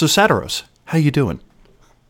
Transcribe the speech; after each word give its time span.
So, 0.00 0.06
Satyros, 0.06 0.62
how 0.86 0.96
you 0.96 1.10
doing? 1.10 1.40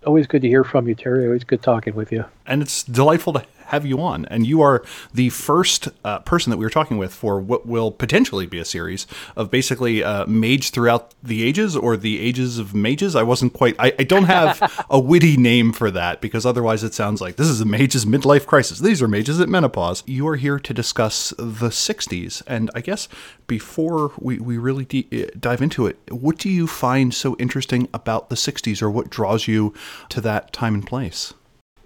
Always 0.06 0.28
good 0.28 0.42
to 0.42 0.48
hear 0.48 0.62
from 0.62 0.86
you, 0.86 0.94
Terry. 0.94 1.24
Always 1.24 1.42
good 1.42 1.60
talking 1.60 1.96
with 1.96 2.12
you. 2.12 2.24
And 2.46 2.62
it's 2.62 2.84
delightful 2.84 3.32
to 3.32 3.44
have 3.70 3.86
you 3.86 4.00
on. 4.00 4.26
And 4.26 4.46
you 4.46 4.60
are 4.62 4.84
the 5.14 5.30
first 5.30 5.88
uh, 6.04 6.18
person 6.20 6.50
that 6.50 6.56
we 6.56 6.64
were 6.64 6.70
talking 6.70 6.98
with 6.98 7.14
for 7.14 7.40
what 7.40 7.66
will 7.66 7.92
potentially 7.92 8.46
be 8.46 8.58
a 8.58 8.64
series 8.64 9.06
of 9.36 9.50
basically 9.50 10.02
uh, 10.02 10.26
mage 10.26 10.70
throughout 10.70 11.14
the 11.22 11.44
ages 11.44 11.76
or 11.76 11.96
the 11.96 12.20
ages 12.20 12.58
of 12.58 12.74
mages. 12.74 13.14
I 13.14 13.22
wasn't 13.22 13.52
quite, 13.52 13.76
I, 13.78 13.92
I 13.98 14.04
don't 14.04 14.24
have 14.24 14.86
a 14.90 14.98
witty 14.98 15.36
name 15.36 15.72
for 15.72 15.90
that 15.92 16.20
because 16.20 16.44
otherwise 16.44 16.82
it 16.82 16.94
sounds 16.94 17.20
like 17.20 17.36
this 17.36 17.46
is 17.46 17.60
a 17.60 17.64
mage's 17.64 18.04
midlife 18.04 18.46
crisis. 18.46 18.80
These 18.80 19.00
are 19.02 19.08
mages 19.08 19.40
at 19.40 19.48
menopause. 19.48 20.02
You 20.06 20.26
are 20.28 20.36
here 20.36 20.58
to 20.58 20.74
discuss 20.74 21.30
the 21.38 21.68
60s. 21.68 22.42
And 22.46 22.70
I 22.74 22.80
guess 22.80 23.08
before 23.46 24.12
we, 24.18 24.38
we 24.38 24.58
really 24.58 24.84
d- 24.84 25.30
dive 25.38 25.62
into 25.62 25.86
it, 25.86 25.98
what 26.10 26.38
do 26.38 26.50
you 26.50 26.66
find 26.66 27.14
so 27.14 27.36
interesting 27.38 27.88
about 27.94 28.30
the 28.30 28.36
60s 28.36 28.82
or 28.82 28.90
what 28.90 29.10
draws 29.10 29.46
you 29.46 29.72
to 30.08 30.20
that 30.22 30.52
time 30.52 30.74
and 30.74 30.86
place? 30.86 31.34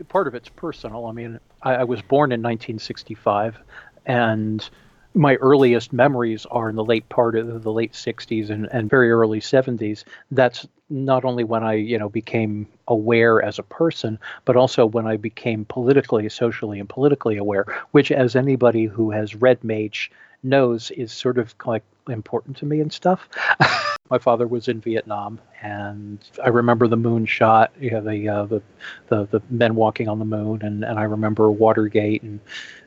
Part 0.08 0.26
of 0.26 0.34
it's 0.34 0.48
personal. 0.48 1.06
I 1.06 1.12
mean, 1.12 1.40
I, 1.64 1.74
I 1.76 1.84
was 1.84 2.02
born 2.02 2.30
in 2.30 2.40
1965, 2.40 3.58
and 4.06 4.68
my 5.14 5.36
earliest 5.36 5.92
memories 5.92 6.44
are 6.50 6.68
in 6.68 6.76
the 6.76 6.84
late 6.84 7.08
part 7.08 7.36
of 7.36 7.62
the 7.62 7.72
late 7.72 7.92
60s 7.92 8.50
and, 8.50 8.68
and 8.72 8.90
very 8.90 9.10
early 9.10 9.40
70s. 9.40 10.04
That's 10.30 10.66
not 10.90 11.24
only 11.24 11.44
when 11.44 11.62
I, 11.62 11.74
you 11.74 11.98
know, 11.98 12.08
became 12.08 12.66
aware 12.88 13.42
as 13.42 13.58
a 13.58 13.62
person, 13.62 14.18
but 14.44 14.56
also 14.56 14.86
when 14.86 15.06
I 15.06 15.16
became 15.16 15.64
politically, 15.64 16.28
socially, 16.28 16.80
and 16.80 16.88
politically 16.88 17.36
aware, 17.36 17.64
which, 17.92 18.10
as 18.10 18.34
anybody 18.36 18.86
who 18.86 19.12
has 19.12 19.34
read 19.34 19.62
Mage 19.62 20.10
knows, 20.44 20.90
is 20.92 21.12
sort 21.12 21.38
of 21.38 21.54
like 21.64 21.82
important 22.08 22.56
to 22.58 22.66
me 22.66 22.80
and 22.80 22.92
stuff. 22.92 23.28
My 24.10 24.18
father 24.18 24.46
was 24.46 24.68
in 24.68 24.80
Vietnam, 24.80 25.40
and 25.62 26.18
I 26.44 26.48
remember 26.48 26.86
the 26.86 26.96
moon 26.96 27.24
shot. 27.24 27.72
You 27.80 27.92
know, 27.92 28.00
the, 28.02 28.28
uh, 28.28 28.44
the 28.44 28.62
the 29.08 29.24
the 29.26 29.42
men 29.48 29.74
walking 29.74 30.08
on 30.08 30.18
the 30.18 30.26
moon, 30.26 30.60
and, 30.62 30.84
and 30.84 30.98
I 30.98 31.04
remember 31.04 31.50
Watergate 31.50 32.22
and 32.22 32.38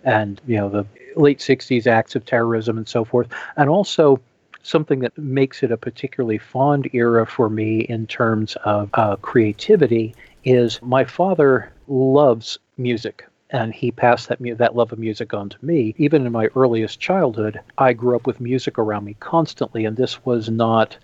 and 0.03 0.39
you 0.45 0.57
know 0.57 0.69
the 0.69 0.85
late 1.15 1.39
'60s 1.39 1.87
acts 1.87 2.15
of 2.15 2.25
terrorism 2.25 2.77
and 2.77 2.87
so 2.87 3.03
forth, 3.03 3.27
and 3.55 3.67
also 3.69 4.21
something 4.61 4.99
that 4.99 5.17
makes 5.17 5.63
it 5.63 5.71
a 5.71 5.77
particularly 5.77 6.37
fond 6.37 6.89
era 6.93 7.25
for 7.25 7.49
me 7.49 7.79
in 7.81 8.05
terms 8.05 8.55
of 8.65 8.89
uh, 8.93 9.15
creativity 9.17 10.13
is 10.43 10.79
my 10.81 11.03
father 11.03 11.71
loves 11.87 12.59
music 12.77 13.26
and 13.49 13.73
he 13.73 13.91
passed 13.91 14.27
that 14.27 14.39
that 14.57 14.75
love 14.75 14.91
of 14.91 14.99
music 14.99 15.33
on 15.33 15.49
to 15.49 15.65
me. 15.65 15.95
Even 15.97 16.25
in 16.25 16.31
my 16.31 16.47
earliest 16.55 16.99
childhood, 16.99 17.59
I 17.77 17.93
grew 17.93 18.15
up 18.15 18.27
with 18.27 18.41
music 18.41 18.77
around 18.77 19.05
me 19.05 19.15
constantly, 19.19 19.85
and 19.85 19.95
this 19.95 20.25
was 20.25 20.49
not 20.49 20.97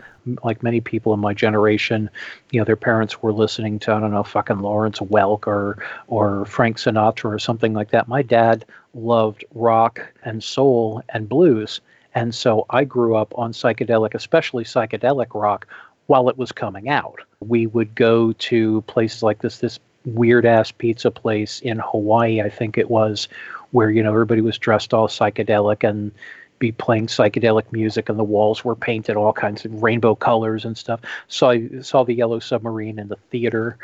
like 0.43 0.63
many 0.63 0.81
people 0.81 1.13
in 1.13 1.19
my 1.19 1.33
generation. 1.33 2.09
You 2.51 2.59
know, 2.59 2.65
their 2.65 2.75
parents 2.75 3.21
were 3.21 3.33
listening 3.33 3.79
to 3.79 3.93
I 3.93 3.99
don't 3.99 4.11
know, 4.11 4.23
fucking 4.23 4.59
Lawrence 4.59 4.99
Welk 4.99 5.47
or 5.47 5.83
or 6.07 6.45
Frank 6.45 6.77
Sinatra 6.77 7.33
or 7.33 7.39
something 7.39 7.73
like 7.73 7.91
that. 7.91 8.07
My 8.07 8.21
dad 8.21 8.65
loved 8.93 9.45
rock 9.53 10.01
and 10.23 10.43
soul 10.43 11.01
and 11.09 11.29
blues, 11.29 11.79
and 12.13 12.35
so 12.35 12.65
I 12.69 12.83
grew 12.83 13.15
up 13.15 13.33
on 13.37 13.53
psychedelic, 13.53 14.15
especially 14.15 14.65
psychedelic 14.65 15.33
rock, 15.33 15.67
while 16.07 16.27
it 16.27 16.37
was 16.37 16.51
coming 16.51 16.89
out. 16.89 17.19
We 17.39 17.67
would 17.67 17.95
go 17.95 18.33
to 18.33 18.81
places 18.81 19.23
like 19.23 19.39
this 19.39 19.59
this 19.59 19.79
weird 20.05 20.45
ass 20.45 20.71
pizza 20.71 21.11
place 21.11 21.59
in 21.61 21.79
Hawaii, 21.79 22.41
I 22.41 22.49
think 22.49 22.77
it 22.77 22.89
was, 22.89 23.27
where 23.71 23.89
you 23.89 24.03
know 24.03 24.11
everybody 24.11 24.41
was 24.41 24.57
dressed 24.57 24.93
all 24.93 25.07
psychedelic 25.07 25.87
and 25.87 26.11
be 26.63 26.71
playing 26.71 27.07
psychedelic 27.07 27.69
music 27.73 28.07
and 28.07 28.17
the 28.17 28.23
walls 28.23 28.63
were 28.63 28.75
painted 28.75 29.17
all 29.17 29.33
kinds 29.33 29.65
of 29.65 29.83
rainbow 29.83 30.15
colors 30.15 30.63
and 30.63 30.77
stuff. 30.77 31.01
So 31.27 31.49
I 31.49 31.67
saw 31.81 32.03
the 32.03 32.13
Yellow 32.13 32.39
Submarine 32.39 32.99
in 32.99 33.09
the 33.09 33.17
theater. 33.31 33.77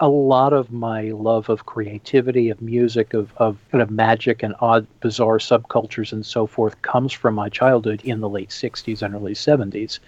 A 0.00 0.08
lot 0.08 0.52
of 0.52 0.72
my 0.72 1.02
love 1.12 1.48
of 1.48 1.66
creativity, 1.66 2.50
of 2.50 2.60
music, 2.60 3.14
of, 3.14 3.32
of 3.36 3.56
kind 3.70 3.80
of 3.80 3.90
magic 3.90 4.42
and 4.42 4.52
odd, 4.60 4.84
bizarre 4.98 5.38
subcultures 5.38 6.12
and 6.12 6.26
so 6.26 6.48
forth 6.48 6.82
comes 6.82 7.12
from 7.12 7.36
my 7.36 7.48
childhood 7.48 8.00
in 8.02 8.20
the 8.20 8.28
late 8.28 8.50
60s 8.50 9.00
and 9.00 9.14
early 9.14 9.34
70s. 9.34 10.00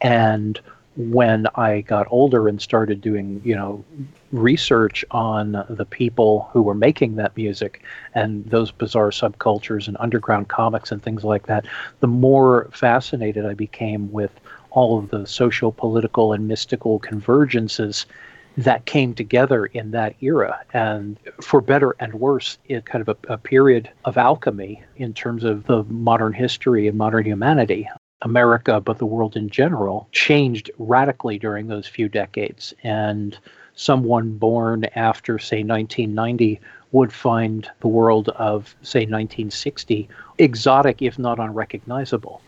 And 0.00 0.60
when 0.96 1.46
I 1.56 1.80
got 1.80 2.06
older 2.10 2.48
and 2.48 2.60
started 2.60 3.00
doing, 3.00 3.40
you 3.44 3.54
know, 3.54 3.84
research 4.32 5.04
on 5.10 5.64
the 5.68 5.84
people 5.84 6.48
who 6.52 6.62
were 6.62 6.74
making 6.74 7.16
that 7.16 7.36
music 7.36 7.82
and 8.14 8.44
those 8.46 8.70
bizarre 8.70 9.10
subcultures 9.10 9.88
and 9.88 9.96
underground 9.98 10.48
comics 10.48 10.92
and 10.92 11.02
things 11.02 11.24
like 11.24 11.46
that, 11.46 11.66
the 12.00 12.06
more 12.06 12.68
fascinated 12.72 13.44
I 13.44 13.54
became 13.54 14.10
with 14.12 14.30
all 14.70 14.98
of 14.98 15.10
the 15.10 15.26
social, 15.26 15.72
political, 15.72 16.32
and 16.32 16.46
mystical 16.48 17.00
convergences 17.00 18.06
that 18.56 18.86
came 18.86 19.14
together 19.14 19.66
in 19.66 19.90
that 19.92 20.14
era. 20.20 20.60
And 20.72 21.18
for 21.40 21.60
better 21.60 21.96
and 21.98 22.14
worse, 22.14 22.58
it 22.68 22.84
kind 22.84 23.06
of 23.06 23.16
a, 23.28 23.34
a 23.34 23.38
period 23.38 23.90
of 24.04 24.16
alchemy 24.16 24.82
in 24.96 25.12
terms 25.12 25.42
of 25.42 25.66
the 25.66 25.82
modern 25.84 26.32
history 26.32 26.86
and 26.86 26.96
modern 26.96 27.24
humanity. 27.24 27.88
America, 28.24 28.80
but 28.80 28.98
the 28.98 29.06
world 29.06 29.36
in 29.36 29.48
general, 29.48 30.08
changed 30.12 30.70
radically 30.78 31.38
during 31.38 31.68
those 31.68 31.86
few 31.86 32.08
decades. 32.08 32.74
And 32.82 33.38
someone 33.76 34.32
born 34.38 34.84
after, 34.96 35.38
say, 35.38 35.62
1990 35.62 36.60
would 36.92 37.12
find 37.12 37.68
the 37.80 37.88
world 37.88 38.30
of, 38.30 38.74
say, 38.82 39.00
1960 39.00 40.08
exotic, 40.38 41.02
if 41.02 41.18
not 41.18 41.38
unrecognizable. 41.38 42.40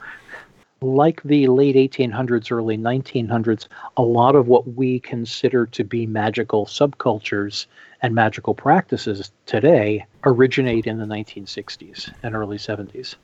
Like 0.83 1.23
the 1.23 1.47
late 1.49 1.77
1800s, 1.77 2.53
early 2.53 2.77
1900s, 2.77 3.67
a 3.97 4.03
lot 4.03 4.37
of 4.37 4.47
what 4.47 4.75
we 4.75 5.01
consider 5.01 5.67
to 5.67 5.85
be 5.85 6.07
magical 6.07 6.67
subcultures 6.67 7.67
and 8.03 8.15
magical 8.15 8.55
practices 8.55 9.33
today 9.47 10.05
originate 10.25 10.87
in 10.87 10.99
the 10.99 11.07
1960s 11.07 12.13
and 12.23 12.35
early 12.35 12.59
70s. 12.59 13.15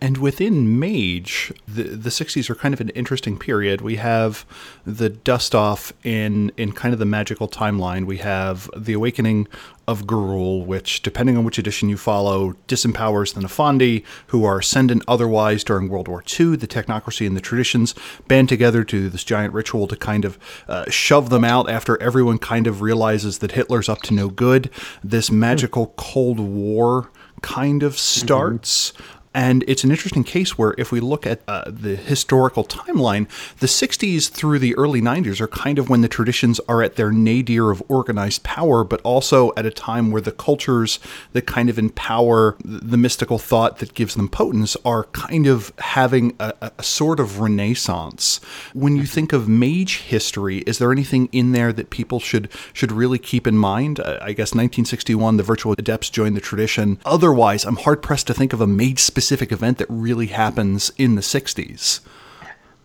And 0.00 0.18
within 0.18 0.78
Mage, 0.78 1.52
the 1.66 1.82
the 1.82 2.10
60s 2.10 2.50
are 2.50 2.54
kind 2.54 2.74
of 2.74 2.80
an 2.80 2.90
interesting 2.90 3.38
period. 3.38 3.80
We 3.80 3.96
have 3.96 4.44
the 4.84 5.08
dust 5.08 5.54
off 5.54 5.92
in 6.04 6.52
in 6.56 6.72
kind 6.72 6.92
of 6.92 6.98
the 6.98 7.06
magical 7.06 7.48
timeline. 7.48 8.04
We 8.04 8.18
have 8.18 8.70
the 8.76 8.92
awakening 8.92 9.48
of 9.90 10.06
Garul, 10.06 10.64
which, 10.64 11.02
depending 11.02 11.36
on 11.36 11.42
which 11.42 11.58
edition 11.58 11.88
you 11.88 11.96
follow, 11.96 12.52
disempowers 12.68 13.34
the 13.34 13.40
Nefandi, 13.40 14.04
who 14.28 14.44
are 14.44 14.60
ascendant 14.60 15.02
otherwise 15.08 15.64
during 15.64 15.88
World 15.88 16.06
War 16.06 16.22
II. 16.22 16.54
The 16.54 16.68
technocracy 16.68 17.26
and 17.26 17.36
the 17.36 17.40
traditions 17.40 17.96
band 18.28 18.48
together 18.48 18.84
to 18.84 19.10
this 19.10 19.24
giant 19.24 19.52
ritual 19.52 19.88
to 19.88 19.96
kind 19.96 20.24
of 20.24 20.38
uh, 20.68 20.88
shove 20.88 21.28
them 21.30 21.44
out 21.44 21.68
after 21.68 22.00
everyone 22.00 22.38
kind 22.38 22.68
of 22.68 22.82
realizes 22.82 23.38
that 23.38 23.52
Hitler's 23.52 23.88
up 23.88 24.02
to 24.02 24.14
no 24.14 24.28
good. 24.28 24.70
This 25.02 25.28
magical 25.32 25.88
Cold 25.96 26.38
War 26.38 27.10
kind 27.42 27.82
of 27.82 27.98
starts. 27.98 28.92
Mm-hmm. 28.92 29.19
And 29.32 29.64
it's 29.68 29.84
an 29.84 29.92
interesting 29.92 30.24
case 30.24 30.58
where, 30.58 30.74
if 30.76 30.90
we 30.90 30.98
look 30.98 31.24
at 31.24 31.42
uh, 31.46 31.62
the 31.66 31.94
historical 31.94 32.64
timeline, 32.64 33.28
the 33.58 33.68
60s 33.68 34.28
through 34.28 34.58
the 34.58 34.74
early 34.76 35.00
90s 35.00 35.40
are 35.40 35.46
kind 35.46 35.78
of 35.78 35.88
when 35.88 36.00
the 36.00 36.08
traditions 36.08 36.58
are 36.68 36.82
at 36.82 36.96
their 36.96 37.12
nadir 37.12 37.70
of 37.70 37.80
organized 37.88 38.42
power, 38.42 38.82
but 38.82 39.00
also 39.02 39.52
at 39.56 39.64
a 39.64 39.70
time 39.70 40.10
where 40.10 40.20
the 40.20 40.32
cultures 40.32 40.98
that 41.32 41.46
kind 41.46 41.70
of 41.70 41.78
empower 41.78 42.56
the 42.64 42.96
mystical 42.96 43.38
thought 43.38 43.78
that 43.78 43.94
gives 43.94 44.16
them 44.16 44.28
potence 44.28 44.76
are 44.84 45.04
kind 45.04 45.46
of 45.46 45.72
having 45.78 46.34
a, 46.40 46.72
a 46.76 46.82
sort 46.82 47.20
of 47.20 47.38
renaissance. 47.38 48.40
When 48.74 48.96
you 48.96 49.04
think 49.04 49.32
of 49.32 49.48
mage 49.48 49.98
history, 49.98 50.58
is 50.58 50.78
there 50.78 50.90
anything 50.90 51.28
in 51.30 51.52
there 51.52 51.72
that 51.72 51.90
people 51.90 52.18
should 52.18 52.48
should 52.72 52.90
really 52.90 53.18
keep 53.18 53.46
in 53.46 53.56
mind? 53.56 54.00
I 54.00 54.32
guess 54.32 54.50
1961, 54.54 55.36
the 55.36 55.44
virtual 55.44 55.72
adepts 55.78 56.10
joined 56.10 56.36
the 56.36 56.40
tradition. 56.40 56.98
Otherwise, 57.04 57.64
I'm 57.64 57.76
hard 57.76 58.02
pressed 58.02 58.26
to 58.26 58.34
think 58.34 58.52
of 58.52 58.60
a 58.60 58.66
mage 58.66 58.98
specific 58.98 59.19
event 59.52 59.78
that 59.78 59.86
really 59.88 60.26
happens 60.26 60.92
in 60.96 61.14
the 61.14 61.22
60s. 61.22 62.00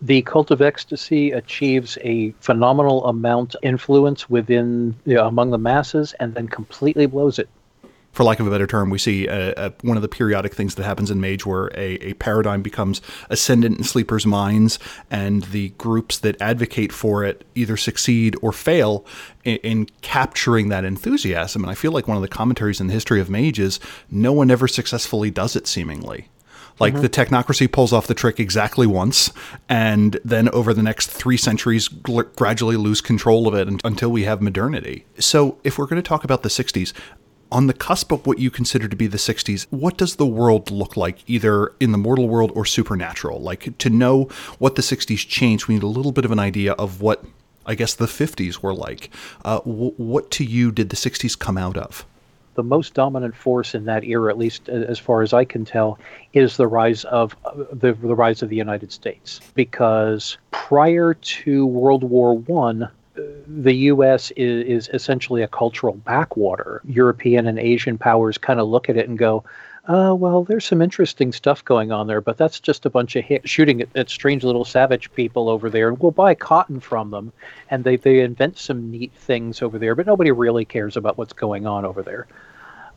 The 0.02 0.22
cult 0.22 0.50
of 0.50 0.60
ecstasy 0.60 1.32
achieves 1.32 1.96
a 2.02 2.32
phenomenal 2.40 3.06
amount 3.06 3.56
influence 3.62 4.28
within 4.28 4.94
you 5.06 5.14
know, 5.14 5.26
among 5.26 5.50
the 5.50 5.58
masses 5.58 6.14
and 6.20 6.34
then 6.34 6.48
completely 6.48 7.06
blows 7.06 7.38
it 7.38 7.48
for 8.16 8.24
lack 8.24 8.40
of 8.40 8.46
a 8.46 8.50
better 8.50 8.66
term, 8.66 8.88
we 8.88 8.98
see 8.98 9.26
a, 9.26 9.52
a, 9.58 9.72
one 9.82 9.98
of 9.98 10.02
the 10.02 10.08
periodic 10.08 10.54
things 10.54 10.74
that 10.76 10.84
happens 10.84 11.10
in 11.10 11.20
Mage 11.20 11.44
where 11.44 11.66
a, 11.74 11.98
a, 12.00 12.14
paradigm 12.14 12.62
becomes 12.62 13.02
ascendant 13.28 13.76
in 13.76 13.84
sleepers' 13.84 14.24
minds, 14.24 14.78
and 15.10 15.42
the 15.44 15.68
groups 15.76 16.18
that 16.20 16.40
advocate 16.40 16.92
for 16.92 17.24
it 17.24 17.44
either 17.54 17.76
succeed 17.76 18.34
or 18.40 18.52
fail 18.52 19.04
in, 19.44 19.58
in, 19.58 19.86
capturing 20.00 20.70
that 20.70 20.82
enthusiasm. 20.82 21.62
And 21.62 21.70
I 21.70 21.74
feel 21.74 21.92
like 21.92 22.08
one 22.08 22.16
of 22.16 22.22
the 22.22 22.28
commentaries 22.28 22.80
in 22.80 22.86
the 22.86 22.94
history 22.94 23.20
of 23.20 23.28
Mage 23.28 23.58
is 23.58 23.78
no 24.10 24.32
one 24.32 24.50
ever 24.50 24.66
successfully 24.66 25.30
does 25.30 25.54
it, 25.54 25.66
seemingly. 25.66 26.30
Like 26.78 26.92
mm-hmm. 26.92 27.02
the 27.02 27.08
technocracy 27.08 27.70
pulls 27.70 27.92
off 27.92 28.06
the 28.06 28.14
trick 28.14 28.38
exactly 28.38 28.86
once, 28.86 29.32
and 29.68 30.18
then 30.24 30.48
over 30.50 30.74
the 30.74 30.82
next 30.82 31.10
three 31.10 31.38
centuries, 31.38 31.88
gl- 31.88 32.34
gradually 32.36 32.76
lose 32.76 33.00
control 33.00 33.48
of 33.48 33.54
it 33.54 33.68
until 33.84 34.10
we 34.10 34.24
have 34.24 34.42
modernity. 34.42 35.06
So, 35.18 35.58
if 35.64 35.78
we're 35.78 35.86
going 35.86 36.02
to 36.02 36.06
talk 36.06 36.22
about 36.22 36.42
the 36.42 36.50
60s, 36.50 36.92
on 37.50 37.66
the 37.66 37.74
cusp 37.74 38.12
of 38.12 38.26
what 38.26 38.38
you 38.38 38.50
consider 38.50 38.88
to 38.88 38.96
be 38.96 39.06
the 39.06 39.18
60s, 39.18 39.66
what 39.70 39.96
does 39.96 40.16
the 40.16 40.26
world 40.26 40.70
look 40.70 40.96
like, 40.96 41.18
either 41.28 41.72
in 41.80 41.92
the 41.92 41.98
mortal 41.98 42.28
world 42.28 42.52
or 42.54 42.64
supernatural? 42.64 43.40
Like, 43.40 43.76
to 43.78 43.90
know 43.90 44.24
what 44.58 44.74
the 44.74 44.82
60s 44.82 45.26
changed, 45.26 45.66
we 45.66 45.74
need 45.74 45.82
a 45.82 45.88
little 45.88 46.12
bit 46.12 46.24
of 46.24 46.30
an 46.30 46.38
idea 46.38 46.72
of 46.72 47.00
what 47.00 47.24
I 47.68 47.74
guess, 47.74 47.94
the 47.94 48.06
50s 48.06 48.62
were 48.62 48.72
like. 48.72 49.10
Uh, 49.44 49.58
w- 49.58 49.92
what 49.96 50.30
to 50.30 50.44
you 50.44 50.70
did 50.70 50.90
the 50.90 50.96
60s 50.96 51.36
come 51.36 51.58
out 51.58 51.76
of? 51.76 52.06
the 52.56 52.62
most 52.62 52.94
dominant 52.94 53.36
force 53.36 53.74
in 53.74 53.84
that 53.84 54.02
era, 54.02 54.30
at 54.30 54.38
least 54.38 54.68
as 54.68 54.98
far 54.98 55.22
as 55.22 55.32
I 55.32 55.44
can 55.44 55.64
tell, 55.64 55.98
is 56.32 56.56
the 56.56 56.66
rise 56.66 57.04
of 57.04 57.36
the, 57.54 57.92
the 57.92 58.14
rise 58.14 58.42
of 58.42 58.48
the 58.48 58.56
United 58.56 58.90
States. 58.90 59.40
Because 59.54 60.38
prior 60.50 61.14
to 61.14 61.66
World 61.66 62.02
War 62.02 62.36
One, 62.36 62.88
the 63.46 63.74
U.S. 63.74 64.30
Is, 64.32 64.64
is 64.66 64.90
essentially 64.92 65.42
a 65.42 65.48
cultural 65.48 65.94
backwater. 65.94 66.80
European 66.84 67.46
and 67.46 67.58
Asian 67.58 67.98
powers 67.98 68.38
kind 68.38 68.60
of 68.60 68.68
look 68.68 68.88
at 68.88 68.96
it 68.96 69.08
and 69.08 69.18
go, 69.18 69.44
uh, 69.88 70.14
well, 70.18 70.42
there's 70.42 70.64
some 70.64 70.82
interesting 70.82 71.30
stuff 71.30 71.64
going 71.64 71.92
on 71.92 72.08
there, 72.08 72.20
but 72.20 72.36
that's 72.36 72.58
just 72.58 72.86
a 72.86 72.90
bunch 72.90 73.14
of 73.14 73.24
hit, 73.24 73.48
shooting 73.48 73.80
at, 73.80 73.88
at, 73.94 74.10
strange 74.10 74.42
little 74.42 74.64
savage 74.64 75.12
people 75.14 75.48
over 75.48 75.70
there. 75.70 75.88
And 75.88 75.98
we'll 76.00 76.10
buy 76.10 76.34
cotton 76.34 76.80
from 76.80 77.10
them, 77.10 77.32
and 77.70 77.84
they, 77.84 77.96
they 77.96 78.20
invent 78.20 78.58
some 78.58 78.90
neat 78.90 79.12
things 79.14 79.62
over 79.62 79.78
there, 79.78 79.94
but 79.94 80.06
nobody 80.06 80.32
really 80.32 80.64
cares 80.64 80.96
about 80.96 81.18
what's 81.18 81.32
going 81.32 81.66
on 81.66 81.84
over 81.84 82.02
there. 82.02 82.26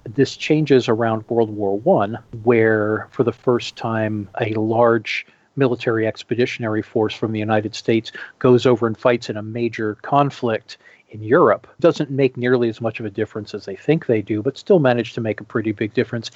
This 0.03 0.35
changes 0.35 0.89
around 0.89 1.25
World 1.29 1.51
War 1.51 1.77
One, 1.77 2.17
where 2.43 3.07
for 3.11 3.23
the 3.23 3.33
first 3.33 3.75
time 3.75 4.27
a 4.41 4.53
large 4.53 5.27
military 5.59 6.07
expeditionary 6.07 6.81
force 6.81 7.13
from 7.13 7.31
the 7.31 7.39
United 7.39 7.75
States 7.75 8.11
goes 8.39 8.65
over 8.65 8.87
and 8.87 8.97
fights 8.97 9.29
in 9.29 9.37
a 9.37 9.43
major 9.43 9.95
conflict 10.01 10.77
in 11.11 11.23
Europe 11.23 11.67
doesn't 11.79 12.09
make 12.09 12.37
nearly 12.37 12.69
as 12.69 12.81
much 12.81 12.99
of 12.99 13.05
a 13.05 13.09
difference 13.09 13.53
as 13.53 13.65
they 13.65 13.75
think 13.75 14.05
they 14.05 14.21
do, 14.21 14.41
but 14.41 14.57
still 14.57 14.79
manage 14.79 15.13
to 15.13 15.21
make 15.21 15.41
a 15.41 15.43
pretty 15.43 15.71
big 15.71 15.93
difference. 15.93 16.31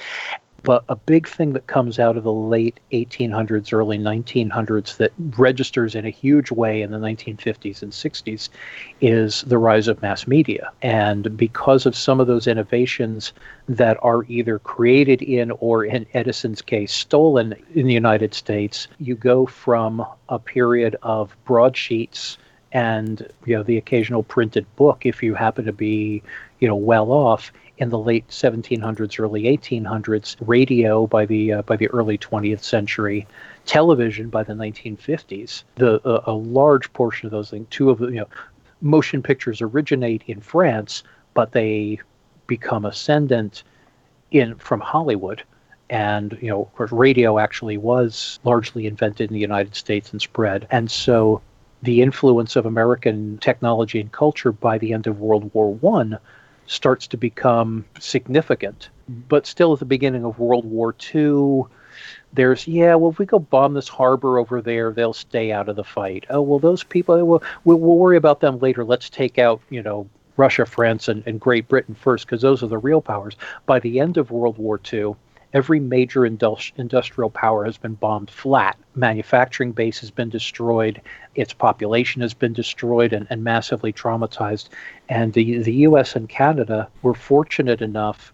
But 0.63 0.86
a 0.88 0.95
big 0.95 1.27
thing 1.27 1.51
that 1.54 1.68
comes 1.68 2.00
out 2.00 2.15
of 2.15 2.24
the 2.24 2.31
late 2.31 2.80
1800s, 2.94 3.74
early 3.74 3.98
1900s 3.98 4.95
that 4.95 5.12
registers 5.38 5.94
in 5.94 6.06
a 6.06 6.10
huge 6.10 6.51
way 6.51 6.81
in 6.81 6.92
the 6.92 6.98
1950s 6.98 7.81
and 7.83 7.92
60s 7.92 8.48
is 9.01 9.42
the 9.42 9.57
rise 9.57 9.89
of 9.89 10.01
mass 10.01 10.25
media. 10.25 10.71
And 10.81 11.36
because 11.36 11.86
of 11.86 11.98
some 11.98 12.21
of 12.21 12.27
those 12.27 12.48
innovations 12.48 13.33
that 13.68 13.98
are 14.01 14.24
either 14.30 14.57
created 14.60 15.21
in 15.21 15.51
or, 15.60 15.83
in 15.83 16.06
Edison's 16.13 16.62
case, 16.62 16.94
stolen 16.94 17.56
in 17.75 17.86
the 17.86 17.94
United 17.94 18.33
States, 18.33 18.88
you 19.00 19.16
go 19.16 19.45
from 19.45 20.06
a 20.30 20.39
period 20.39 20.95
of 21.04 21.36
broadsheets 21.44 22.38
and 22.74 23.28
you 23.46 23.56
know 23.56 23.64
the 23.64 23.78
occasional 23.78 24.24
printed 24.24 24.66
book 24.75 25.06
if 25.06 25.24
you 25.24 25.34
happen 25.34 25.64
to 25.64 25.74
be 25.74 26.22
you 26.60 26.68
know 26.68 26.75
well 26.75 27.12
off 27.12 27.52
in 27.78 27.90
the 27.90 28.00
late 28.00 28.28
1700s, 28.28 29.20
early 29.20 29.44
1800s, 29.44 30.36
radio 30.42 31.08
by 31.08 31.25
the 31.25 31.54
uh, 31.54 31.62
by 31.64 31.75
the 31.75 31.88
early 31.88 32.18
20th 32.18 32.64
century, 32.64 33.25
television 33.66 34.30
by 34.30 34.44
the 34.44 34.54
1950s. 34.54 35.64
The 35.75 36.00
uh, 36.08 36.22
a 36.25 36.34
large 36.34 36.92
portion 36.94 37.25
of 37.25 37.31
those 37.31 37.50
things, 37.50 37.68
two 37.70 37.90
of 37.90 38.00
the 38.00 38.08
you 38.08 38.20
know, 38.20 38.28
motion 38.81 39.24
pictures 39.24 39.62
originate 39.62 40.24
in 40.28 40.40
France, 40.40 41.04
but 41.34 41.52
they 41.52 42.00
become 42.48 42.86
ascendant 42.86 43.64
in 44.31 44.56
from 44.56 44.80
Hollywood. 44.80 45.44
And 45.90 46.38
you 46.42 46.50
know, 46.50 46.62
of 46.62 46.76
course, 46.76 46.92
radio 46.92 47.40
actually 47.40 47.78
was 47.78 48.40
largely 48.44 48.86
invented 48.86 49.30
in 49.30 49.34
the 49.34 49.40
United 49.40 49.76
States 49.76 50.12
and 50.12 50.22
spread. 50.22 50.68
And 50.69 50.90
so, 50.90 51.42
the 51.83 52.01
influence 52.01 52.56
of 52.56 52.65
American 52.65 53.38
technology 53.39 54.00
and 54.00 54.12
culture 54.12 54.53
by 54.53 54.77
the 54.77 54.94
end 54.94 55.06
of 55.06 55.19
World 55.19 55.51
War 55.53 55.74
One 55.74 56.18
starts 56.65 57.07
to 57.07 57.18
become 57.18 57.83
significant. 58.00 58.89
But 59.27 59.45
still, 59.45 59.74
at 59.74 59.80
the 59.80 59.85
beginning 59.85 60.24
of 60.24 60.39
World 60.39 60.63
War 60.63 60.95
II, 61.13 61.63
there's 62.31 62.68
yeah 62.68 62.95
well 62.95 63.12
if 63.12 63.19
we 63.19 63.25
go 63.25 63.38
bomb 63.38 63.75
this 63.75 63.88
harbor 63.88 64.39
over 64.39 64.62
there 64.62 64.91
they'll 64.91 65.13
stay 65.13 65.51
out 65.51 65.69
of 65.69 65.75
the 65.75 65.83
fight. 65.83 66.25
Oh 66.30 66.41
well 66.41 66.57
those 66.57 66.83
people 66.83 67.24
we'll, 67.25 67.44
we'll 67.65 67.77
worry 67.77 68.18
about 68.18 68.39
them 68.39 68.59
later. 68.59 68.83
Let's 68.83 69.09
take 69.09 69.38
out 69.38 69.62
you 69.69 69.83
know 69.83 70.09
russia 70.35 70.65
france 70.65 71.07
and, 71.07 71.21
and 71.27 71.39
great 71.39 71.68
britain 71.68 71.94
first 71.94 72.25
because 72.25 72.41
those 72.41 72.63
are 72.63 72.68
the 72.68 72.77
real 72.77 73.01
powers. 73.01 73.35
By 73.65 73.80
the 73.80 74.00
end 74.00 74.18
of 74.18 74.31
world 74.31 74.57
war 74.57 74.80
ii 74.91 75.13
every 75.54 75.80
major 75.80 76.26
industrial 76.26 77.30
power 77.30 77.64
has 77.66 77.78
been 77.78 77.94
bombed 77.94 78.32
flat. 78.32 78.78
Manufacturing 78.96 79.72
base 79.72 80.00
has 80.00 80.10
been 80.10 80.30
destroyed. 80.30 81.02
Its 81.36 81.54
population 81.54 82.22
has 82.22 82.34
been 82.34 82.54
destroyed 82.54 83.14
and, 83.14 83.28
and 83.30 83.44
massively 83.44 83.94
traumatized. 83.94 84.70
And 85.10 85.34
the, 85.34 85.60
the 85.60 85.74
U.S. 85.88 86.16
and 86.16 86.28
Canada 86.28 86.90
were 87.04 87.14
fortunate 87.14 87.82
enough 87.82 88.34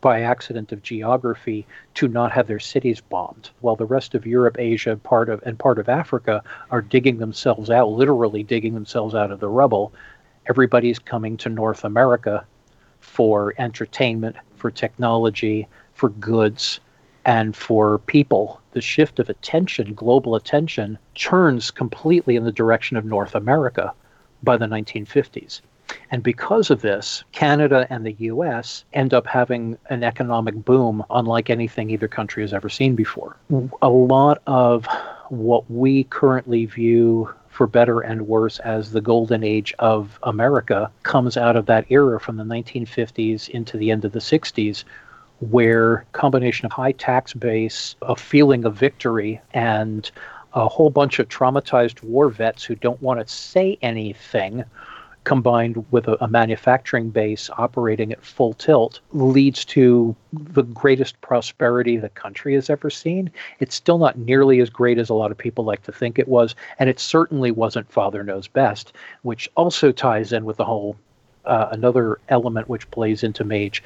by 0.00 0.22
accident 0.22 0.72
of 0.72 0.82
geography 0.82 1.64
to 1.94 2.08
not 2.08 2.32
have 2.32 2.48
their 2.48 2.58
cities 2.58 3.00
bombed 3.00 3.50
while 3.60 3.76
the 3.76 3.86
rest 3.86 4.16
of 4.16 4.26
Europe, 4.26 4.56
Asia, 4.58 4.96
part 4.96 5.28
of 5.28 5.40
and 5.46 5.58
part 5.58 5.78
of 5.78 5.88
Africa 5.88 6.42
are 6.70 6.82
digging 6.82 7.18
themselves 7.18 7.70
out, 7.70 7.88
literally 7.90 8.42
digging 8.42 8.74
themselves 8.74 9.14
out 9.14 9.30
of 9.30 9.38
the 9.38 9.48
rubble. 9.48 9.92
Everybody's 10.48 10.98
coming 10.98 11.36
to 11.36 11.48
North 11.48 11.84
America 11.84 12.44
for 12.98 13.54
entertainment, 13.58 14.34
for 14.56 14.72
technology, 14.72 15.68
for 15.96 16.10
goods 16.10 16.78
and 17.24 17.56
for 17.56 17.98
people. 17.98 18.60
The 18.72 18.80
shift 18.80 19.18
of 19.18 19.28
attention, 19.28 19.94
global 19.94 20.36
attention, 20.36 20.98
turns 21.14 21.70
completely 21.70 22.36
in 22.36 22.44
the 22.44 22.52
direction 22.52 22.96
of 22.96 23.04
North 23.04 23.34
America 23.34 23.92
by 24.42 24.56
the 24.56 24.66
1950s. 24.66 25.62
And 26.10 26.22
because 26.22 26.70
of 26.70 26.82
this, 26.82 27.24
Canada 27.32 27.86
and 27.90 28.04
the 28.04 28.16
US 28.18 28.84
end 28.92 29.14
up 29.14 29.26
having 29.26 29.78
an 29.88 30.04
economic 30.04 30.54
boom 30.64 31.04
unlike 31.10 31.48
anything 31.48 31.90
either 31.90 32.08
country 32.08 32.42
has 32.42 32.52
ever 32.52 32.68
seen 32.68 32.94
before. 32.94 33.36
A 33.82 33.88
lot 33.88 34.42
of 34.46 34.86
what 35.28 35.68
we 35.70 36.04
currently 36.04 36.66
view 36.66 37.32
for 37.48 37.66
better 37.66 38.00
and 38.00 38.28
worse 38.28 38.58
as 38.60 38.92
the 38.92 39.00
golden 39.00 39.42
age 39.42 39.74
of 39.78 40.18
America 40.24 40.90
comes 41.04 41.36
out 41.36 41.56
of 41.56 41.66
that 41.66 41.86
era 41.88 42.20
from 42.20 42.36
the 42.36 42.44
1950s 42.44 43.48
into 43.48 43.78
the 43.78 43.90
end 43.90 44.04
of 44.04 44.12
the 44.12 44.18
60s 44.18 44.84
where 45.40 46.04
combination 46.12 46.66
of 46.66 46.72
high 46.72 46.92
tax 46.92 47.34
base, 47.34 47.96
a 48.02 48.16
feeling 48.16 48.64
of 48.64 48.74
victory, 48.74 49.40
and 49.52 50.10
a 50.54 50.68
whole 50.68 50.90
bunch 50.90 51.18
of 51.18 51.28
traumatized 51.28 52.02
war 52.02 52.30
vets 52.30 52.64
who 52.64 52.74
don't 52.74 53.00
want 53.02 53.20
to 53.20 53.32
say 53.32 53.78
anything 53.82 54.64
combined 55.24 55.84
with 55.90 56.06
a, 56.06 56.16
a, 56.22 56.28
manufacturing 56.28 57.10
base 57.10 57.50
operating 57.58 58.12
at 58.12 58.24
full 58.24 58.54
tilt 58.54 59.00
leads 59.12 59.64
to 59.64 60.14
the 60.32 60.62
greatest 60.62 61.20
prosperity 61.20 61.96
the 61.96 62.08
country 62.10 62.54
has 62.54 62.70
ever 62.70 62.88
seen. 62.88 63.28
It's 63.58 63.74
still 63.74 63.98
not 63.98 64.16
nearly 64.16 64.60
as 64.60 64.70
great 64.70 64.98
as 64.98 65.10
a 65.10 65.14
lot 65.14 65.32
of 65.32 65.36
people 65.36 65.64
like 65.64 65.82
to 65.82 65.92
think 65.92 66.20
it 66.20 66.28
was, 66.28 66.54
and 66.78 66.88
it 66.88 67.00
certainly 67.00 67.50
wasn't 67.50 67.90
Father 67.90 68.22
Knows 68.22 68.46
Best, 68.46 68.92
which 69.22 69.50
also 69.56 69.90
ties 69.90 70.32
in 70.32 70.44
with 70.44 70.58
the 70.58 70.64
whole 70.64 70.96
uh, 71.44 71.68
another 71.72 72.20
element 72.28 72.68
which 72.68 72.90
plays 72.92 73.24
into 73.24 73.44
Mage 73.44 73.82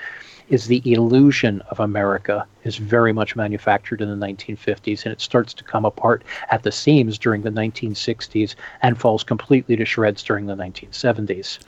is 0.51 0.67
the 0.67 0.83
illusion 0.93 1.63
of 1.71 1.81
America 1.81 2.47
is 2.65 2.77
very 2.77 3.13
much 3.13 3.35
manufactured 3.37 4.03
in 4.03 4.11
the 4.11 4.27
1950s 4.27 5.05
and 5.05 5.13
it 5.13 5.21
starts 5.21 5.55
to 5.55 5.65
come 5.65 5.85
apart 5.85 6.23
at 6.51 6.63
the 6.65 6.73
seams 6.73 7.19
during 7.19 7.43
the 7.43 7.51
1960s 7.51 8.55
and 8.83 9.01
falls 9.01 9.25
completely 9.25 9.77
to 9.77 9.85
shreds 9.85 10.23
during 10.23 10.47
the 10.47 10.57
1970s. 10.57 11.59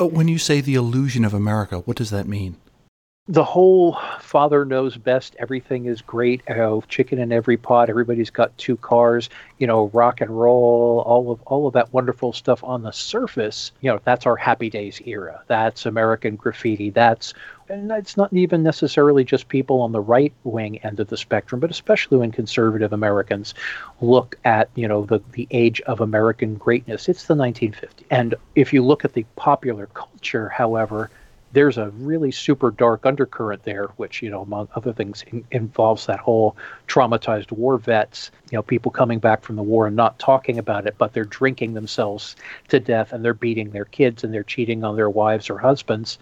Uh, 0.00 0.06
when 0.06 0.28
you 0.28 0.38
say 0.38 0.60
the 0.60 0.74
illusion 0.74 1.24
of 1.24 1.32
America, 1.32 1.78
what 1.78 1.96
does 1.96 2.10
that 2.10 2.26
mean? 2.26 2.56
the 3.28 3.44
whole 3.44 3.96
father 4.18 4.64
knows 4.64 4.96
best 4.96 5.36
everything 5.38 5.86
is 5.86 6.02
great 6.02 6.42
oh, 6.50 6.82
chicken 6.88 7.20
in 7.20 7.30
every 7.30 7.56
pot 7.56 7.88
everybody's 7.88 8.30
got 8.30 8.56
two 8.58 8.76
cars 8.76 9.30
you 9.58 9.66
know 9.66 9.90
rock 9.92 10.20
and 10.20 10.30
roll 10.30 11.04
all 11.06 11.30
of 11.30 11.40
all 11.42 11.68
of 11.68 11.72
that 11.72 11.92
wonderful 11.92 12.32
stuff 12.32 12.64
on 12.64 12.82
the 12.82 12.90
surface 12.90 13.70
you 13.80 13.88
know 13.88 14.00
that's 14.02 14.26
our 14.26 14.34
happy 14.34 14.68
days 14.68 15.00
era 15.06 15.40
that's 15.46 15.86
american 15.86 16.34
graffiti 16.34 16.90
that's 16.90 17.32
and 17.72 17.90
it's 17.90 18.16
not 18.18 18.32
even 18.32 18.62
necessarily 18.62 19.24
just 19.24 19.48
people 19.48 19.80
on 19.80 19.92
the 19.92 20.00
right 20.00 20.32
wing 20.44 20.78
end 20.78 21.00
of 21.00 21.08
the 21.08 21.16
spectrum 21.16 21.60
but 21.60 21.70
especially 21.70 22.18
when 22.18 22.30
conservative 22.30 22.92
americans 22.92 23.54
look 24.00 24.38
at 24.44 24.68
you 24.74 24.86
know 24.86 25.04
the 25.06 25.20
the 25.32 25.48
age 25.50 25.80
of 25.82 26.00
american 26.00 26.54
greatness. 26.56 27.08
It's 27.08 27.26
the 27.26 27.34
1950s 27.34 28.04
and 28.10 28.34
if 28.54 28.72
you 28.72 28.84
look 28.84 29.04
at 29.04 29.14
the 29.14 29.24
popular 29.36 29.86
culture 29.94 30.48
however 30.50 31.10
there's 31.52 31.76
a 31.76 31.90
really 31.90 32.30
super 32.30 32.70
dark 32.70 33.04
undercurrent 33.04 33.62
there, 33.64 33.88
which, 33.98 34.22
you 34.22 34.30
know, 34.30 34.40
among 34.40 34.68
other 34.74 34.92
things, 34.92 35.22
in, 35.30 35.44
involves 35.50 36.06
that 36.06 36.18
whole 36.18 36.56
traumatized 36.88 37.52
war 37.52 37.76
vets, 37.76 38.30
you 38.50 38.56
know, 38.56 38.62
people 38.62 38.90
coming 38.90 39.18
back 39.18 39.42
from 39.42 39.56
the 39.56 39.62
war 39.62 39.86
and 39.86 39.94
not 39.94 40.18
talking 40.18 40.58
about 40.58 40.86
it, 40.86 40.94
but 40.96 41.12
they're 41.12 41.24
drinking 41.24 41.74
themselves 41.74 42.36
to 42.68 42.80
death 42.80 43.12
and 43.12 43.22
they're 43.22 43.34
beating 43.34 43.70
their 43.70 43.84
kids 43.84 44.24
and 44.24 44.32
they're 44.32 44.42
cheating 44.42 44.82
on 44.82 44.96
their 44.96 45.10
wives 45.10 45.50
or 45.50 45.58
husbands, 45.58 46.18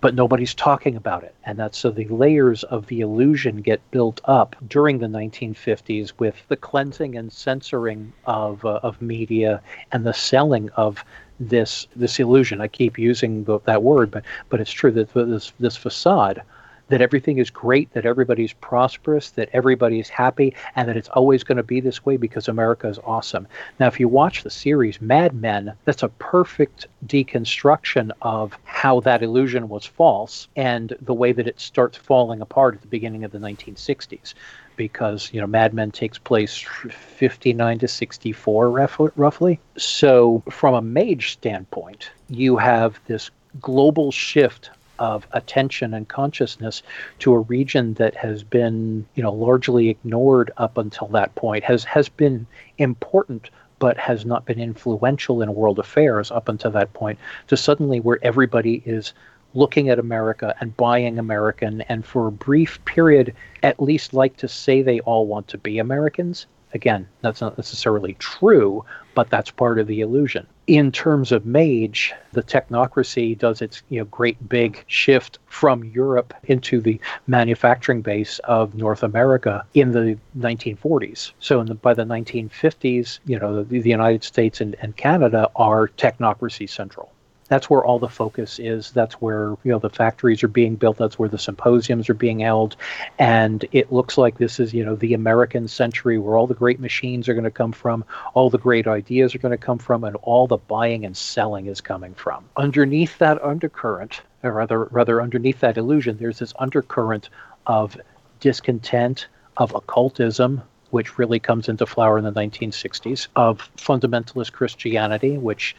but 0.00 0.14
nobody's 0.14 0.54
talking 0.54 0.96
about 0.96 1.24
it. 1.24 1.34
And 1.44 1.58
that's 1.58 1.78
so 1.78 1.90
the 1.90 2.06
layers 2.06 2.64
of 2.64 2.86
the 2.86 3.00
illusion 3.00 3.60
get 3.60 3.80
built 3.90 4.20
up 4.24 4.56
during 4.66 4.98
the 4.98 5.06
1950s 5.06 6.12
with 6.18 6.36
the 6.48 6.56
cleansing 6.56 7.16
and 7.16 7.32
censoring 7.32 8.12
of, 8.24 8.64
uh, 8.64 8.80
of 8.82 9.00
media 9.02 9.60
and 9.92 10.06
the 10.06 10.14
selling 10.14 10.70
of 10.70 11.04
this 11.40 11.86
this 11.96 12.20
illusion. 12.20 12.60
I 12.60 12.68
keep 12.68 12.98
using 12.98 13.44
the, 13.44 13.58
that 13.60 13.82
word, 13.82 14.10
but 14.10 14.24
but 14.50 14.60
it's 14.60 14.70
true 14.70 14.90
that 14.92 15.12
this 15.14 15.52
this 15.58 15.76
facade 15.76 16.42
that 16.90 17.00
everything 17.00 17.38
is 17.38 17.50
great, 17.50 17.92
that 17.94 18.04
everybody's 18.04 18.52
prosperous, 18.52 19.30
that 19.30 19.48
everybody's 19.52 20.08
happy, 20.08 20.54
and 20.76 20.88
that 20.88 20.96
it's 20.96 21.08
always 21.10 21.42
going 21.42 21.56
to 21.56 21.62
be 21.62 21.80
this 21.80 22.04
way 22.04 22.16
because 22.16 22.48
America 22.48 22.88
is 22.88 22.98
awesome. 23.04 23.46
Now, 23.78 23.86
if 23.86 23.98
you 23.98 24.08
watch 24.08 24.42
the 24.42 24.50
series 24.50 25.00
Mad 25.00 25.34
Men, 25.34 25.72
that's 25.84 26.02
a 26.02 26.08
perfect 26.08 26.86
deconstruction 27.06 28.10
of 28.22 28.56
how 28.64 29.00
that 29.00 29.22
illusion 29.22 29.68
was 29.68 29.86
false 29.86 30.48
and 30.56 30.94
the 31.00 31.14
way 31.14 31.32
that 31.32 31.46
it 31.46 31.60
starts 31.60 31.96
falling 31.96 32.40
apart 32.40 32.74
at 32.74 32.82
the 32.82 32.88
beginning 32.88 33.24
of 33.24 33.32
the 33.32 33.38
1960s 33.38 34.34
because 34.76 35.30
you 35.34 35.40
know 35.40 35.46
Mad 35.46 35.74
Men 35.74 35.90
takes 35.90 36.16
place 36.16 36.56
59 36.56 37.80
to 37.80 37.88
64 37.88 38.70
roughly. 38.70 39.60
So 39.76 40.42
from 40.50 40.74
a 40.74 40.80
mage 40.80 41.32
standpoint, 41.32 42.10
you 42.30 42.56
have 42.56 42.98
this 43.06 43.30
global 43.60 44.10
shift 44.10 44.70
of 45.00 45.26
attention 45.32 45.92
and 45.94 46.08
consciousness 46.08 46.82
to 47.18 47.32
a 47.32 47.38
region 47.40 47.94
that 47.94 48.14
has 48.14 48.44
been, 48.44 49.04
you 49.16 49.22
know, 49.22 49.32
largely 49.32 49.88
ignored 49.88 50.52
up 50.58 50.78
until 50.78 51.08
that 51.08 51.34
point, 51.34 51.64
has 51.64 51.82
has 51.84 52.08
been 52.08 52.46
important 52.78 53.50
but 53.80 53.96
has 53.96 54.26
not 54.26 54.44
been 54.44 54.60
influential 54.60 55.40
in 55.40 55.54
world 55.54 55.78
affairs 55.78 56.30
up 56.30 56.48
until 56.48 56.70
that 56.70 56.92
point, 56.92 57.18
to 57.48 57.56
suddenly 57.56 57.98
where 57.98 58.18
everybody 58.22 58.82
is 58.84 59.14
looking 59.54 59.88
at 59.88 59.98
America 59.98 60.54
and 60.60 60.76
buying 60.76 61.18
American, 61.18 61.80
and 61.82 62.04
for 62.04 62.28
a 62.28 62.32
brief 62.32 62.78
period, 62.84 63.34
at 63.62 63.82
least 63.82 64.12
like 64.14 64.36
to 64.36 64.46
say 64.46 64.82
they 64.82 65.00
all 65.00 65.26
want 65.26 65.48
to 65.48 65.58
be 65.58 65.78
Americans. 65.78 66.46
Again, 66.72 67.08
that's 67.20 67.40
not 67.40 67.58
necessarily 67.58 68.14
true, 68.14 68.84
but 69.14 69.28
that's 69.28 69.50
part 69.50 69.78
of 69.78 69.86
the 69.86 70.00
illusion. 70.00 70.46
In 70.66 70.92
terms 70.92 71.32
of 71.32 71.44
Mage, 71.44 72.14
the 72.32 72.44
technocracy 72.44 73.36
does 73.36 73.60
its 73.60 73.82
you 73.88 73.98
know 73.98 74.04
great 74.04 74.48
big 74.48 74.84
shift 74.86 75.40
from 75.46 75.82
Europe 75.84 76.32
into 76.44 76.80
the 76.80 77.00
manufacturing 77.26 78.02
base 78.02 78.38
of 78.40 78.74
North 78.76 79.02
America 79.02 79.64
in 79.74 79.90
the 79.90 80.16
1940s. 80.38 81.32
So 81.40 81.64
the, 81.64 81.74
by 81.74 81.94
the 81.94 82.04
1950s, 82.04 83.18
you 83.26 83.38
know 83.38 83.64
the, 83.64 83.80
the 83.80 83.90
United 83.90 84.22
States 84.22 84.60
and, 84.60 84.76
and 84.80 84.96
Canada 84.96 85.50
are 85.56 85.88
technocracy 85.88 86.68
central 86.68 87.10
that's 87.50 87.68
where 87.68 87.84
all 87.84 87.98
the 87.98 88.08
focus 88.08 88.60
is. 88.60 88.92
That's 88.92 89.14
where 89.14 89.56
you 89.64 89.72
know 89.72 89.80
the 89.80 89.90
factories 89.90 90.42
are 90.44 90.48
being 90.48 90.76
built. 90.76 90.96
That's 90.96 91.18
where 91.18 91.28
the 91.28 91.38
symposiums 91.38 92.08
are 92.08 92.14
being 92.14 92.38
held, 92.38 92.76
and 93.18 93.64
it 93.72 93.92
looks 93.92 94.16
like 94.16 94.38
this 94.38 94.60
is 94.60 94.72
you 94.72 94.84
know 94.84 94.94
the 94.94 95.14
American 95.14 95.66
century 95.66 96.16
where 96.16 96.36
all 96.36 96.46
the 96.46 96.54
great 96.54 96.78
machines 96.78 97.28
are 97.28 97.34
going 97.34 97.44
to 97.44 97.50
come 97.50 97.72
from, 97.72 98.04
all 98.34 98.50
the 98.50 98.58
great 98.58 98.86
ideas 98.86 99.34
are 99.34 99.38
going 99.38 99.50
to 99.50 99.58
come 99.58 99.78
from, 99.78 100.04
and 100.04 100.14
all 100.22 100.46
the 100.46 100.58
buying 100.58 101.04
and 101.04 101.16
selling 101.16 101.66
is 101.66 101.80
coming 101.80 102.14
from. 102.14 102.44
Underneath 102.56 103.18
that 103.18 103.42
undercurrent, 103.42 104.22
or 104.44 104.52
rather 104.52 104.84
rather 104.84 105.20
underneath 105.20 105.58
that 105.58 105.76
illusion, 105.76 106.16
there's 106.18 106.38
this 106.38 106.54
undercurrent 106.60 107.30
of 107.66 108.00
discontent, 108.38 109.26
of 109.56 109.74
occultism, 109.74 110.62
which 110.90 111.18
really 111.18 111.40
comes 111.40 111.68
into 111.68 111.86
flower 111.86 112.18
in 112.18 112.24
the 112.24 112.32
1960s, 112.32 113.28
of 113.36 113.68
fundamentalist 113.76 114.52
Christianity, 114.52 115.38
which 115.38 115.74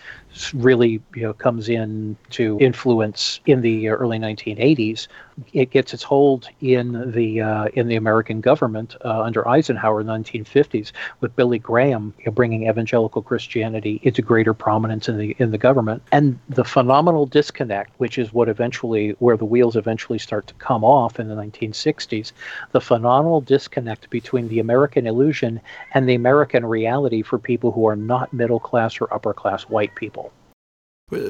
really 0.53 1.01
you 1.15 1.23
know, 1.23 1.33
comes 1.33 1.69
in 1.69 2.15
to 2.31 2.57
influence 2.59 3.39
in 3.45 3.61
the 3.61 3.89
early 3.89 4.19
1980s. 4.19 5.07
It 5.53 5.71
gets 5.71 5.93
its 5.93 6.03
hold 6.03 6.47
in 6.61 7.11
the 7.11 7.41
uh, 7.41 7.65
in 7.73 7.87
the 7.87 7.95
American 7.95 8.41
government 8.41 8.95
uh, 9.03 9.21
under 9.21 9.47
Eisenhower 9.47 10.01
in 10.01 10.07
the 10.07 10.13
1950s, 10.13 10.91
with 11.19 11.35
Billy 11.35 11.57
Graham 11.57 12.13
you 12.19 12.25
know, 12.25 12.31
bringing 12.31 12.67
evangelical 12.67 13.21
Christianity 13.21 13.99
into 14.03 14.21
greater 14.21 14.53
prominence 14.53 15.09
in 15.09 15.17
the 15.17 15.35
in 15.39 15.51
the 15.51 15.57
government, 15.57 16.03
and 16.11 16.37
the 16.49 16.63
phenomenal 16.63 17.25
disconnect, 17.25 17.91
which 17.97 18.17
is 18.17 18.33
what 18.33 18.49
eventually 18.49 19.11
where 19.19 19.37
the 19.37 19.45
wheels 19.45 19.75
eventually 19.75 20.19
start 20.19 20.47
to 20.47 20.53
come 20.55 20.83
off 20.83 21.19
in 21.19 21.27
the 21.27 21.35
1960s, 21.35 22.31
the 22.71 22.81
phenomenal 22.81 23.41
disconnect 23.41 24.09
between 24.09 24.47
the 24.47 24.59
American 24.59 25.07
illusion 25.07 25.59
and 25.93 26.07
the 26.07 26.15
American 26.15 26.65
reality 26.65 27.21
for 27.21 27.39
people 27.39 27.71
who 27.71 27.87
are 27.87 27.95
not 27.95 28.31
middle 28.31 28.59
class 28.59 29.01
or 29.01 29.11
upper 29.13 29.33
class 29.33 29.63
white 29.63 29.95
people. 29.95 30.20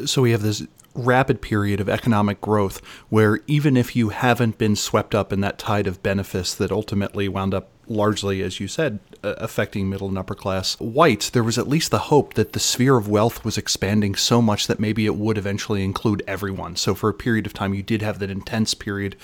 So 0.05 0.21
we 0.21 0.31
have 0.31 0.41
this 0.41 0.63
rapid 0.93 1.41
period 1.41 1.79
of 1.79 1.87
economic 1.87 2.41
growth 2.41 2.81
where 3.09 3.39
even 3.47 3.77
if 3.77 3.95
you 3.95 4.09
haven't 4.09 4.57
been 4.57 4.75
swept 4.75 5.15
up 5.15 5.31
in 5.31 5.39
that 5.41 5.57
tide 5.57 5.87
of 5.87 6.03
benefice 6.03 6.53
that 6.55 6.71
ultimately 6.71 7.29
wound 7.29 7.53
up 7.53 7.69
largely, 7.87 8.41
as 8.41 8.59
you 8.59 8.67
said, 8.67 8.99
affecting 9.23 9.89
middle 9.89 10.07
and 10.07 10.17
upper 10.17 10.35
class 10.35 10.79
whites, 10.79 11.29
there 11.29 11.43
was 11.43 11.57
at 11.57 11.67
least 11.67 11.91
the 11.91 11.99
hope 11.99 12.33
that 12.33 12.53
the 12.53 12.59
sphere 12.59 12.97
of 12.97 13.07
wealth 13.07 13.45
was 13.45 13.57
expanding 13.57 14.15
so 14.15 14.41
much 14.41 14.67
that 14.67 14.79
maybe 14.79 15.05
it 15.05 15.15
would 15.15 15.37
eventually 15.37 15.83
include 15.83 16.23
everyone. 16.27 16.75
So 16.75 16.95
for 16.95 17.09
a 17.09 17.13
period 17.13 17.45
of 17.45 17.53
time, 17.53 17.73
you 17.73 17.83
did 17.83 18.01
have 18.01 18.19
that 18.19 18.29
intense 18.31 18.73
period 18.73 19.15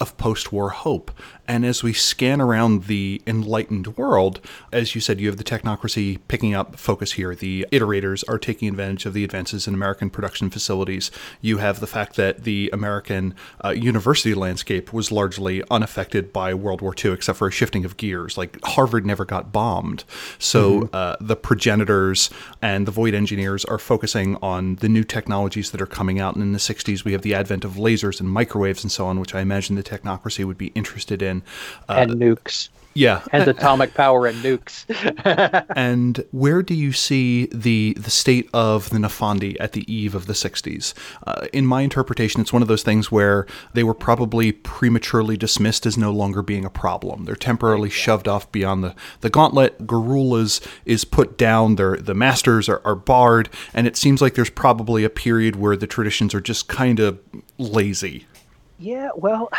of 0.00 0.16
post 0.16 0.52
war 0.52 0.70
hope. 0.70 1.10
And 1.46 1.64
as 1.64 1.82
we 1.82 1.92
scan 1.92 2.40
around 2.40 2.84
the 2.84 3.22
enlightened 3.26 3.96
world, 3.96 4.40
as 4.72 4.94
you 4.94 5.00
said, 5.00 5.20
you 5.20 5.28
have 5.28 5.36
the 5.36 5.44
technocracy 5.44 6.18
picking 6.26 6.54
up 6.54 6.76
focus 6.76 7.12
here. 7.12 7.34
The 7.34 7.66
iterators 7.70 8.24
are 8.28 8.38
taking 8.38 8.68
advantage 8.68 9.06
of 9.06 9.12
the 9.12 9.24
advances 9.24 9.68
in 9.68 9.74
American 9.74 10.10
production 10.10 10.50
facilities. 10.50 11.10
You 11.40 11.58
have 11.58 11.80
the 11.80 11.86
fact 11.86 12.16
that 12.16 12.44
the 12.44 12.70
American 12.72 13.34
uh, 13.64 13.70
university 13.70 14.34
landscape 14.34 14.92
was 14.92 15.12
largely 15.12 15.62
unaffected 15.70 16.32
by 16.32 16.54
World 16.54 16.80
War 16.80 16.94
II, 17.02 17.12
except 17.12 17.38
for 17.38 17.48
a 17.48 17.52
shifting 17.52 17.84
of 17.84 17.96
gears. 17.96 18.38
Like 18.38 18.58
Harvard 18.64 19.04
never 19.04 19.24
got 19.24 19.43
bombed. 19.52 20.04
So 20.38 20.82
mm-hmm. 20.82 20.94
uh, 20.94 21.16
the 21.20 21.36
progenitors 21.36 22.30
and 22.62 22.86
the 22.86 22.92
void 22.92 23.14
engineers 23.14 23.64
are 23.64 23.78
focusing 23.78 24.36
on 24.36 24.76
the 24.76 24.88
new 24.88 25.04
technologies 25.04 25.70
that 25.70 25.80
are 25.80 25.86
coming 25.86 26.20
out. 26.20 26.34
And 26.34 26.42
in 26.42 26.52
the 26.52 26.58
60s, 26.58 27.04
we 27.04 27.12
have 27.12 27.22
the 27.22 27.34
advent 27.34 27.64
of 27.64 27.72
lasers 27.72 28.20
and 28.20 28.28
microwaves 28.28 28.82
and 28.82 28.90
so 28.90 29.06
on, 29.06 29.20
which 29.20 29.34
I 29.34 29.40
imagine 29.40 29.76
the 29.76 29.82
technocracy 29.82 30.44
would 30.44 30.58
be 30.58 30.68
interested 30.68 31.22
in. 31.22 31.42
Uh, 31.88 32.06
and 32.08 32.12
nukes. 32.12 32.68
Yeah, 32.94 33.22
and 33.32 33.46
atomic 33.48 33.94
power 33.94 34.26
and 34.26 34.42
nukes. 34.42 34.84
and 35.76 36.24
where 36.30 36.62
do 36.62 36.74
you 36.74 36.92
see 36.92 37.46
the 37.46 37.94
the 37.94 38.10
state 38.10 38.48
of 38.54 38.90
the 38.90 38.98
Nefandi 38.98 39.56
at 39.60 39.72
the 39.72 39.92
eve 39.92 40.14
of 40.14 40.26
the 40.26 40.32
'60s? 40.32 40.94
Uh, 41.26 41.46
in 41.52 41.66
my 41.66 41.82
interpretation, 41.82 42.40
it's 42.40 42.52
one 42.52 42.62
of 42.62 42.68
those 42.68 42.82
things 42.82 43.10
where 43.10 43.46
they 43.72 43.82
were 43.82 43.94
probably 43.94 44.52
prematurely 44.52 45.36
dismissed 45.36 45.86
as 45.86 45.98
no 45.98 46.12
longer 46.12 46.42
being 46.42 46.64
a 46.64 46.70
problem. 46.70 47.24
They're 47.24 47.34
temporarily 47.34 47.90
shoved 47.90 48.28
off 48.28 48.50
beyond 48.52 48.84
the 48.84 48.94
the 49.20 49.30
gauntlet. 49.30 49.86
Garulas 49.86 50.64
is 50.84 51.04
put 51.04 51.36
down. 51.36 51.74
Their 51.74 51.96
the 51.96 52.14
masters 52.14 52.68
are, 52.68 52.80
are 52.84 52.94
barred, 52.94 53.48
and 53.74 53.86
it 53.86 53.96
seems 53.96 54.22
like 54.22 54.34
there's 54.34 54.50
probably 54.50 55.04
a 55.04 55.10
period 55.10 55.56
where 55.56 55.76
the 55.76 55.86
traditions 55.86 56.34
are 56.34 56.40
just 56.40 56.68
kind 56.68 57.00
of 57.00 57.18
lazy. 57.58 58.26
Yeah, 58.78 59.10
well. 59.16 59.50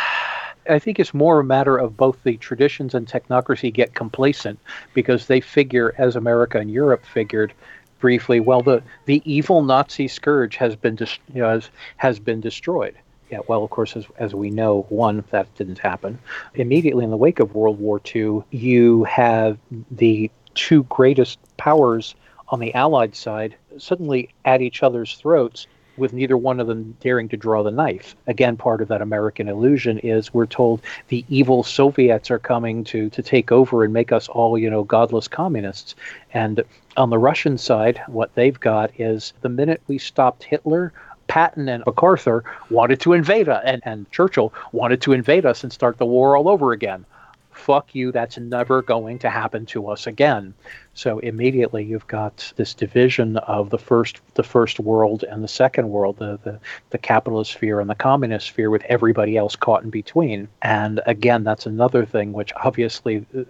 I 0.68 0.78
think 0.78 0.98
it's 0.98 1.14
more 1.14 1.40
a 1.40 1.44
matter 1.44 1.76
of 1.76 1.96
both 1.96 2.22
the 2.22 2.36
traditions 2.36 2.94
and 2.94 3.06
technocracy 3.06 3.72
get 3.72 3.94
complacent 3.94 4.58
because 4.94 5.26
they 5.26 5.40
figure, 5.40 5.94
as 5.98 6.16
America 6.16 6.58
and 6.58 6.70
Europe 6.70 7.04
figured 7.04 7.52
briefly, 7.98 8.40
well, 8.40 8.62
the, 8.62 8.82
the 9.06 9.22
evil 9.24 9.62
Nazi 9.62 10.08
scourge 10.08 10.56
has 10.56 10.76
been 10.76 10.98
you 11.32 11.40
know, 11.40 11.48
has, 11.48 11.70
has 11.96 12.18
been 12.18 12.40
destroyed. 12.40 12.94
Yeah, 13.30 13.40
well, 13.48 13.64
of 13.64 13.70
course, 13.70 13.96
as, 13.96 14.06
as 14.18 14.34
we 14.34 14.50
know, 14.50 14.86
one, 14.88 15.24
that 15.30 15.52
didn't 15.56 15.78
happen. 15.78 16.18
Immediately 16.54 17.04
in 17.04 17.10
the 17.10 17.16
wake 17.16 17.40
of 17.40 17.54
World 17.54 17.80
War 17.80 18.00
II, 18.14 18.42
you 18.50 19.04
have 19.04 19.58
the 19.90 20.30
two 20.54 20.84
greatest 20.84 21.38
powers 21.56 22.14
on 22.48 22.60
the 22.60 22.72
Allied 22.74 23.16
side 23.16 23.56
suddenly 23.78 24.30
at 24.44 24.62
each 24.62 24.82
other's 24.82 25.16
throats 25.16 25.66
with 25.96 26.12
neither 26.12 26.36
one 26.36 26.60
of 26.60 26.66
them 26.66 26.96
daring 27.00 27.28
to 27.28 27.36
draw 27.36 27.62
the 27.62 27.70
knife. 27.70 28.14
Again, 28.26 28.56
part 28.56 28.80
of 28.80 28.88
that 28.88 29.02
American 29.02 29.48
illusion 29.48 29.98
is 29.98 30.32
we're 30.32 30.46
told 30.46 30.80
the 31.08 31.24
evil 31.28 31.62
Soviets 31.62 32.30
are 32.30 32.38
coming 32.38 32.84
to 32.84 33.10
to 33.10 33.22
take 33.22 33.52
over 33.52 33.84
and 33.84 33.92
make 33.92 34.12
us 34.12 34.28
all, 34.28 34.58
you 34.58 34.70
know, 34.70 34.84
godless 34.84 35.28
communists. 35.28 35.94
And 36.32 36.62
on 36.96 37.10
the 37.10 37.18
Russian 37.18 37.58
side, 37.58 38.00
what 38.06 38.34
they've 38.34 38.58
got 38.58 38.90
is 38.98 39.32
the 39.40 39.48
minute 39.48 39.80
we 39.86 39.98
stopped 39.98 40.44
Hitler, 40.44 40.92
Patton 41.28 41.68
and 41.68 41.84
MacArthur 41.86 42.44
wanted 42.70 43.00
to 43.00 43.12
invade 43.12 43.48
us, 43.48 43.62
and, 43.64 43.82
and 43.84 44.10
Churchill 44.12 44.52
wanted 44.72 45.00
to 45.02 45.12
invade 45.12 45.44
us 45.44 45.64
and 45.64 45.72
start 45.72 45.98
the 45.98 46.06
war 46.06 46.36
all 46.36 46.48
over 46.48 46.72
again 46.72 47.04
fuck 47.66 47.96
you, 47.96 48.12
that's 48.12 48.38
never 48.38 48.80
going 48.80 49.18
to 49.18 49.28
happen 49.28 49.66
to 49.66 49.88
us 49.88 50.06
again. 50.06 50.54
So 50.94 51.18
immediately 51.18 51.84
you've 51.84 52.06
got 52.06 52.52
this 52.54 52.74
division 52.74 53.38
of 53.38 53.70
the 53.70 53.78
first 53.78 54.20
the 54.34 54.44
first 54.44 54.78
world 54.78 55.24
and 55.24 55.42
the 55.42 55.48
second 55.48 55.90
world, 55.90 56.16
the, 56.18 56.38
the, 56.44 56.60
the 56.90 56.98
capitalist 56.98 57.50
sphere 57.50 57.80
and 57.80 57.90
the 57.90 57.96
communist 57.96 58.46
sphere 58.46 58.70
with 58.70 58.84
everybody 58.84 59.36
else 59.36 59.56
caught 59.56 59.82
in 59.82 59.90
between. 59.90 60.46
And 60.62 61.00
again, 61.06 61.42
that's 61.42 61.66
another 61.66 62.04
thing 62.04 62.32
which 62.32 62.52
obviously 62.54 63.26
uh, 63.36 63.42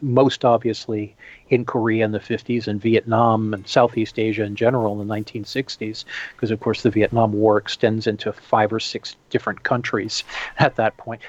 most 0.00 0.46
obviously 0.46 1.14
in 1.50 1.66
Korea 1.66 2.06
in 2.06 2.12
the 2.12 2.20
50s 2.20 2.68
and 2.68 2.80
Vietnam 2.80 3.52
and 3.52 3.68
Southeast 3.68 4.18
Asia 4.18 4.44
in 4.44 4.56
general 4.56 4.98
in 4.98 5.06
the 5.06 5.14
1960s, 5.14 6.04
because 6.34 6.50
of 6.50 6.60
course 6.60 6.82
the 6.82 6.90
Vietnam 6.90 7.32
War 7.34 7.58
extends 7.58 8.06
into 8.06 8.32
five 8.32 8.72
or 8.72 8.80
six 8.80 9.14
different 9.28 9.62
countries 9.62 10.24
at 10.58 10.76
that 10.76 10.96
point 10.96 11.20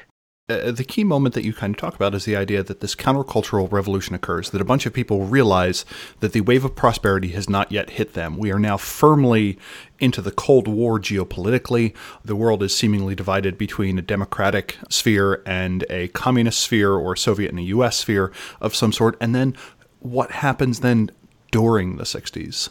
uh, 0.49 0.71
the 0.71 0.83
key 0.83 1.03
moment 1.03 1.35
that 1.35 1.45
you 1.45 1.53
kind 1.53 1.75
of 1.75 1.79
talk 1.79 1.95
about 1.95 2.15
is 2.15 2.25
the 2.25 2.35
idea 2.35 2.63
that 2.63 2.79
this 2.79 2.95
countercultural 2.95 3.71
revolution 3.71 4.15
occurs, 4.15 4.49
that 4.49 4.61
a 4.61 4.65
bunch 4.65 4.85
of 4.85 4.93
people 4.93 5.25
realize 5.25 5.85
that 6.21 6.33
the 6.33 6.41
wave 6.41 6.65
of 6.65 6.75
prosperity 6.75 7.29
has 7.29 7.47
not 7.47 7.71
yet 7.71 7.91
hit 7.91 8.13
them. 8.13 8.37
We 8.37 8.51
are 8.51 8.59
now 8.59 8.77
firmly 8.77 9.59
into 9.99 10.21
the 10.21 10.31
Cold 10.31 10.67
War 10.67 10.99
geopolitically. 10.99 11.93
The 12.25 12.35
world 12.35 12.63
is 12.63 12.75
seemingly 12.75 13.13
divided 13.13 13.57
between 13.57 13.99
a 13.99 14.01
democratic 14.01 14.77
sphere 14.89 15.43
and 15.45 15.85
a 15.89 16.07
communist 16.09 16.59
sphere 16.59 16.93
or 16.93 17.15
Soviet 17.15 17.51
and 17.51 17.59
a 17.59 17.63
US 17.63 17.97
sphere 17.97 18.31
of 18.59 18.75
some 18.75 18.91
sort. 18.91 19.17
And 19.21 19.35
then 19.35 19.55
what 19.99 20.31
happens 20.31 20.79
then 20.79 21.11
during 21.51 21.97
the 21.97 22.05
60s? 22.05 22.69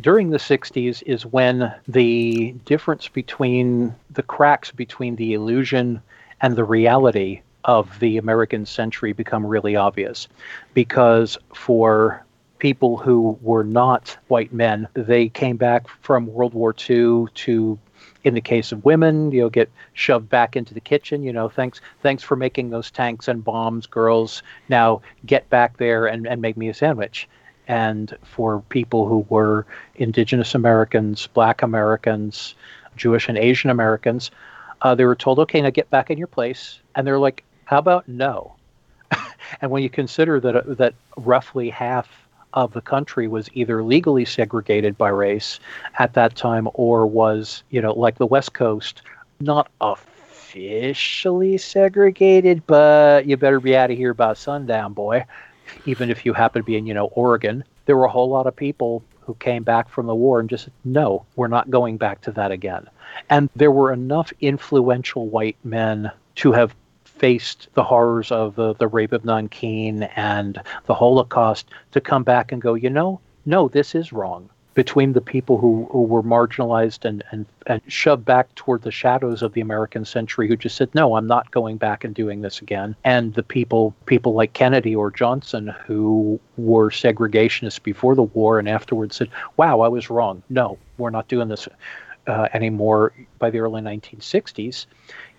during 0.00 0.30
the 0.30 0.38
60s 0.38 1.02
is 1.06 1.26
when 1.26 1.74
the 1.88 2.52
difference 2.64 3.08
between 3.08 3.92
the 4.12 4.22
cracks 4.22 4.70
between 4.70 5.16
the 5.16 5.34
illusion 5.34 6.00
and 6.40 6.56
the 6.56 6.64
reality 6.64 7.42
of 7.64 7.98
the 8.00 8.16
American 8.16 8.64
century 8.64 9.12
become 9.12 9.44
really 9.44 9.76
obvious. 9.76 10.28
Because 10.74 11.36
for 11.54 12.24
people 12.58 12.96
who 12.96 13.38
were 13.42 13.64
not 13.64 14.16
white 14.28 14.52
men, 14.52 14.88
they 14.94 15.28
came 15.28 15.56
back 15.56 15.86
from 16.02 16.26
World 16.26 16.54
War 16.54 16.74
II 16.88 17.26
to 17.34 17.78
in 18.24 18.34
the 18.34 18.40
case 18.40 18.72
of 18.72 18.84
women, 18.84 19.30
you 19.30 19.40
know, 19.40 19.48
get 19.48 19.70
shoved 19.92 20.28
back 20.28 20.56
into 20.56 20.74
the 20.74 20.80
kitchen. 20.80 21.22
You 21.22 21.32
know, 21.32 21.48
thanks, 21.48 21.80
thanks 22.02 22.22
for 22.22 22.36
making 22.36 22.70
those 22.70 22.90
tanks 22.90 23.28
and 23.28 23.44
bombs, 23.44 23.86
girls. 23.86 24.42
Now 24.68 25.02
get 25.24 25.48
back 25.50 25.76
there 25.76 26.06
and, 26.06 26.26
and 26.26 26.42
make 26.42 26.56
me 26.56 26.68
a 26.68 26.74
sandwich 26.74 27.28
and 27.68 28.16
for 28.22 28.62
people 28.70 29.06
who 29.06 29.26
were 29.28 29.66
indigenous 29.96 30.54
Americans, 30.54 31.28
black 31.28 31.62
Americans, 31.62 32.54
Jewish 32.96 33.28
and 33.28 33.38
Asian 33.38 33.70
Americans, 33.70 34.30
uh, 34.82 34.94
they 34.94 35.04
were 35.04 35.16
told, 35.16 35.38
okay, 35.38 35.60
now 35.60 35.70
get 35.70 35.90
back 35.90 36.10
in 36.10 36.18
your 36.18 36.26
place. 36.26 36.80
And 36.94 37.06
they're 37.06 37.18
like, 37.18 37.44
how 37.64 37.78
about 37.78 38.08
no? 38.08 38.54
and 39.60 39.70
when 39.70 39.82
you 39.82 39.90
consider 39.90 40.40
that, 40.40 40.56
uh, 40.56 40.74
that 40.74 40.94
roughly 41.16 41.70
half 41.70 42.08
of 42.54 42.72
the 42.72 42.80
country 42.80 43.28
was 43.28 43.48
either 43.52 43.82
legally 43.82 44.24
segregated 44.24 44.96
by 44.96 45.08
race 45.08 45.60
at 45.98 46.14
that 46.14 46.34
time 46.34 46.68
or 46.74 47.06
was, 47.06 47.62
you 47.70 47.80
know, 47.80 47.92
like 47.92 48.16
the 48.16 48.26
West 48.26 48.54
Coast, 48.54 49.02
not 49.40 49.70
officially 49.80 51.58
segregated, 51.58 52.66
but 52.66 53.26
you 53.26 53.36
better 53.36 53.60
be 53.60 53.76
out 53.76 53.90
of 53.90 53.96
here 53.96 54.14
by 54.14 54.32
sundown, 54.32 54.94
boy 54.94 55.24
even 55.86 56.10
if 56.10 56.24
you 56.24 56.32
happen 56.32 56.62
to 56.62 56.66
be 56.66 56.76
in, 56.76 56.86
you 56.86 56.94
know, 56.94 57.06
Oregon, 57.06 57.64
there 57.86 57.96
were 57.96 58.04
a 58.04 58.10
whole 58.10 58.28
lot 58.28 58.46
of 58.46 58.54
people 58.54 59.02
who 59.20 59.34
came 59.34 59.62
back 59.62 59.88
from 59.88 60.06
the 60.06 60.14
war 60.14 60.40
and 60.40 60.48
just 60.48 60.68
no, 60.84 61.24
we're 61.36 61.48
not 61.48 61.70
going 61.70 61.96
back 61.96 62.20
to 62.22 62.32
that 62.32 62.50
again. 62.50 62.88
And 63.30 63.48
there 63.56 63.70
were 63.70 63.92
enough 63.92 64.32
influential 64.40 65.28
white 65.28 65.56
men 65.64 66.10
to 66.36 66.52
have 66.52 66.74
faced 67.04 67.68
the 67.74 67.82
horrors 67.82 68.30
of 68.30 68.54
the, 68.54 68.74
the 68.74 68.86
rape 68.86 69.12
of 69.12 69.24
Nanking 69.24 70.04
and 70.16 70.60
the 70.86 70.94
Holocaust 70.94 71.68
to 71.92 72.00
come 72.00 72.22
back 72.22 72.52
and 72.52 72.62
go, 72.62 72.74
you 72.74 72.90
know, 72.90 73.20
no, 73.44 73.68
this 73.68 73.94
is 73.94 74.12
wrong 74.12 74.48
between 74.78 75.12
the 75.12 75.20
people 75.20 75.58
who, 75.58 75.88
who 75.90 76.02
were 76.02 76.22
marginalized 76.22 77.04
and, 77.04 77.24
and, 77.32 77.46
and 77.66 77.82
shoved 77.88 78.24
back 78.24 78.54
toward 78.54 78.82
the 78.82 78.92
shadows 78.92 79.42
of 79.42 79.52
the 79.52 79.60
American 79.60 80.04
century 80.04 80.46
who 80.46 80.56
just 80.56 80.76
said, 80.76 80.88
no, 80.94 81.16
I'm 81.16 81.26
not 81.26 81.50
going 81.50 81.78
back 81.78 82.04
and 82.04 82.14
doing 82.14 82.42
this 82.42 82.62
again. 82.62 82.94
And 83.02 83.34
the 83.34 83.42
people 83.42 83.92
people 84.06 84.34
like 84.34 84.52
Kennedy 84.52 84.94
or 84.94 85.10
Johnson 85.10 85.74
who 85.84 86.38
were 86.56 86.90
segregationists 86.90 87.82
before 87.82 88.14
the 88.14 88.22
war 88.22 88.60
and 88.60 88.68
afterwards 88.68 89.16
said, 89.16 89.30
wow, 89.56 89.80
I 89.80 89.88
was 89.88 90.10
wrong. 90.10 90.44
No, 90.48 90.78
we're 90.96 91.10
not 91.10 91.26
doing 91.26 91.48
this 91.48 91.66
uh, 92.28 92.48
anymore 92.52 93.12
by 93.38 93.50
the 93.50 93.58
early 93.58 93.80
1960s. 93.80 94.86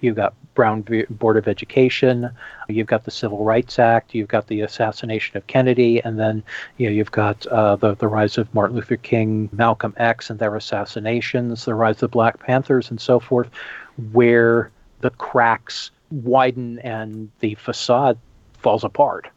You've 0.01 0.15
got 0.15 0.33
Brown 0.55 0.85
Board 1.09 1.37
of 1.37 1.47
Education, 1.47 2.29
you've 2.67 2.87
got 2.87 3.05
the 3.05 3.11
Civil 3.11 3.43
Rights 3.43 3.79
Act, 3.79 4.15
you've 4.15 4.27
got 4.27 4.47
the 4.47 4.61
assassination 4.61 5.37
of 5.37 5.47
Kennedy, 5.47 6.01
and 6.03 6.19
then 6.19 6.43
you 6.77 6.87
know, 6.87 6.91
you've 6.91 7.11
got 7.11 7.45
uh, 7.47 7.75
the, 7.75 7.95
the 7.95 8.07
rise 8.07 8.37
of 8.37 8.53
Martin 8.53 8.75
Luther 8.75 8.97
King, 8.97 9.49
Malcolm 9.51 9.93
X, 9.97 10.29
and 10.29 10.39
their 10.39 10.55
assassinations, 10.55 11.65
the 11.65 11.75
rise 11.75 11.95
of 11.95 11.99
the 11.99 12.07
Black 12.09 12.39
Panthers, 12.39 12.89
and 12.89 12.99
so 12.99 13.19
forth, 13.19 13.49
where 14.11 14.71
the 15.01 15.11
cracks 15.11 15.91
widen 16.11 16.79
and 16.79 17.29
the 17.39 17.55
facade 17.55 18.17
falls 18.57 18.83
apart. 18.83 19.29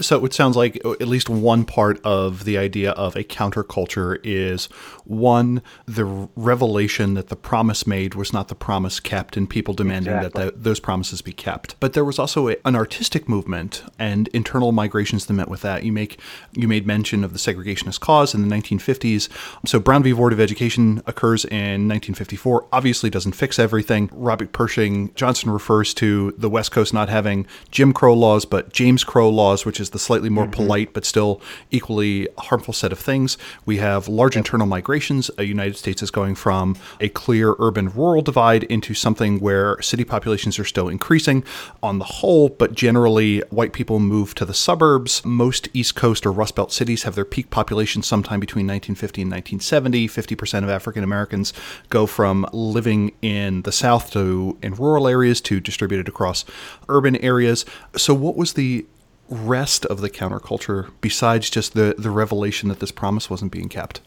So 0.00 0.24
it 0.24 0.32
sounds 0.32 0.56
like 0.56 0.76
at 0.84 1.08
least 1.08 1.28
one 1.28 1.64
part 1.64 2.00
of 2.04 2.44
the 2.44 2.56
idea 2.56 2.92
of 2.92 3.14
a 3.16 3.24
counterculture 3.24 4.18
is 4.24 4.66
one, 5.04 5.62
the 5.86 6.04
revelation 6.36 7.14
that 7.14 7.28
the 7.28 7.36
promise 7.36 7.86
made 7.86 8.14
was 8.14 8.32
not 8.32 8.48
the 8.48 8.54
promise 8.54 9.00
kept, 9.00 9.36
and 9.36 9.48
people 9.48 9.74
demanding 9.74 10.14
exactly. 10.14 10.44
that 10.44 10.54
the, 10.54 10.60
those 10.60 10.80
promises 10.80 11.20
be 11.20 11.32
kept. 11.32 11.78
But 11.80 11.92
there 11.92 12.04
was 12.04 12.18
also 12.18 12.48
a, 12.48 12.56
an 12.64 12.74
artistic 12.74 13.28
movement 13.28 13.82
and 13.98 14.28
internal 14.28 14.72
migrations 14.72 15.26
that 15.26 15.34
met 15.34 15.48
with 15.48 15.62
that. 15.62 15.84
You 15.84 15.92
make 15.92 16.18
you 16.52 16.68
made 16.68 16.86
mention 16.86 17.24
of 17.24 17.32
the 17.32 17.38
segregationist 17.38 18.00
cause 18.00 18.34
in 18.34 18.48
the 18.48 18.54
1950s. 18.54 19.28
So 19.66 19.78
Brown 19.78 20.02
v. 20.02 20.12
Board 20.12 20.32
of 20.32 20.40
Education 20.40 21.02
occurs 21.06 21.44
in 21.44 21.88
1954. 21.88 22.68
Obviously, 22.72 23.10
doesn't 23.10 23.32
fix 23.32 23.58
everything. 23.58 24.08
Robert 24.12 24.52
Pershing 24.52 25.12
Johnson 25.14 25.50
refers 25.50 25.92
to 25.94 26.32
the 26.38 26.48
West 26.48 26.72
Coast 26.72 26.94
not 26.94 27.08
having 27.08 27.46
Jim 27.70 27.92
Crow 27.92 28.14
laws, 28.14 28.44
but 28.44 28.72
James 28.72 29.04
Crow 29.04 29.28
laws, 29.28 29.66
which 29.66 29.80
is 29.82 29.90
the 29.90 29.98
slightly 29.98 30.30
more 30.30 30.44
mm-hmm. 30.44 30.52
polite 30.52 30.94
but 30.94 31.04
still 31.04 31.42
equally 31.70 32.26
harmful 32.38 32.72
set 32.72 32.92
of 32.92 32.98
things. 32.98 33.36
We 33.66 33.76
have 33.76 34.08
large 34.08 34.36
internal 34.36 34.66
migrations. 34.66 35.30
The 35.36 35.44
United 35.46 35.76
States 35.76 36.02
is 36.02 36.10
going 36.10 36.36
from 36.36 36.76
a 37.00 37.10
clear 37.10 37.54
urban 37.58 37.90
rural 37.90 38.22
divide 38.22 38.62
into 38.64 38.94
something 38.94 39.40
where 39.40 39.80
city 39.82 40.04
populations 40.04 40.58
are 40.58 40.64
still 40.64 40.88
increasing 40.88 41.44
on 41.82 41.98
the 41.98 42.04
whole, 42.04 42.48
but 42.48 42.74
generally 42.74 43.40
white 43.50 43.74
people 43.74 44.00
move 44.00 44.34
to 44.36 44.44
the 44.44 44.54
suburbs. 44.54 45.24
Most 45.24 45.68
East 45.74 45.94
Coast 45.94 46.24
or 46.24 46.32
Rust 46.32 46.54
Belt 46.54 46.72
cities 46.72 47.02
have 47.02 47.14
their 47.14 47.24
peak 47.24 47.50
population 47.50 48.02
sometime 48.02 48.40
between 48.40 48.66
1950 48.66 49.22
and 49.22 49.30
1970. 49.30 50.08
50% 50.08 50.62
of 50.62 50.70
African 50.70 51.04
Americans 51.04 51.52
go 51.90 52.06
from 52.06 52.46
living 52.52 53.12
in 53.20 53.62
the 53.62 53.72
South 53.72 54.10
to 54.12 54.56
in 54.62 54.74
rural 54.74 55.08
areas 55.08 55.40
to 55.42 55.60
distributed 55.60 56.08
across 56.08 56.44
urban 56.88 57.16
areas. 57.16 57.64
So, 57.96 58.14
what 58.14 58.36
was 58.36 58.52
the 58.52 58.86
rest 59.32 59.86
of 59.86 60.00
the 60.00 60.10
counterculture 60.10 60.90
besides 61.00 61.50
just 61.50 61.74
the, 61.74 61.94
the 61.98 62.10
revelation 62.10 62.68
that 62.68 62.80
this 62.80 62.92
promise 62.92 63.30
wasn't 63.30 63.50
being 63.50 63.68
kept? 63.68 64.00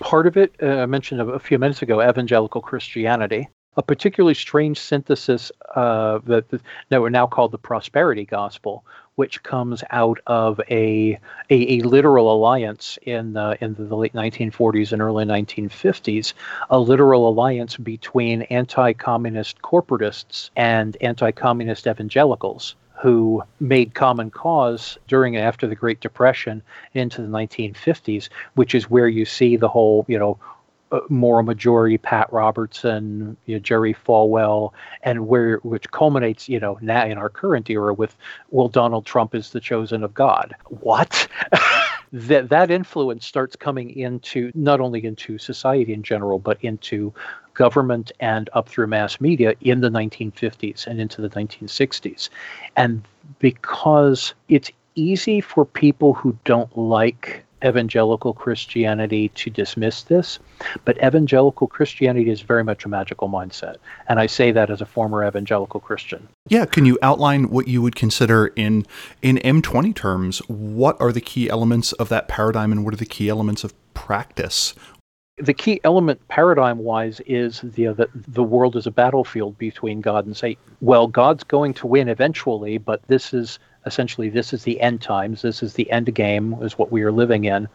Part 0.00 0.26
of 0.26 0.36
it, 0.36 0.54
uh, 0.62 0.66
I 0.66 0.86
mentioned 0.86 1.20
a, 1.20 1.38
few 1.38 1.58
minutes 1.58 1.82
ago, 1.82 2.02
evangelical 2.02 2.62
Christianity, 2.62 3.48
a 3.76 3.82
particularly 3.82 4.34
strange 4.34 4.78
synthesis 4.80 5.52
uh, 5.76 6.20
that, 6.24 6.46
that 6.88 7.00
we're 7.02 7.10
now 7.10 7.26
called 7.26 7.52
the 7.52 7.58
prosperity 7.58 8.24
gospel, 8.24 8.84
which 9.16 9.42
comes 9.42 9.84
out 9.90 10.18
of 10.26 10.58
a, 10.70 11.18
a, 11.50 11.78
a 11.78 11.80
literal 11.82 12.32
alliance 12.32 12.98
in, 13.02 13.36
uh, 13.36 13.56
in 13.60 13.74
the 13.74 13.94
late 13.94 14.14
1940s 14.14 14.92
and 14.92 15.02
early 15.02 15.26
1950s, 15.26 16.32
a 16.70 16.78
literal 16.78 17.28
alliance 17.28 17.76
between 17.76 18.42
anti 18.42 18.94
communist 18.94 19.60
corporatists 19.60 20.48
and 20.56 20.96
anti 21.02 21.30
communist 21.30 21.86
evangelicals 21.86 22.74
who 23.00 23.42
made 23.60 23.94
common 23.94 24.30
cause 24.30 24.98
during 25.08 25.36
and 25.36 25.44
after 25.44 25.66
the 25.66 25.74
Great 25.74 26.00
Depression 26.00 26.62
into 26.94 27.22
the 27.22 27.28
1950s, 27.28 28.28
which 28.54 28.74
is 28.74 28.90
where 28.90 29.08
you 29.08 29.24
see 29.24 29.56
the 29.56 29.68
whole, 29.68 30.04
you 30.06 30.18
know, 30.18 30.38
uh, 30.92 31.00
moral 31.08 31.44
majority, 31.44 31.96
Pat 31.96 32.30
Robertson, 32.32 33.36
you 33.46 33.56
know, 33.56 33.60
Jerry 33.60 33.94
Falwell, 33.94 34.72
and 35.02 35.28
where 35.28 35.58
which 35.58 35.90
culminates, 35.92 36.48
you 36.48 36.60
know, 36.60 36.78
now 36.80 37.06
in 37.06 37.16
our 37.16 37.28
current 37.28 37.70
era 37.70 37.94
with, 37.94 38.16
well, 38.50 38.68
Donald 38.68 39.06
Trump 39.06 39.34
is 39.34 39.50
the 39.50 39.60
chosen 39.60 40.02
of 40.02 40.12
God. 40.12 40.54
What? 40.66 41.28
that 42.12 42.48
that 42.48 42.70
influence 42.70 43.24
starts 43.24 43.56
coming 43.56 43.90
into 43.90 44.50
not 44.54 44.80
only 44.80 45.04
into 45.04 45.38
society 45.38 45.92
in 45.92 46.02
general, 46.02 46.38
but 46.38 46.58
into 46.62 47.12
government 47.54 48.10
and 48.20 48.48
up 48.52 48.68
through 48.68 48.86
mass 48.86 49.20
media 49.20 49.54
in 49.60 49.80
the 49.80 49.90
1950s 49.90 50.86
and 50.86 51.00
into 51.00 51.20
the 51.20 51.30
1960s. 51.30 52.28
And 52.76 53.02
because 53.38 54.34
it's 54.48 54.70
easy 54.94 55.40
for 55.40 55.64
people 55.64 56.14
who 56.14 56.36
don't 56.44 56.76
like 56.76 57.44
evangelical 57.64 58.32
Christianity 58.32 59.28
to 59.30 59.50
dismiss 59.50 60.02
this, 60.02 60.38
but 60.84 60.96
evangelical 60.98 61.66
Christianity 61.66 62.30
is 62.30 62.40
very 62.40 62.64
much 62.64 62.84
a 62.84 62.88
magical 62.88 63.28
mindset. 63.28 63.76
And 64.08 64.18
I 64.18 64.26
say 64.26 64.52
that 64.52 64.70
as 64.70 64.80
a 64.80 64.86
former 64.86 65.26
evangelical 65.26 65.80
Christian. 65.80 66.28
Yeah, 66.48 66.66
can 66.66 66.84
you 66.84 66.98
outline 67.02 67.50
what 67.50 67.68
you 67.68 67.82
would 67.82 67.96
consider 67.96 68.48
in 68.48 68.86
in 69.22 69.36
M20 69.38 69.94
terms? 69.94 70.38
What 70.48 71.00
are 71.00 71.12
the 71.12 71.20
key 71.20 71.48
elements 71.48 71.92
of 71.92 72.08
that 72.08 72.28
paradigm 72.28 72.72
and 72.72 72.84
what 72.84 72.94
are 72.94 72.98
the 72.98 73.06
key 73.06 73.28
elements 73.28 73.64
of 73.64 73.74
practice 73.94 74.74
the 75.40 75.54
key 75.54 75.80
element 75.84 76.26
paradigm 76.28 76.78
wise 76.78 77.20
is 77.26 77.60
the, 77.62 77.86
that 77.86 78.10
the 78.14 78.42
world 78.42 78.76
is 78.76 78.86
a 78.86 78.90
battlefield 78.90 79.56
between 79.58 80.00
God 80.00 80.26
and 80.26 80.36
Satan. 80.36 80.62
Well, 80.80 81.06
God's 81.06 81.44
going 81.44 81.74
to 81.74 81.86
win 81.86 82.08
eventually, 82.08 82.78
but 82.78 83.02
this 83.06 83.32
is 83.32 83.58
essentially 83.86 84.28
this 84.28 84.52
is 84.52 84.64
the 84.64 84.80
end 84.80 85.00
times. 85.00 85.42
This 85.42 85.62
is 85.62 85.74
the 85.74 85.90
end 85.90 86.14
game, 86.14 86.56
is 86.62 86.78
what 86.78 86.92
we 86.92 87.02
are 87.02 87.12
living 87.12 87.44
in, 87.44 87.68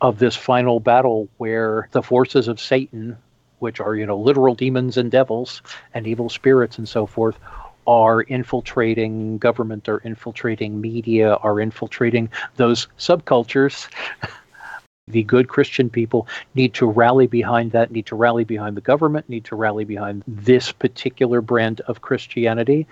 of 0.00 0.18
this 0.18 0.36
final 0.36 0.80
battle 0.80 1.28
where 1.38 1.88
the 1.92 2.02
forces 2.02 2.48
of 2.48 2.60
Satan, 2.60 3.16
which 3.58 3.80
are 3.80 3.94
you 3.94 4.06
know 4.06 4.18
literal 4.18 4.54
demons 4.54 4.96
and 4.96 5.10
devils 5.10 5.62
and 5.94 6.06
evil 6.06 6.28
spirits 6.28 6.78
and 6.78 6.88
so 6.88 7.06
forth, 7.06 7.38
are 7.86 8.20
infiltrating 8.22 9.38
government, 9.38 9.88
are 9.88 9.98
infiltrating 9.98 10.80
media, 10.80 11.34
are 11.36 11.58
infiltrating 11.58 12.28
those 12.56 12.86
subcultures. 12.98 13.88
the 15.08 15.22
good 15.22 15.48
Christian 15.48 15.88
people 15.88 16.28
need 16.54 16.74
to 16.74 16.86
rally 16.86 17.26
behind 17.26 17.72
that, 17.72 17.90
need 17.90 18.06
to 18.06 18.16
rally 18.16 18.44
behind 18.44 18.76
the 18.76 18.82
government, 18.82 19.28
need 19.28 19.44
to 19.46 19.56
rally 19.56 19.84
behind 19.84 20.22
this 20.28 20.70
particular 20.70 21.40
brand 21.40 21.80
of 21.82 22.02
Christianity. 22.02 22.86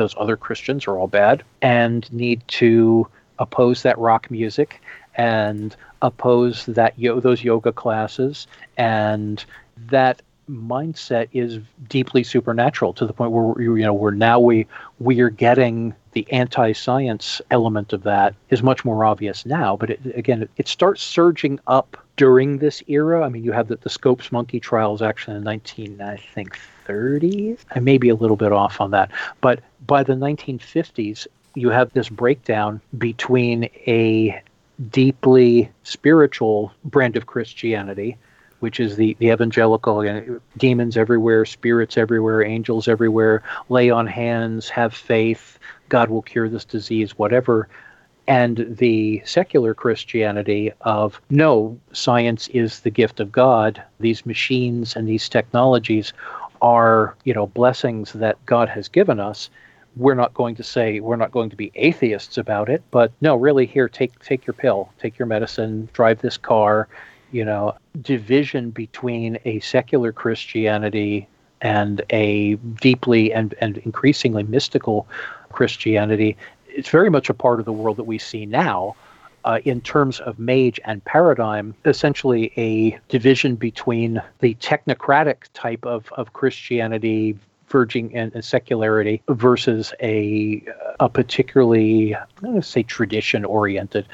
Those 0.00 0.14
other 0.16 0.38
Christians 0.38 0.86
are 0.86 0.96
all 0.96 1.08
bad, 1.08 1.42
and 1.60 2.10
need 2.10 2.40
to 2.48 3.06
oppose 3.38 3.82
that 3.82 3.98
rock 3.98 4.30
music 4.30 4.80
and 5.14 5.76
oppose 6.00 6.64
that 6.64 6.98
yo- 6.98 7.20
those 7.20 7.44
yoga 7.44 7.70
classes. 7.70 8.46
And 8.78 9.44
that 9.90 10.22
mindset 10.50 11.28
is 11.32 11.58
deeply 11.88 12.24
supernatural 12.24 12.92
to 12.94 13.06
the 13.06 13.12
point 13.12 13.32
where 13.32 13.60
you 13.60 13.82
know 13.82 13.94
where 13.94 14.12
now 14.12 14.40
we 14.40 14.66
we 14.98 15.20
are 15.20 15.30
getting 15.30 15.94
the 16.12 16.30
anti-science 16.32 17.40
element 17.50 17.92
of 17.92 18.02
that 18.02 18.34
is 18.50 18.62
much 18.62 18.84
more 18.84 19.04
obvious 19.04 19.46
now. 19.46 19.76
But 19.76 19.90
it, 19.90 20.00
again 20.16 20.42
it, 20.42 20.50
it, 20.56 20.68
starts 20.68 21.02
surging 21.02 21.60
up 21.66 21.96
during 22.16 22.58
this 22.58 22.82
era. 22.88 23.24
I 23.24 23.28
mean 23.28 23.44
you 23.44 23.52
have 23.52 23.68
the, 23.68 23.76
the 23.76 23.90
scopes 23.90 24.32
monkey 24.32 24.60
trials 24.60 25.02
actually 25.02 25.36
in 25.36 25.44
19 25.44 26.00
i 26.00 26.16
think 26.16 26.58
30s 26.86 27.58
i 27.74 27.80
may 27.80 27.98
be 27.98 28.08
a 28.08 28.14
little 28.14 28.36
bit 28.36 28.52
off 28.52 28.80
on 28.80 28.90
that. 28.90 29.10
But 29.40 29.60
by 29.86 30.02
the 30.02 30.14
1950s 30.14 31.26
you 31.54 31.70
have 31.70 31.92
this 31.92 32.08
breakdown 32.08 32.80
between 32.98 33.64
a 33.86 34.42
deeply 34.90 35.70
spiritual 35.82 36.72
brand 36.84 37.16
of 37.16 37.26
christianity 37.26 38.16
which 38.60 38.78
is 38.78 38.96
the, 38.96 39.16
the 39.18 39.28
evangelical 39.28 40.04
you 40.04 40.12
know, 40.12 40.40
demons 40.56 40.96
everywhere, 40.96 41.44
spirits 41.44 41.98
everywhere, 41.98 42.42
angels 42.42 42.88
everywhere, 42.88 43.42
lay 43.68 43.90
on 43.90 44.06
hands, 44.06 44.68
have 44.68 44.94
faith, 44.94 45.58
God 45.88 46.08
will 46.08 46.22
cure 46.22 46.48
this 46.48 46.64
disease, 46.64 47.18
whatever. 47.18 47.68
And 48.26 48.76
the 48.78 49.22
secular 49.24 49.74
Christianity 49.74 50.72
of 50.82 51.20
no, 51.30 51.78
science 51.92 52.48
is 52.48 52.80
the 52.80 52.90
gift 52.90 53.18
of 53.18 53.32
God. 53.32 53.82
These 53.98 54.24
machines 54.24 54.94
and 54.94 55.08
these 55.08 55.28
technologies 55.28 56.12
are, 56.62 57.16
you 57.24 57.34
know, 57.34 57.48
blessings 57.48 58.12
that 58.12 58.44
God 58.46 58.68
has 58.68 58.88
given 58.88 59.18
us. 59.18 59.50
We're 59.96 60.14
not 60.14 60.34
going 60.34 60.54
to 60.56 60.62
say 60.62 61.00
we're 61.00 61.16
not 61.16 61.32
going 61.32 61.50
to 61.50 61.56
be 61.56 61.72
atheists 61.74 62.38
about 62.38 62.68
it, 62.68 62.82
but 62.92 63.10
no, 63.20 63.34
really 63.34 63.66
here 63.66 63.88
take 63.88 64.16
take 64.20 64.46
your 64.46 64.54
pill, 64.54 64.92
take 65.00 65.18
your 65.18 65.26
medicine, 65.26 65.88
drive 65.92 66.20
this 66.20 66.36
car, 66.36 66.86
you 67.32 67.44
know, 67.44 67.74
division 68.00 68.70
between 68.70 69.38
a 69.44 69.60
secular 69.60 70.12
Christianity 70.12 71.26
and 71.60 72.02
a 72.10 72.54
deeply 72.54 73.32
and, 73.32 73.54
and 73.60 73.78
increasingly 73.78 74.42
mystical 74.42 75.06
Christianity. 75.50 76.36
It's 76.68 76.88
very 76.88 77.10
much 77.10 77.28
a 77.28 77.34
part 77.34 77.60
of 77.60 77.66
the 77.66 77.72
world 77.72 77.96
that 77.98 78.04
we 78.04 78.18
see 78.18 78.46
now. 78.46 78.96
Uh, 79.42 79.58
in 79.64 79.80
terms 79.80 80.20
of 80.20 80.38
mage 80.38 80.78
and 80.84 81.02
paradigm, 81.06 81.74
essentially 81.86 82.52
a 82.58 82.98
division 83.08 83.54
between 83.56 84.20
the 84.40 84.54
technocratic 84.56 85.44
type 85.54 85.86
of, 85.86 86.12
of 86.12 86.34
Christianity 86.34 87.38
verging 87.70 88.10
in, 88.12 88.30
in 88.34 88.42
secularity 88.42 89.22
versus 89.30 89.94
a, 90.02 90.62
a 90.98 91.08
particularly, 91.08 92.14
I'm 92.14 92.26
going 92.42 92.60
to 92.60 92.62
say 92.62 92.82
tradition 92.82 93.46
oriented, 93.46 94.06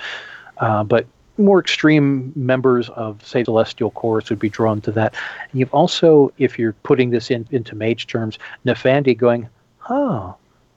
uh, 0.58 0.84
but 0.84 1.06
more 1.38 1.60
extreme 1.60 2.32
members 2.34 2.88
of, 2.90 3.24
say, 3.26 3.44
Celestial 3.44 3.90
Chorus 3.90 4.30
would 4.30 4.38
be 4.38 4.48
drawn 4.48 4.80
to 4.82 4.92
that. 4.92 5.14
And 5.50 5.60
you've 5.60 5.74
also, 5.74 6.32
if 6.38 6.58
you're 6.58 6.72
putting 6.82 7.10
this 7.10 7.30
in, 7.30 7.46
into 7.50 7.74
mage 7.74 8.06
terms, 8.06 8.38
Nefandi 8.64 9.16
going, 9.16 9.48
oh, 9.88 10.34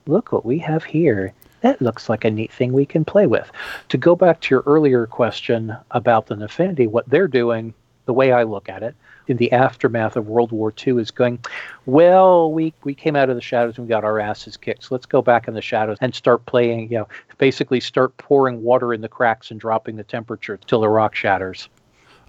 look 0.07 0.31
what 0.31 0.45
we 0.45 0.57
have 0.59 0.83
here. 0.83 1.33
That 1.61 1.81
looks 1.81 2.07
like 2.07 2.23
a 2.23 2.31
neat 2.31 2.51
thing 2.51 2.71
we 2.71 2.85
can 2.85 3.03
play 3.03 3.27
with. 3.27 3.51
To 3.89 3.97
go 3.97 4.15
back 4.15 4.39
to 4.41 4.55
your 4.55 4.63
earlier 4.65 5.05
question 5.05 5.75
about 5.91 6.27
the 6.27 6.35
Nefandi, 6.35 6.87
what 6.87 7.09
they're 7.09 7.27
doing, 7.27 7.73
the 8.05 8.13
way 8.13 8.31
I 8.31 8.43
look 8.43 8.69
at 8.69 8.83
it, 8.83 8.95
in 9.29 9.37
the 9.37 9.51
aftermath 9.51 10.15
of 10.15 10.27
World 10.27 10.51
War 10.51 10.73
II 10.85 10.99
is 10.99 11.11
going, 11.11 11.39
well, 11.85 12.51
we, 12.51 12.73
we 12.83 12.93
came 12.95 13.15
out 13.15 13.29
of 13.29 13.35
the 13.35 13.41
shadows 13.41 13.77
and 13.77 13.85
we 13.85 13.89
got 13.89 14.03
our 14.03 14.19
asses 14.19 14.57
kicked. 14.57 14.85
So 14.85 14.95
let's 14.95 15.05
go 15.05 15.21
back 15.21 15.47
in 15.47 15.53
the 15.53 15.61
shadows 15.61 15.97
and 16.01 16.13
start 16.13 16.45
playing, 16.47 16.91
you 16.91 16.97
know, 16.97 17.07
basically 17.37 17.79
start 17.79 18.17
pouring 18.17 18.63
water 18.63 18.93
in 18.93 19.01
the 19.01 19.07
cracks 19.07 19.51
and 19.51 19.59
dropping 19.59 19.95
the 19.95 20.03
temperature 20.03 20.57
till 20.57 20.81
the 20.81 20.89
rock 20.89 21.15
shatters. 21.15 21.69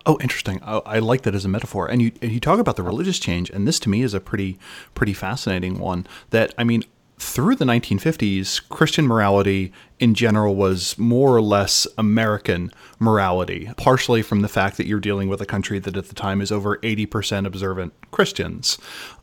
Oh, 0.07 0.19
interesting. 0.21 0.61
I, 0.63 0.79
I, 0.79 0.99
like 0.99 1.23
that 1.23 1.35
as 1.35 1.45
a 1.45 1.49
metaphor. 1.49 1.87
And 1.87 2.01
you 2.01 2.13
and 2.23 2.33
you 2.33 2.41
talk 2.41 2.59
about 2.59 2.77
the 2.77 2.83
religious 2.83 3.19
change, 3.19 3.51
and 3.51 3.69
this 3.69 3.79
to 3.81 3.91
me 3.91 4.01
is 4.01 4.15
a 4.15 4.21
pretty 4.21 4.59
pretty 4.95 5.13
fascinating 5.13 5.79
one. 5.79 6.07
That 6.31 6.55
I 6.57 6.65
mean, 6.65 6.85
through 7.21 7.55
the 7.55 7.67
1950s, 7.67 8.67
Christian 8.71 9.07
morality 9.07 9.73
in 9.99 10.15
general 10.15 10.57
was 10.57 10.99
more 10.99 11.37
or 11.37 11.43
less 11.43 11.87
American 11.99 12.73
morality, 12.99 13.71
partially 13.77 14.23
from 14.23 14.41
the 14.41 14.49
fact 14.49 14.79
that 14.79 14.87
you're 14.87 15.01
dealing 15.01 15.29
with 15.29 15.43
a 15.43 15.47
country 15.47 15.79
that 15.79 15.99
at 15.99 16.09
the 16.09 16.15
time 16.15 16.41
is 16.41 16.51
over 16.51 16.79
80% 16.79 17.47
observant 17.47 17.93
Christians. 18.11 18.79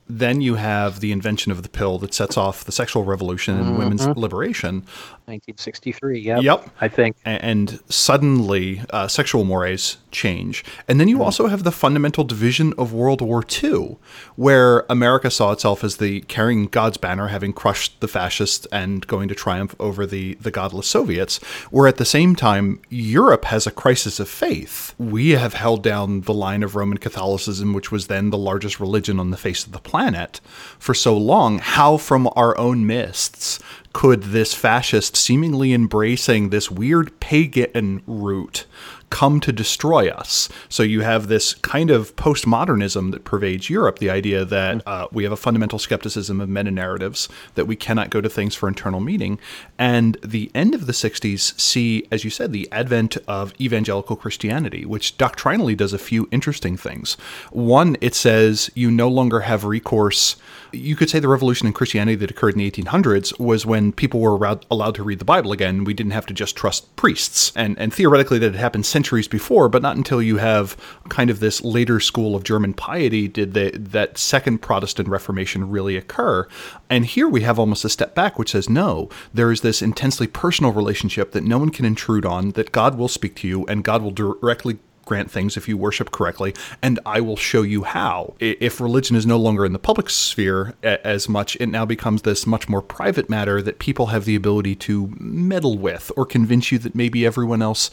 Then 0.08 0.42
you 0.42 0.56
have 0.56 1.00
the 1.00 1.12
invention 1.12 1.52
of 1.52 1.64
the 1.64 1.70
pill 1.70 1.98
that 1.98 2.14
sets 2.14 2.38
off 2.38 2.64
the 2.64 2.72
sexual 2.72 3.04
revolution 3.04 3.58
and 3.58 3.66
mm-hmm. 3.66 3.80
women's 3.80 4.08
liberation. 4.08 4.86
1963, 5.28 6.20
yep. 6.22 6.42
Yep. 6.42 6.70
I 6.80 6.88
think. 6.88 7.18
And 7.26 7.82
suddenly, 7.90 8.82
uh, 8.92 9.10
sexual 9.10 9.44
mores 9.44 9.98
change. 10.10 10.64
And 10.88 11.02
then 11.02 11.10
you 11.10 11.18
mm. 11.18 11.26
also 11.26 11.48
have 11.48 11.64
the 11.64 11.72
fundamental 11.72 12.24
division 12.24 12.74
of 12.78 12.94
World 12.94 13.20
War 13.20 13.44
II, 13.62 13.98
where 14.38 14.86
America 14.90 15.30
saw 15.30 15.52
itself 15.52 15.84
as 15.84 15.98
the 15.98 16.22
carrying 16.22 16.68
God's 16.68 16.96
banner, 16.96 17.28
having 17.28 17.52
crushed 17.52 18.00
the 18.00 18.08
fascists 18.08 18.68
and 18.72 19.06
going 19.06 19.28
to 19.28 19.36
triumph 19.36 19.76
over 19.82 20.06
the, 20.06 20.36
the 20.36 20.50
godless 20.50 20.88
Soviets, 20.88 21.40
where 21.72 21.88
at 21.88 21.98
the 21.98 22.06
same 22.06 22.34
time, 22.34 22.80
Europe 22.90 23.44
has 23.46 23.68
a 23.68 23.72
crisis 23.72 24.22
of 24.22 24.30
faith. 24.30 24.96
We 24.98 25.32
have 25.32 25.56
held 25.56 25.84
down 25.84 26.22
the 26.22 26.34
line 26.34 26.64
of 26.64 26.78
Roman 26.78 27.00
Catholicism, 27.00 27.74
which 27.74 27.92
was 27.92 28.08
then 28.08 28.30
the 28.30 28.38
largest 28.38 28.80
religion 28.80 29.20
on 29.20 29.32
the 29.32 29.38
face 29.38 29.66
of 29.66 29.74
the 29.74 29.80
planet, 29.80 30.40
for 30.80 30.94
so 30.94 31.18
long. 31.18 31.60
How, 31.60 31.98
from 31.98 32.30
our 32.38 32.58
own 32.58 32.88
mists, 32.88 33.60
could 33.98 34.22
this 34.26 34.54
fascist 34.54 35.16
seemingly 35.16 35.74
embracing 35.74 36.52
this 36.52 36.70
weird 36.70 37.20
pagan 37.20 38.00
route 38.06 38.68
come 39.10 39.40
to 39.40 39.52
destroy 39.52 40.10
us. 40.10 40.50
So 40.70 40.84
you 40.84 41.02
have 41.02 41.28
this 41.28 41.54
kind 41.56 41.90
of 41.90 42.16
postmodernism 42.16 43.12
that 43.12 43.24
pervades 43.24 43.70
Europe 43.70 44.00
the 44.00 44.10
idea 44.10 44.44
that 44.44 44.84
uh, 44.86 45.08
we 45.12 45.24
have 45.24 45.32
a 45.32 45.38
fundamental 45.38 45.80
skepticism 45.80 46.42
of 46.42 46.50
meta 46.50 46.72
narratives, 46.72 47.30
that 47.56 47.66
we 47.66 47.76
cannot 47.76 48.10
go 48.10 48.22
to 48.22 48.30
things 48.30 48.56
for 48.56 48.68
internal 48.68 49.00
meaning. 49.00 49.40
And 49.78 50.18
the 50.24 50.52
end 50.54 50.76
of 50.76 50.88
the 50.88 50.94
60s 50.94 51.60
see, 51.60 52.06
as 52.12 52.24
you 52.24 52.30
said, 52.30 52.52
the 52.52 52.70
advent 52.72 53.18
of 53.28 53.54
evangelical 53.62 54.16
Christianity, 54.16 54.86
which 54.86 55.18
doctrinally 55.18 55.76
does 55.76 55.94
a 55.94 55.98
few 55.98 56.28
interesting 56.32 56.76
things. 56.76 57.14
One, 57.52 57.96
it 58.02 58.14
says 58.14 58.70
you 58.76 58.92
no 58.92 59.08
longer 59.08 59.42
have 59.42 59.64
recourse. 59.64 60.36
You 60.74 60.96
could 60.96 61.10
say 61.10 61.20
the 61.20 61.28
revolution 61.28 61.68
in 61.68 61.74
Christianity 61.74 62.16
that 62.16 62.32
occurred 62.32 62.56
in 62.56 62.60
the 62.60 62.70
1800s 62.70 63.40
was 63.40 63.66
when 63.66 63.94
people 63.94 64.20
were 64.20 64.58
allowed 64.70 64.96
to 64.96 65.04
read 65.04 65.20
the 65.20 65.26
Bible 65.26 65.52
again. 65.52 65.86
We 65.86 65.94
didn't 65.94 66.12
have 66.12 66.26
to 66.26 66.34
just 66.34 66.56
trust 66.56 66.94
priests. 66.96 67.54
And, 67.56 67.78
and 67.80 67.94
theoretically, 67.94 68.40
that 68.40 68.52
had 68.52 68.60
happened 68.60 68.86
centuries 68.98 69.28
before, 69.28 69.70
but 69.70 69.84
not 69.84 69.96
until 69.96 70.24
you 70.24 70.38
have 70.38 70.76
kind 71.08 71.30
of 71.30 71.40
this 71.40 71.64
later 71.64 72.00
school 72.00 72.36
of 72.36 72.44
German 72.44 72.74
piety 72.74 73.28
did 73.28 73.54
that 73.54 74.18
second 74.18 74.58
Protestant 74.60 75.08
Reformation 75.08 75.70
really 75.70 75.96
occur. 75.96 76.48
And 76.90 77.06
here 77.06 77.30
we 77.30 77.42
have 77.42 77.60
almost 77.60 77.86
a 77.86 77.90
step 77.90 78.16
back, 78.16 78.40
which 78.40 78.52
says, 78.54 78.68
no, 78.68 79.10
there 79.32 79.52
is 79.52 79.62
this 79.62 79.84
intensely 79.84 80.26
personal 80.26 80.74
relationship 80.74 81.32
that 81.34 81.44
no 81.44 81.60
one 81.60 81.70
can 81.70 81.86
intrude 81.86 82.26
on, 82.26 82.52
that 82.52 82.72
God 82.72 82.98
will 82.98 83.08
speak 83.08 83.36
to 83.36 83.48
you, 83.48 83.66
and 83.68 83.84
God 83.84 84.02
will 84.02 84.10
directly 84.10 84.80
grant 85.06 85.32
things 85.32 85.56
if 85.56 85.70
you 85.70 85.78
worship 85.78 86.12
correctly, 86.12 86.54
and 86.82 87.00
I 87.06 87.22
will 87.22 87.38
show 87.38 87.62
you 87.62 87.84
how. 87.84 88.36
If 88.42 88.82
religion 88.82 89.16
is 89.16 89.26
no 89.26 89.38
longer 89.38 89.66
in 89.66 89.72
the 89.72 89.80
public 89.80 90.10
sphere 90.10 90.74
as 90.84 91.30
much, 91.30 91.56
it 91.62 91.68
now 91.68 91.86
becomes 91.86 92.24
this 92.24 92.46
much 92.46 92.68
more 92.68 92.82
private 92.82 93.30
matter 93.30 93.62
that 93.62 93.80
people 93.80 94.08
have 94.08 94.26
the 94.26 94.36
ability 94.36 94.76
to 94.76 95.16
meddle 95.18 95.78
with 95.78 96.12
or 96.18 96.26
convince 96.26 96.74
you 96.74 96.78
that 96.80 96.94
maybe 96.94 97.26
everyone 97.26 97.62
else 97.62 97.90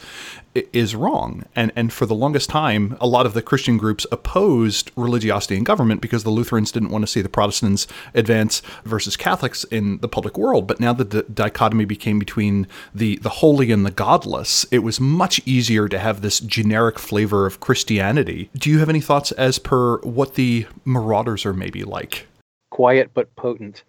is 0.55 0.95
wrong. 0.95 1.45
And 1.55 1.71
and 1.75 1.91
for 1.91 2.05
the 2.05 2.15
longest 2.15 2.49
time, 2.49 2.97
a 2.99 3.07
lot 3.07 3.25
of 3.25 3.33
the 3.33 3.41
Christian 3.41 3.77
groups 3.77 4.05
opposed 4.11 4.91
religiosity 4.95 5.55
in 5.55 5.63
government 5.63 6.01
because 6.01 6.23
the 6.23 6.29
Lutherans 6.29 6.71
didn't 6.71 6.89
want 6.89 7.03
to 7.03 7.07
see 7.07 7.21
the 7.21 7.29
Protestants 7.29 7.87
advance 8.13 8.61
versus 8.83 9.17
Catholics 9.17 9.63
in 9.65 9.97
the 9.99 10.07
public 10.07 10.37
world. 10.37 10.67
But 10.67 10.79
now 10.79 10.93
that 10.93 11.11
the 11.11 11.23
dichotomy 11.23 11.85
became 11.85 12.19
between 12.19 12.67
the 12.93 13.17
the 13.17 13.29
holy 13.29 13.71
and 13.71 13.85
the 13.85 13.91
godless, 13.91 14.65
it 14.71 14.79
was 14.79 14.99
much 14.99 15.41
easier 15.45 15.87
to 15.89 15.99
have 15.99 16.21
this 16.21 16.39
generic 16.39 16.99
flavor 16.99 17.45
of 17.45 17.59
Christianity. 17.59 18.49
Do 18.55 18.69
you 18.69 18.79
have 18.79 18.89
any 18.89 19.01
thoughts 19.01 19.31
as 19.33 19.59
per 19.59 19.97
what 19.99 20.35
the 20.35 20.67
marauders 20.85 21.45
are 21.45 21.53
maybe 21.53 21.83
like? 21.83 22.27
Quiet 22.71 23.11
but 23.13 23.35
potent. 23.35 23.83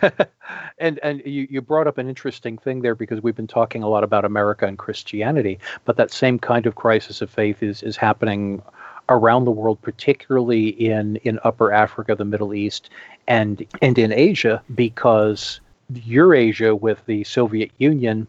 and 0.78 0.98
and 1.02 1.22
you, 1.24 1.46
you 1.50 1.60
brought 1.60 1.86
up 1.86 1.98
an 1.98 2.08
interesting 2.08 2.58
thing 2.58 2.82
there 2.82 2.94
because 2.94 3.22
we've 3.22 3.36
been 3.36 3.46
talking 3.46 3.82
a 3.82 3.88
lot 3.88 4.04
about 4.04 4.24
America 4.24 4.66
and 4.66 4.78
Christianity, 4.78 5.58
but 5.84 5.96
that 5.96 6.10
same 6.10 6.38
kind 6.38 6.66
of 6.66 6.74
crisis 6.74 7.20
of 7.22 7.30
faith 7.30 7.62
is 7.62 7.82
is 7.82 7.96
happening 7.96 8.62
around 9.08 9.44
the 9.44 9.50
world, 9.50 9.80
particularly 9.80 10.68
in, 10.68 11.16
in 11.16 11.38
Upper 11.42 11.72
Africa, 11.72 12.14
the 12.14 12.24
Middle 12.24 12.54
East, 12.54 12.90
and 13.26 13.64
and 13.82 13.98
in 13.98 14.12
Asia, 14.12 14.62
because 14.74 15.60
Eurasia 15.94 16.74
with 16.74 17.04
the 17.06 17.24
Soviet 17.24 17.70
Union, 17.78 18.26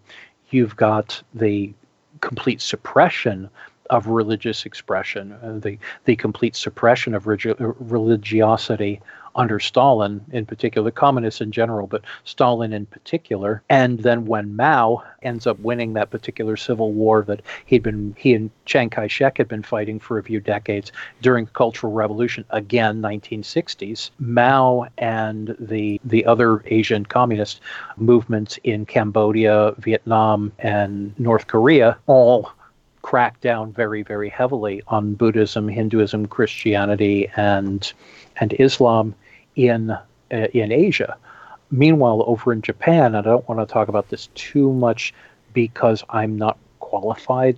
you've 0.52 0.76
got 0.76 1.22
the 1.34 1.74
complete 2.22 2.62
suppression 2.62 3.50
of 3.90 4.08
religious 4.08 4.66
expression, 4.66 5.34
uh, 5.44 5.58
the 5.60 5.78
the 6.06 6.16
complete 6.16 6.56
suppression 6.56 7.16
of 7.16 7.28
religiosity 7.28 9.02
under 9.40 9.58
Stalin 9.58 10.20
in 10.34 10.46
particular, 10.46 10.92
communists 10.92 11.40
in 11.40 11.54
general, 11.54 11.88
but 11.88 12.04
Stalin 12.26 12.74
in 12.74 12.86
particular. 12.86 13.64
And 13.70 14.00
then 14.00 14.26
when 14.26 14.58
Mao 14.58 15.02
ends 15.22 15.48
up 15.48 15.58
winning 15.60 15.94
that 15.94 16.10
particular 16.10 16.58
civil 16.58 16.92
war 16.92 17.24
that 17.24 17.42
he'd 17.66 17.82
been 17.82 18.14
he 18.20 18.34
and 18.34 18.52
Chiang 18.66 18.90
Kai-shek 18.90 19.38
had 19.38 19.48
been 19.48 19.64
fighting 19.64 19.98
for 19.98 20.20
a 20.20 20.24
few 20.24 20.42
decades 20.42 20.92
during 21.22 21.46
the 21.46 21.52
Cultural 21.52 21.94
Revolution, 21.94 22.44
again 22.50 23.02
1960s, 23.02 24.10
Mao 24.20 24.88
and 24.98 25.56
the 25.58 26.02
the 26.04 26.26
other 26.26 26.62
Asian 26.66 27.06
communist 27.06 27.62
movements 27.96 28.60
in 28.66 28.86
Cambodia, 28.86 29.74
Vietnam, 29.78 30.52
and 30.60 31.18
North 31.18 31.48
Korea 31.48 31.98
all 32.08 32.52
crack 33.04 33.40
down 33.40 33.72
very, 33.72 34.04
very 34.04 34.28
heavily 34.28 34.84
on 34.90 35.14
Buddhism, 35.14 35.70
Hinduism, 35.70 36.28
Christianity, 36.28 37.32
and 37.38 37.94
and 38.42 38.54
Islam 38.60 39.16
in 39.68 39.92
uh, 39.92 40.00
in 40.30 40.72
Asia. 40.72 41.18
Meanwhile, 41.72 42.24
over 42.26 42.52
in 42.52 42.62
Japan, 42.62 43.16
I 43.16 43.22
don't 43.22 43.48
want 43.48 43.60
to 43.62 43.72
talk 43.72 43.88
about 43.90 44.10
this 44.10 44.28
too 44.36 44.74
much 44.74 45.14
because 45.54 46.04
I'm 46.10 46.38
not 46.38 46.58
qualified 46.80 47.58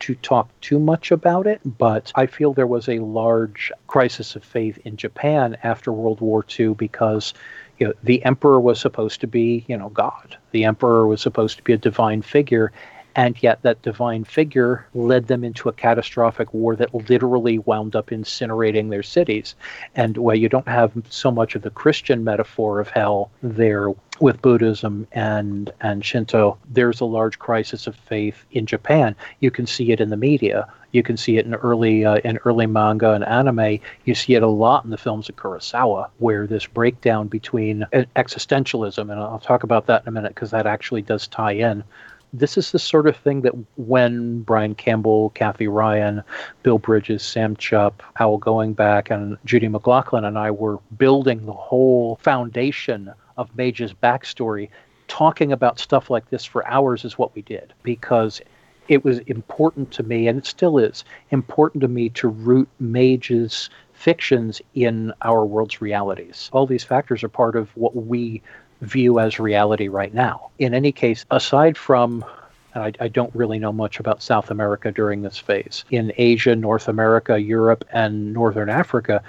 to 0.00 0.14
talk 0.16 0.48
too 0.60 0.80
much 0.80 1.12
about 1.12 1.46
it, 1.46 1.60
but 1.78 2.10
I 2.16 2.26
feel 2.26 2.52
there 2.52 2.66
was 2.66 2.88
a 2.88 2.98
large 2.98 3.70
crisis 3.86 4.34
of 4.34 4.42
faith 4.42 4.78
in 4.84 4.96
Japan 4.96 5.56
after 5.62 5.92
World 5.92 6.20
War 6.20 6.44
II 6.58 6.74
because 6.74 7.34
you 7.78 7.86
know, 7.86 7.94
the 8.02 8.24
emperor 8.24 8.60
was 8.60 8.80
supposed 8.80 9.20
to 9.20 9.28
be, 9.28 9.64
you 9.68 9.76
know, 9.76 9.90
God. 9.90 10.36
The 10.50 10.64
emperor 10.64 11.06
was 11.06 11.20
supposed 11.20 11.56
to 11.58 11.62
be 11.62 11.72
a 11.72 11.78
divine 11.78 12.22
figure, 12.22 12.72
and 13.14 13.42
yet 13.42 13.62
that 13.62 13.82
divine 13.82 14.24
figure 14.24 14.86
led 14.94 15.26
them 15.26 15.44
into 15.44 15.68
a 15.68 15.72
catastrophic 15.72 16.52
war 16.54 16.76
that 16.76 16.94
literally 16.94 17.58
wound 17.58 17.94
up 17.94 18.10
incinerating 18.10 18.90
their 18.90 19.02
cities. 19.02 19.54
And 19.94 20.16
while 20.16 20.36
you 20.36 20.48
don't 20.48 20.68
have 20.68 20.92
so 21.08 21.30
much 21.30 21.54
of 21.54 21.62
the 21.62 21.70
Christian 21.70 22.24
metaphor 22.24 22.80
of 22.80 22.88
hell 22.88 23.30
there 23.42 23.88
with 24.20 24.40
Buddhism 24.42 25.06
and 25.12 25.72
and 25.80 26.04
Shinto, 26.04 26.58
there's 26.70 27.00
a 27.00 27.04
large 27.04 27.38
crisis 27.38 27.86
of 27.86 27.96
faith 27.96 28.44
in 28.52 28.66
Japan. 28.66 29.14
You 29.40 29.50
can 29.50 29.66
see 29.66 29.92
it 29.92 30.00
in 30.00 30.10
the 30.10 30.16
media. 30.16 30.68
You 30.92 31.02
can 31.02 31.16
see 31.16 31.38
it 31.38 31.46
in 31.46 31.54
early 31.54 32.04
uh, 32.04 32.16
in 32.16 32.38
early 32.44 32.66
manga 32.66 33.12
and 33.12 33.24
anime. 33.24 33.78
You 34.04 34.14
see 34.14 34.34
it 34.34 34.42
a 34.42 34.48
lot 34.48 34.84
in 34.84 34.90
the 34.90 34.98
films 34.98 35.28
of 35.28 35.36
Kurosawa, 35.36 36.08
where 36.18 36.46
this 36.46 36.66
breakdown 36.66 37.28
between 37.28 37.84
uh, 37.84 38.04
existentialism, 38.14 39.00
and 39.00 39.12
I'll 39.12 39.38
talk 39.38 39.62
about 39.62 39.86
that 39.86 40.02
in 40.02 40.08
a 40.08 40.12
minute 40.12 40.34
because 40.34 40.50
that 40.50 40.66
actually 40.66 41.02
does 41.02 41.26
tie 41.26 41.52
in 41.52 41.82
this 42.32 42.56
is 42.56 42.72
the 42.72 42.78
sort 42.78 43.06
of 43.06 43.16
thing 43.16 43.42
that 43.42 43.52
when 43.76 44.40
Brian 44.42 44.74
Campbell, 44.74 45.30
Kathy 45.30 45.68
Ryan, 45.68 46.22
Bill 46.62 46.78
Bridges, 46.78 47.22
Sam 47.22 47.56
Chupp, 47.56 48.00
Powell 48.14 48.38
Going 48.38 48.72
Back, 48.72 49.10
and 49.10 49.36
Judy 49.44 49.68
McLaughlin 49.68 50.24
and 50.24 50.38
I 50.38 50.50
were 50.50 50.78
building 50.96 51.44
the 51.44 51.52
whole 51.52 52.16
foundation 52.16 53.12
of 53.36 53.54
Mage's 53.56 53.92
backstory, 53.92 54.70
talking 55.08 55.52
about 55.52 55.78
stuff 55.78 56.08
like 56.08 56.30
this 56.30 56.44
for 56.44 56.66
hours 56.66 57.04
is 57.04 57.18
what 57.18 57.34
we 57.34 57.42
did 57.42 57.74
because 57.82 58.40
it 58.88 59.04
was 59.04 59.18
important 59.20 59.90
to 59.92 60.02
me, 60.02 60.26
and 60.26 60.38
it 60.38 60.46
still 60.46 60.78
is 60.78 61.04
important 61.30 61.82
to 61.82 61.88
me 61.88 62.08
to 62.10 62.28
root 62.28 62.68
Mage's 62.80 63.70
fictions 63.92 64.60
in 64.74 65.12
our 65.22 65.44
world's 65.44 65.80
realities. 65.80 66.50
All 66.52 66.66
these 66.66 66.82
factors 66.82 67.22
are 67.22 67.28
part 67.28 67.56
of 67.56 67.70
what 67.76 67.94
we 67.94 68.42
view 68.82 69.18
as 69.18 69.38
reality 69.38 69.88
right 69.88 70.12
now. 70.12 70.50
In 70.58 70.74
any 70.74 70.92
case, 70.92 71.24
aside 71.30 71.78
from 71.78 72.24
I, 72.74 72.92
I, 73.00 73.08
don't 73.08 73.34
really 73.34 73.58
know 73.58 73.72
much 73.72 74.00
about 74.00 74.22
South 74.22 74.50
America 74.50 74.90
during 74.90 75.22
this 75.22 75.38
phase. 75.38 75.84
In 75.90 76.12
Asia, 76.16 76.56
North 76.56 76.88
America, 76.88 77.38
Europe, 77.38 77.84
and 77.92 78.32
Northern 78.32 78.70
Africa, 78.70 79.22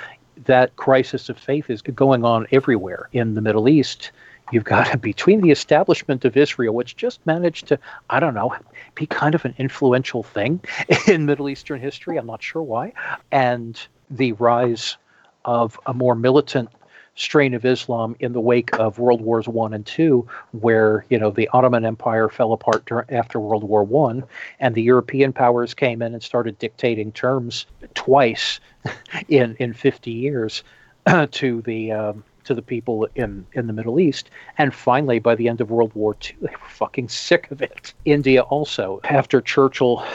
that 0.45 0.75
crisis 0.77 1.29
of 1.29 1.37
faith 1.37 1.69
is 1.69 1.81
going 1.81 2.23
on 2.25 2.47
everywhere. 2.51 3.09
In 3.11 3.33
the 3.33 3.41
Middle 3.41 3.67
East, 3.67 4.11
you've 4.51 4.63
got 4.63 5.01
between 5.01 5.41
the 5.41 5.51
establishment 5.51 6.25
of 6.25 6.37
Israel, 6.37 6.73
which 6.73 6.95
just 6.95 7.25
managed 7.25 7.67
to, 7.67 7.79
I 8.09 8.19
don't 8.19 8.33
know, 8.33 8.55
be 8.95 9.05
kind 9.05 9.35
of 9.35 9.45
an 9.45 9.55
influential 9.57 10.23
thing 10.23 10.61
in 11.07 11.25
Middle 11.25 11.49
Eastern 11.49 11.79
history. 11.79 12.17
I'm 12.17 12.27
not 12.27 12.41
sure 12.41 12.63
why. 12.63 12.93
And 13.31 13.79
the 14.09 14.31
rise 14.33 14.97
of 15.45 15.77
a 15.85 15.93
more 15.93 16.15
militant 16.15 16.69
strain 17.15 17.53
of 17.53 17.65
Islam 17.65 18.15
in 18.19 18.33
the 18.33 18.41
wake 18.41 18.73
of 18.79 18.99
World 18.99 19.21
Wars 19.21 19.47
One 19.47 19.73
and 19.73 19.85
Two, 19.85 20.27
where 20.51 21.05
you 21.09 21.17
know 21.17 21.31
the 21.31 21.49
Ottoman 21.53 21.85
Empire 21.85 22.29
fell 22.29 22.53
apart 22.53 22.89
after 23.09 23.39
World 23.39 23.63
War 23.63 23.83
One, 23.83 24.23
and 24.59 24.75
the 24.75 24.81
European 24.81 25.33
powers 25.33 25.73
came 25.73 26.01
in 26.01 26.13
and 26.13 26.23
started 26.23 26.57
dictating 26.59 27.11
terms 27.11 27.65
twice 27.93 28.59
in 29.27 29.55
in 29.59 29.73
50 29.73 30.11
years 30.11 30.63
to 31.31 31.61
the 31.61 31.91
um, 31.91 32.23
to 32.43 32.53
the 32.53 32.61
people 32.61 33.07
in, 33.15 33.45
in 33.53 33.67
the 33.67 33.73
Middle 33.73 33.99
East. 33.99 34.29
And 34.57 34.73
finally, 34.73 35.19
by 35.19 35.35
the 35.35 35.47
end 35.47 35.61
of 35.61 35.71
World 35.71 35.93
War 35.95 36.15
II, 36.23 36.35
they 36.41 36.51
were 36.51 36.69
fucking 36.69 37.09
sick 37.09 37.49
of 37.51 37.61
it. 37.61 37.93
India 38.05 38.41
also, 38.41 38.99
after 39.05 39.41
Churchill 39.41 40.05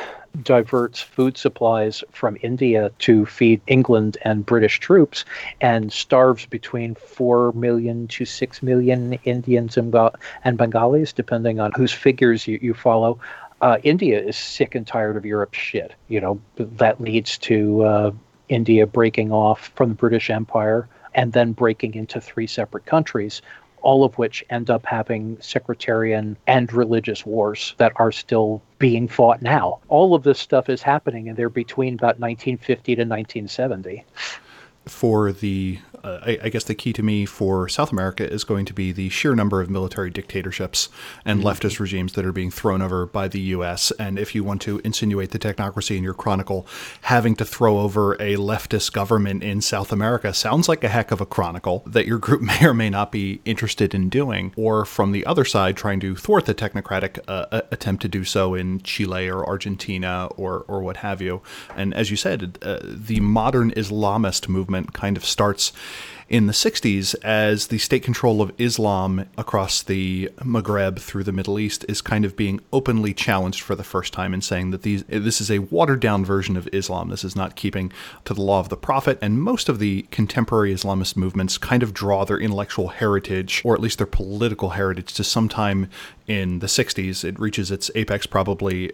diverts 0.42 1.00
food 1.00 1.36
supplies 1.36 2.02
from 2.12 2.36
India 2.42 2.90
to 3.00 3.26
feed 3.26 3.60
England 3.66 4.16
and 4.22 4.46
British 4.46 4.80
troops 4.80 5.24
and 5.60 5.92
starves 5.92 6.46
between 6.46 6.94
4 6.94 7.52
million 7.52 8.08
to 8.08 8.24
6 8.24 8.62
million 8.62 9.14
Indians 9.24 9.76
and, 9.76 9.94
and 10.44 10.58
Bengalis, 10.58 11.12
depending 11.12 11.60
on 11.60 11.72
whose 11.72 11.92
figures 11.92 12.46
you, 12.46 12.58
you 12.60 12.74
follow. 12.74 13.18
Uh, 13.60 13.78
India 13.82 14.20
is 14.20 14.36
sick 14.36 14.74
and 14.74 14.86
tired 14.86 15.16
of 15.16 15.26
Europe's 15.26 15.58
shit. 15.58 15.92
You 16.08 16.20
know, 16.20 16.40
that 16.56 17.00
leads 17.00 17.38
to 17.38 17.82
uh, 17.82 18.10
India 18.48 18.86
breaking 18.86 19.32
off 19.32 19.72
from 19.74 19.88
the 19.90 19.94
British 19.94 20.30
Empire 20.30 20.88
and 21.14 21.32
then 21.32 21.52
breaking 21.52 21.94
into 21.94 22.20
three 22.20 22.46
separate 22.46 22.86
countries 22.86 23.42
all 23.82 24.04
of 24.04 24.16
which 24.18 24.44
end 24.50 24.70
up 24.70 24.84
having 24.86 25.36
sectarian 25.40 26.36
and 26.46 26.72
religious 26.72 27.24
wars 27.24 27.74
that 27.78 27.92
are 27.96 28.12
still 28.12 28.62
being 28.78 29.08
fought 29.08 29.42
now. 29.42 29.78
All 29.88 30.14
of 30.14 30.22
this 30.22 30.38
stuff 30.38 30.68
is 30.68 30.82
happening, 30.82 31.28
and 31.28 31.36
they're 31.36 31.48
between 31.48 31.94
about 31.94 32.20
1950 32.20 32.96
to 32.96 33.02
1970 33.02 34.04
for 34.88 35.32
the 35.32 35.78
uh, 36.04 36.20
I, 36.24 36.38
I, 36.44 36.48
guess 36.48 36.64
the 36.64 36.74
key 36.74 36.92
to 36.92 37.02
me 37.02 37.26
for 37.26 37.68
South 37.68 37.92
America 37.92 38.30
is 38.30 38.44
going 38.44 38.64
to 38.66 38.72
be 38.72 38.92
the 38.92 39.08
sheer 39.08 39.34
number 39.34 39.60
of 39.60 39.68
military 39.68 40.10
dictatorships 40.10 40.88
and 41.24 41.40
mm-hmm. 41.40 41.48
leftist 41.48 41.80
regimes 41.80 42.12
that 42.12 42.24
are 42.24 42.32
being 42.32 42.50
thrown 42.50 42.82
over 42.82 43.06
by 43.06 43.28
the 43.28 43.40
U.S. 43.40 43.90
And 43.98 44.18
if 44.18 44.34
you 44.34 44.44
want 44.44 44.62
to 44.62 44.78
insinuate 44.84 45.30
the 45.30 45.38
technocracy 45.38 45.96
in 45.96 46.04
your 46.04 46.14
chronicle, 46.14 46.66
having 47.02 47.34
to 47.36 47.44
throw 47.44 47.78
over 47.78 48.14
a 48.14 48.36
leftist 48.36 48.92
government 48.92 49.42
in 49.42 49.60
South 49.60 49.92
America 49.92 50.32
sounds 50.32 50.68
like 50.68 50.84
a 50.84 50.88
heck 50.88 51.10
of 51.10 51.20
a 51.20 51.26
chronicle 51.26 51.82
that 51.86 52.06
your 52.06 52.18
group 52.18 52.40
may 52.48 52.64
or 52.64 52.74
may 52.74 52.90
not 52.90 53.10
be 53.10 53.40
interested 53.44 53.94
in 53.94 54.08
doing. 54.08 54.52
Or 54.56 54.84
from 54.84 55.12
the 55.12 55.26
other 55.26 55.44
side, 55.44 55.76
trying 55.76 56.00
to 56.00 56.14
thwart 56.14 56.46
the 56.46 56.54
technocratic 56.54 57.18
uh, 57.28 57.62
attempt 57.72 58.02
to 58.02 58.08
do 58.08 58.24
so 58.24 58.54
in 58.54 58.80
Chile 58.82 59.28
or 59.28 59.44
Argentina 59.44 60.28
or 60.36 60.64
or 60.68 60.80
what 60.82 60.98
have 60.98 61.20
you. 61.20 61.42
And 61.76 61.92
as 61.94 62.10
you 62.10 62.16
said, 62.16 62.58
uh, 62.62 62.78
the 62.82 63.20
modern 63.20 63.72
Islamist 63.72 64.48
movement 64.48 64.77
movement 64.78 64.94
kind 64.94 65.16
of 65.16 65.24
starts 65.24 65.72
in 66.28 66.46
the 66.46 66.52
60s 66.52 67.14
as 67.24 67.68
the 67.68 67.78
state 67.78 68.02
control 68.02 68.42
of 68.42 68.52
Islam 68.58 69.24
across 69.38 69.82
the 69.82 70.30
Maghreb 70.40 70.98
through 70.98 71.24
the 71.24 71.32
Middle 71.32 71.58
East 71.58 71.86
is 71.88 72.02
kind 72.02 72.26
of 72.26 72.36
being 72.36 72.60
openly 72.70 73.14
challenged 73.14 73.62
for 73.62 73.74
the 73.74 73.82
first 73.82 74.12
time 74.12 74.34
and 74.34 74.44
saying 74.44 74.70
that 74.70 74.82
these 74.82 75.04
this 75.04 75.40
is 75.40 75.50
a 75.50 75.60
watered 75.60 76.00
down 76.00 76.26
version 76.26 76.58
of 76.58 76.68
Islam. 76.70 77.08
This 77.08 77.24
is 77.24 77.34
not 77.34 77.56
keeping 77.56 77.90
to 78.26 78.34
the 78.34 78.42
law 78.42 78.60
of 78.60 78.68
the 78.68 78.76
Prophet. 78.76 79.18
And 79.22 79.40
most 79.40 79.70
of 79.70 79.78
the 79.78 80.02
contemporary 80.10 80.74
Islamist 80.74 81.16
movements 81.16 81.56
kind 81.56 81.82
of 81.82 81.94
draw 81.94 82.26
their 82.26 82.38
intellectual 82.38 82.88
heritage, 82.88 83.62
or 83.64 83.74
at 83.74 83.80
least 83.80 83.96
their 83.96 84.06
political 84.06 84.70
heritage, 84.70 85.14
to 85.14 85.24
some 85.24 85.48
time 85.48 85.88
in 86.28 86.60
the 86.60 86.66
60s. 86.66 87.24
It 87.24 87.40
reaches 87.40 87.70
its 87.70 87.90
apex 87.94 88.26
probably 88.26 88.92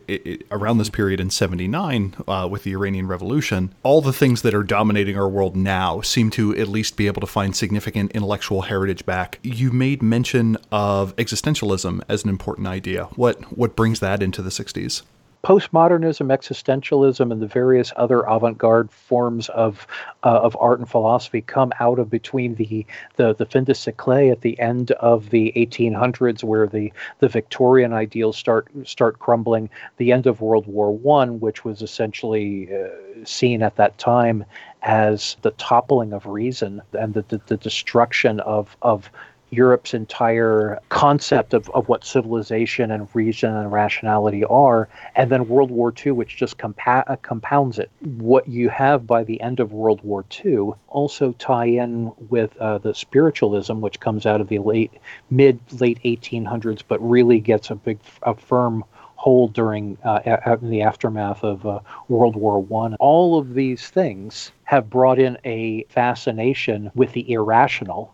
around 0.50 0.78
this 0.78 0.88
period 0.88 1.20
in 1.20 1.28
79 1.28 2.14
uh, 2.26 2.48
with 2.50 2.62
the 2.62 2.72
Iranian 2.72 3.08
Revolution. 3.08 3.74
All 3.82 4.00
the 4.00 4.12
things 4.12 4.42
that 4.42 4.54
are 4.54 4.62
dominating 4.62 5.18
our 5.18 5.28
world 5.28 5.56
now 5.56 6.00
seem 6.00 6.30
to 6.30 6.56
at 6.56 6.68
least 6.68 6.96
be 6.96 7.06
able 7.08 7.20
to 7.20 7.26
find 7.26 7.54
significant 7.54 8.12
intellectual 8.12 8.62
heritage 8.62 9.04
back. 9.04 9.40
You 9.42 9.72
made 9.72 10.02
mention 10.02 10.56
of 10.70 11.14
existentialism 11.16 12.00
as 12.08 12.22
an 12.22 12.30
important 12.30 12.68
idea. 12.68 13.04
What 13.16 13.56
what 13.56 13.76
brings 13.76 14.00
that 14.00 14.22
into 14.22 14.40
the 14.40 14.50
60s? 14.50 15.02
Postmodernism, 15.44 16.26
existentialism, 16.34 17.30
and 17.30 17.40
the 17.40 17.46
various 17.46 17.92
other 17.96 18.22
avant-garde 18.22 18.90
forms 18.90 19.50
of 19.50 19.86
uh, 20.24 20.40
of 20.42 20.56
art 20.58 20.78
and 20.78 20.88
philosophy 20.88 21.42
come 21.42 21.70
out 21.78 21.98
of 21.98 22.08
between 22.10 22.54
the 22.54 22.86
the 23.16 23.34
the 23.34 23.44
fin 23.44 23.64
de 23.64 23.72
siècle 23.72 24.32
at 24.32 24.40
the 24.40 24.58
end 24.58 24.90
of 24.92 25.30
the 25.30 25.52
1800s, 25.54 26.42
where 26.42 26.66
the 26.66 26.92
the 27.18 27.28
Victorian 27.28 27.92
ideals 27.92 28.36
start 28.36 28.68
start 28.84 29.18
crumbling. 29.18 29.68
The 29.98 30.12
end 30.12 30.26
of 30.26 30.40
World 30.40 30.66
War 30.66 30.90
One, 30.90 31.40
which 31.40 31.64
was 31.64 31.82
essentially 31.82 32.68
uh, 32.74 32.88
seen 33.24 33.62
at 33.62 33.76
that 33.76 33.98
time 33.98 34.44
as 34.82 35.36
the 35.42 35.50
toppling 35.52 36.12
of 36.12 36.26
reason 36.26 36.82
and 36.92 37.14
the, 37.14 37.22
the, 37.28 37.40
the 37.46 37.56
destruction 37.56 38.40
of 38.40 38.76
of 38.82 39.10
Europe's 39.54 39.94
entire 39.94 40.80
concept 40.88 41.54
of, 41.54 41.70
of 41.70 41.88
what 41.88 42.04
civilization 42.04 42.90
and 42.90 43.08
reason 43.14 43.54
and 43.54 43.70
rationality 43.72 44.44
are, 44.44 44.88
and 45.14 45.30
then 45.30 45.48
World 45.48 45.70
War 45.70 45.92
II, 46.04 46.12
which 46.12 46.36
just 46.36 46.58
compa- 46.58 47.04
uh, 47.06 47.16
compounds 47.16 47.78
it. 47.78 47.90
What 48.00 48.48
you 48.48 48.68
have 48.68 49.06
by 49.06 49.24
the 49.24 49.40
end 49.40 49.60
of 49.60 49.72
World 49.72 50.02
War 50.02 50.24
II 50.44 50.72
also 50.88 51.32
tie 51.32 51.66
in 51.66 52.12
with 52.28 52.56
uh, 52.58 52.78
the 52.78 52.94
spiritualism, 52.94 53.80
which 53.80 54.00
comes 54.00 54.26
out 54.26 54.40
of 54.40 54.48
the 54.48 54.58
late 54.58 54.92
mid 55.30 55.60
late 55.80 56.00
1800s, 56.04 56.82
but 56.86 56.98
really 57.00 57.40
gets 57.40 57.70
a 57.70 57.74
big 57.74 57.98
a 58.22 58.34
firm 58.34 58.84
hold 59.16 59.54
during 59.54 59.96
uh, 60.04 60.20
in 60.60 60.70
the 60.70 60.82
aftermath 60.82 61.42
of 61.42 61.64
uh, 61.64 61.80
World 62.08 62.36
War 62.36 62.60
One. 62.60 62.94
All 62.96 63.38
of 63.38 63.54
these 63.54 63.88
things 63.88 64.52
have 64.64 64.90
brought 64.90 65.18
in 65.18 65.38
a 65.44 65.84
fascination 65.84 66.90
with 66.94 67.12
the 67.12 67.32
irrational 67.32 68.12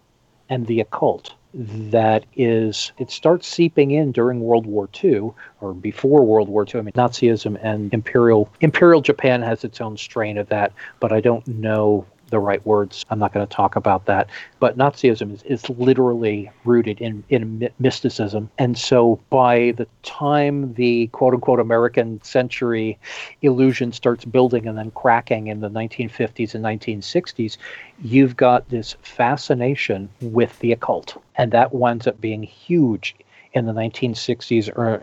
and 0.51 0.67
the 0.67 0.81
occult 0.81 1.35
that 1.55 2.25
is 2.37 2.93
it 2.99 3.11
starts 3.11 3.47
seeping 3.47 3.91
in 3.91 4.13
during 4.13 4.41
World 4.41 4.67
War 4.67 4.89
II 5.03 5.33
or 5.61 5.75
before 5.75 6.25
World 6.25 6.49
War 6.49 6.65
II. 6.65 6.81
I 6.81 6.83
mean 6.83 6.93
Nazism 6.93 7.59
and 7.63 7.93
imperial 7.93 8.49
imperial 8.61 9.01
Japan 9.01 9.43
has 9.43 9.65
its 9.65 9.81
own 9.81 9.97
strain 9.97 10.39
of 10.39 10.49
that, 10.49 10.73
but 11.01 11.13
I 11.13 11.21
don't 11.21 11.47
know 11.49 12.07
the 12.31 12.39
right 12.39 12.65
words. 12.67 13.05
I'm 13.11 13.19
not 13.19 13.33
going 13.33 13.47
to 13.47 13.55
talk 13.55 13.77
about 13.77 14.07
that. 14.07 14.29
But 14.59 14.79
Nazism 14.79 15.33
is, 15.35 15.43
is 15.43 15.69
literally 15.71 16.51
rooted 16.65 17.01
in, 17.01 17.23
in 17.29 17.69
mysticism. 17.79 18.51
And 18.59 18.79
so 18.79 19.21
by 19.31 19.73
the 19.77 19.87
time 20.03 20.75
the 20.75 21.09
quote 21.09 21.35
unquote 21.35 21.61
American 21.61 22.23
century 22.23 22.99
illusion 23.43 23.93
starts 23.93 24.25
building 24.25 24.67
and 24.67 24.79
then 24.79 24.91
cracking 24.93 25.49
in 25.49 25.61
the 25.61 25.71
1950s 25.71 26.55
and 26.55 26.65
1960s, 26.65 27.57
you've 28.03 28.37
got 28.37 28.69
this 28.69 28.97
fascination 29.03 30.09
with 30.21 30.59
the 30.61 30.73
occult. 30.73 31.21
And 31.37 31.53
that 31.53 31.75
winds 31.75 32.07
up 32.07 32.21
being 32.21 32.43
huge 32.43 33.15
in 33.53 33.67
the 33.67 33.73
1960s 33.73 34.69
or 34.77 34.95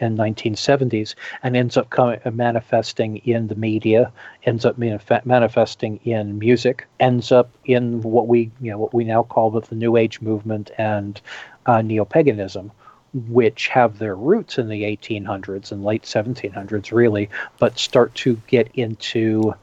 and 0.00 0.18
1970s 0.18 1.14
and 1.42 1.56
ends 1.56 1.76
up 1.76 1.88
coming, 1.90 2.20
manifesting 2.32 3.16
in 3.18 3.48
the 3.48 3.54
media 3.54 4.12
ends 4.44 4.64
up 4.64 4.76
manifesting 5.24 5.98
in 6.04 6.38
music 6.38 6.86
ends 7.00 7.32
up 7.32 7.50
in 7.64 8.02
what 8.02 8.28
we 8.28 8.50
you 8.60 8.70
know 8.70 8.78
what 8.78 8.92
we 8.92 9.04
now 9.04 9.22
call 9.22 9.50
the 9.50 9.74
new 9.74 9.96
age 9.96 10.20
movement 10.20 10.70
and 10.76 11.20
uh, 11.66 11.80
neo-paganism 11.80 12.70
which 13.28 13.68
have 13.68 13.98
their 13.98 14.16
roots 14.16 14.58
in 14.58 14.68
the 14.68 14.82
1800s 14.82 15.72
and 15.72 15.84
late 15.84 16.02
1700s 16.02 16.92
really 16.92 17.30
but 17.58 17.78
start 17.78 18.14
to 18.14 18.40
get 18.46 18.68
into 18.74 19.54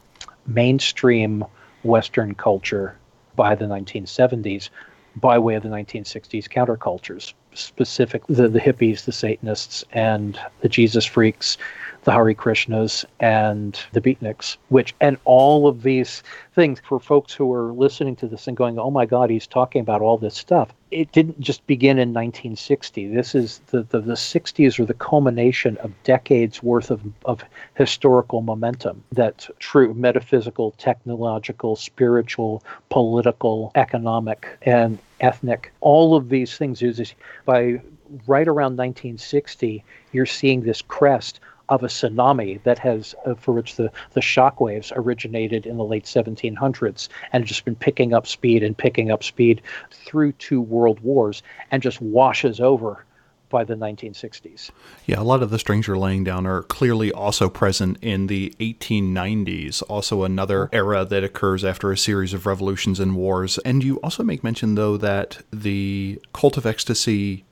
mainstream 0.47 1.45
western 1.83 2.33
culture 2.33 2.97
by 3.35 3.53
the 3.53 3.65
1970s 3.65 4.69
by 5.15 5.37
way 5.37 5.55
of 5.55 5.61
the 5.61 5.69
1960s 5.69 6.49
countercultures 6.49 7.33
specific 7.53 8.25
the, 8.27 8.47
the 8.47 8.59
hippies, 8.59 9.05
the 9.05 9.11
Satanists, 9.11 9.83
and 9.91 10.39
the 10.61 10.69
Jesus 10.69 11.05
freaks, 11.05 11.57
the 12.03 12.11
Hare 12.11 12.33
Krishnas, 12.33 13.05
and 13.19 13.79
the 13.91 14.01
beatniks, 14.01 14.57
which 14.69 14.95
and 14.99 15.17
all 15.25 15.67
of 15.67 15.83
these 15.83 16.23
things 16.55 16.81
for 16.83 16.99
folks 16.99 17.33
who 17.33 17.51
are 17.53 17.71
listening 17.71 18.15
to 18.17 18.27
this 18.27 18.47
and 18.47 18.57
going, 18.57 18.79
"Oh 18.79 18.89
my 18.89 19.05
God, 19.05 19.29
he's 19.29 19.47
talking 19.47 19.81
about 19.81 20.01
all 20.01 20.17
this 20.17 20.35
stuff." 20.35 20.73
It 20.89 21.11
didn't 21.11 21.39
just 21.39 21.65
begin 21.67 21.99
in 21.99 22.13
1960. 22.13 23.07
This 23.07 23.35
is 23.35 23.59
the 23.67 23.83
the, 23.83 23.99
the 24.01 24.13
60s 24.13 24.79
are 24.79 24.85
the 24.85 24.93
culmination 24.93 25.77
of 25.77 25.91
decades 26.03 26.63
worth 26.63 26.89
of 26.89 27.01
of 27.25 27.43
historical 27.75 28.41
momentum. 28.41 29.03
That 29.11 29.47
true 29.59 29.93
metaphysical, 29.93 30.71
technological, 30.77 31.75
spiritual, 31.75 32.63
political, 32.89 33.71
economic, 33.75 34.47
and 34.63 34.97
ethnic. 35.19 35.71
All 35.81 36.15
of 36.15 36.29
these 36.29 36.57
things 36.57 36.81
is 36.81 37.13
by 37.45 37.79
right 38.27 38.47
around 38.47 38.77
1960, 38.77 39.83
you're 40.11 40.25
seeing 40.25 40.61
this 40.61 40.81
crest 40.81 41.39
of 41.71 41.83
a 41.83 41.87
tsunami 41.87 42.61
that 42.63 42.77
has, 42.77 43.15
uh, 43.25 43.33
for 43.33 43.53
which 43.53 43.77
the, 43.77 43.89
the 44.11 44.21
shock 44.21 44.59
waves 44.59 44.91
originated 44.95 45.65
in 45.65 45.77
the 45.77 45.85
late 45.85 46.03
1700s 46.03 47.07
and 47.31 47.45
just 47.45 47.63
been 47.63 47.75
picking 47.75 48.13
up 48.13 48.27
speed 48.27 48.61
and 48.61 48.77
picking 48.77 49.09
up 49.09 49.23
speed 49.23 49.61
through 49.89 50.33
two 50.33 50.61
world 50.61 50.99
wars 50.99 51.41
and 51.71 51.81
just 51.81 52.01
washes 52.01 52.59
over 52.59 53.05
by 53.47 53.63
the 53.63 53.75
1960s. 53.75 54.71
Yeah, 55.05 55.19
a 55.19 55.23
lot 55.23 55.43
of 55.43 55.49
the 55.49 55.59
strings 55.59 55.87
you're 55.87 55.97
laying 55.97 56.23
down 56.23 56.45
are 56.45 56.63
clearly 56.63 57.11
also 57.11 57.49
present 57.49 57.97
in 58.01 58.27
the 58.27 58.53
1890s, 58.59 59.83
also 59.87 60.23
another 60.23 60.69
era 60.73 61.05
that 61.05 61.23
occurs 61.23 61.63
after 61.63 61.91
a 61.91 61.97
series 61.97 62.33
of 62.33 62.45
revolutions 62.45 62.99
and 62.99 63.15
wars. 63.15 63.59
And 63.59 63.83
you 63.83 63.97
also 63.97 64.23
make 64.23 64.43
mention, 64.43 64.75
though, 64.75 64.97
that 64.97 65.43
the 65.51 66.21
cult 66.33 66.57
of 66.57 66.65
ecstasy 66.65 67.45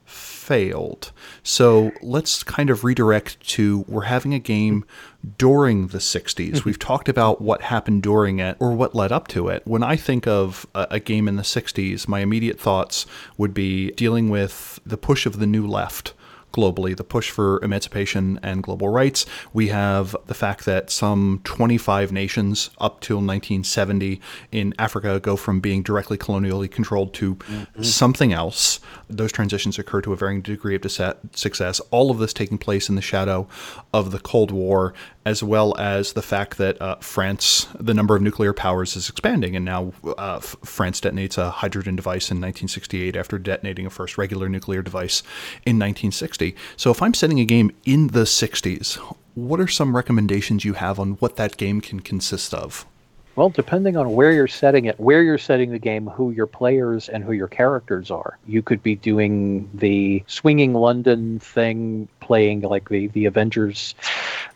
failed. 0.50 1.12
So 1.44 1.92
let's 2.02 2.42
kind 2.42 2.72
of 2.72 2.84
redirect 2.84 3.40
to 3.50 3.86
we're 3.88 4.06
having 4.06 4.34
a 4.34 4.40
game 4.40 4.84
during 5.38 5.90
the 5.90 6.00
60s. 6.00 6.34
Mm-hmm. 6.54 6.68
We've 6.68 6.80
talked 6.80 7.08
about 7.08 7.40
what 7.40 7.62
happened 7.62 8.02
during 8.02 8.40
it 8.40 8.58
or 8.60 8.72
what 8.72 8.96
led 8.96 9.12
up 9.12 9.28
to 9.28 9.48
it. 9.50 9.62
When 9.68 9.84
I 9.84 9.96
think 9.96 10.26
of 10.26 10.66
a, 10.74 10.88
a, 10.90 11.00
game 11.00 11.28
in 11.28 11.36
the 11.36 11.44
60s, 11.44 12.08
my 12.08 12.22
immediate 12.22 12.60
thoughts 12.60 13.06
would 13.38 13.54
be 13.54 13.92
dealing 13.92 14.32
with 14.32 14.80
the 14.84 14.98
push 14.98 15.28
of 15.28 15.38
the 15.38 15.46
new 15.46 15.68
left 15.68 16.16
globally, 16.52 16.96
the 16.96 17.04
push 17.04 17.30
for 17.30 17.64
emancipation 17.64 18.40
and 18.42 18.64
global 18.64 18.90
rights. 18.90 19.26
We 19.54 19.70
have 19.70 20.16
the 20.28 20.34
fact 20.34 20.66
that 20.66 20.90
some 20.90 21.42
25 21.44 22.12
nations 22.12 22.70
up 22.80 23.02
till 23.02 23.18
1970 23.18 24.22
in 24.52 24.74
Africa 24.80 25.20
go 25.20 25.36
from 25.36 25.60
being 25.60 25.84
directly 25.84 26.18
colonially 26.18 26.70
controlled 26.70 27.14
to 27.16 27.36
mm-hmm. 27.36 27.84
something 27.84 28.34
else. 28.34 28.80
Those 29.10 29.32
transitions 29.32 29.80
occur 29.80 30.02
to 30.02 30.14
a 30.14 30.16
varying 30.16 30.42
degree 30.42 30.76
of 30.76 30.84
success. 31.34 31.80
All 31.92 32.12
of 32.12 32.20
this 32.20 32.34
taking 32.34 32.58
place 32.58 32.90
in 32.90 32.96
the 32.96 33.02
shadow 33.02 33.48
of 33.94 34.12
the 34.12 34.20
Cold 34.20 34.52
War 34.52 34.94
as 35.30 35.44
well 35.44 35.78
as 35.78 36.14
the 36.14 36.24
fact 36.24 36.58
that 36.58 36.82
uh, 36.82 36.96
France, 36.96 37.68
the 37.80 37.94
number 37.94 38.16
of 38.16 38.22
nuclear 38.24 38.52
powers 38.52 38.96
is 38.96 39.10
expanding, 39.10 39.56
and 39.56 39.64
now 39.64 39.94
uh, 40.18 40.40
France 40.40 41.00
detonates 41.00 41.38
a 41.38 41.52
hydrogen 41.52 41.96
device 41.96 42.32
in 42.32 42.38
1968 42.38 43.16
after 43.16 43.38
detonating 43.38 43.86
a 43.86 43.92
first 43.92 44.18
regular 44.18 44.50
nuclear 44.50 44.82
device 44.82 45.22
in 45.68 45.78
1960. 45.78 46.56
So, 46.78 46.90
if 46.90 47.04
I'm 47.04 47.14
setting 47.14 47.40
a 47.40 47.46
game 47.46 47.72
in 47.86 48.08
the 48.08 48.24
60s, 48.24 48.96
what 49.36 49.60
are 49.60 49.68
some 49.68 49.96
recommendations 49.96 50.66
you 50.66 50.74
have 50.74 51.00
on 51.00 51.12
what 51.14 51.36
that 51.36 51.58
game 51.58 51.80
can 51.80 52.00
consist 52.00 52.52
of? 52.56 52.88
Well, 53.36 53.50
depending 53.50 53.96
on 53.96 54.16
where 54.16 54.32
you're 54.32 54.50
setting 54.50 54.86
it, 54.86 55.00
where 55.00 55.22
you're 55.22 55.38
setting 55.38 55.72
the 55.72 55.80
game, 55.80 56.08
who 56.08 56.32
your 56.32 56.48
players 56.48 57.08
and 57.08 57.24
who 57.24 57.32
your 57.32 57.48
characters 57.48 58.12
are. 58.12 58.38
You 58.48 58.62
could 58.62 58.84
be 58.84 58.96
doing 58.96 59.70
the 59.74 60.24
swinging 60.28 60.74
London 60.74 61.40
thing, 61.40 62.10
playing 62.20 62.62
like 62.62 62.90
the, 62.90 63.08
the 63.08 63.26
Avengers 63.26 63.96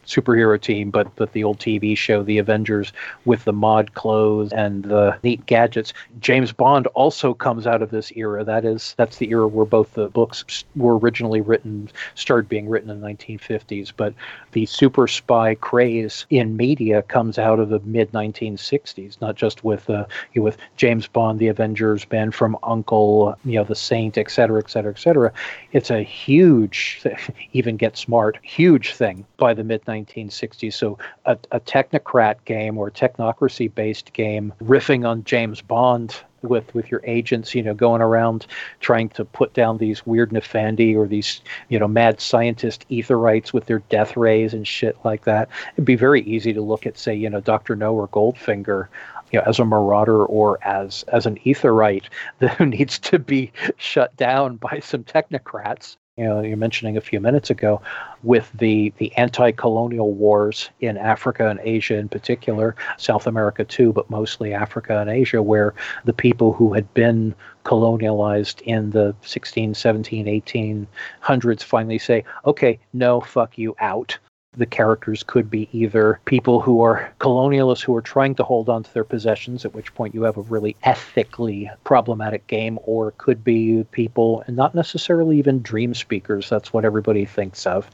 superhero 0.06 0.60
team, 0.60 0.89
but 0.89 1.13
but 1.16 1.34
the 1.34 1.44
old 1.44 1.60
TV 1.60 1.98
show, 1.98 2.24
The 2.24 2.38
Avengers, 2.38 2.94
with 3.26 3.44
the 3.44 3.54
mod 3.54 3.94
clothes 3.94 4.52
and 4.54 4.84
the 4.84 5.18
neat 5.24 5.46
gadgets. 5.46 5.94
James 6.20 6.52
Bond 6.52 6.88
also 6.88 7.34
comes 7.34 7.68
out 7.68 7.82
of 7.82 7.92
this 7.92 8.12
era. 8.16 8.44
That 8.44 8.66
is 8.66 8.94
that's 8.98 9.18
the 9.18 9.30
era 9.30 9.48
where 9.48 9.66
both 9.66 9.94
the 9.94 10.10
books 10.10 10.63
were 10.76 10.98
originally 10.98 11.42
written, 11.42 11.89
started 12.16 12.50
being 12.50 12.70
written 12.70 12.89
in 12.89 13.02
the 13.02 13.08
1950s. 13.08 13.92
But 13.96 14.13
the 14.52 14.66
super 14.66 15.08
spy 15.08 15.56
craze 15.56 16.26
in 16.30 16.58
media 16.58 17.02
comes 17.04 17.38
out 17.38 17.60
of 17.60 17.70
the 17.70 17.80
mid 17.82 18.12
1960s, 18.12 19.20
not 19.22 19.36
just 19.36 19.63
with 19.63 19.89
uh, 19.89 20.06
you 20.34 20.42
know, 20.42 20.46
with 20.46 20.58
James 20.78 21.08
Bond, 21.08 21.39
The 21.39 21.48
Avengers, 21.48 22.06
Man 22.12 22.32
from 22.32 22.58
U.N.C.L.E., 22.66 23.52
you 23.52 23.56
know, 23.60 23.63
The 23.63 23.76
Saint, 23.76 24.18
et 24.18 24.30
cetera, 24.30 24.60
et 24.60 24.70
cetera, 24.70 24.92
et 24.92 25.00
cetera. 25.00 25.32
It's 25.72 25.92
a 25.92 26.02
huge, 26.02 27.04
even 27.54 27.78
get 27.78 27.98
smart, 27.98 28.39
huge 28.44 28.94
thing 28.94 29.26
by 29.38 29.54
the 29.54 29.63
mid 29.63 29.84
1960s. 29.94 30.74
So 30.74 30.98
a, 31.26 31.38
a 31.52 31.60
technocrat 31.60 32.44
game 32.46 32.78
or 32.78 32.90
technocracy 32.92 33.74
based 33.74 34.14
game 34.14 34.54
riffing 34.62 35.08
on 35.08 35.24
James 35.24 35.62
Bond 35.62 36.16
with 36.44 36.74
with 36.76 36.92
your 36.92 37.02
agents, 37.06 37.56
you 37.56 37.64
know, 37.64 37.74
going 37.74 38.02
around 38.02 38.46
trying 38.80 39.10
to 39.10 39.26
put 39.26 39.54
down 39.54 39.78
these 39.78 40.06
weird 40.06 40.32
Nefandi 40.32 40.96
or 40.96 41.08
these, 41.08 41.42
you 41.70 41.80
know, 41.80 41.88
mad 41.88 42.20
scientist 42.20 42.86
etherites 42.90 43.54
with 43.54 43.66
their 43.66 43.80
death 43.90 44.16
rays 44.18 44.54
and 44.54 44.68
shit 44.68 44.98
like 45.04 45.24
that. 45.24 45.50
It'd 45.74 45.86
be 45.86 45.96
very 45.96 46.22
easy 46.22 46.54
to 46.54 46.62
look 46.62 46.86
at, 46.86 46.98
say, 46.98 47.16
you 47.16 47.30
know, 47.30 47.40
Doctor 47.40 47.76
No 47.76 47.94
or 47.94 48.08
Goldfinger, 48.10 48.88
you 49.32 49.40
know, 49.40 49.46
as 49.48 49.60
a 49.60 49.66
marauder 49.66 50.26
or 50.26 50.60
as 50.64 51.04
as 51.08 51.26
an 51.26 51.38
etherite 51.46 52.06
that 52.40 52.60
needs 52.60 53.00
to 53.00 53.20
be 53.20 53.52
shut 53.78 54.16
down 54.18 54.58
by 54.58 54.80
some 54.80 55.04
technocrats 55.04 55.98
you 56.17 56.26
know 56.26 56.41
you're 56.41 56.58
mentioning 56.58 56.95
a 56.95 57.02
few 57.02 57.19
minutes 57.19 57.49
ago 57.49 57.82
with 58.21 58.52
the 58.54 58.93
the 58.97 59.11
anti-colonial 59.16 60.11
wars 60.14 60.70
in 60.80 60.95
Africa 60.97 61.49
and 61.49 61.59
Asia 61.64 61.95
in 61.95 62.07
particular 62.07 62.76
South 62.97 63.26
America 63.26 63.66
too 63.66 63.91
but 63.91 64.09
mostly 64.09 64.53
Africa 64.53 64.99
and 64.99 65.09
Asia 65.09 65.41
where 65.41 65.74
the 66.05 66.14
people 66.14 66.53
who 66.53 66.74
had 66.74 66.91
been 66.93 67.34
colonialized 67.66 68.61
in 68.61 68.91
the 68.91 69.16
16 69.22 69.74
17 69.74 70.26
1800s 70.26 71.64
finally 71.64 71.97
say 71.97 72.24
okay 72.45 72.78
no 72.93 73.20
fuck 73.20 73.57
you 73.57 73.76
out 73.80 74.18
the 74.56 74.66
characters 74.66 75.24
could 75.24 75.49
be 75.49 75.68
either 75.72 76.20
people 76.26 76.60
who 76.60 76.82
are 76.82 77.12
colonialists 77.20 77.82
who 77.82 77.95
are 77.95 78.01
trying 78.01 78.36
to 78.36 78.43
hold 78.43 78.70
on 78.70 78.84
to 78.84 78.93
their 78.93 79.04
possessions, 79.04 79.66
at 79.66 79.74
which 79.74 79.93
point 79.95 80.14
you 80.14 80.24
have 80.24 80.38
a 80.38 80.41
really 80.41 80.76
ethically 80.84 81.70
problematic 81.84 82.45
game, 82.47 82.78
or 82.84 83.12
could 83.18 83.43
be 83.43 83.84
people, 83.91 84.43
and 84.47 84.56
not 84.56 84.76
necessarily 84.76 85.38
even 85.39 85.62
dream 85.62 85.93
speakers. 85.93 86.49
That's 86.49 86.72
what 86.72 86.86
everybody 86.86 87.26
thinks 87.26 87.66
of. 87.66 87.89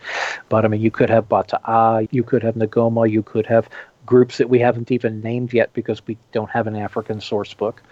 But 0.49 0.65
I 0.65 0.67
mean, 0.67 0.81
you 0.81 0.91
could 0.91 1.09
have 1.09 1.29
Bata'a, 1.29 2.07
you 2.11 2.23
could 2.23 2.43
have 2.43 2.55
Ngoma, 2.55 3.09
you 3.09 3.23
could 3.23 3.45
have 3.45 3.69
groups 4.05 4.37
that 4.39 4.49
we 4.49 4.59
haven't 4.59 4.91
even 4.91 5.21
named 5.21 5.53
yet 5.53 5.71
because 5.73 6.05
we 6.07 6.17
don't 6.31 6.49
have 6.49 6.67
an 6.67 6.75
African 6.75 7.21
source 7.21 7.53
book 7.53 7.83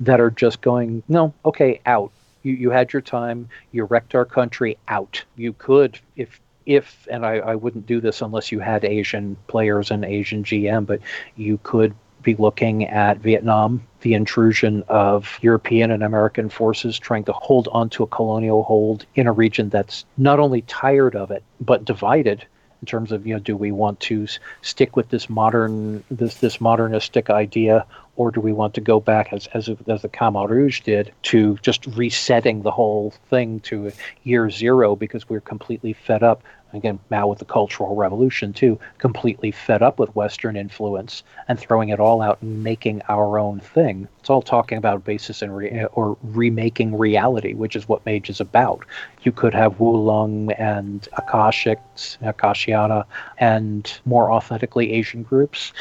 that 0.00 0.20
are 0.20 0.30
just 0.30 0.60
going, 0.60 1.02
no, 1.08 1.32
okay, 1.44 1.80
out. 1.86 2.12
You, 2.42 2.52
you 2.52 2.70
had 2.70 2.92
your 2.92 3.00
time. 3.00 3.48
You 3.72 3.84
wrecked 3.84 4.14
our 4.14 4.26
country. 4.26 4.76
Out. 4.88 5.24
You 5.36 5.54
could, 5.54 5.98
if 6.16 6.38
if, 6.66 7.06
and 7.10 7.24
I, 7.24 7.34
I 7.36 7.54
wouldn't 7.54 7.86
do 7.86 8.00
this 8.00 8.22
unless 8.22 8.52
you 8.52 8.60
had 8.60 8.84
Asian 8.84 9.36
players 9.46 9.90
and 9.90 10.04
Asian 10.04 10.44
GM, 10.44 10.86
but 10.86 11.00
you 11.36 11.58
could 11.62 11.94
be 12.22 12.34
looking 12.36 12.86
at 12.86 13.18
Vietnam, 13.18 13.86
the 14.00 14.14
intrusion 14.14 14.82
of 14.88 15.38
European 15.42 15.90
and 15.90 16.02
American 16.02 16.48
forces 16.48 16.98
trying 16.98 17.24
to 17.24 17.32
hold 17.32 17.68
onto 17.70 18.02
a 18.02 18.06
colonial 18.06 18.62
hold 18.62 19.04
in 19.14 19.26
a 19.26 19.32
region 19.32 19.68
that's 19.68 20.04
not 20.16 20.40
only 20.40 20.62
tired 20.62 21.14
of 21.14 21.30
it, 21.30 21.44
but 21.60 21.84
divided 21.84 22.44
in 22.84 22.86
terms 22.86 23.12
of, 23.12 23.26
you 23.26 23.32
know, 23.32 23.40
do 23.40 23.56
we 23.56 23.72
want 23.72 23.98
to 23.98 24.26
stick 24.60 24.94
with 24.94 25.08
this 25.08 25.30
modern, 25.30 26.04
this, 26.10 26.34
this 26.34 26.60
modernistic 26.60 27.30
idea 27.30 27.86
or 28.16 28.30
do 28.30 28.42
we 28.42 28.52
want 28.52 28.74
to 28.74 28.80
go 28.82 29.00
back 29.00 29.32
as 29.32 29.46
as, 29.54 29.70
as 29.88 30.02
the 30.02 30.08
Khmer 30.08 30.46
Rouge 30.46 30.82
did 30.82 31.12
to 31.22 31.56
just 31.62 31.86
resetting 31.86 32.60
the 32.60 32.70
whole 32.70 33.14
thing 33.30 33.60
to 33.60 33.90
year 34.22 34.50
zero 34.50 34.94
because 34.94 35.28
we're 35.30 35.40
completely 35.40 35.94
fed 35.94 36.22
up 36.22 36.42
again 36.76 36.98
Mao 37.10 37.26
with 37.26 37.38
the 37.38 37.44
Cultural 37.44 37.94
Revolution 37.94 38.52
too, 38.52 38.78
completely 38.98 39.50
fed 39.50 39.82
up 39.82 39.98
with 39.98 40.14
Western 40.14 40.56
influence 40.56 41.22
and 41.48 41.58
throwing 41.58 41.88
it 41.88 42.00
all 42.00 42.20
out 42.20 42.38
and 42.42 42.62
making 42.62 43.02
our 43.08 43.38
own 43.38 43.60
thing. 43.60 44.08
It's 44.20 44.30
all 44.30 44.42
talking 44.42 44.78
about 44.78 45.04
basis 45.04 45.42
and 45.42 45.56
re- 45.56 45.86
or 45.92 46.16
remaking 46.22 46.96
reality, 46.96 47.54
which 47.54 47.76
is 47.76 47.88
what 47.88 48.04
Mage 48.06 48.30
is 48.30 48.40
about. 48.40 48.84
You 49.22 49.32
could 49.32 49.54
have 49.54 49.80
Wu 49.80 49.96
Lung 49.96 50.52
and 50.52 51.06
Akashics, 51.18 52.18
Akashayana, 52.18 53.04
and 53.38 54.00
more 54.04 54.30
authentically 54.30 54.92
Asian 54.92 55.22
groups 55.22 55.72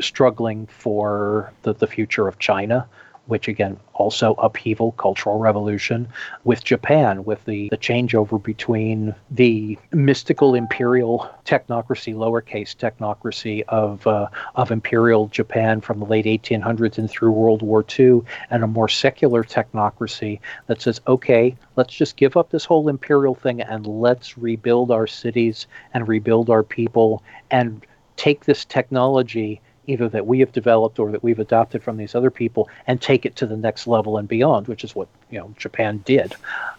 struggling 0.00 0.66
for 0.66 1.52
the, 1.62 1.72
the 1.74 1.86
future 1.86 2.26
of 2.28 2.38
China, 2.38 2.86
which 3.26 3.48
again 3.48 3.78
also 3.94 4.34
upheaval, 4.34 4.92
cultural 4.92 5.38
revolution, 5.38 6.08
with 6.44 6.64
Japan, 6.64 7.24
with 7.24 7.44
the, 7.44 7.68
the 7.68 7.78
changeover 7.78 8.42
between 8.42 9.14
the 9.30 9.78
mystical 9.92 10.54
imperial 10.54 11.30
technocracy, 11.44 12.14
lowercase 12.14 12.74
technocracy 12.74 13.62
of 13.68 14.06
uh, 14.06 14.26
of 14.56 14.70
imperial 14.70 15.28
Japan 15.28 15.80
from 15.80 16.00
the 16.00 16.06
late 16.06 16.26
1800s 16.26 16.98
and 16.98 17.08
through 17.08 17.30
World 17.30 17.62
War 17.62 17.84
II, 17.98 18.22
and 18.50 18.62
a 18.64 18.66
more 18.66 18.88
secular 18.88 19.44
technocracy 19.44 20.40
that 20.66 20.82
says, 20.82 21.00
okay, 21.06 21.56
let's 21.76 21.94
just 21.94 22.16
give 22.16 22.36
up 22.36 22.50
this 22.50 22.64
whole 22.64 22.88
imperial 22.88 23.34
thing 23.34 23.60
and 23.60 23.86
let's 23.86 24.36
rebuild 24.36 24.90
our 24.90 25.06
cities 25.06 25.66
and 25.92 26.08
rebuild 26.08 26.50
our 26.50 26.62
people 26.62 27.22
and 27.50 27.86
take 28.16 28.44
this 28.44 28.64
technology 28.64 29.60
either 29.86 30.08
that 30.08 30.26
we 30.26 30.40
have 30.40 30.52
developed 30.52 30.98
or 30.98 31.10
that 31.12 31.22
we've 31.22 31.38
adopted 31.38 31.82
from 31.82 31.96
these 31.96 32.14
other 32.14 32.30
people 32.30 32.68
and 32.86 33.00
take 33.00 33.26
it 33.26 33.36
to 33.36 33.46
the 33.46 33.56
next 33.56 33.86
level 33.86 34.16
and 34.18 34.28
beyond, 34.28 34.68
which 34.68 34.84
is 34.84 34.94
what 34.94 35.08
you 35.30 35.38
know 35.38 35.54
Japan 35.58 36.02
did. 36.04 36.34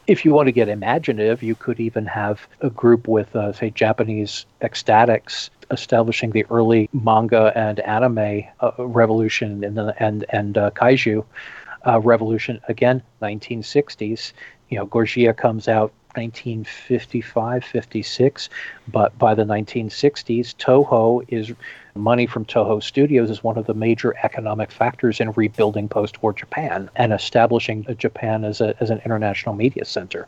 If 0.08 0.26
you 0.26 0.34
want 0.34 0.48
to 0.48 0.52
get 0.52 0.70
imaginative, 0.70 1.42
you 1.44 1.56
could 1.56 1.80
even 1.80 2.06
have 2.06 2.48
a 2.62 2.70
group 2.70 3.08
with, 3.08 3.36
uh, 3.36 3.54
say, 3.54 3.70
Japanese 3.70 4.46
ecstatics 4.62 5.50
establishing 5.72 6.32
the 6.32 6.46
early 6.52 6.90
manga 6.94 7.52
and 7.56 7.80
anime 7.80 8.44
uh, 8.60 8.72
revolution 8.78 9.64
and 9.64 9.80
and 10.00 10.26
and 10.30 10.58
uh, 10.58 10.72
kaiju 10.72 11.26
uh, 11.86 12.00
revolution 12.02 12.60
again, 12.68 13.02
1960s. 13.22 14.34
You 14.70 14.80
know, 14.80 14.88
Gojira 14.88 15.36
comes 15.36 15.68
out 15.68 15.94
1955, 16.16 17.64
56, 17.64 18.50
but 18.88 19.18
by 19.18 19.36
the 19.36 19.44
1960s, 19.44 20.56
Toho 20.56 21.26
is 21.28 21.54
money 21.96 22.26
from 22.26 22.46
Toho 22.46 22.84
Studios 22.84 23.30
is 23.30 23.44
one 23.44 23.58
of 23.58 23.66
the 23.66 23.74
major 23.74 24.16
economic 24.24 24.72
factors 24.72 25.20
in 25.20 25.32
rebuilding 25.32 25.88
post-war 25.88 26.34
Japan 26.34 26.90
and 26.96 27.14
establishing 27.14 27.86
Japan 27.98 28.44
as 28.44 28.62
a 28.62 28.76
as 28.82 28.90
an 28.90 29.02
international 29.06 29.56
media 29.56 29.86
center. 29.86 30.28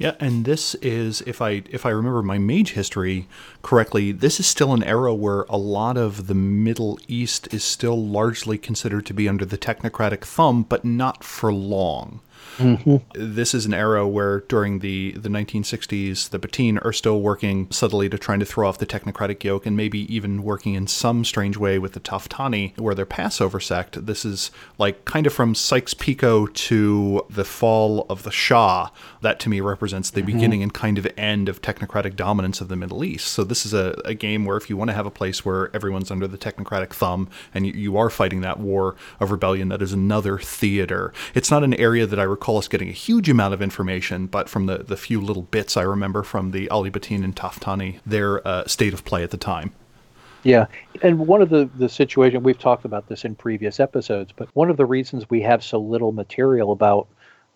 Yeah, 0.00 0.14
and 0.18 0.46
this 0.46 0.74
is 0.76 1.20
if 1.26 1.42
I 1.42 1.62
if 1.68 1.84
I 1.84 1.90
remember 1.90 2.22
my 2.22 2.38
mage 2.38 2.72
history 2.72 3.28
correctly, 3.60 4.12
this 4.12 4.40
is 4.40 4.46
still 4.46 4.72
an 4.72 4.82
era 4.82 5.12
where 5.12 5.42
a 5.42 5.58
lot 5.58 5.98
of 5.98 6.26
the 6.26 6.34
Middle 6.34 6.98
East 7.06 7.52
is 7.52 7.62
still 7.62 8.02
largely 8.02 8.56
considered 8.56 9.04
to 9.06 9.12
be 9.12 9.28
under 9.28 9.44
the 9.44 9.58
technocratic 9.58 10.24
thumb, 10.24 10.62
but 10.62 10.86
not 10.86 11.22
for 11.22 11.52
long. 11.52 12.20
Mm-hmm. 12.60 12.96
This 13.14 13.54
is 13.54 13.66
an 13.66 13.74
era 13.74 14.06
where 14.06 14.40
during 14.40 14.80
the, 14.80 15.12
the 15.12 15.28
1960s, 15.28 16.30
the 16.30 16.38
Batin 16.38 16.78
are 16.78 16.92
still 16.92 17.20
working 17.20 17.70
subtly 17.70 18.08
to 18.08 18.18
trying 18.18 18.40
to 18.40 18.46
throw 18.46 18.68
off 18.68 18.78
the 18.78 18.86
technocratic 18.86 19.42
yoke 19.42 19.66
and 19.66 19.76
maybe 19.76 20.12
even 20.14 20.42
working 20.42 20.74
in 20.74 20.86
some 20.86 21.24
strange 21.24 21.56
way 21.56 21.78
with 21.78 21.94
the 21.94 22.00
Taftani, 22.00 22.78
where 22.78 22.94
they're 22.94 23.06
Passover 23.06 23.60
sect. 23.60 24.06
This 24.06 24.24
is 24.24 24.50
like 24.78 25.04
kind 25.04 25.26
of 25.26 25.32
from 25.32 25.54
Sykes-Picot 25.54 26.54
to 26.54 27.26
the 27.30 27.44
fall 27.44 28.06
of 28.08 28.22
the 28.22 28.30
Shah. 28.30 28.90
That 29.22 29.40
to 29.40 29.48
me 29.48 29.60
represents 29.60 30.10
the 30.10 30.20
mm-hmm. 30.20 30.26
beginning 30.26 30.62
and 30.62 30.74
kind 30.74 30.98
of 30.98 31.08
end 31.16 31.48
of 31.48 31.62
technocratic 31.62 32.16
dominance 32.16 32.60
of 32.60 32.68
the 32.68 32.76
Middle 32.76 33.04
East. 33.04 33.28
So 33.28 33.44
this 33.44 33.64
is 33.64 33.72
a, 33.72 34.00
a 34.04 34.14
game 34.14 34.44
where 34.44 34.56
if 34.56 34.68
you 34.68 34.76
want 34.76 34.90
to 34.90 34.94
have 34.94 35.06
a 35.06 35.10
place 35.10 35.44
where 35.44 35.74
everyone's 35.74 36.10
under 36.10 36.28
the 36.28 36.38
technocratic 36.38 36.92
thumb 36.92 37.28
and 37.54 37.66
you, 37.66 37.72
you 37.72 37.96
are 37.96 38.10
fighting 38.10 38.42
that 38.42 38.58
war 38.58 38.96
of 39.18 39.30
rebellion, 39.30 39.68
that 39.70 39.82
is 39.82 39.92
another 39.92 40.38
theater. 40.38 41.12
It's 41.34 41.50
not 41.50 41.64
an 41.64 41.74
area 41.74 42.06
that 42.06 42.18
I 42.18 42.24
recall 42.24 42.49
us 42.56 42.68
getting 42.68 42.88
a 42.88 42.92
huge 42.92 43.28
amount 43.28 43.54
of 43.54 43.62
information, 43.62 44.26
but 44.26 44.48
from 44.48 44.66
the, 44.66 44.78
the 44.78 44.96
few 44.96 45.20
little 45.20 45.42
bits 45.42 45.76
I 45.76 45.82
remember 45.82 46.22
from 46.22 46.50
the 46.50 46.68
Ahl-i-Batin 46.70 47.24
and 47.24 47.34
Taftani, 47.34 48.00
their 48.06 48.46
uh, 48.46 48.66
state 48.66 48.92
of 48.92 49.04
play 49.04 49.22
at 49.22 49.30
the 49.30 49.36
time. 49.36 49.72
Yeah, 50.42 50.66
and 51.02 51.18
one 51.18 51.42
of 51.42 51.50
the 51.50 51.68
the 51.76 51.88
situation 51.88 52.42
we've 52.42 52.58
talked 52.58 52.86
about 52.86 53.08
this 53.08 53.26
in 53.26 53.34
previous 53.34 53.78
episodes, 53.78 54.32
but 54.34 54.48
one 54.54 54.70
of 54.70 54.78
the 54.78 54.86
reasons 54.86 55.28
we 55.28 55.42
have 55.42 55.62
so 55.62 55.78
little 55.78 56.12
material 56.12 56.72
about 56.72 57.08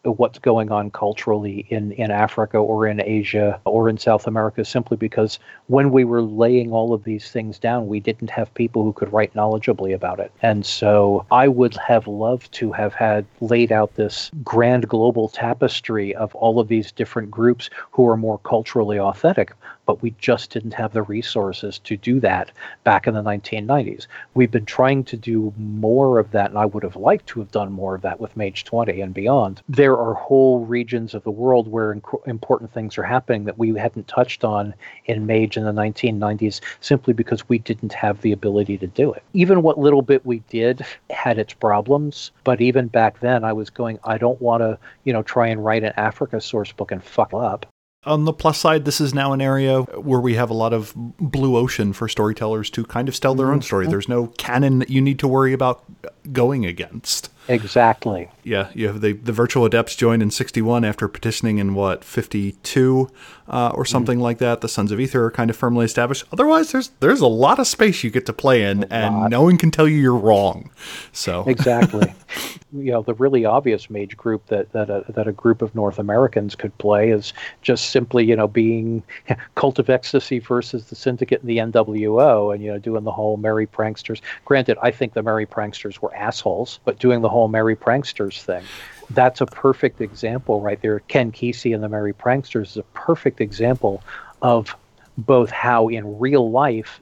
what's 0.05 0.39
going 0.39 0.71
on 0.71 0.91
culturally 0.91 1.67
in, 1.71 1.93
in 1.93 2.11
Africa 2.11 2.59
or 2.59 2.87
in 2.87 3.01
Asia 3.01 3.61
or 3.65 3.89
in 3.89 3.99
South 3.99 4.27
America 4.27 4.65
simply 4.65 4.97
because 4.97 5.39
when 5.67 5.91
we 5.91 6.05
were 6.05 6.23
laying 6.23 6.73
all 6.73 6.93
of 6.93 7.05
these 7.05 7.31
things 7.31 7.59
down, 7.59 7.87
we 7.87 8.01
didn't 8.01 8.31
have 8.31 8.53
people 8.55 8.83
who 8.83 8.93
could 8.93 9.13
write 9.13 9.35
knowledgeably 9.35 9.95
about 9.95 10.21
it. 10.21 10.31
And 10.43 10.65
so 10.67 11.25
I 11.31 11.49
would 11.49 11.77
have 11.77 12.07
loved 12.07 12.53
to 12.53 12.73
have 12.73 12.95
had 12.95 13.25
laid 13.41 13.73
out 13.73 13.95
this 13.95 14.31
grand 14.43 14.89
global 14.89 15.29
tapestry 15.29 16.15
of 16.15 16.35
all 16.35 16.61
of 16.61 16.69
these 16.69 16.93
different 16.93 17.31
groups 17.31 17.71
who 17.91 18.07
are 18.09 18.17
more 18.17 18.39
culturally 18.39 18.99
authentic 18.99 19.53
but 19.87 20.03
we 20.03 20.15
just 20.19 20.51
didn't 20.51 20.75
have 20.75 20.93
the 20.93 21.03
resources 21.03 21.79
to 21.81 21.97
do 21.97 22.21
that 22.21 22.51
back 22.85 23.07
in 23.07 23.15
the 23.15 23.23
1990s. 23.23 24.07
We've 24.35 24.51
been 24.51 24.65
trying 24.65 25.05
to 25.05 25.17
do 25.17 25.53
more 25.57 26.19
of 26.19 26.31
that, 26.33 26.51
and 26.51 26.59
I 26.59 26.67
would 26.67 26.83
have 26.83 26.97
liked 26.97 27.27
to 27.29 27.41
have 27.41 27.51
done 27.51 27.73
more 27.73 27.95
of 27.95 28.03
that 28.03 28.21
with 28.21 28.37
Mage 28.37 28.65
20 28.65 29.01
and 29.01 29.15
beyond. 29.15 29.63
There 29.69 29.97
are 29.97 30.15
whole 30.15 30.65
regions 30.65 31.15
of 31.15 31.25
the 31.25 31.31
world 31.31 31.69
where 31.69 31.95
inc- 31.95 32.27
important 32.27 32.73
things 32.73 32.97
are 32.99 33.03
happening 33.03 33.45
that 33.45 33.59
we 33.59 33.77
hadn't 33.79 34.09
touched 34.09 34.45
on 34.45 34.75
in 35.07 35.27
Mage 35.27 35.57
in 35.57 35.65
the 35.65 35.73
1990s 35.73 36.61
simply 36.81 37.13
because 37.13 37.49
we 37.49 37.59
didn't 37.59 37.93
have 37.93 38.21
the 38.21 38.33
ability 38.33 38.79
to 38.79 38.87
do 38.87 39.13
it. 39.13 39.23
Even 39.33 39.63
what 39.63 39.79
little 39.79 40.03
bit 40.03 40.25
we 40.25 40.41
did 40.49 40.85
had 41.11 41.39
its 41.39 41.53
problems, 41.53 42.31
but 42.45 42.61
even 42.61 42.89
back 42.89 43.21
then 43.21 43.45
I 43.45 43.53
was 43.53 43.71
going, 43.71 43.99
I 44.05 44.19
don't 44.19 44.41
want 44.41 44.63
to, 44.63 44.79
you 45.05 45.13
know, 45.13 45.23
try 45.23 45.49
and 45.49 45.65
write 45.65 45.85
an 45.85 45.93
Africa 45.97 46.41
source 46.41 46.73
book 46.73 46.93
and 46.93 47.03
fuck 47.03 47.33
up 47.35 47.67
on 48.07 48.25
the 48.25 48.33
plus 48.33 48.59
side, 48.59 48.85
this 48.85 49.01
is 49.01 49.15
now 49.15 49.33
an 49.33 49.41
area 49.41 49.83
where 49.83 50.21
we 50.21 50.35
have 50.35 50.51
a 50.51 50.55
lot 50.55 50.73
of 50.73 50.93
blue 50.95 51.57
ocean 51.57 51.93
for 51.93 52.09
storytellers 52.09 52.71
to 52.71 52.85
kind 52.85 53.09
of 53.09 53.19
tell 53.19 53.35
their 53.35 53.47
mm-hmm. 53.47 53.55
own 53.55 53.63
story. 53.63 53.87
There's 53.87 54.09
no 54.09 54.29
canon 54.39 54.79
that 54.81 54.91
you 54.91 55.01
need 55.01 55.19
to 55.21 55.29
worry 55.29 55.53
about 55.53 55.85
going 56.33 56.65
against. 56.65 57.31
Exactly. 57.49 58.31
Yeah, 58.43 58.71
you 58.75 58.87
have 58.87 59.01
the, 59.01 59.13
the 59.13 59.33
virtual 59.33 59.65
adepts 59.67 59.97
joined 59.97 60.23
in 60.23 60.31
61 60.31 60.85
after 60.85 61.09
petitioning 61.09 61.59
in 61.59 61.75
what, 61.75 62.03
52 62.03 63.11
uh, 63.49 63.73
or 63.75 63.85
something 63.85 64.19
mm. 64.19 64.23
like 64.23 64.39
that. 64.39 64.63
The 64.63 64.69
Sons 64.69 64.91
of 64.91 64.99
Ether 64.99 65.25
are 65.25 65.31
kind 65.31 65.51
of 65.51 65.57
firmly 65.57 65.85
established. 65.85 66.25
Otherwise, 66.33 66.73
there's 66.73 66.89
there's 67.01 67.21
a 67.21 67.27
lot 67.27 67.59
of 67.59 67.67
space 67.67 68.03
you 68.03 68.11
get 68.11 68.25
to 68.27 68.33
play 68.33 68.65
in, 68.65 68.85
and 68.85 69.31
no 69.31 69.43
one 69.43 69.59
can 69.59 69.71
tell 69.71 69.87
you 69.87 69.97
you're 69.97 70.17
wrong. 70.17 70.71
So 71.13 71.45
Exactly. 71.47 72.15
you 72.73 72.93
know, 72.93 73.03
the 73.03 73.15
really 73.15 73.45
obvious 73.45 73.89
mage 73.89 74.17
group 74.17 74.47
that, 74.47 74.73
that, 74.73 74.91
a, 74.91 75.05
that 75.11 75.29
a 75.29 75.33
group 75.33 75.63
of 75.63 75.75
North 75.75 75.99
Americans 75.99 76.55
could 76.55 76.77
play 76.79 77.11
is 77.11 77.33
just 77.63 77.91
simply, 77.91 78.25
you 78.25 78.35
know, 78.35 78.49
being 78.49 79.03
Cult 79.55 79.79
of 79.79 79.91
Ecstasy 79.91 80.39
versus 80.39 80.87
the 80.87 80.97
Syndicate 80.97 81.43
and 81.43 81.49
the 81.49 81.59
NWO 81.59 82.53
and, 82.53 82.63
you 82.63 82.73
know, 82.73 82.79
doing 82.79 83.05
the 83.05 83.13
whole 83.13 83.37
Merry 83.37 83.67
Pranksters. 83.67 84.21
Granted, 84.45 84.79
I 84.83 84.91
think 84.91 85.13
the 85.13 85.23
Merry 85.23 85.47
Pranksters 85.47 86.01
were 86.01 86.14
assholes, 86.15 86.81
but 86.85 86.99
doing 86.99 87.21
the 87.21 87.29
whole 87.29 87.49
Merry 87.49 87.77
Pranksters 87.77 88.43
thing. 88.43 88.65
That's 89.11 89.41
a 89.41 89.47
perfect 89.47 90.01
example 90.01 90.61
right 90.61 90.81
there. 90.81 91.01
Ken 91.01 91.33
Kesey 91.33 91.75
and 91.75 91.83
the 91.83 91.89
Merry 91.89 92.13
Pranksters 92.13 92.69
is 92.69 92.77
a 92.77 92.83
perfect 92.95 93.41
example 93.41 94.03
of 94.41 94.75
both 95.17 95.51
how 95.51 95.89
in 95.89 96.19
real 96.19 96.51
life 96.51 97.01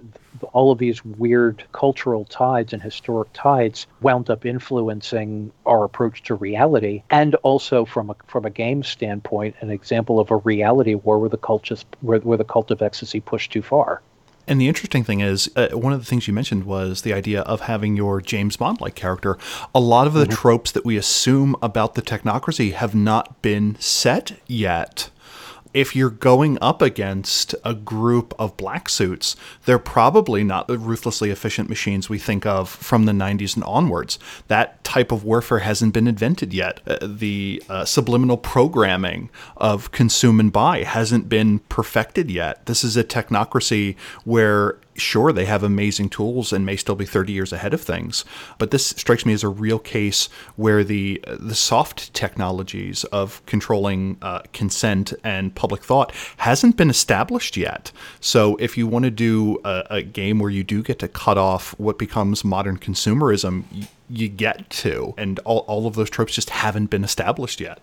all 0.53 0.73
of 0.73 0.79
these 0.79 1.05
weird 1.05 1.65
cultural 1.73 2.25
tides 2.25 2.73
and 2.73 2.83
historic 2.83 3.29
tides 3.33 3.87
wound 4.01 4.29
up 4.29 4.45
influencing 4.45 5.53
our 5.67 5.85
approach 5.85 6.23
to 6.25 6.35
reality 6.35 7.03
and 7.11 7.35
also 7.37 7.85
from 7.85 8.11
a 8.11 8.17
from 8.27 8.45
a 8.45 8.51
game 8.51 8.83
standpoint 8.83 9.55
an 9.61 9.71
example 9.71 10.19
of 10.19 10.31
a 10.31 10.37
reality 10.37 10.95
war 10.95 11.19
where 11.19 11.29
the 11.29 11.37
cult 11.37 11.71
where, 12.01 12.19
where 12.21 12.39
the 12.39 12.45
cult 12.45 12.71
of 12.71 12.83
ecstasy 12.83 13.21
pushed 13.21 13.53
too 13.53 13.63
far 13.63 14.03
and 14.47 14.61
the 14.61 14.69
interesting 14.69 15.05
thing 15.05 15.21
is, 15.21 15.51
uh, 15.57 15.69
one 15.69 15.93
of 15.93 16.01
the 16.01 16.05
things 16.05 16.27
you 16.27 16.35
mentioned 16.35 16.65
was 16.65 17.03
the 17.03 17.13
idea 17.13 17.43
of 17.43 17.63
having 17.63 17.97
your 17.97 18.21
James 18.21 18.57
Bond 18.57 18.81
like 18.81 18.95
character. 18.95 19.39
A 19.75 19.81
lot 19.81 20.07
of 20.07 20.13
the 20.13 20.25
mm-hmm. 20.25 20.33
tropes 20.33 20.73
that 20.73 20.85
we 20.85 20.97
assume 20.97 21.57
about 21.63 21.95
the 21.95 22.03
technocracy 22.03 22.73
have 22.73 22.95
not 22.95 23.41
been 23.43 23.77
set 23.79 24.41
yet 24.47 25.11
if 25.75 25.97
you're 25.97 26.11
going 26.11 26.59
up 26.61 26.83
against 26.83 27.55
a 27.65 27.75
group 27.75 28.35
of 28.39 28.57
black 28.57 28.89
suits, 28.89 29.37
they're 29.65 29.79
probably 29.79 30.45
not 30.45 30.67
the 30.67 30.79
ruthlessly 30.79 31.31
efficient 31.31 31.69
machines 31.69 32.09
we 32.09 32.19
think 32.19 32.45
of 32.45 32.69
from 32.69 33.05
the 33.05 33.13
90s 33.13 33.55
and 33.55 33.65
onwards. 33.65 34.19
That 34.49 34.83
type 34.85 35.13
of 35.13 35.25
warfare 35.25 35.61
hasn't 35.61 35.95
been 35.95 36.07
invented 36.07 36.53
yet. 36.53 36.81
Uh, 36.87 36.99
the 37.03 37.63
uh, 37.69 37.85
subliminal 37.85 38.37
programming 38.37 39.31
of 39.57 39.93
consume 39.93 40.41
and 40.41 40.53
buy 40.53 40.83
hasn't 40.83 41.29
been 41.29 41.61
perfected 41.61 42.31
yet. 42.31 42.67
This 42.67 42.85
is 42.85 42.97
a 42.97 43.05
technocracy 43.05 43.97
where 44.25 44.77
sure 44.95 45.33
they 45.33 45.47
have 45.47 45.63
amazing 45.63 46.09
tools 46.09 46.53
and 46.53 46.67
may 46.67 46.77
still 46.77 46.95
be 46.95 47.07
30 47.07 47.33
years 47.33 47.53
ahead 47.53 47.75
of 47.75 47.81
things 47.81 48.25
but 48.59 48.71
this 48.71 48.87
strikes 48.87 49.25
me 49.27 49.33
as 49.33 49.43
a 49.43 49.49
real 49.49 49.79
case 49.79 50.29
where 50.57 50.85
the 50.85 51.23
the 51.39 51.55
soft 51.55 52.13
technologies 52.15 53.05
of 53.05 53.45
controlling 53.47 54.17
uh, 54.23 54.41
consent 54.53 55.13
and 55.25 55.55
public 55.55 55.83
thought 55.83 56.13
hasn't 56.39 56.77
been 56.77 56.91
established 56.91 57.57
yet. 57.57 57.93
So 58.21 58.57
if 58.57 58.77
you 58.77 58.87
want 58.87 59.05
to 59.05 59.11
do 59.11 59.61
a, 59.65 59.85
a 59.91 60.03
game 60.03 60.39
where 60.39 60.51
you 60.51 60.65
do 60.65 60.83
get 60.83 60.99
to 61.01 61.09
cut 61.09 61.39
off 61.39 61.79
what 61.79 61.99
becomes 61.99 62.45
modern 62.45 62.79
consumerism 62.79 63.65
you, 63.73 63.87
you 64.09 64.29
get 64.29 64.69
to 64.71 65.15
and 65.17 65.39
all, 65.41 65.61
all 65.61 65.87
of 65.87 65.95
those 65.95 66.11
tropes 66.11 66.35
just 66.35 66.51
haven't 66.51 66.91
been 66.91 67.05
established 67.05 67.61
yet 67.61 67.81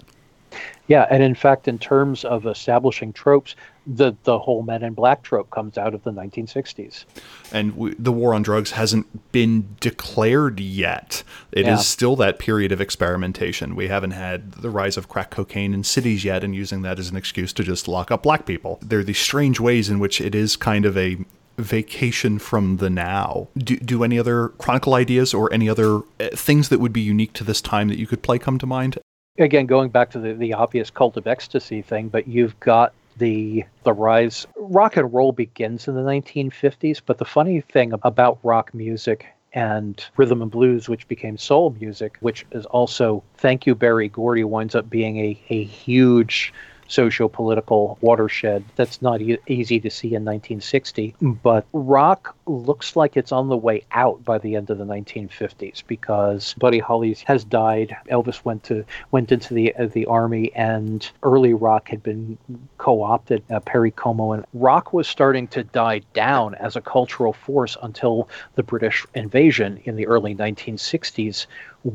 yeah, 0.88 1.06
and 1.12 1.22
in 1.22 1.36
fact, 1.36 1.68
in 1.68 1.78
terms 1.78 2.26
of 2.26 2.48
establishing 2.48 3.14
tropes, 3.14 3.56
the 3.86 4.14
the 4.24 4.40
whole 4.40 4.64
Men 4.64 4.84
in 4.84 4.94
Black 4.94 5.24
trope 5.24 5.50
comes 5.52 5.78
out 5.78 5.94
of 5.94 6.04
the 6.04 6.12
1960s. 6.12 7.06
And 7.52 7.76
we, 7.76 7.94
the 7.96 8.12
war 8.12 8.34
on 8.34 8.42
drugs 8.42 8.72
hasn't 8.72 9.32
been 9.32 9.76
declared 9.80 10.60
yet. 10.60 11.24
It 11.52 11.66
yeah. 11.66 11.76
is 11.76 11.88
still 11.88 12.16
that 12.18 12.40
period 12.40 12.72
of 12.72 12.82
experimentation. 12.82 13.76
We 13.76 13.88
haven't 13.88 14.12
had 14.12 14.54
the 14.54 14.70
rise 14.70 14.98
of 14.98 15.08
crack 15.08 15.30
cocaine 15.30 15.74
in 15.74 15.84
cities 15.84 16.24
yet, 16.24 16.44
and 16.44 16.56
using 16.56 16.82
that 16.84 17.00
as 17.00 17.10
an 17.10 17.18
excuse 17.18 17.54
to 17.54 17.64
just 17.64 17.88
lock 17.88 18.12
up 18.12 18.24
black 18.24 18.46
people. 18.46 18.80
There 18.82 19.00
are 19.00 19.04
these 19.04 19.20
strange 19.20 19.60
ways 19.60 19.90
in 19.90 20.00
which 20.00 20.20
it 20.20 20.36
is 20.36 20.56
kind 20.56 20.86
of 20.86 20.98
a 20.98 21.18
vacation 21.60 22.40
from 22.40 22.78
the 22.78 22.90
now. 22.90 23.48
Do, 23.58 23.78
do 23.78 24.04
any 24.04 24.18
other 24.18 24.50
chronicle 24.50 24.94
ideas 24.94 25.34
or 25.34 25.52
any 25.54 25.70
other 25.70 25.98
uh, 26.20 26.30
things 26.34 26.70
that 26.70 26.80
would 26.80 26.94
be 26.94 27.02
unique 27.02 27.34
to 27.34 27.44
this 27.44 27.62
time 27.62 27.90
that 27.90 28.00
you 28.00 28.08
could 28.08 28.24
play 28.24 28.40
come 28.40 28.58
to 28.60 28.66
mind? 28.66 28.98
Again 29.40 29.68
going 29.68 29.90
back 29.90 30.12
to 30.12 30.20
the, 30.20 30.34
the 30.34 30.54
obvious 30.54 30.90
cult 30.90 31.16
of 31.18 31.26
ecstasy 31.26 31.82
thing 31.82 32.10
but 32.10 32.28
you've 32.28 32.60
got 32.60 32.94
the 33.18 33.64
the 33.84 33.94
rise 33.94 34.48
rock 34.58 34.98
and 34.98 35.14
roll 35.14 35.32
begins 35.32 35.88
in 35.88 35.96
the 35.96 36.02
1950s 36.02 37.02
but 37.06 37.18
the 37.18 37.26
funny 37.26 37.62
thing 37.62 37.94
about 38.04 38.40
rock 38.44 38.74
music 38.74 39.28
and 39.54 40.06
rhythm 40.18 40.42
and 40.42 40.52
blues 40.52 40.88
which 40.88 41.08
became 41.08 41.38
soul 41.38 41.76
music 41.80 42.18
which 42.22 42.46
is 42.52 42.66
also 42.68 43.24
thank 43.38 43.66
you 43.66 43.76
berry 43.76 44.08
gordy 44.08 44.44
winds 44.44 44.76
up 44.76 44.90
being 44.90 45.18
a, 45.18 45.42
a 45.50 45.64
huge 45.64 46.54
socio-political 46.90 47.98
watershed 48.02 48.64
that's 48.76 49.02
not 49.02 49.22
e- 49.22 49.38
easy 49.48 49.80
to 49.80 49.90
see 49.90 50.10
in 50.10 50.26
1960 50.26 51.16
but 51.22 51.66
rock 51.72 52.36
looks 52.46 52.96
like 52.96 53.16
it's 53.16 53.32
on 53.32 53.48
the 53.48 53.56
way 53.56 53.84
out 53.92 54.24
by 54.26 54.38
the 54.40 54.56
end 54.56 54.70
of 54.70 54.78
the 54.78 54.84
1950s 54.84 55.84
because 55.88 56.54
buddy 56.58 56.80
holly 56.80 57.16
has 57.26 57.44
died 57.44 57.96
elvis 58.12 58.44
went 58.44 58.64
to 58.64 58.84
went 59.12 59.32
into 59.32 59.54
the 59.54 59.74
uh, 59.76 59.86
the 59.88 60.06
army 60.08 60.52
and 60.54 61.12
early 61.24 61.54
rock 61.54 61.88
had 61.90 62.04
been 62.04 62.38
co-opted 62.78 63.44
uh, 63.52 63.60
perry 63.62 63.92
como 63.92 64.34
and 64.34 64.46
rock 64.54 64.92
was 64.92 65.08
starting 65.08 65.48
to 65.48 65.64
die 65.64 66.02
down 66.14 66.56
as 66.56 66.76
a 66.76 66.82
cultural 66.82 67.34
force 67.34 67.78
until 67.84 68.28
the 68.56 68.64
british 68.64 69.06
invasion 69.14 69.80
in 69.86 69.96
the 69.96 70.08
early 70.08 70.36
1960s 70.36 71.46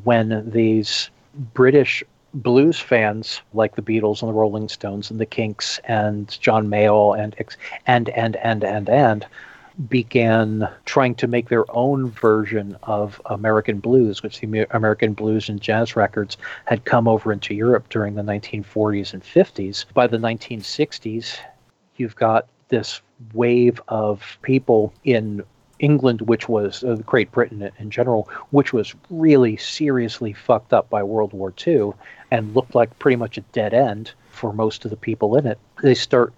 when 0.05 0.49
these 0.51 1.11
British 1.53 2.03
blues 2.35 2.80
fans 2.80 3.41
like 3.53 3.76
the 3.76 3.82
Beatles 3.82 4.20
and 4.20 4.28
the 4.28 4.35
Rolling 4.35 4.68
Stones 4.68 5.11
and 5.11 5.20
the 5.20 5.26
Kinks 5.26 5.78
and 5.85 6.37
John 6.41 6.68
Mayall 6.68 7.18
and 7.18 7.35
and 7.87 8.09
and 8.11 8.37
and 8.37 8.64
and 8.64 8.89
and 8.89 9.26
began 9.89 10.68
trying 10.85 11.14
to 11.16 11.26
make 11.26 11.49
their 11.49 11.64
own 11.76 12.11
version 12.11 12.76
of 12.85 13.20
American 13.26 13.80
blues, 13.80 14.22
which 14.22 14.41
the 14.41 14.66
American 14.70 15.14
blues 15.14 15.49
and 15.49 15.61
jazz 15.61 15.97
records 15.97 16.37
had 16.66 16.85
come 16.85 17.09
over 17.09 17.32
into 17.32 17.55
Europe 17.55 17.89
during 17.89 18.14
the 18.14 18.22
1940s 18.22 19.12
and 19.14 19.22
50s. 19.22 19.85
By 19.93 20.07
the 20.07 20.18
1960s, 20.18 21.39
you've 21.97 22.14
got 22.14 22.47
this 22.68 23.01
wave 23.32 23.80
of 23.89 24.39
people 24.43 24.93
in 25.05 25.43
England, 25.85 26.22
which 26.22 26.49
was 26.49 26.82
uh, 26.82 26.97
Great 27.05 27.30
Britain 27.30 27.70
in 27.78 27.91
general, 27.91 28.28
which 28.51 28.72
was 28.72 28.95
really 29.11 29.57
seriously 29.59 30.32
fucked 30.32 30.72
up 30.72 30.89
by 30.89 31.03
World 31.03 31.35
War 31.35 31.53
II 31.66 31.93
and 32.30 32.55
looked 32.55 32.74
like 32.74 32.99
pretty 32.99 33.16
much 33.16 33.37
a 33.37 33.43
dead 33.53 33.74
end 33.74 34.12
for 34.30 34.53
most 34.53 34.85
of 34.87 34.91
the 34.91 34.97
people 34.97 35.37
in 35.37 35.47
it. 35.47 35.59
They 35.82 35.95
start 35.95 36.32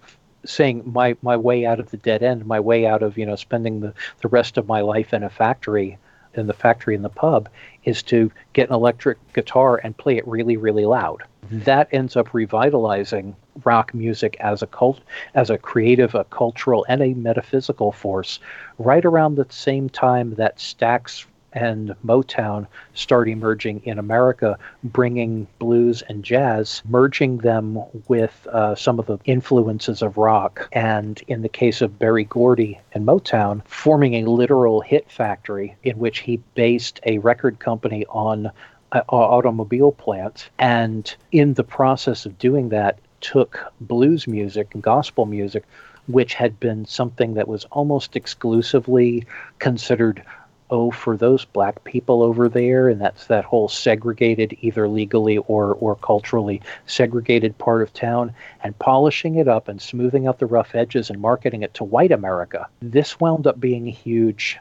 saying 0.45 0.83
my 0.85 1.15
my 1.21 1.37
way 1.37 1.65
out 1.65 1.79
of 1.79 1.89
the 1.91 1.97
dead 1.97 2.23
end, 2.23 2.45
my 2.45 2.59
way 2.59 2.85
out 2.85 3.01
of 3.01 3.17
you 3.17 3.25
know 3.25 3.37
spending 3.37 3.79
the 3.79 3.93
the 4.21 4.27
rest 4.27 4.57
of 4.57 4.67
my 4.67 4.81
life 4.81 5.13
in 5.13 5.23
a 5.23 5.29
factory, 5.29 5.97
in 6.33 6.47
the 6.47 6.53
factory 6.53 6.95
in 6.95 7.01
the 7.01 7.09
pub, 7.09 7.49
is 7.83 8.03
to 8.03 8.31
get 8.53 8.69
an 8.69 8.75
electric 8.75 9.17
guitar 9.33 9.79
and 9.83 9.97
play 9.97 10.17
it 10.17 10.27
really 10.27 10.57
really 10.57 10.85
loud. 10.85 11.23
Mm-hmm. 11.45 11.63
That 11.63 11.87
ends 11.91 12.15
up 12.15 12.33
revitalizing 12.33 13.35
rock 13.63 13.93
music 13.93 14.35
as 14.39 14.61
a 14.61 14.67
cult, 14.67 14.99
as 15.33 15.49
a 15.49 15.57
creative, 15.57 16.13
a 16.13 16.25
cultural, 16.25 16.85
and 16.89 17.01
a 17.01 17.13
metaphysical 17.13 17.91
force. 17.91 18.39
Right 18.77 19.05
around 19.05 19.35
the 19.35 19.47
same 19.49 19.89
time 19.89 20.35
that 20.35 20.57
Stax 20.57 21.25
and 21.57 21.95
Motown 22.05 22.67
start 22.93 23.27
emerging 23.27 23.81
in 23.83 23.97
America, 23.97 24.59
bringing 24.83 25.47
blues 25.57 26.03
and 26.07 26.23
jazz, 26.23 26.83
merging 26.87 27.39
them 27.39 27.79
with 28.07 28.47
uh, 28.51 28.75
some 28.75 28.99
of 28.99 29.07
the 29.07 29.17
influences 29.25 30.03
of 30.03 30.17
rock. 30.17 30.69
And 30.71 31.19
in 31.27 31.41
the 31.41 31.49
case 31.49 31.81
of 31.81 31.97
Berry 31.97 32.25
Gordy 32.25 32.79
and 32.93 33.07
Motown, 33.07 33.65
forming 33.65 34.13
a 34.13 34.29
literal 34.29 34.81
hit 34.81 35.09
factory 35.11 35.75
in 35.83 35.97
which 35.97 36.19
he 36.19 36.37
based 36.53 36.99
a 37.05 37.17
record 37.17 37.57
company 37.59 38.05
on 38.09 38.51
an 38.91 39.01
automobile 39.09 39.91
plant. 39.91 40.49
And 40.59 41.13
in 41.31 41.55
the 41.55 41.63
process 41.63 42.25
of 42.25 42.37
doing 42.37 42.69
that, 42.69 42.99
took 43.19 43.73
blues 43.81 44.27
music 44.27 44.75
and 44.75 44.83
gospel 44.83 45.25
music, 45.25 45.63
which 46.07 46.35
had 46.35 46.59
been 46.59 46.85
something 46.85 47.33
that 47.33 47.47
was 47.47 47.65
almost 47.65 48.15
exclusively 48.15 49.25
considered 49.59 50.23
oh 50.69 50.91
for 50.91 51.15
those 51.15 51.45
black 51.45 51.83
people 51.83 52.21
over 52.21 52.49
there 52.49 52.89
and 52.89 52.99
that's 52.99 53.27
that 53.27 53.45
whole 53.45 53.67
segregated 53.69 54.55
either 54.61 54.87
legally 54.87 55.37
or 55.37 55.75
or 55.75 55.95
culturally 55.95 56.61
segregated 56.85 57.57
part 57.57 57.81
of 57.81 57.93
town 57.93 58.33
and 58.63 58.77
polishing 58.79 59.35
it 59.35 59.47
up 59.47 59.67
and 59.67 59.81
smoothing 59.81 60.27
out 60.27 60.39
the 60.39 60.45
rough 60.45 60.75
edges 60.75 61.09
and 61.09 61.19
marketing 61.19 61.63
it 61.63 61.73
to 61.73 61.83
white 61.83 62.11
america. 62.11 62.67
This 62.81 63.19
wound 63.19 63.47
up 63.47 63.59
being 63.59 63.87
a 63.87 63.91
huge 63.91 64.57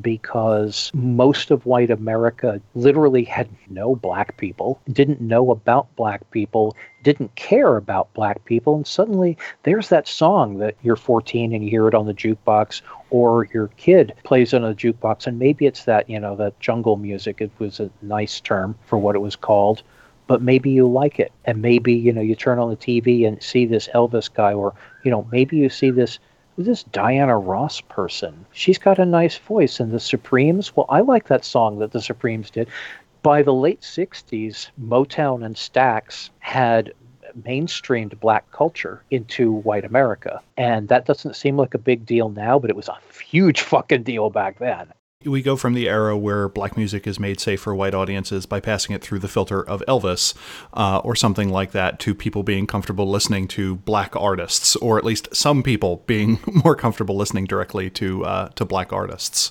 because 0.00 0.90
most 0.94 1.50
of 1.50 1.66
white 1.66 1.90
America 1.90 2.60
literally 2.74 3.24
had 3.24 3.48
no 3.68 3.96
black 3.96 4.36
people, 4.36 4.80
didn't 4.92 5.20
know 5.20 5.50
about 5.50 5.94
black 5.96 6.30
people, 6.30 6.76
didn't 7.02 7.34
care 7.34 7.76
about 7.76 8.12
black 8.14 8.44
people. 8.44 8.76
And 8.76 8.86
suddenly 8.86 9.36
there's 9.62 9.88
that 9.88 10.06
song 10.06 10.58
that 10.58 10.76
you're 10.82 10.96
14 10.96 11.52
and 11.52 11.64
you 11.64 11.70
hear 11.70 11.88
it 11.88 11.94
on 11.94 12.06
the 12.06 12.14
jukebox, 12.14 12.82
or 13.10 13.46
your 13.52 13.68
kid 13.76 14.14
plays 14.24 14.52
it 14.52 14.62
on 14.62 14.70
a 14.70 14.74
jukebox. 14.74 15.26
And 15.26 15.38
maybe 15.38 15.66
it's 15.66 15.84
that, 15.84 16.08
you 16.08 16.20
know, 16.20 16.36
that 16.36 16.60
jungle 16.60 16.96
music. 16.96 17.40
It 17.40 17.50
was 17.58 17.80
a 17.80 17.90
nice 18.02 18.40
term 18.40 18.76
for 18.86 18.98
what 18.98 19.16
it 19.16 19.20
was 19.20 19.36
called. 19.36 19.82
But 20.26 20.42
maybe 20.42 20.70
you 20.70 20.86
like 20.86 21.18
it. 21.18 21.32
And 21.46 21.62
maybe, 21.62 21.94
you 21.94 22.12
know, 22.12 22.20
you 22.20 22.34
turn 22.34 22.58
on 22.58 22.68
the 22.68 22.76
TV 22.76 23.26
and 23.26 23.42
see 23.42 23.64
this 23.64 23.88
Elvis 23.94 24.32
guy, 24.32 24.52
or, 24.52 24.74
you 25.02 25.10
know, 25.10 25.26
maybe 25.32 25.56
you 25.56 25.70
see 25.70 25.90
this 25.90 26.18
this 26.58 26.82
Diana 26.82 27.38
Ross 27.38 27.80
person. 27.80 28.44
She's 28.52 28.78
got 28.78 28.98
a 28.98 29.06
nice 29.06 29.38
voice. 29.38 29.80
And 29.80 29.92
the 29.92 30.00
Supremes, 30.00 30.76
well, 30.76 30.86
I 30.88 31.00
like 31.00 31.28
that 31.28 31.44
song 31.44 31.78
that 31.78 31.92
the 31.92 32.02
Supremes 32.02 32.50
did. 32.50 32.68
By 33.22 33.42
the 33.42 33.54
late 33.54 33.80
60s, 33.80 34.70
Motown 34.80 35.44
and 35.44 35.54
Stax 35.54 36.30
had 36.40 36.92
mainstreamed 37.42 38.18
black 38.20 38.50
culture 38.50 39.02
into 39.10 39.52
white 39.52 39.84
America. 39.84 40.40
And 40.56 40.88
that 40.88 41.06
doesn't 41.06 41.36
seem 41.36 41.56
like 41.56 41.74
a 41.74 41.78
big 41.78 42.04
deal 42.06 42.28
now, 42.30 42.58
but 42.58 42.70
it 42.70 42.76
was 42.76 42.88
a 42.88 42.98
huge 43.22 43.60
fucking 43.72 44.02
deal 44.02 44.30
back 44.30 44.58
then. 44.58 44.92
We 45.24 45.42
go 45.42 45.56
from 45.56 45.74
the 45.74 45.88
era 45.88 46.16
where 46.16 46.48
black 46.48 46.76
music 46.76 47.04
is 47.04 47.18
made 47.18 47.40
safe 47.40 47.62
for 47.62 47.74
white 47.74 47.92
audiences 47.92 48.46
by 48.46 48.60
passing 48.60 48.94
it 48.94 49.02
through 49.02 49.18
the 49.18 49.26
filter 49.26 49.60
of 49.60 49.82
Elvis 49.88 50.32
uh, 50.74 50.98
or 50.98 51.16
something 51.16 51.48
like 51.48 51.72
that 51.72 51.98
to 52.00 52.14
people 52.14 52.44
being 52.44 52.68
comfortable 52.68 53.10
listening 53.10 53.48
to 53.48 53.74
black 53.74 54.14
artists, 54.14 54.76
or 54.76 54.96
at 54.96 55.04
least 55.04 55.26
some 55.34 55.64
people 55.64 56.04
being 56.06 56.38
more 56.64 56.76
comfortable 56.76 57.16
listening 57.16 57.46
directly 57.46 57.90
to, 57.90 58.24
uh, 58.24 58.48
to 58.50 58.64
black 58.64 58.92
artists. 58.92 59.50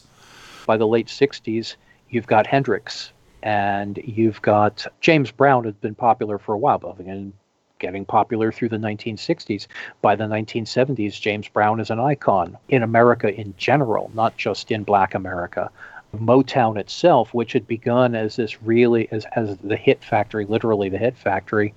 By 0.65 0.77
the 0.77 0.87
late 0.87 1.07
60s, 1.07 1.75
you've 2.11 2.27
got 2.27 2.47
Hendrix 2.47 3.11
and 3.43 3.99
you've 4.05 4.41
got 4.41 4.87
James 5.01 5.31
Brown 5.31 5.65
had 5.65 5.81
been 5.81 5.95
popular 5.95 6.37
for 6.37 6.55
a 6.55 6.57
while, 6.57 6.77
but 6.77 6.97
again, 6.97 7.33
getting 7.79 8.05
popular 8.05 8.51
through 8.51 8.69
the 8.69 8.77
1960s. 8.77 9.67
By 10.01 10.15
the 10.15 10.25
1970s, 10.25 11.19
James 11.19 11.47
Brown 11.47 11.79
is 11.79 11.89
an 11.89 11.99
icon 11.99 12.57
in 12.69 12.83
America 12.83 13.33
in 13.33 13.53
general, 13.57 14.11
not 14.13 14.37
just 14.37 14.71
in 14.71 14.83
black 14.83 15.15
America. 15.15 15.69
Motown 16.15 16.77
itself, 16.77 17.33
which 17.33 17.53
had 17.53 17.67
begun 17.67 18.15
as 18.15 18.37
this 18.37 18.61
really 18.63 19.07
as, 19.11 19.25
as 19.35 19.57
the 19.57 19.75
hit 19.75 20.03
factory, 20.03 20.45
literally 20.45 20.89
the 20.89 20.97
hit 20.97 21.17
factory, 21.17 21.73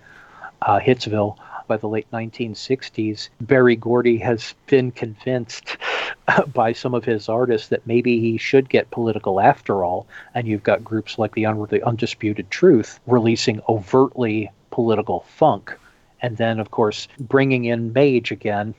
uh, 0.62 0.78
Hitsville, 0.78 1.36
by 1.66 1.76
the 1.76 1.88
late 1.88 2.11
1960s, 2.12 3.28
Berry 3.40 3.76
Gordy 3.76 4.18
has 4.18 4.55
been 4.66 4.90
convinced 4.90 5.76
by 6.53 6.72
some 6.72 6.94
of 6.94 7.05
his 7.05 7.28
artists 7.28 7.68
that 7.68 7.86
maybe 7.86 8.18
he 8.18 8.38
should 8.38 8.68
get 8.68 8.90
political 8.90 9.40
after 9.40 9.84
all. 9.84 10.07
And 10.34 10.48
you've 10.48 10.64
got 10.64 10.82
groups 10.82 11.16
like 11.16 11.32
the, 11.34 11.46
Un- 11.46 11.68
the 11.70 11.86
Undisputed 11.86 12.51
Truth 12.51 12.98
releasing 13.07 13.61
overtly 13.68 14.51
political 14.72 15.20
funk 15.20 15.76
and 16.22 16.36
then, 16.36 16.58
of 16.60 16.70
course, 16.70 17.08
bringing 17.18 17.64
in 17.64 17.92
Mage 17.92 18.30
again, 18.30 18.74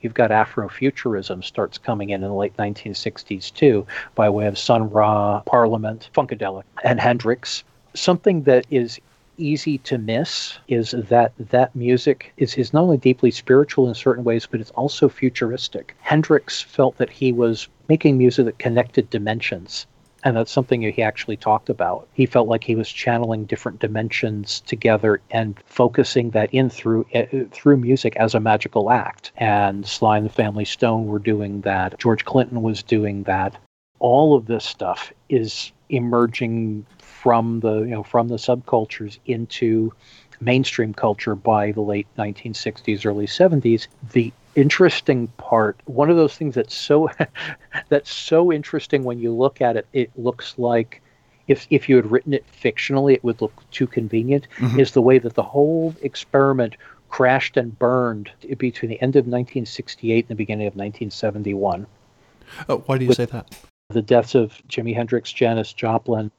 you've 0.00 0.14
got 0.14 0.30
Afrofuturism 0.30 1.44
starts 1.44 1.78
coming 1.78 2.10
in 2.10 2.22
in 2.22 2.28
the 2.28 2.34
late 2.34 2.56
1960s 2.56 3.52
too, 3.54 3.86
by 4.14 4.28
way 4.28 4.46
of 4.46 4.58
Sun 4.58 4.90
Ra, 4.90 5.40
Parliament, 5.46 6.10
Funkadelic, 6.14 6.64
and 6.84 7.00
Hendrix. 7.00 7.64
Something 7.94 8.42
that 8.42 8.66
is 8.70 9.00
easy 9.38 9.78
to 9.78 9.98
miss 9.98 10.58
is 10.68 10.90
that 10.90 11.32
that 11.38 11.74
music 11.74 12.32
is, 12.36 12.54
is 12.54 12.72
not 12.72 12.82
only 12.82 12.98
deeply 12.98 13.30
spiritual 13.30 13.88
in 13.88 13.94
certain 13.94 14.24
ways, 14.24 14.46
but 14.46 14.60
it's 14.60 14.70
also 14.72 15.08
futuristic. 15.08 15.96
Hendrix 16.00 16.60
felt 16.60 16.96
that 16.98 17.10
he 17.10 17.32
was 17.32 17.68
making 17.88 18.18
music 18.18 18.44
that 18.44 18.58
connected 18.58 19.08
dimensions 19.10 19.86
and 20.24 20.36
that's 20.36 20.52
something 20.52 20.82
he 20.82 21.02
actually 21.02 21.36
talked 21.36 21.68
about. 21.68 22.06
He 22.12 22.26
felt 22.26 22.48
like 22.48 22.64
he 22.64 22.76
was 22.76 22.88
channeling 22.88 23.44
different 23.44 23.80
dimensions 23.80 24.60
together 24.60 25.20
and 25.30 25.58
focusing 25.66 26.30
that 26.30 26.52
in 26.52 26.70
through 26.70 27.06
uh, 27.14 27.24
through 27.50 27.78
music 27.78 28.16
as 28.16 28.34
a 28.34 28.40
magical 28.40 28.90
act. 28.90 29.32
And 29.36 29.86
Sly 29.86 30.18
and 30.18 30.26
the 30.26 30.30
Family 30.30 30.64
Stone 30.64 31.06
were 31.06 31.18
doing 31.18 31.62
that. 31.62 31.98
George 31.98 32.24
Clinton 32.24 32.62
was 32.62 32.82
doing 32.82 33.24
that. 33.24 33.56
All 33.98 34.36
of 34.36 34.46
this 34.46 34.64
stuff 34.64 35.12
is 35.28 35.72
emerging 35.88 36.86
from 36.98 37.60
the 37.60 37.80
you 37.80 37.90
know 37.90 38.02
from 38.02 38.28
the 38.28 38.36
subcultures 38.36 39.18
into 39.26 39.92
mainstream 40.40 40.92
culture 40.92 41.36
by 41.36 41.70
the 41.70 41.80
late 41.80 42.08
1960s 42.18 43.06
early 43.06 43.26
70s 43.26 43.86
the 44.12 44.32
interesting 44.54 45.28
part 45.38 45.80
one 45.86 46.10
of 46.10 46.16
those 46.16 46.36
things 46.36 46.54
that's 46.54 46.74
so 46.74 47.08
that's 47.88 48.12
so 48.12 48.52
interesting 48.52 49.02
when 49.04 49.18
you 49.18 49.32
look 49.32 49.60
at 49.60 49.76
it 49.76 49.86
it 49.92 50.10
looks 50.16 50.58
like 50.58 51.00
if 51.48 51.66
if 51.70 51.88
you 51.88 51.96
had 51.96 52.10
written 52.10 52.34
it 52.34 52.44
fictionally 52.62 53.14
it 53.14 53.24
would 53.24 53.40
look 53.40 53.62
too 53.70 53.86
convenient 53.86 54.46
mm-hmm. 54.58 54.78
is 54.78 54.92
the 54.92 55.02
way 55.02 55.18
that 55.18 55.34
the 55.34 55.42
whole 55.42 55.94
experiment 56.02 56.76
crashed 57.08 57.56
and 57.56 57.78
burned 57.78 58.30
between 58.58 58.90
the 58.90 59.00
end 59.02 59.16
of 59.16 59.26
1968 59.26 60.24
and 60.24 60.28
the 60.28 60.34
beginning 60.34 60.66
of 60.66 60.74
1971 60.74 61.86
oh, 62.68 62.78
why 62.86 62.98
do 62.98 63.04
you 63.04 63.12
say 63.12 63.24
that 63.24 63.54
the 63.88 64.02
deaths 64.02 64.34
of 64.34 64.60
jimi 64.68 64.94
hendrix 64.94 65.32
janis 65.32 65.72
joplin 65.72 66.30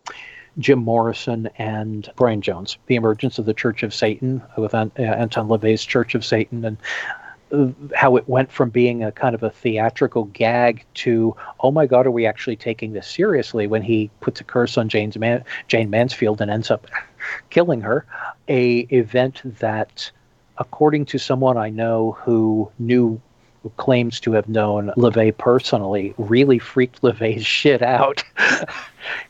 Jim 0.60 0.78
Morrison 0.78 1.50
and 1.58 2.12
Brian 2.16 2.40
Jones, 2.40 2.78
the 2.86 2.96
emergence 2.96 3.40
of 3.40 3.48
the 3.48 3.56
Church 3.56 3.82
of 3.82 3.92
Satan 3.92 4.40
with 4.56 4.76
uh, 4.76 4.88
Anton 4.98 5.48
LaVey's 5.48 5.84
Church 5.84 6.14
of 6.14 6.24
Satan, 6.24 6.64
and 6.64 6.78
how 7.96 8.16
it 8.16 8.28
went 8.28 8.52
from 8.52 8.70
being 8.70 9.04
a 9.04 9.12
kind 9.12 9.36
of 9.36 9.44
a 9.44 9.50
theatrical 9.50 10.26
gag 10.26 10.84
to 10.96 11.36
oh 11.60 11.72
my 11.72 11.86
god 11.86 12.08
are 12.08 12.12
we 12.12 12.26
actually 12.26 12.56
taking 12.56 12.94
this 12.94 13.08
seriously 13.08 13.68
when 13.68 13.84
he 13.84 14.10
puts 14.22 14.42
a 14.42 14.44
curse 14.44 14.78
on 14.78 14.90
Jane's 14.90 15.18
Man- 15.18 15.44
Jayne 15.68 15.90
Mansfield 15.90 16.42
and 16.42 16.50
ends 16.50 16.72
up 16.72 16.88
killing 17.52 17.82
her? 17.82 18.06
A 18.48 18.80
event 18.90 19.42
that 19.60 20.12
according 20.58 21.06
to 21.06 21.20
someone 21.20 21.58
I 21.58 21.70
know 21.70 22.18
who 22.22 22.72
knew 22.80 23.22
who 23.62 23.70
claims 23.78 24.20
to 24.22 24.34
have 24.34 24.50
known 24.50 24.92
LaVey 24.98 25.38
personally 25.38 26.14
really 26.18 26.60
freaked 26.60 27.02
LaVey's 27.02 27.46
shit 27.60 27.82
out. 27.82 28.24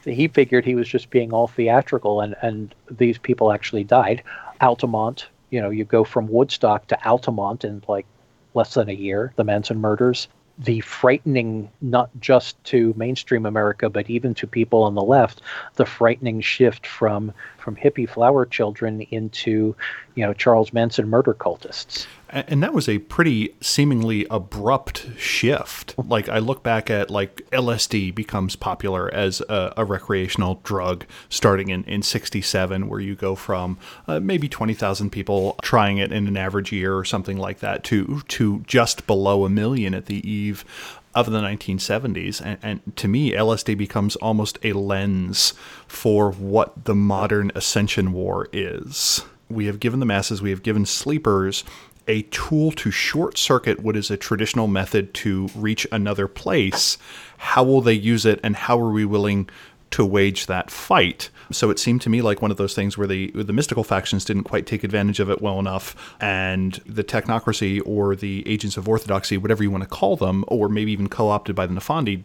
He 0.06 0.28
figured 0.28 0.66
he 0.66 0.76
was 0.76 0.88
just 0.88 1.10
being 1.10 1.34
all 1.34 1.48
theatrical 1.48 2.22
and 2.22 2.36
and 2.42 2.76
these 2.92 3.18
people 3.18 3.52
actually 3.52 3.84
died. 3.84 4.22
Altamont 4.62 5.28
you 5.54 5.62
know, 5.62 5.70
you 5.70 5.86
go 5.86 6.04
from 6.04 6.28
Woodstock 6.30 6.88
to 6.88 7.08
Altamont 7.08 7.64
in 7.64 7.84
like 7.88 8.08
less 8.54 8.74
than 8.74 8.90
a 8.90 8.94
year, 8.94 9.34
the 9.36 9.44
Manson 9.44 9.80
murders. 9.80 10.28
The 10.60 10.82
frightening, 10.82 11.72
not 11.82 12.12
just 12.20 12.64
to 12.66 12.94
mainstream 12.96 13.48
America, 13.48 13.90
but 13.90 14.08
even 14.08 14.36
to 14.36 14.46
people 14.46 14.84
on 14.84 14.94
the 14.94 15.02
left, 15.02 15.42
the 15.76 15.86
frightening 15.86 16.42
shift 16.42 16.86
from 16.86 17.34
from 17.58 17.76
hippie 17.76 18.08
flower 18.08 18.46
children 18.46 19.02
into, 19.10 19.76
you 20.16 20.26
know, 20.26 20.34
Charles 20.34 20.74
Manson 20.74 21.10
murder 21.10 21.34
cultists 21.34 22.06
and 22.34 22.64
that 22.64 22.74
was 22.74 22.90
a 22.90 22.98
pretty 22.98 23.54
seemingly 23.62 24.26
abrupt 24.30 25.06
shift. 25.18 25.94
Like 25.98 26.28
I 26.28 26.40
look 26.40 26.64
back 26.64 26.90
at 26.90 27.12
like 27.12 27.48
LSD 27.52 28.14
becomes 28.16 28.56
popular 28.56 29.14
as 29.14 29.42
a, 29.42 29.74
a 29.78 29.86
recreational 29.86 30.60
drug 30.64 31.06
starting 31.30 31.70
in 31.70 31.84
in 31.84 32.02
67 32.02 32.88
where 32.88 33.00
you 33.00 33.16
go 33.16 33.36
from 33.36 33.78
uh, 34.08 34.20
maybe 34.20 34.50
20,000 34.50 35.12
people 35.12 35.56
trying 35.62 36.00
it 36.00 36.12
in 36.12 36.28
an 36.28 36.36
average 36.36 36.72
year 36.72 36.98
or 36.98 37.06
something 37.06 37.38
like 37.38 37.60
that 37.60 37.84
to 37.86 38.22
to 38.30 38.62
just 38.62 39.06
below 39.06 39.46
a 39.46 39.50
million 39.50 39.94
at 39.94 40.08
the 40.08 40.28
eve 40.28 40.66
of 41.14 41.30
the 41.30 41.40
1970s. 41.40 42.42
And, 42.44 42.58
and, 42.64 42.98
to 42.98 43.08
me, 43.08 43.34
LSD 43.34 43.78
becomes 43.78 44.16
almost 44.16 44.58
a 44.64 44.74
lens 44.74 45.54
for 45.86 46.32
what 46.32 46.86
the 46.86 46.96
modern 46.96 47.52
ascension 47.54 48.14
war 48.14 48.50
is. 48.52 49.24
We 49.54 49.66
have 49.68 49.80
given 49.80 50.00
the 50.00 50.06
masses, 50.06 50.42
we 50.42 50.50
have 50.50 50.64
given 50.64 50.86
sleepers 50.86 51.64
a 52.08 52.24
tool 52.24 52.72
to 52.72 52.92
short 52.92 53.38
circuit 53.38 53.80
what 53.80 53.96
is 53.96 54.12
a 54.12 54.18
traditional 54.18 54.68
method 54.68 55.14
to 55.14 55.50
reach 55.56 55.88
another 55.92 56.28
place, 56.28 56.98
how 57.38 57.64
will 57.64 57.82
they 57.82 57.94
use 57.94 58.26
it 58.26 58.40
and 58.44 58.56
how 58.56 58.80
are 58.80 58.92
we 58.92 59.06
willing 59.06 59.50
to 59.92 60.04
wage 60.04 60.48
that 60.48 60.72
fight? 60.72 61.30
So 61.52 61.70
it 61.70 61.78
seemed 61.80 62.02
to 62.02 62.10
me 62.10 62.22
like 62.22 62.42
one 62.42 62.52
of 62.52 62.58
those 62.58 62.74
things 62.74 62.98
where 62.98 63.08
the 63.08 63.32
the 63.32 63.54
mystical 63.54 63.84
factions 63.84 64.26
didn't 64.26 64.44
quite 64.44 64.66
take 64.66 64.84
advantage 64.84 65.20
of 65.20 65.30
it 65.30 65.42
well 65.42 65.60
enough, 65.60 66.16
and 66.20 66.74
the 66.86 67.04
technocracy 67.04 67.82
or 67.86 68.16
the 68.16 68.44
agents 68.48 68.76
of 68.76 68.90
orthodoxy, 68.90 69.38
whatever 69.38 69.64
you 69.64 69.70
want 69.72 69.84
to 69.84 69.90
call 69.90 70.16
them, 70.18 70.44
or 70.48 70.68
maybe 70.68 70.92
even 70.92 71.08
co-opted 71.08 71.56
by 71.56 71.68
the 71.68 71.74
Nefandi, 71.74 72.24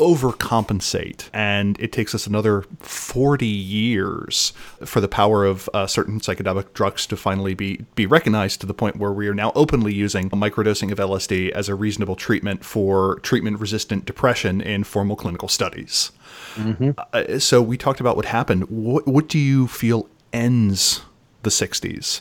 overcompensate. 0.00 1.28
And 1.32 1.78
it 1.80 1.92
takes 1.92 2.14
us 2.14 2.26
another 2.26 2.62
40 2.80 3.46
years 3.46 4.52
for 4.84 5.00
the 5.00 5.08
power 5.08 5.44
of 5.44 5.70
uh, 5.72 5.86
certain 5.86 6.20
psychedelic 6.20 6.72
drugs 6.72 7.06
to 7.06 7.16
finally 7.16 7.54
be, 7.54 7.84
be 7.94 8.06
recognized 8.06 8.60
to 8.60 8.66
the 8.66 8.74
point 8.74 8.96
where 8.96 9.12
we 9.12 9.28
are 9.28 9.34
now 9.34 9.52
openly 9.54 9.94
using 9.94 10.30
microdosing 10.30 10.90
of 10.90 10.98
LSD 10.98 11.50
as 11.50 11.68
a 11.68 11.74
reasonable 11.74 12.16
treatment 12.16 12.64
for 12.64 13.20
treatment 13.20 13.60
resistant 13.60 14.04
depression 14.04 14.60
in 14.60 14.84
formal 14.84 15.16
clinical 15.16 15.48
studies. 15.48 16.10
Mm-hmm. 16.56 16.90
Uh, 17.12 17.38
so 17.38 17.62
we 17.62 17.76
talked 17.76 18.00
about 18.00 18.16
what 18.16 18.24
happened. 18.24 18.68
What, 18.68 19.06
what 19.06 19.28
do 19.28 19.38
you 19.38 19.68
feel 19.68 20.08
ends 20.32 21.02
the 21.42 21.50
60s? 21.50 22.20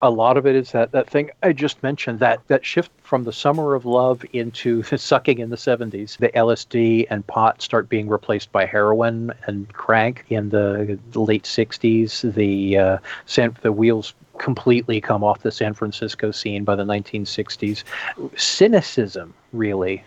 A 0.00 0.10
lot 0.10 0.36
of 0.36 0.46
it 0.46 0.54
is 0.54 0.70
that 0.72 0.92
that 0.92 1.10
thing 1.10 1.30
I 1.42 1.52
just 1.52 1.82
mentioned 1.82 2.20
that 2.20 2.46
that 2.46 2.64
shift 2.64 2.92
from 3.02 3.24
the 3.24 3.32
summer 3.32 3.74
of 3.74 3.84
love 3.84 4.24
into 4.32 4.82
sucking 4.96 5.38
in 5.38 5.50
the 5.50 5.56
70s. 5.56 6.18
The 6.18 6.28
LSD 6.28 7.06
and 7.10 7.26
pot 7.26 7.60
start 7.62 7.88
being 7.88 8.08
replaced 8.08 8.52
by 8.52 8.64
heroin 8.64 9.32
and 9.46 9.72
crank 9.72 10.24
in 10.28 10.50
the, 10.50 10.98
the 11.10 11.20
late 11.20 11.44
60s. 11.44 12.32
The 12.34 12.78
uh, 12.78 12.98
San, 13.26 13.56
the 13.62 13.72
wheels 13.72 14.14
completely 14.38 15.00
come 15.00 15.24
off 15.24 15.42
the 15.42 15.50
San 15.50 15.74
Francisco 15.74 16.30
scene 16.30 16.62
by 16.62 16.76
the 16.76 16.84
1960s. 16.84 17.82
Cynicism 18.36 19.34
really 19.52 20.04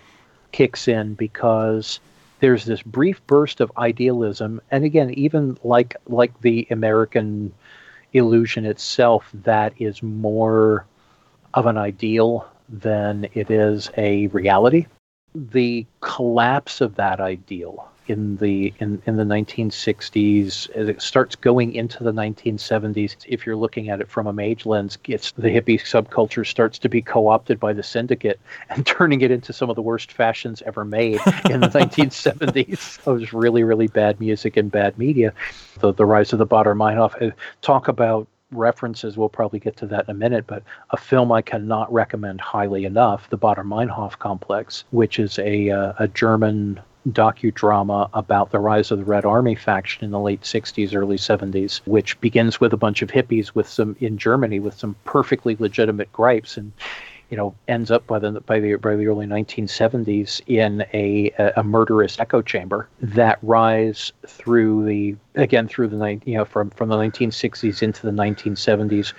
kicks 0.53 0.87
in 0.87 1.15
because 1.15 1.99
there's 2.39 2.63
this 2.65 2.81
brief 2.81 3.25
burst 3.27 3.61
of 3.61 3.71
idealism 3.77 4.59
and 4.71 4.83
again 4.83 5.11
even 5.11 5.57
like 5.63 5.95
like 6.07 6.41
the 6.41 6.67
American 6.71 7.53
illusion 8.14 8.66
itself 8.66 9.30
that 9.34 9.74
is 9.78 10.01
more 10.03 10.86
of 11.53 11.66
an 11.66 11.78
ideal 11.78 12.47
than 12.70 13.28
it 13.34 13.51
is 13.51 13.91
a 13.97 14.28
reality. 14.28 14.86
The 15.36 15.86
collapse 16.01 16.82
of 16.82 16.95
that 16.95 17.20
ideal 17.20 17.90
in 18.08 18.38
the 18.38 18.74
in, 18.80 19.02
in 19.06 19.18
the 19.18 19.24
1960s 19.24 20.70
as 20.72 20.89
it 20.89 21.02
starts 21.02 21.36
going 21.36 21.74
into 21.74 22.04
the 22.04 22.12
1970s 22.12 23.16
if 23.28 23.45
you're 23.45 23.56
looking 23.56 23.89
at 23.89 24.02
it 24.02 24.10
from 24.10 24.28
a 24.28 24.34
mage 24.34 24.66
lens 24.66 24.97
it's 25.06 25.32
the 25.34 25.49
hippie 25.49 25.80
subculture 25.80 26.45
starts 26.45 26.80
to 26.80 26.89
be 26.89 27.02
co-opted 27.02 27.60
by 27.60 27.74
the 27.74 27.84
syndicate 27.84 28.39
and 28.70 28.86
turning 28.86 29.22
it 29.22 29.32
into 29.32 29.54
some 29.54 29.70
of 29.70 29.76
the 29.76 29.82
worst 29.82 30.12
fashions 30.12 30.62
ever 30.64 30.84
made 30.84 31.20
in 31.49 31.60
the 31.62 31.68
1970s 31.74 32.99
it 33.08 33.12
was 33.12 33.34
really 33.34 33.64
really 33.64 33.88
bad 33.88 34.20
music 34.20 34.58
and 34.58 34.72
bad 34.72 34.97
media 34.97 35.34
the, 35.80 35.93
the 35.93 36.06
rise 36.06 36.34
of 36.34 36.39
the 36.39 36.47
Baader 36.47 36.76
Meinhof 36.76 37.22
uh, 37.22 37.34
talk 37.62 37.88
about 37.88 38.28
references. 38.52 39.18
We'll 39.18 39.30
probably 39.30 39.60
get 39.60 39.78
to 39.78 39.88
that 39.88 40.06
in 40.06 40.12
a 40.12 40.18
minute, 40.18 40.45
but 40.47 40.64
a 40.91 40.97
film 40.97 41.32
I 41.32 41.41
cannot 41.41 41.91
recommend 41.91 42.41
highly 42.41 42.86
enough, 42.86 43.30
The 43.30 43.38
Baader 43.38 43.66
Meinhof 43.66 44.20
Complex, 44.20 44.84
which 44.91 45.20
is 45.20 45.39
a, 45.39 45.70
uh, 45.70 45.93
a 45.99 46.08
German 46.08 46.80
docudrama 47.10 48.10
about 48.14 48.52
the 48.52 48.60
rise 48.60 48.91
of 48.91 48.99
the 48.99 49.06
Red 49.06 49.26
Army 49.26 49.56
faction 49.56 50.06
in 50.06 50.12
the 50.12 50.20
late 50.20 50.41
60s, 50.41 50.95
early 50.95 51.18
70s, 51.18 51.82
which 51.86 52.20
begins 52.22 52.60
with 52.60 52.74
a 52.74 52.78
bunch 52.78 53.02
of 53.02 53.10
hippies 53.10 53.56
with 53.56 53.68
some 53.68 53.95
in 53.99 54.18
Germany 54.18 54.60
with 54.60 54.78
some 54.78 54.95
perfectly 55.04 55.56
legitimate 55.60 56.12
gripes. 56.14 56.58
And 56.58 56.72
you 57.32 57.38
know 57.38 57.55
ends 57.67 57.89
up 57.89 58.05
by 58.05 58.19
the 58.19 58.41
by 58.41 58.59
the 58.59 58.75
by 58.75 58.95
the 58.95 59.07
early 59.07 59.25
1970s 59.25 60.41
in 60.47 60.86
a 60.93 61.32
a 61.55 61.63
murderous 61.63 62.19
echo 62.19 62.41
chamber 62.41 62.88
that 62.99 63.39
rise 63.41 64.11
through 64.27 64.86
the 64.86 65.15
again 65.36 65.67
through 65.67 65.88
the 65.88 66.19
you 66.25 66.38
know 66.38 66.45
from 66.45 66.69
from 66.71 66.89
the 66.89 66.95
1960s 66.95 67.82
into 67.82 68.05
the 68.05 68.11
1970s 68.11 69.13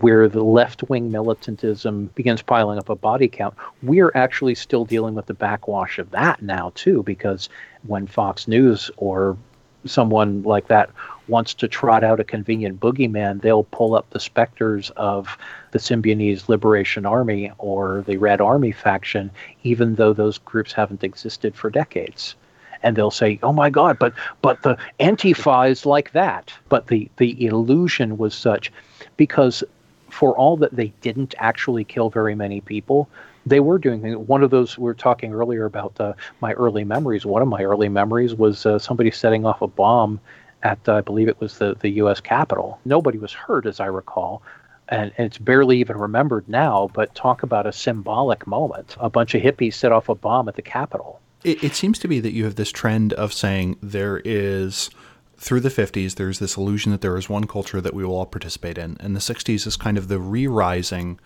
where 0.00 0.28
the 0.28 0.42
left 0.42 0.82
wing 0.88 1.10
militantism 1.10 2.06
begins 2.14 2.42
piling 2.42 2.78
up 2.78 2.88
a 2.90 2.94
body 2.94 3.26
count. 3.26 3.54
We're 3.82 4.12
actually 4.14 4.54
still 4.54 4.84
dealing 4.84 5.14
with 5.14 5.26
the 5.26 5.34
backwash 5.34 5.98
of 5.98 6.10
that 6.10 6.42
now 6.42 6.72
too 6.74 7.02
because 7.02 7.48
when 7.86 8.06
Fox 8.06 8.46
News 8.46 8.90
or 8.98 9.36
someone 9.84 10.42
like 10.42 10.68
that 10.68 10.90
wants 11.28 11.54
to 11.54 11.68
trot 11.68 12.02
out 12.02 12.20
a 12.20 12.24
convenient 12.24 12.80
boogeyman, 12.80 13.40
they'll 13.40 13.64
pull 13.64 13.94
up 13.94 14.08
the 14.10 14.20
specters 14.20 14.90
of 14.96 15.36
the 15.72 15.78
Symbionese 15.78 16.48
Liberation 16.48 17.04
Army 17.04 17.52
or 17.58 18.02
the 18.06 18.16
Red 18.16 18.40
Army 18.40 18.72
faction, 18.72 19.30
even 19.62 19.94
though 19.96 20.12
those 20.12 20.38
groups 20.38 20.72
haven't 20.72 21.04
existed 21.04 21.54
for 21.54 21.70
decades. 21.70 22.34
And 22.82 22.96
they'll 22.96 23.10
say, 23.10 23.38
"Oh 23.42 23.52
my 23.52 23.70
God, 23.70 23.98
but 23.98 24.14
but 24.40 24.62
the 24.62 24.78
Antifa 25.00 25.68
is 25.68 25.84
like 25.84 26.12
that." 26.12 26.52
But 26.68 26.86
the 26.86 27.10
the 27.16 27.44
illusion 27.44 28.18
was 28.18 28.34
such, 28.34 28.72
because 29.16 29.64
for 30.08 30.36
all 30.36 30.56
that 30.58 30.74
they 30.76 30.92
didn't 31.00 31.34
actually 31.38 31.84
kill 31.84 32.08
very 32.08 32.36
many 32.36 32.60
people, 32.60 33.08
they 33.48 33.60
were 33.60 33.78
doing 33.78 34.02
things. 34.02 34.16
One 34.16 34.42
of 34.42 34.50
those 34.50 34.78
we 34.78 34.84
were 34.84 34.94
talking 34.94 35.32
earlier 35.32 35.64
about 35.64 35.98
uh, 36.00 36.14
my 36.40 36.52
early 36.52 36.84
memories. 36.84 37.26
One 37.26 37.42
of 37.42 37.48
my 37.48 37.62
early 37.62 37.88
memories 37.88 38.34
was 38.34 38.66
uh, 38.66 38.78
somebody 38.78 39.10
setting 39.10 39.44
off 39.44 39.62
a 39.62 39.66
bomb 39.66 40.20
at 40.62 40.78
uh, 40.88 40.96
I 40.96 41.00
believe 41.00 41.28
it 41.28 41.40
was 41.40 41.58
the 41.58 41.76
the 41.80 41.90
U.S. 42.02 42.20
Capitol. 42.20 42.80
Nobody 42.84 43.18
was 43.18 43.32
hurt, 43.32 43.66
as 43.66 43.80
I 43.80 43.86
recall. 43.86 44.42
And 44.90 45.12
it's 45.18 45.36
barely 45.36 45.78
even 45.80 45.98
remembered 45.98 46.48
now, 46.48 46.90
but 46.94 47.14
talk 47.14 47.42
about 47.42 47.66
a 47.66 47.72
symbolic 47.72 48.46
moment. 48.46 48.96
A 48.98 49.10
bunch 49.10 49.34
of 49.34 49.42
hippies 49.42 49.74
set 49.74 49.92
off 49.92 50.08
a 50.08 50.14
bomb 50.14 50.48
at 50.48 50.56
the 50.56 50.62
Capitol. 50.62 51.20
It, 51.44 51.62
it 51.62 51.74
seems 51.74 51.98
to 51.98 52.08
be 52.08 52.20
that 52.20 52.32
you 52.32 52.44
have 52.44 52.54
this 52.54 52.72
trend 52.72 53.12
of 53.12 53.34
saying 53.34 53.76
there 53.82 54.22
is 54.24 54.88
through 55.36 55.60
the 55.60 55.68
50s, 55.68 56.16
there's 56.16 56.40
this 56.40 56.56
illusion 56.56 56.90
that 56.90 57.00
there 57.00 57.16
is 57.16 57.28
one 57.28 57.46
culture 57.46 57.80
that 57.80 57.94
we 57.94 58.04
will 58.04 58.16
all 58.16 58.26
participate 58.26 58.76
in. 58.76 58.96
And 58.98 59.14
the 59.14 59.20
60s 59.20 59.66
is 59.66 59.76
kind 59.76 59.96
of 59.96 60.08
the 60.08 60.18
re 60.18 60.46
rising 60.46 61.20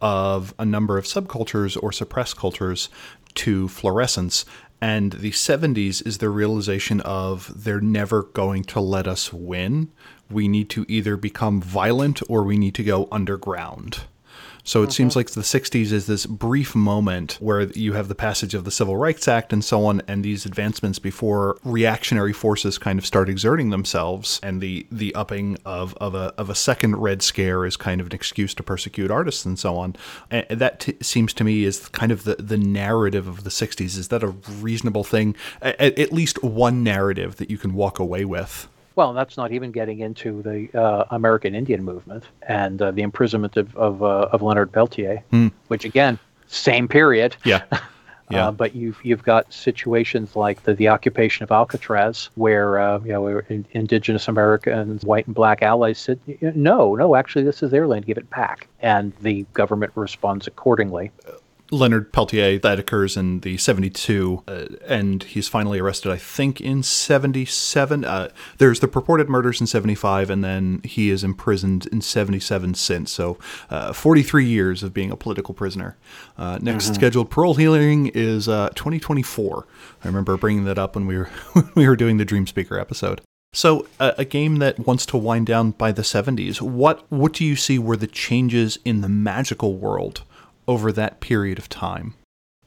of 0.00 0.54
a 0.58 0.64
number 0.64 0.98
of 0.98 1.04
subcultures 1.04 1.80
or 1.82 1.92
suppressed 1.92 2.36
cultures 2.36 2.88
to 3.34 3.68
fluorescence. 3.68 4.44
And 4.80 5.12
the 5.14 5.32
70s 5.32 6.06
is 6.06 6.18
the 6.18 6.30
realization 6.30 7.00
of 7.00 7.64
they're 7.64 7.80
never 7.80 8.22
going 8.22 8.64
to 8.64 8.80
let 8.80 9.08
us 9.08 9.32
win. 9.32 9.90
We 10.30 10.46
need 10.46 10.70
to 10.70 10.84
either 10.88 11.16
become 11.16 11.60
violent 11.60 12.22
or 12.28 12.42
we 12.44 12.58
need 12.58 12.74
to 12.76 12.84
go 12.84 13.08
underground. 13.10 14.02
So 14.68 14.82
it 14.82 14.92
seems 14.92 15.12
mm-hmm. 15.12 15.20
like 15.20 15.30
the 15.30 15.40
60s 15.40 15.92
is 15.92 16.06
this 16.06 16.26
brief 16.26 16.76
moment 16.76 17.38
where 17.40 17.62
you 17.62 17.94
have 17.94 18.08
the 18.08 18.14
passage 18.14 18.52
of 18.52 18.64
the 18.64 18.70
Civil 18.70 18.98
Rights 18.98 19.26
Act 19.26 19.50
and 19.50 19.64
so 19.64 19.86
on, 19.86 20.02
and 20.06 20.22
these 20.22 20.44
advancements 20.44 20.98
before 20.98 21.56
reactionary 21.64 22.34
forces 22.34 22.76
kind 22.76 22.98
of 22.98 23.06
start 23.06 23.30
exerting 23.30 23.70
themselves, 23.70 24.38
and 24.42 24.60
the 24.60 24.86
the 24.92 25.14
upping 25.14 25.56
of, 25.64 25.94
of 25.94 26.14
a 26.14 26.34
of 26.36 26.50
a 26.50 26.54
second 26.54 26.96
Red 26.96 27.22
Scare 27.22 27.64
is 27.64 27.78
kind 27.78 27.98
of 27.98 28.08
an 28.08 28.12
excuse 28.12 28.52
to 28.56 28.62
persecute 28.62 29.10
artists 29.10 29.46
and 29.46 29.58
so 29.58 29.74
on. 29.78 29.96
And 30.30 30.44
that 30.50 30.80
t- 30.80 30.98
seems 31.00 31.32
to 31.34 31.44
me 31.44 31.64
is 31.64 31.88
kind 31.88 32.12
of 32.12 32.24
the 32.24 32.34
the 32.34 32.58
narrative 32.58 33.26
of 33.26 33.44
the 33.44 33.50
60s. 33.50 33.96
Is 33.96 34.08
that 34.08 34.22
a 34.22 34.34
reasonable 34.60 35.02
thing? 35.02 35.34
At, 35.62 35.98
at 35.98 36.12
least 36.12 36.44
one 36.44 36.84
narrative 36.84 37.36
that 37.36 37.48
you 37.48 37.56
can 37.56 37.72
walk 37.72 37.98
away 37.98 38.26
with. 38.26 38.68
Well, 38.98 39.12
that's 39.12 39.36
not 39.36 39.52
even 39.52 39.70
getting 39.70 40.00
into 40.00 40.42
the 40.42 40.76
uh, 40.76 41.04
American 41.12 41.54
Indian 41.54 41.84
movement 41.84 42.24
and 42.42 42.82
uh, 42.82 42.90
the 42.90 43.02
imprisonment 43.02 43.56
of 43.56 43.76
of, 43.76 44.02
uh, 44.02 44.28
of 44.32 44.42
Leonard 44.42 44.72
Peltier, 44.72 45.22
mm. 45.32 45.52
which 45.68 45.84
again, 45.84 46.18
same 46.48 46.88
period. 46.88 47.36
Yeah. 47.44 47.62
Yeah. 48.30 48.48
Uh, 48.48 48.50
but 48.50 48.74
you've 48.74 48.98
you've 49.02 49.22
got 49.22 49.50
situations 49.50 50.36
like 50.36 50.64
the, 50.64 50.74
the 50.74 50.88
occupation 50.88 51.44
of 51.44 51.50
Alcatraz, 51.50 52.28
where 52.34 52.78
uh, 52.78 52.98
you 52.98 53.10
know 53.10 53.22
where 53.22 53.46
indigenous 53.70 54.28
Americans, 54.28 55.02
white 55.02 55.24
and 55.24 55.34
black 55.34 55.62
allies 55.62 55.96
said, 55.96 56.20
no, 56.42 56.94
no, 56.94 57.16
actually 57.16 57.44
this 57.44 57.62
is 57.62 57.70
their 57.70 57.86
land, 57.86 58.04
give 58.04 58.18
it 58.18 58.28
back, 58.28 58.68
and 58.80 59.14
the 59.22 59.46
government 59.54 59.92
responds 59.94 60.46
accordingly. 60.46 61.10
Leonard 61.70 62.12
Peltier. 62.12 62.58
That 62.58 62.78
occurs 62.78 63.16
in 63.16 63.40
the 63.40 63.56
72, 63.56 64.42
uh, 64.46 64.66
and 64.86 65.22
he's 65.22 65.48
finally 65.48 65.78
arrested, 65.78 66.10
I 66.10 66.16
think, 66.16 66.60
in 66.60 66.82
77. 66.82 68.04
Uh, 68.04 68.28
there's 68.58 68.80
the 68.80 68.88
purported 68.88 69.28
murders 69.28 69.60
in 69.60 69.66
75, 69.66 70.30
and 70.30 70.44
then 70.44 70.80
he 70.84 71.10
is 71.10 71.24
imprisoned 71.24 71.86
in 71.86 72.00
77 72.00 72.74
since. 72.74 73.12
So 73.12 73.38
uh, 73.70 73.92
43 73.92 74.46
years 74.46 74.82
of 74.82 74.94
being 74.94 75.10
a 75.10 75.16
political 75.16 75.54
prisoner. 75.54 75.96
Uh, 76.36 76.58
next 76.60 76.86
mm-hmm. 76.86 76.94
scheduled 76.94 77.30
parole 77.30 77.54
hearing 77.54 78.08
is 78.08 78.48
uh, 78.48 78.70
2024. 78.74 79.66
I 80.04 80.06
remember 80.06 80.36
bringing 80.36 80.64
that 80.64 80.78
up 80.78 80.94
when 80.94 81.06
we 81.06 81.16
were 81.16 81.24
when 81.52 81.70
we 81.74 81.88
were 81.88 81.96
doing 81.96 82.16
the 82.16 82.24
Dream 82.24 82.46
Speaker 82.46 82.78
episode. 82.78 83.20
So, 83.54 83.86
uh, 83.98 84.12
a 84.18 84.26
game 84.26 84.56
that 84.56 84.78
wants 84.80 85.06
to 85.06 85.16
wind 85.16 85.46
down 85.46 85.70
by 85.70 85.90
the 85.90 86.02
70s. 86.02 86.60
What 86.60 87.10
what 87.10 87.32
do 87.32 87.44
you 87.44 87.56
see 87.56 87.78
were 87.78 87.96
the 87.96 88.06
changes 88.06 88.78
in 88.84 89.00
the 89.00 89.08
magical 89.08 89.76
world 89.76 90.22
over 90.68 90.92
that 90.92 91.18
period 91.18 91.58
of 91.58 91.68
time? 91.68 92.14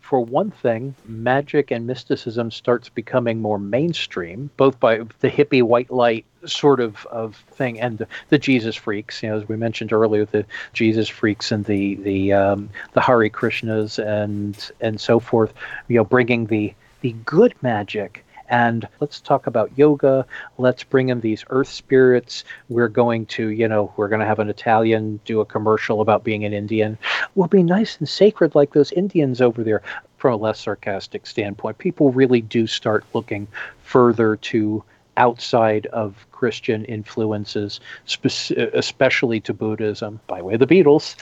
For 0.02 0.20
one 0.20 0.52
thing, 0.52 0.94
magic 1.06 1.72
and 1.72 1.88
mysticism 1.88 2.52
starts 2.52 2.90
becoming 2.90 3.40
more 3.42 3.58
mainstream, 3.58 4.50
both 4.58 4.78
by 4.78 4.98
the 5.20 5.30
hippie 5.30 5.64
white 5.64 5.90
light 5.90 6.26
sort 6.46 6.82
of, 6.82 7.06
of 7.06 7.38
thing 7.52 7.80
and 7.80 8.00
the, 8.00 8.08
the 8.28 8.38
Jesus 8.38 8.76
freaks. 8.76 9.24
You 9.24 9.30
know, 9.30 9.38
as 9.38 9.48
we 9.48 9.56
mentioned 9.56 9.94
earlier, 9.94 10.26
the 10.26 10.46
Jesus 10.74 11.08
freaks 11.08 11.50
and 11.54 11.64
the 11.64 11.96
the 11.96 12.34
um, 12.34 12.70
the 12.92 13.00
Hare 13.00 13.30
Krishnas 13.30 14.04
and 14.06 14.72
and 14.82 15.00
so 15.00 15.22
forth. 15.22 15.54
You 15.88 15.98
know, 15.98 16.04
bringing 16.04 16.48
the 16.48 16.74
the 17.00 17.14
good 17.24 17.54
magic 17.62 18.26
and 18.52 18.88
let's 19.00 19.22
talk 19.22 19.48
about 19.48 19.72
yoga. 19.78 20.26
Let's 20.58 20.84
bring 20.84 21.10
in 21.10 21.22
these 21.22 21.44
earth 21.50 21.70
spirits. 21.70 22.44
We're 22.70 22.90
going 22.90 23.26
to, 23.28 23.48
you 23.48 23.68
know, 23.68 23.92
we're 23.96 24.10
going 24.10 24.20
to 24.20 24.28
have 24.28 24.40
an 24.40 24.50
Italian 24.50 25.20
do 25.26 25.40
a 25.40 25.46
commercial 25.46 26.02
about 26.02 26.26
being 26.26 26.44
an 26.44 26.54
Indian. 26.54 26.98
We'll 27.34 27.48
be 27.48 27.64
nice 27.64 27.98
and 27.98 28.08
sacred 28.08 28.54
like 28.54 28.74
those 28.74 28.92
Indians 28.92 29.42
over 29.42 29.64
there. 29.64 29.82
From 30.18 30.34
a 30.34 30.38
less 30.38 30.60
sarcastic 30.60 31.26
standpoint, 31.26 31.80
people 31.80 32.12
really 32.12 32.42
do 32.42 32.68
start 32.68 33.04
looking 33.14 33.48
further 33.82 34.36
to 34.36 34.84
outside 35.18 35.86
of 35.88 36.26
Christian 36.32 36.86
influences, 36.86 37.80
uh, 38.26 38.66
especially 38.74 39.40
to 39.42 39.54
Buddhism. 39.54 40.20
By 40.28 40.42
way 40.42 40.54
of 40.54 40.60
the 40.60 40.68
Beatles, 40.68 41.16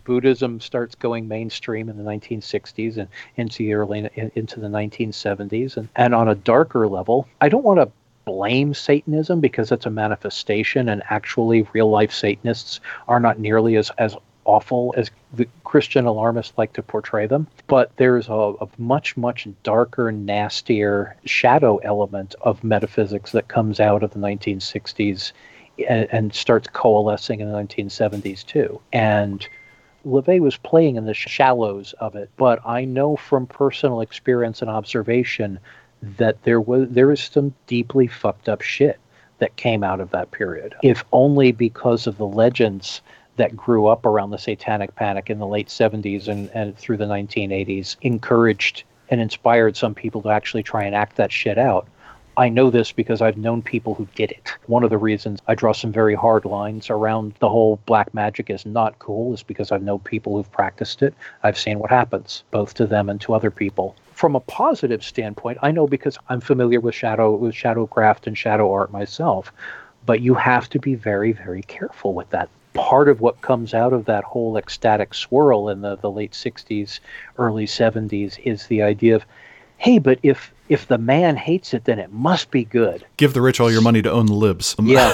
Buddhism 0.04 0.60
starts 0.60 0.94
going 0.94 1.28
mainstream 1.28 1.88
in 1.88 1.96
the 1.96 2.04
1960s 2.04 2.98
and 2.98 3.08
into 3.36 3.58
the 3.58 3.74
early 3.74 4.10
into 4.34 4.60
the 4.60 4.68
1970s. 4.68 5.76
And, 5.76 5.88
and 5.96 6.14
on 6.14 6.28
a 6.28 6.34
darker 6.34 6.88
level, 6.88 7.28
I 7.40 7.48
don't 7.48 7.64
want 7.64 7.80
to 7.80 7.90
blame 8.24 8.74
Satanism 8.74 9.40
because 9.40 9.72
it's 9.72 9.86
a 9.86 9.90
manifestation, 9.90 10.88
and 10.88 11.02
actually, 11.10 11.66
real 11.72 11.90
life 11.90 12.12
Satanists 12.12 12.80
are 13.08 13.20
not 13.20 13.38
nearly 13.38 13.76
as, 13.76 13.90
as 13.98 14.16
awful 14.44 14.94
as 14.96 15.10
the 15.32 15.46
Christian 15.64 16.04
alarmists 16.06 16.54
like 16.56 16.72
to 16.74 16.82
portray 16.82 17.26
them. 17.26 17.46
But 17.66 17.92
there's 17.96 18.28
a, 18.28 18.54
a, 18.60 18.68
much, 18.78 19.16
much 19.16 19.46
darker, 19.62 20.12
nastier 20.12 21.16
shadow 21.24 21.78
element 21.78 22.34
of 22.42 22.62
metaphysics 22.64 23.32
that 23.32 23.48
comes 23.48 23.80
out 23.80 24.02
of 24.02 24.10
the 24.12 24.18
1960s 24.18 25.32
and, 25.88 26.08
and 26.10 26.34
starts 26.34 26.68
coalescing 26.72 27.40
in 27.40 27.50
the 27.50 27.58
1970s 27.58 28.44
too. 28.44 28.80
And 28.92 29.46
LaVey 30.04 30.40
was 30.40 30.56
playing 30.56 30.96
in 30.96 31.06
the 31.06 31.14
shallows 31.14 31.94
of 31.94 32.16
it, 32.16 32.30
but 32.36 32.60
I 32.66 32.84
know 32.84 33.16
from 33.16 33.46
personal 33.46 34.00
experience 34.00 34.60
and 34.60 34.70
observation 34.70 35.58
that 36.02 36.42
there 36.42 36.60
was 36.60 36.88
there 36.90 37.12
is 37.12 37.20
some 37.20 37.54
deeply 37.68 38.08
fucked 38.08 38.48
up 38.48 38.60
shit 38.60 38.98
that 39.38 39.56
came 39.56 39.84
out 39.84 40.00
of 40.00 40.10
that 40.10 40.30
period. 40.32 40.74
If 40.82 41.04
only 41.12 41.52
because 41.52 42.06
of 42.06 42.18
the 42.18 42.26
legends 42.26 43.00
that 43.36 43.56
grew 43.56 43.86
up 43.86 44.04
around 44.04 44.30
the 44.30 44.38
satanic 44.38 44.94
panic 44.94 45.30
in 45.30 45.38
the 45.38 45.46
late 45.46 45.68
70s 45.68 46.28
and, 46.28 46.50
and 46.50 46.76
through 46.76 46.98
the 46.98 47.06
1980s 47.06 47.96
encouraged 48.02 48.84
and 49.08 49.20
inspired 49.20 49.76
some 49.76 49.94
people 49.94 50.22
to 50.22 50.30
actually 50.30 50.62
try 50.62 50.84
and 50.84 50.94
act 50.94 51.16
that 51.16 51.32
shit 51.32 51.58
out. 51.58 51.86
I 52.36 52.48
know 52.48 52.70
this 52.70 52.92
because 52.92 53.20
I've 53.20 53.36
known 53.36 53.60
people 53.60 53.94
who 53.94 54.08
did 54.14 54.30
it. 54.30 54.54
One 54.66 54.84
of 54.84 54.90
the 54.90 54.96
reasons 54.96 55.42
I 55.48 55.54
draw 55.54 55.72
some 55.72 55.92
very 55.92 56.14
hard 56.14 56.46
lines 56.46 56.88
around 56.88 57.34
the 57.40 57.48
whole 57.48 57.78
black 57.84 58.14
magic 58.14 58.48
is 58.48 58.64
not 58.64 58.98
cool 58.98 59.34
is 59.34 59.42
because 59.42 59.70
I've 59.70 59.82
known 59.82 59.98
people 59.98 60.36
who've 60.36 60.50
practiced 60.50 61.02
it. 61.02 61.12
I've 61.42 61.58
seen 61.58 61.78
what 61.78 61.90
happens, 61.90 62.42
both 62.50 62.72
to 62.74 62.86
them 62.86 63.10
and 63.10 63.20
to 63.20 63.34
other 63.34 63.50
people. 63.50 63.94
From 64.12 64.34
a 64.34 64.40
positive 64.40 65.04
standpoint, 65.04 65.58
I 65.60 65.72
know 65.72 65.86
because 65.86 66.16
I'm 66.30 66.40
familiar 66.40 66.80
with 66.80 66.94
shadow 66.94 67.34
with 67.34 67.54
shadowcraft 67.54 68.26
and 68.26 68.38
shadow 68.38 68.72
art 68.72 68.90
myself, 68.90 69.52
but 70.06 70.22
you 70.22 70.34
have 70.34 70.70
to 70.70 70.78
be 70.78 70.94
very, 70.94 71.32
very 71.32 71.62
careful 71.62 72.14
with 72.14 72.30
that 72.30 72.48
part 72.74 73.08
of 73.08 73.20
what 73.20 73.40
comes 73.40 73.74
out 73.74 73.92
of 73.92 74.04
that 74.06 74.24
whole 74.24 74.56
ecstatic 74.56 75.14
swirl 75.14 75.68
in 75.68 75.82
the, 75.82 75.96
the 75.96 76.10
late 76.10 76.32
60s, 76.32 77.00
early 77.38 77.66
70s 77.66 78.38
is 78.44 78.66
the 78.66 78.82
idea 78.82 79.16
of, 79.16 79.24
hey, 79.78 79.98
but 79.98 80.18
if 80.22 80.52
if 80.68 80.88
the 80.88 80.96
man 80.96 81.36
hates 81.36 81.74
it, 81.74 81.84
then 81.84 81.98
it 81.98 82.10
must 82.12 82.50
be 82.50 82.64
good. 82.64 83.04
Give 83.18 83.34
the 83.34 83.42
rich 83.42 83.60
all 83.60 83.70
your 83.70 83.82
money 83.82 84.00
to 84.00 84.10
own 84.10 84.26
the 84.26 84.34
libs. 84.34 84.74
Yeah, 84.82 85.12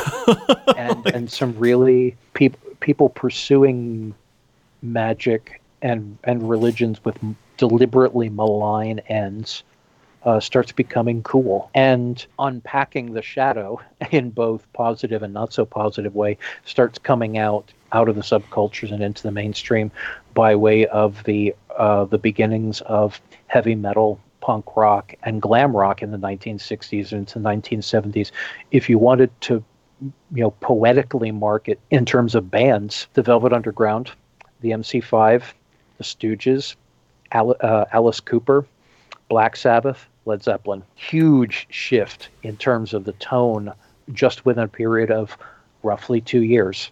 and 0.77 1.05
like, 1.05 1.15
and 1.15 1.31
some 1.31 1.59
really 1.59 2.17
people 2.35 2.61
people 2.81 3.09
pursuing 3.09 4.15
magic 4.83 5.61
and 5.83 6.17
and 6.25 6.49
religions 6.49 7.05
with 7.05 7.19
deliberately 7.57 8.29
malign 8.29 9.01
ends 9.09 9.65
uh, 10.25 10.41
starts 10.41 10.73
becoming 10.73 11.23
cool. 11.23 11.71
And 11.75 12.25
unpacking 12.39 13.15
the 13.15 13.23
shadow 13.23 13.81
in 14.11 14.31
both 14.31 14.71
positive 14.73 15.23
and 15.23 15.33
not 15.33 15.53
so 15.53 15.65
positive 15.65 16.15
way 16.15 16.39
starts 16.65 16.99
coming 16.99 17.39
out 17.39 17.73
out 17.93 18.09
of 18.09 18.17
the 18.17 18.23
subcultures 18.23 18.93
and 18.93 19.03
into 19.03 19.23
the 19.23 19.31
mainstream 19.31 19.91
by 20.35 20.55
way 20.55 20.87
of 20.87 21.25
the 21.25 21.55
uh, 21.77 22.05
the 22.05 22.19
beginnings 22.19 22.81
of 22.83 23.21
heavy 23.47 23.75
metal 23.75 24.21
punk 24.41 24.77
rock 24.77 25.15
and 25.23 25.43
glam 25.43 25.77
rock 25.77 26.03
in 26.03 26.11
the 26.11 26.19
1960s 26.19 27.13
and 27.13 27.21
into 27.21 27.39
the 27.39 27.49
1970s. 27.49 28.31
If 28.71 28.89
you 28.89 28.99
wanted 28.99 29.31
to, 29.43 29.63
you 30.01 30.43
know, 30.43 30.51
poetically 30.53 31.31
mark 31.33 31.69
it 31.69 31.81
in 31.91 32.05
terms 32.05 32.35
of 32.35 32.51
bands, 32.51 33.07
the 33.15 33.23
Velvet 33.23 33.53
Underground, 33.53 34.11
the 34.61 34.71
MC5, 34.71 35.43
the 35.99 36.05
Stooges, 36.05 36.77
Al- 37.33 37.57
uh, 37.61 37.85
Alice 37.93 38.21
Cooper, 38.21 38.65
Black 39.29 39.57
Sabbath, 39.57 40.09
Led 40.25 40.43
Zeppelin. 40.43 40.83
Huge 40.95 41.67
shift 41.71 42.29
in 42.43 42.57
terms 42.57 42.95
of 42.95 43.05
the 43.05 43.13
tone 43.13 43.73
just 44.13 44.45
within 44.45 44.65
a 44.65 44.69
period 44.69 45.11
of 45.11 45.37
roughly 45.83 46.21
two 46.21 46.43
years. 46.43 46.91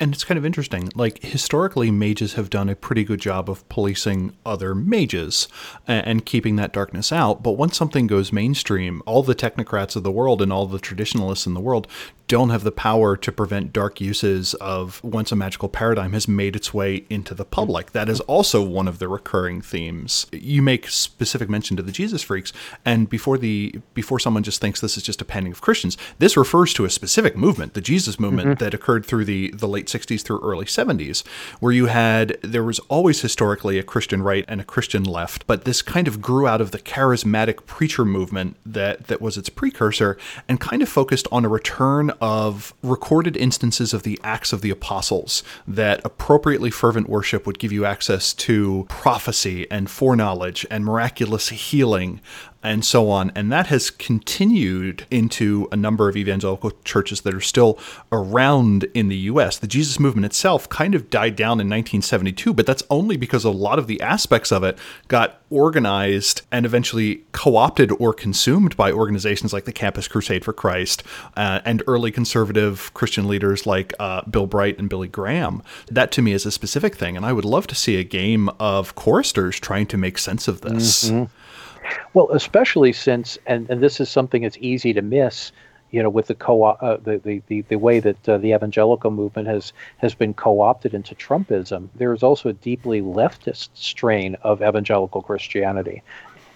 And 0.00 0.12
it's 0.12 0.24
kind 0.24 0.38
of 0.38 0.44
interesting. 0.44 0.90
Like, 0.94 1.22
historically, 1.22 1.90
mages 1.90 2.34
have 2.34 2.50
done 2.50 2.68
a 2.68 2.74
pretty 2.74 3.04
good 3.04 3.20
job 3.20 3.48
of 3.48 3.68
policing 3.68 4.34
other 4.44 4.74
mages 4.74 5.48
and, 5.86 6.06
and, 6.06 6.26
keeping 6.26 6.56
that 6.56 6.72
darkness 6.72 7.12
out. 7.12 7.42
But 7.42 7.52
once 7.52 7.76
something 7.76 8.06
goes 8.06 8.32
mainstream, 8.32 9.02
all 9.06 9.22
the 9.22 9.34
technocrats 9.34 9.94
of 9.94 10.02
the 10.02 10.10
world 10.10 10.42
and 10.42 10.52
all 10.52 10.66
the 10.66 10.78
traditionalists 10.78 11.46
in 11.46 11.54
the 11.54 11.60
world 11.60 11.86
don't 12.32 12.48
have 12.48 12.64
the 12.64 12.72
power 12.72 13.14
to 13.14 13.30
prevent 13.30 13.74
dark 13.74 14.00
uses 14.00 14.54
of 14.54 15.04
once 15.04 15.32
a 15.32 15.36
magical 15.36 15.68
paradigm 15.68 16.14
has 16.14 16.26
made 16.26 16.56
its 16.56 16.72
way 16.72 17.04
into 17.10 17.34
the 17.34 17.44
public. 17.44 17.92
That 17.92 18.08
is 18.08 18.20
also 18.20 18.62
one 18.62 18.88
of 18.88 18.98
the 18.98 19.06
recurring 19.06 19.60
themes. 19.60 20.26
You 20.32 20.62
make 20.62 20.88
specific 20.88 21.50
mention 21.50 21.76
to 21.76 21.82
the 21.82 21.92
Jesus 21.92 22.22
freaks, 22.22 22.50
and 22.86 23.06
before 23.10 23.36
the 23.36 23.78
before 23.92 24.18
someone 24.18 24.42
just 24.42 24.62
thinks 24.62 24.80
this 24.80 24.96
is 24.96 25.02
just 25.02 25.20
a 25.20 25.26
panding 25.26 25.52
of 25.52 25.60
Christians, 25.60 25.98
this 26.20 26.34
refers 26.34 26.72
to 26.72 26.86
a 26.86 26.90
specific 26.90 27.36
movement, 27.36 27.74
the 27.74 27.82
Jesus 27.82 28.18
movement 28.18 28.48
mm-hmm. 28.48 28.64
that 28.64 28.72
occurred 28.72 29.04
through 29.04 29.26
the 29.26 29.50
the 29.50 29.68
late 29.68 29.81
60s 29.86 30.22
through 30.22 30.40
early 30.40 30.66
70s, 30.66 31.26
where 31.60 31.72
you 31.72 31.86
had 31.86 32.38
there 32.42 32.64
was 32.64 32.78
always 32.88 33.20
historically 33.20 33.78
a 33.78 33.82
Christian 33.82 34.22
right 34.22 34.44
and 34.48 34.60
a 34.60 34.64
Christian 34.64 35.04
left, 35.04 35.46
but 35.46 35.64
this 35.64 35.82
kind 35.82 36.08
of 36.08 36.20
grew 36.20 36.46
out 36.46 36.60
of 36.60 36.70
the 36.70 36.78
charismatic 36.78 37.66
preacher 37.66 38.04
movement 38.04 38.56
that 38.64 39.06
that 39.08 39.20
was 39.20 39.36
its 39.36 39.48
precursor 39.48 40.16
and 40.48 40.60
kind 40.60 40.82
of 40.82 40.88
focused 40.88 41.26
on 41.30 41.44
a 41.44 41.48
return 41.48 42.10
of 42.20 42.74
recorded 42.82 43.36
instances 43.36 43.92
of 43.92 44.02
the 44.02 44.18
Acts 44.22 44.52
of 44.52 44.60
the 44.60 44.70
Apostles 44.70 45.42
that 45.66 46.00
appropriately 46.04 46.70
fervent 46.70 47.08
worship 47.08 47.46
would 47.46 47.58
give 47.58 47.72
you 47.72 47.84
access 47.84 48.32
to 48.34 48.86
prophecy 48.88 49.70
and 49.70 49.90
foreknowledge 49.90 50.66
and 50.70 50.84
miraculous 50.84 51.48
healing 51.48 52.20
and 52.62 52.84
so 52.84 53.10
on. 53.10 53.32
And 53.34 53.50
that 53.50 53.66
has 53.66 53.90
continued 53.90 55.06
into 55.10 55.68
a 55.72 55.76
number 55.76 56.08
of 56.08 56.16
evangelical 56.16 56.72
churches 56.84 57.22
that 57.22 57.34
are 57.34 57.40
still 57.40 57.78
around 58.10 58.84
in 58.94 59.08
the 59.08 59.16
US. 59.16 59.58
The 59.58 59.66
Jesus 59.66 59.98
movement 59.98 60.26
itself 60.26 60.68
kind 60.68 60.94
of 60.94 61.10
died 61.10 61.36
down 61.36 61.60
in 61.60 61.68
1972, 61.68 62.54
but 62.54 62.66
that's 62.66 62.82
only 62.90 63.16
because 63.16 63.44
a 63.44 63.50
lot 63.50 63.78
of 63.78 63.86
the 63.86 64.00
aspects 64.00 64.52
of 64.52 64.62
it 64.62 64.78
got 65.08 65.40
organized 65.50 66.42
and 66.50 66.64
eventually 66.64 67.24
co 67.32 67.56
opted 67.56 67.92
or 67.98 68.14
consumed 68.14 68.76
by 68.76 68.90
organizations 68.90 69.52
like 69.52 69.64
the 69.64 69.72
Campus 69.72 70.08
Crusade 70.08 70.44
for 70.44 70.52
Christ 70.52 71.02
uh, 71.36 71.60
and 71.64 71.82
early 71.86 72.10
conservative 72.10 72.92
Christian 72.94 73.28
leaders 73.28 73.66
like 73.66 73.92
uh, 73.98 74.22
Bill 74.22 74.46
Bright 74.46 74.78
and 74.78 74.88
Billy 74.88 75.08
Graham. 75.08 75.62
That 75.90 76.12
to 76.12 76.22
me 76.22 76.32
is 76.32 76.46
a 76.46 76.50
specific 76.50 76.96
thing. 76.96 77.16
And 77.16 77.26
I 77.26 77.32
would 77.32 77.44
love 77.44 77.66
to 77.68 77.74
see 77.74 77.96
a 77.96 78.04
game 78.04 78.48
of 78.60 78.94
choristers 78.94 79.58
trying 79.58 79.86
to 79.88 79.96
make 79.96 80.18
sense 80.18 80.48
of 80.48 80.60
this. 80.60 81.10
Mm-hmm. 81.10 81.24
Well, 82.14 82.30
especially 82.30 82.92
since, 82.92 83.38
and, 83.46 83.68
and 83.70 83.82
this 83.82 84.00
is 84.00 84.08
something 84.10 84.42
that's 84.42 84.58
easy 84.60 84.92
to 84.92 85.02
miss, 85.02 85.52
you 85.90 86.02
know, 86.02 86.10
with 86.10 86.26
the 86.26 86.34
co 86.34 86.62
uh, 86.64 86.96
the, 86.98 87.18
the, 87.18 87.42
the, 87.46 87.60
the 87.62 87.76
way 87.76 88.00
that 88.00 88.28
uh, 88.28 88.38
the 88.38 88.52
evangelical 88.52 89.10
movement 89.10 89.48
has 89.48 89.72
has 89.98 90.14
been 90.14 90.34
co-opted 90.34 90.94
into 90.94 91.14
Trumpism. 91.14 91.88
There 91.94 92.12
is 92.12 92.22
also 92.22 92.48
a 92.48 92.54
deeply 92.54 93.00
leftist 93.00 93.70
strain 93.74 94.36
of 94.42 94.62
evangelical 94.62 95.22
Christianity, 95.22 96.02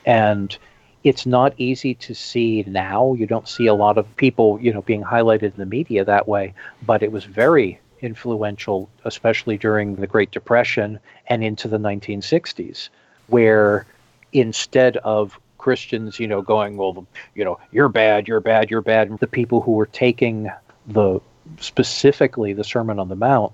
and 0.05 0.57
it's 1.05 1.27
not 1.27 1.55
easy 1.59 1.95
to 1.95 2.14
see 2.14 2.64
now. 2.66 3.14
You 3.14 3.27
don't 3.27 3.49
see 3.49 3.66
a 3.66 3.74
lot 3.74 3.99
of 3.99 4.16
people, 4.16 4.59
you 4.61 4.72
know, 4.72 4.83
being 4.83 5.05
highlighted 5.05 5.43
in 5.43 5.57
the 5.57 5.66
media 5.66 6.05
that 6.05 6.27
way, 6.27 6.55
but 6.85 7.03
it 7.03 7.12
was 7.12 7.24
very 7.24 7.79
influential, 8.01 8.89
especially 9.05 9.57
during 9.57 9.97
the 9.97 10.07
Great 10.07 10.31
Depression 10.31 10.99
and 11.29 11.45
into 11.45 11.68
the 11.68 11.79
1960s, 11.79 12.89
where 13.29 13.87
instead 14.41 14.97
of 14.99 15.39
Christians, 15.59 16.20
you 16.20 16.28
know, 16.28 16.43
going, 16.43 16.76
well, 16.76 17.07
you 17.34 17.45
know, 17.45 17.59
you're 17.72 17.89
bad, 17.89 18.28
you're 18.28 18.41
bad, 18.41 18.70
you're 18.70 18.82
bad. 18.82 19.18
The 19.18 19.26
people 19.26 19.61
who 19.61 19.72
were 19.72 19.87
taking 19.87 20.51
the 20.87 21.20
specifically 21.59 22.53
the 22.53 22.64
Sermon 22.64 22.99
on 22.99 23.09
the 23.09 23.16
Mount 23.16 23.53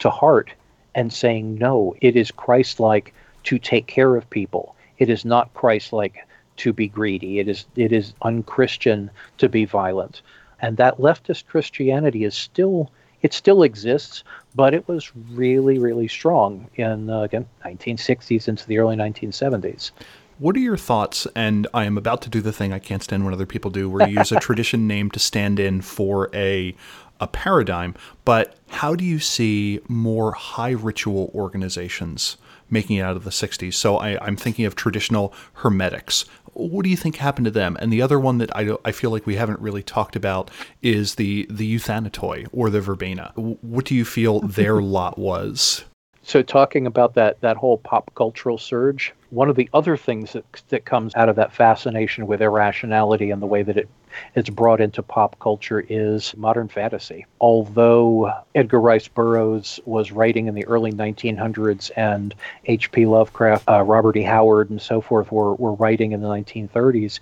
to 0.00 0.10
heart 0.10 0.52
and 0.94 1.12
saying, 1.12 1.56
no, 1.56 1.94
it 2.00 2.16
is 2.16 2.30
Christ 2.30 2.80
like 2.80 3.14
to 3.44 3.58
take 3.58 3.86
care 3.86 4.16
of 4.16 4.28
people. 4.30 4.74
It 4.98 5.08
is 5.08 5.24
not 5.24 5.52
Christ 5.54 5.92
like 5.92 6.26
to 6.56 6.72
be 6.72 6.88
greedy. 6.88 7.38
It 7.38 7.48
is 7.48 7.66
it 7.76 7.92
is 7.92 8.14
unchristian 8.22 9.10
to 9.38 9.48
be 9.48 9.64
violent. 9.64 10.22
And 10.60 10.76
that 10.76 10.98
leftist 10.98 11.46
Christianity 11.46 12.24
is 12.24 12.34
still 12.34 12.90
it 13.22 13.32
still 13.32 13.62
exists, 13.62 14.22
but 14.54 14.74
it 14.74 14.86
was 14.86 15.10
really, 15.32 15.78
really 15.78 16.08
strong 16.08 16.68
in 16.76 17.10
uh, 17.10 17.22
again 17.22 17.46
1960s 17.64 18.48
into 18.48 18.66
the 18.66 18.78
early 18.78 18.96
1970s. 18.96 19.90
What 20.38 20.56
are 20.56 20.60
your 20.60 20.76
thoughts? 20.76 21.26
And 21.36 21.66
I 21.72 21.84
am 21.84 21.96
about 21.96 22.22
to 22.22 22.28
do 22.28 22.40
the 22.40 22.52
thing 22.52 22.72
I 22.72 22.80
can't 22.80 23.02
stand 23.02 23.24
when 23.24 23.32
other 23.32 23.46
people 23.46 23.70
do, 23.70 23.88
where 23.88 24.08
you 24.08 24.18
use 24.18 24.32
a 24.32 24.40
tradition 24.40 24.88
name 24.88 25.10
to 25.12 25.18
stand 25.18 25.60
in 25.60 25.80
for 25.80 26.28
a 26.34 26.74
a 27.20 27.28
paradigm. 27.28 27.94
But 28.24 28.56
how 28.68 28.96
do 28.96 29.04
you 29.04 29.20
see 29.20 29.80
more 29.88 30.32
high 30.32 30.72
ritual 30.72 31.30
organizations 31.32 32.36
making 32.68 32.96
it 32.96 33.02
out 33.02 33.14
of 33.16 33.22
the 33.22 33.30
60s? 33.30 33.74
So 33.74 33.98
I, 33.98 34.18
I'm 34.24 34.36
thinking 34.36 34.64
of 34.64 34.74
traditional 34.74 35.32
hermetics. 35.54 36.24
What 36.54 36.82
do 36.82 36.90
you 36.90 36.96
think 36.96 37.16
happened 37.16 37.44
to 37.44 37.50
them? 37.52 37.76
And 37.80 37.92
the 37.92 38.02
other 38.02 38.18
one 38.18 38.38
that 38.38 38.54
I, 38.56 38.76
I 38.84 38.90
feel 38.90 39.10
like 39.10 39.26
we 39.26 39.36
haven't 39.36 39.60
really 39.60 39.82
talked 39.82 40.16
about 40.16 40.50
is 40.82 41.14
the 41.14 41.46
the 41.48 41.76
Euthanatoi 41.76 42.48
or 42.52 42.70
the 42.70 42.80
Verbena. 42.80 43.32
What 43.36 43.84
do 43.84 43.94
you 43.94 44.04
feel 44.04 44.40
their 44.40 44.82
lot 44.96 45.16
was? 45.16 45.84
So 46.22 46.42
talking 46.42 46.86
about 46.86 47.14
that 47.14 47.40
that 47.42 47.56
whole 47.56 47.78
pop 47.78 48.12
cultural 48.14 48.56
surge, 48.56 49.12
one 49.34 49.50
of 49.50 49.56
the 49.56 49.68
other 49.74 49.96
things 49.96 50.32
that, 50.32 50.44
that 50.68 50.84
comes 50.84 51.14
out 51.16 51.28
of 51.28 51.36
that 51.36 51.52
fascination 51.52 52.26
with 52.26 52.40
irrationality 52.40 53.30
and 53.30 53.42
the 53.42 53.46
way 53.46 53.62
that 53.62 53.76
it 53.76 53.88
it's 54.36 54.48
brought 54.48 54.80
into 54.80 55.02
pop 55.02 55.36
culture 55.40 55.84
is 55.88 56.36
modern 56.36 56.68
fantasy. 56.68 57.26
Although 57.40 58.32
Edgar 58.54 58.80
Rice 58.80 59.08
Burroughs 59.08 59.80
was 59.86 60.12
writing 60.12 60.46
in 60.46 60.54
the 60.54 60.64
early 60.66 60.92
1900s 60.92 61.90
and 61.96 62.32
H.P. 62.66 63.06
Lovecraft, 63.06 63.68
uh, 63.68 63.82
Robert 63.82 64.16
E. 64.16 64.22
Howard, 64.22 64.70
and 64.70 64.80
so 64.80 65.00
forth 65.00 65.32
were, 65.32 65.54
were 65.54 65.74
writing 65.74 66.12
in 66.12 66.20
the 66.20 66.28
1930s, 66.28 67.18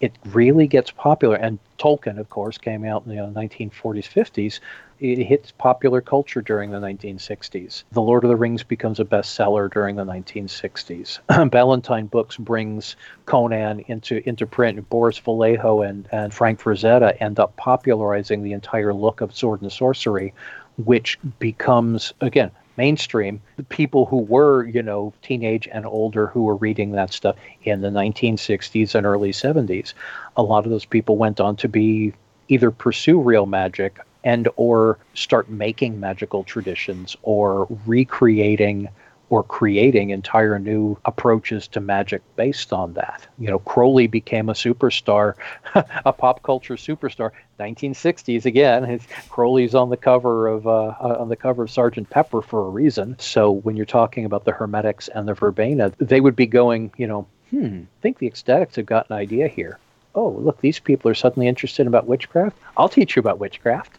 it 0.00 0.12
really 0.26 0.66
gets 0.68 0.92
popular. 0.92 1.36
And 1.36 1.58
Tolkien, 1.78 2.18
of 2.18 2.28
course, 2.30 2.58
came 2.58 2.84
out 2.84 3.04
in 3.06 3.16
the 3.16 3.22
1940s, 3.22 3.72
50s. 3.72 4.60
It 4.98 5.18
hits 5.18 5.52
popular 5.52 6.00
culture 6.00 6.40
during 6.40 6.70
the 6.70 6.78
1960s. 6.78 7.84
The 7.92 8.00
Lord 8.00 8.24
of 8.24 8.30
the 8.30 8.36
Rings 8.36 8.62
becomes 8.62 8.98
a 8.98 9.04
bestseller 9.04 9.70
during 9.70 9.96
the 9.96 10.04
1960s. 10.04 11.50
Ballantine 11.50 12.06
Books 12.06 12.38
brings 12.38 12.96
Conan 13.26 13.80
into, 13.88 14.26
into 14.26 14.46
print. 14.46 14.88
Boris 14.88 15.18
Vallejo 15.18 15.82
and, 15.82 16.08
and 16.12 16.32
Frank 16.32 16.60
Frazetta 16.60 17.14
end 17.20 17.38
up 17.38 17.56
popularizing 17.56 18.42
the 18.42 18.54
entire 18.54 18.94
look 18.94 19.20
of 19.20 19.36
sword 19.36 19.60
and 19.60 19.70
sorcery, 19.70 20.32
which 20.78 21.18
becomes, 21.38 22.14
again, 22.22 22.50
mainstream, 22.78 23.42
the 23.56 23.64
people 23.64 24.06
who 24.06 24.18
were, 24.18 24.64
you 24.64 24.82
know, 24.82 25.12
teenage 25.20 25.68
and 25.70 25.84
older 25.84 26.28
who 26.28 26.44
were 26.44 26.56
reading 26.56 26.92
that 26.92 27.12
stuff 27.12 27.36
in 27.64 27.82
the 27.82 27.90
1960s 27.90 28.94
and 28.94 29.06
early 29.06 29.32
70s, 29.32 29.92
a 30.38 30.42
lot 30.42 30.64
of 30.64 30.70
those 30.70 30.86
people 30.86 31.18
went 31.18 31.38
on 31.38 31.56
to 31.56 31.68
be 31.68 32.14
either 32.48 32.70
pursue 32.70 33.20
real 33.20 33.44
magic 33.44 33.98
and 34.26 34.48
or 34.56 34.98
start 35.14 35.48
making 35.48 36.00
magical 36.00 36.42
traditions 36.42 37.16
or 37.22 37.68
recreating 37.86 38.88
or 39.30 39.42
creating 39.44 40.10
entire 40.10 40.58
new 40.58 40.96
approaches 41.04 41.66
to 41.68 41.80
magic 41.80 42.22
based 42.34 42.72
on 42.72 42.92
that. 42.94 43.26
You 43.38 43.48
know, 43.48 43.60
Crowley 43.60 44.08
became 44.08 44.48
a 44.48 44.52
superstar, 44.52 45.34
a 45.74 46.12
pop 46.12 46.42
culture 46.42 46.74
superstar. 46.74 47.30
1960s 47.60 48.44
again. 48.44 49.00
Crowley's 49.30 49.74
on 49.74 49.90
the 49.90 49.96
cover 49.96 50.48
of 50.48 50.66
uh, 50.66 50.94
on 51.00 51.28
the 51.28 51.36
cover 51.36 51.62
of 51.62 51.70
Sergeant 51.70 52.10
Pepper 52.10 52.42
for 52.42 52.66
a 52.66 52.68
reason. 52.68 53.16
So 53.18 53.50
when 53.50 53.76
you're 53.76 53.86
talking 53.86 54.24
about 54.24 54.44
the 54.44 54.52
Hermetics 54.52 55.08
and 55.08 55.26
the 55.26 55.34
Verbena, 55.34 55.92
they 55.98 56.20
would 56.20 56.36
be 56.36 56.46
going, 56.46 56.92
you 56.96 57.06
know, 57.06 57.26
hmm, 57.50 57.82
I 57.82 58.00
think 58.02 58.18
the 58.18 58.28
ecstatics 58.28 58.74
have 58.74 58.86
got 58.86 59.08
an 59.08 59.16
idea 59.16 59.48
here 59.48 59.78
oh, 60.16 60.30
look, 60.30 60.60
these 60.60 60.80
people 60.80 61.10
are 61.10 61.14
suddenly 61.14 61.46
interested 61.46 61.86
about 61.86 62.06
witchcraft. 62.06 62.56
I'll 62.76 62.88
teach 62.88 63.14
you 63.14 63.20
about 63.20 63.38
witchcraft. 63.38 63.98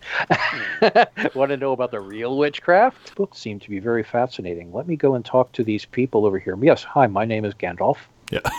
Want 1.35 1.51
to 1.51 1.57
know 1.57 1.71
about 1.71 1.91
the 1.91 2.01
real 2.01 2.37
witchcraft? 2.37 3.15
Books 3.15 3.37
seem 3.37 3.59
to 3.59 3.69
be 3.69 3.79
very 3.79 4.03
fascinating. 4.03 4.73
Let 4.73 4.87
me 4.87 4.95
go 4.95 5.13
and 5.13 5.23
talk 5.23 5.51
to 5.53 5.63
these 5.63 5.85
people 5.85 6.25
over 6.25 6.39
here. 6.39 6.57
Yes, 6.61 6.83
hi, 6.83 7.07
my 7.07 7.23
name 7.23 7.45
is 7.45 7.53
Gandalf. 7.53 7.97
Yeah. 8.31 8.41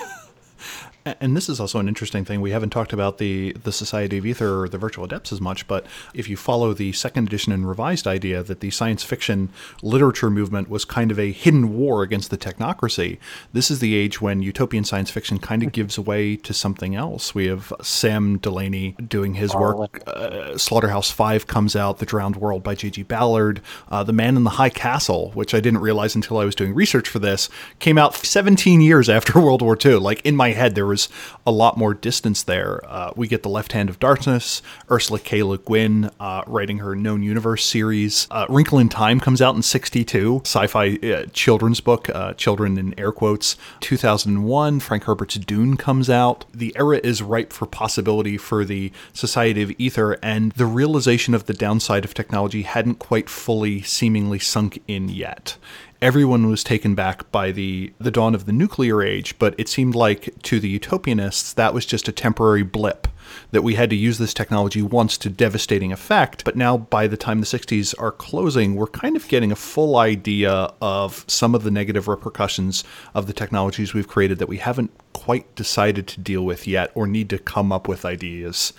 And 1.20 1.36
this 1.36 1.48
is 1.48 1.61
also 1.61 1.78
an 1.78 1.88
interesting 1.88 2.24
thing. 2.24 2.40
We 2.40 2.50
haven't 2.50 2.70
talked 2.70 2.92
about 2.92 3.18
the 3.18 3.52
the 3.64 3.72
Society 3.72 4.18
of 4.18 4.26
Ether 4.26 4.62
or 4.62 4.68
the 4.68 4.78
Virtual 4.78 5.04
Adepts 5.04 5.32
as 5.32 5.40
much, 5.40 5.66
but 5.66 5.86
if 6.14 6.28
you 6.28 6.36
follow 6.36 6.72
the 6.74 6.92
second 6.92 7.28
edition 7.28 7.52
and 7.52 7.68
revised 7.68 8.06
idea 8.06 8.42
that 8.42 8.61
the 8.61 8.70
science 8.70 9.02
fiction 9.02 9.50
literature 9.82 10.30
movement 10.30 10.68
was 10.68 10.84
kind 10.84 11.11
of 11.11 11.18
a 11.18 11.32
hidden 11.32 11.76
war 11.76 12.02
against 12.02 12.30
the 12.30 12.38
technocracy, 12.38 13.18
this 13.52 13.70
is 13.70 13.80
the 13.80 13.94
age 13.94 14.20
when 14.20 14.42
utopian 14.42 14.84
science 14.84 15.11
fiction 15.11 15.38
kind 15.38 15.62
of 15.62 15.72
gives 15.72 15.98
way 15.98 16.36
to 16.36 16.54
something 16.54 16.94
else. 16.94 17.34
We 17.34 17.46
have 17.46 17.72
Sam 17.82 18.38
Delany 18.38 18.96
doing 19.06 19.34
his 19.34 19.54
work. 19.54 20.02
Uh, 20.06 20.56
Slaughterhouse 20.56 21.11
Five 21.11 21.46
comes 21.46 21.76
out. 21.76 21.98
The 21.98 22.06
Drowned 22.06 22.36
World 22.36 22.62
by 22.62 22.74
J.G. 22.74 23.02
Ballard. 23.04 23.61
Uh, 23.88 24.02
the 24.02 24.12
Man 24.12 24.36
in 24.36 24.44
the 24.44 24.50
High 24.50 24.70
Castle, 24.70 25.30
which 25.34 25.54
I 25.54 25.61
didn't 25.61 25.80
realize 25.80 26.14
until 26.14 26.38
I 26.38 26.44
was 26.44 26.54
doing 26.54 26.74
research 26.74 27.09
for 27.09 27.18
this, 27.18 27.48
came 27.78 27.98
out 27.98 28.14
17 28.14 28.80
years 28.80 29.09
after 29.09 29.40
World 29.40 29.62
War 29.62 29.76
II. 29.82 29.94
Like 29.94 30.20
in 30.24 30.36
my 30.36 30.50
head, 30.50 30.74
there 30.74 30.86
was 30.86 30.97
there's 30.99 31.09
a 31.46 31.53
lot 31.53 31.76
more 31.76 31.94
distance 31.94 32.42
there. 32.42 32.80
Uh, 32.86 33.12
we 33.14 33.28
get 33.28 33.42
The 33.42 33.49
Left 33.49 33.72
Hand 33.72 33.88
of 33.88 34.01
Darkness, 34.01 34.62
Ursula 34.90 35.20
K. 35.20 35.42
Le 35.42 35.59
Guin 35.59 36.11
uh, 36.18 36.42
writing 36.46 36.78
her 36.78 36.96
Known 36.96 37.22
Universe 37.22 37.64
series. 37.64 38.26
Uh, 38.30 38.46
Wrinkle 38.49 38.78
in 38.78 38.88
Time 38.88 39.20
comes 39.20 39.40
out 39.40 39.55
in 39.55 39.62
62, 39.62 40.42
sci 40.44 40.66
fi 40.66 40.99
uh, 41.03 41.26
children's 41.32 41.80
book, 41.80 42.09
uh, 42.11 42.34
children 42.34 42.76
in 42.78 42.99
air 42.99 43.12
quotes. 43.12 43.57
2001, 43.80 44.80
Frank 44.80 45.05
Herbert's 45.05 45.36
Dune 45.36 45.76
comes 45.76 46.11
out. 46.11 46.44
The 46.53 46.74
era 46.76 47.01
is 47.05 47.22
ripe 47.22 47.53
for 47.53 47.66
possibility 47.66 48.36
for 48.36 48.64
the 48.64 48.90
Society 49.12 49.62
of 49.62 49.72
Ether, 49.78 50.18
and 50.22 50.53
the 50.53 50.66
realization 50.66 51.34
of 51.34 51.46
the 51.46 51.55
downside 51.55 52.05
of 52.05 52.14
technology 52.14 52.62
hadn't 52.62 52.96
quite 52.96 53.28
fully 53.28 53.82
seemingly 53.82 54.40
sunk 54.40 54.82
in 54.88 55.09
yet 55.09 55.57
everyone 56.01 56.49
was 56.49 56.62
taken 56.62 56.94
back 56.94 57.30
by 57.32 57.51
the, 57.51 57.92
the 57.99 58.11
dawn 58.11 58.34
of 58.34 58.46
the 58.46 58.53
nuclear 58.53 59.03
age, 59.03 59.38
but 59.38 59.55
it 59.59 59.68
seemed 59.68 59.94
like 59.94 60.32
to 60.42 60.61
the 60.61 60.78
utopianists 60.78 61.55
that 61.55 61.74
was 61.74 61.86
just 61.86 62.09
a 62.09 62.12
temporary 62.12 62.62
blip. 62.62 63.09
That 63.51 63.62
we 63.62 63.74
had 63.74 63.90
to 63.90 63.96
use 63.96 64.16
this 64.16 64.32
technology 64.32 64.80
once 64.80 65.18
to 65.18 65.28
devastating 65.28 65.92
effect, 65.92 66.44
but 66.44 66.57
now 66.57 66.78
by 66.78 67.07
the 67.07 67.16
time 67.16 67.40
the 67.40 67.46
60s 67.46 67.94
are 67.99 68.11
closing, 68.11 68.74
we're 68.74 68.86
kind 68.86 69.16
of 69.16 69.28
getting 69.28 69.53
a 69.53 69.57
full 69.57 69.96
idea 69.96 70.72
of 70.80 71.24
some 71.28 71.55
of 71.55 71.62
the 71.62 71.70
negative 71.70 72.09
repercussions 72.09 72.84
of 73.14 73.26
the 73.26 73.34
technologies 73.34 73.92
we've 73.92 74.09
created 74.09 74.38
that 74.38 74.49
we 74.49 74.57
haven't 74.57 74.92
quite 75.12 75.55
decided 75.57 76.07
to 76.07 76.20
deal 76.20 76.42
with 76.42 76.66
yet 76.66 76.90
or 76.94 77.07
need 77.07 77.28
to 77.28 77.38
come 77.38 77.70
up 77.70 77.86
with 77.86 78.07
ideas. 78.07 78.72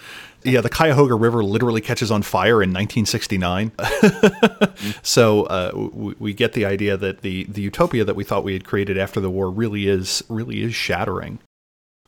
Yeah, 0.44 0.62
the 0.62 0.70
Cuyahoga 0.70 1.16
River 1.16 1.44
literally 1.44 1.82
catches 1.82 2.12
on 2.12 2.22
fire 2.22 2.64
in 2.64 2.72
1969. 2.72 3.72
so 5.02 5.44
uh, 5.44 5.72
we, 5.74 6.16
we, 6.20 6.34
get 6.34 6.54
the 6.54 6.66
idea 6.66 6.96
that 6.96 7.22
the 7.22 7.44
the 7.46 7.62
utopia 7.62 8.06
that 8.06 8.16
we 8.16 8.24
thought 8.24 8.44
we 8.44 8.54
had 8.54 8.64
created 8.64 8.98
after 8.98 9.20
the 9.20 9.30
war 9.30 9.50
really 9.50 9.88
is 9.88 10.24
really 10.30 10.62
is 10.62 10.74
shattering 10.74 11.40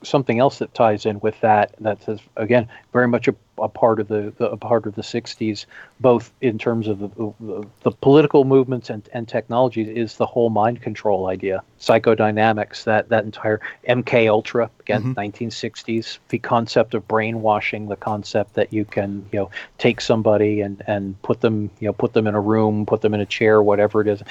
something 0.04 0.40
else 0.40 0.60
that 0.60 0.74
ties 0.74 1.06
in 1.06 1.20
with 1.20 1.40
that 1.42 1.76
that 1.80 2.02
says 2.04 2.20
again 2.36 2.68
very 2.92 3.08
much 3.08 3.28
a, 3.28 3.36
a 3.60 3.70
part 3.70 4.00
of 4.00 4.08
the, 4.08 4.34
the, 4.38 4.50
a 4.50 4.58
part 4.58 4.86
of 4.88 4.96
the 4.96 5.02
60s 5.02 5.66
both 6.00 6.34
in 6.42 6.58
terms 6.58 6.88
of 6.88 7.00
the, 7.00 7.08
the, 7.40 7.68
the, 7.84 7.92
political 7.92 8.44
movements 8.44 8.90
and, 8.90 9.08
and 9.14 9.28
technologies 9.28 9.88
is 9.88 10.18
the 10.18 10.26
whole 10.26 10.50
mind 10.50 10.82
control 10.82 11.28
idea 11.28 11.62
psychodynamics 11.80 12.84
that 12.84 13.10
that 13.10 13.24
entire 13.24 13.62
mk 13.88 14.30
ultra 14.30 14.70
again 14.80 15.04
mm-hmm. 15.04 15.20
1960s 15.20 16.18
the 16.30 16.40
concept 16.40 16.94
of 16.94 17.08
brainwashing 17.08 17.88
the 17.88 17.96
concept 17.96 18.56
that 18.56 18.74
you 18.74 18.86
can 18.86 19.26
you 19.32 19.40
know 19.40 19.52
take 19.78 20.02
somebody 20.02 20.62
and 20.62 20.84
and 20.88 21.22
put 21.22 21.42
them 21.42 21.70
you 21.80 21.88
know 21.88 21.94
put 21.94 22.14
them 22.14 22.26
in 22.26 22.34
a 22.34 22.42
room 22.42 22.86
put 22.86 23.02
them 23.02 23.14
in 23.14 23.22
a 23.22 23.26
chair 23.26 23.62
whatever 23.62 24.02
it 24.02 24.08
is 24.08 24.22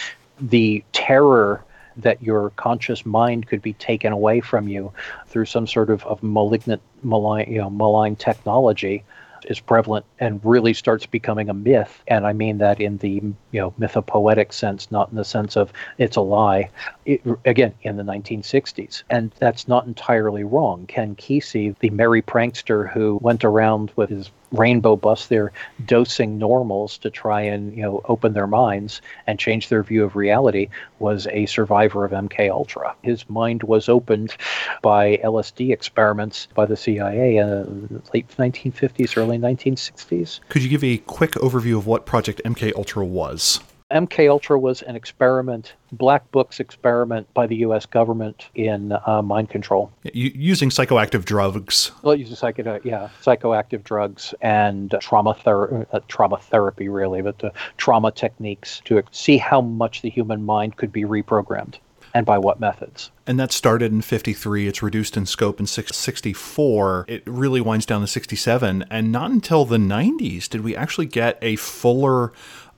the 0.40 0.82
terror 0.92 1.62
that 2.00 2.22
your 2.22 2.50
conscious 2.50 3.04
mind 3.06 3.46
could 3.46 3.62
be 3.62 3.72
taken 3.74 4.12
away 4.12 4.40
from 4.40 4.68
you 4.68 4.92
through 5.26 5.46
some 5.46 5.66
sort 5.66 5.90
of, 5.90 6.04
of 6.06 6.22
malignant, 6.22 6.82
malign, 7.02 7.50
you 7.50 7.58
know, 7.58 7.70
malign 7.70 8.16
technology 8.16 9.04
is 9.46 9.60
prevalent 9.60 10.04
and 10.18 10.40
really 10.44 10.74
starts 10.74 11.06
becoming 11.06 11.48
a 11.48 11.54
myth. 11.54 12.02
And 12.06 12.26
I 12.26 12.32
mean 12.32 12.58
that 12.58 12.80
in 12.80 12.98
the 12.98 13.22
you 13.50 13.60
know 13.60 13.72
mythopoetic 13.78 14.52
sense, 14.52 14.90
not 14.90 15.10
in 15.10 15.16
the 15.16 15.24
sense 15.24 15.56
of 15.56 15.72
it's 15.98 16.16
a 16.16 16.20
lie. 16.20 16.70
It, 17.04 17.22
again, 17.44 17.74
in 17.82 17.96
the 17.96 18.02
1960s, 18.02 19.02
and 19.10 19.32
that's 19.38 19.68
not 19.68 19.86
entirely 19.86 20.44
wrong. 20.44 20.86
Ken 20.86 21.16
Kesey, 21.16 21.76
the 21.78 21.90
merry 21.90 22.22
prankster 22.22 22.90
who 22.90 23.18
went 23.22 23.44
around 23.44 23.92
with 23.96 24.10
his 24.10 24.30
rainbow 24.52 24.96
bus 24.96 25.26
there 25.26 25.52
dosing 25.86 26.38
normals 26.38 26.98
to 26.98 27.10
try 27.10 27.40
and 27.40 27.76
you 27.76 27.82
know 27.82 28.00
open 28.06 28.32
their 28.32 28.46
minds 28.46 29.00
and 29.26 29.38
change 29.38 29.68
their 29.68 29.82
view 29.82 30.04
of 30.04 30.16
reality 30.16 30.68
was 30.98 31.26
a 31.28 31.46
survivor 31.46 32.04
of 32.04 32.12
MK 32.12 32.50
Ultra. 32.50 32.94
His 33.02 33.28
mind 33.28 33.62
was 33.62 33.88
opened 33.88 34.36
by 34.82 35.16
LSD 35.18 35.72
experiments 35.72 36.48
by 36.54 36.66
the 36.66 36.76
CIA 36.76 37.36
in 37.36 38.02
late 38.12 38.28
1950s, 38.36 39.16
early 39.16 39.38
1960s. 39.38 40.40
Could 40.48 40.62
you 40.62 40.68
give 40.68 40.84
a 40.84 40.98
quick 40.98 41.32
overview 41.32 41.78
of 41.78 41.86
what 41.86 42.06
Project 42.06 42.42
MK 42.44 42.74
Ultra 42.74 43.04
was? 43.04 43.60
MK 43.90 44.30
Ultra 44.30 44.58
was 44.58 44.82
an 44.82 44.94
experiment, 44.94 45.74
black 45.92 46.30
books 46.30 46.60
experiment 46.60 47.32
by 47.34 47.46
the 47.46 47.56
U.S. 47.56 47.86
government 47.86 48.48
in 48.54 48.96
uh, 49.06 49.20
mind 49.22 49.50
control, 49.50 49.90
using 50.12 50.70
psychoactive 50.70 51.24
drugs. 51.24 51.90
Well, 52.02 52.14
using 52.14 52.36
psycho, 52.36 52.80
yeah, 52.84 53.08
psychoactive 53.22 53.82
drugs 53.82 54.32
and 54.40 54.94
trauma 55.00 55.34
ther- 55.34 55.86
uh, 55.92 56.00
trauma 56.06 56.38
therapy, 56.38 56.88
really, 56.88 57.20
but 57.22 57.42
uh, 57.42 57.50
trauma 57.78 58.12
techniques 58.12 58.80
to 58.84 59.02
see 59.10 59.38
how 59.38 59.60
much 59.60 60.02
the 60.02 60.10
human 60.10 60.44
mind 60.44 60.76
could 60.76 60.92
be 60.92 61.02
reprogrammed 61.02 61.74
and 62.14 62.26
by 62.26 62.38
what 62.38 62.60
methods. 62.60 63.10
And 63.26 63.38
that 63.38 63.52
started 63.52 63.92
in 63.92 64.02
53. 64.02 64.66
It's 64.66 64.82
reduced 64.82 65.16
in 65.16 65.26
scope 65.26 65.60
in 65.60 65.66
64. 65.66 67.04
It 67.08 67.22
really 67.26 67.60
winds 67.60 67.86
down 67.86 68.00
to 68.00 68.06
67. 68.06 68.84
And 68.90 69.12
not 69.12 69.30
until 69.30 69.64
the 69.64 69.76
90s 69.76 70.48
did 70.48 70.62
we 70.62 70.74
actually 70.74 71.06
get 71.06 71.38
a 71.40 71.56
fuller 71.56 72.32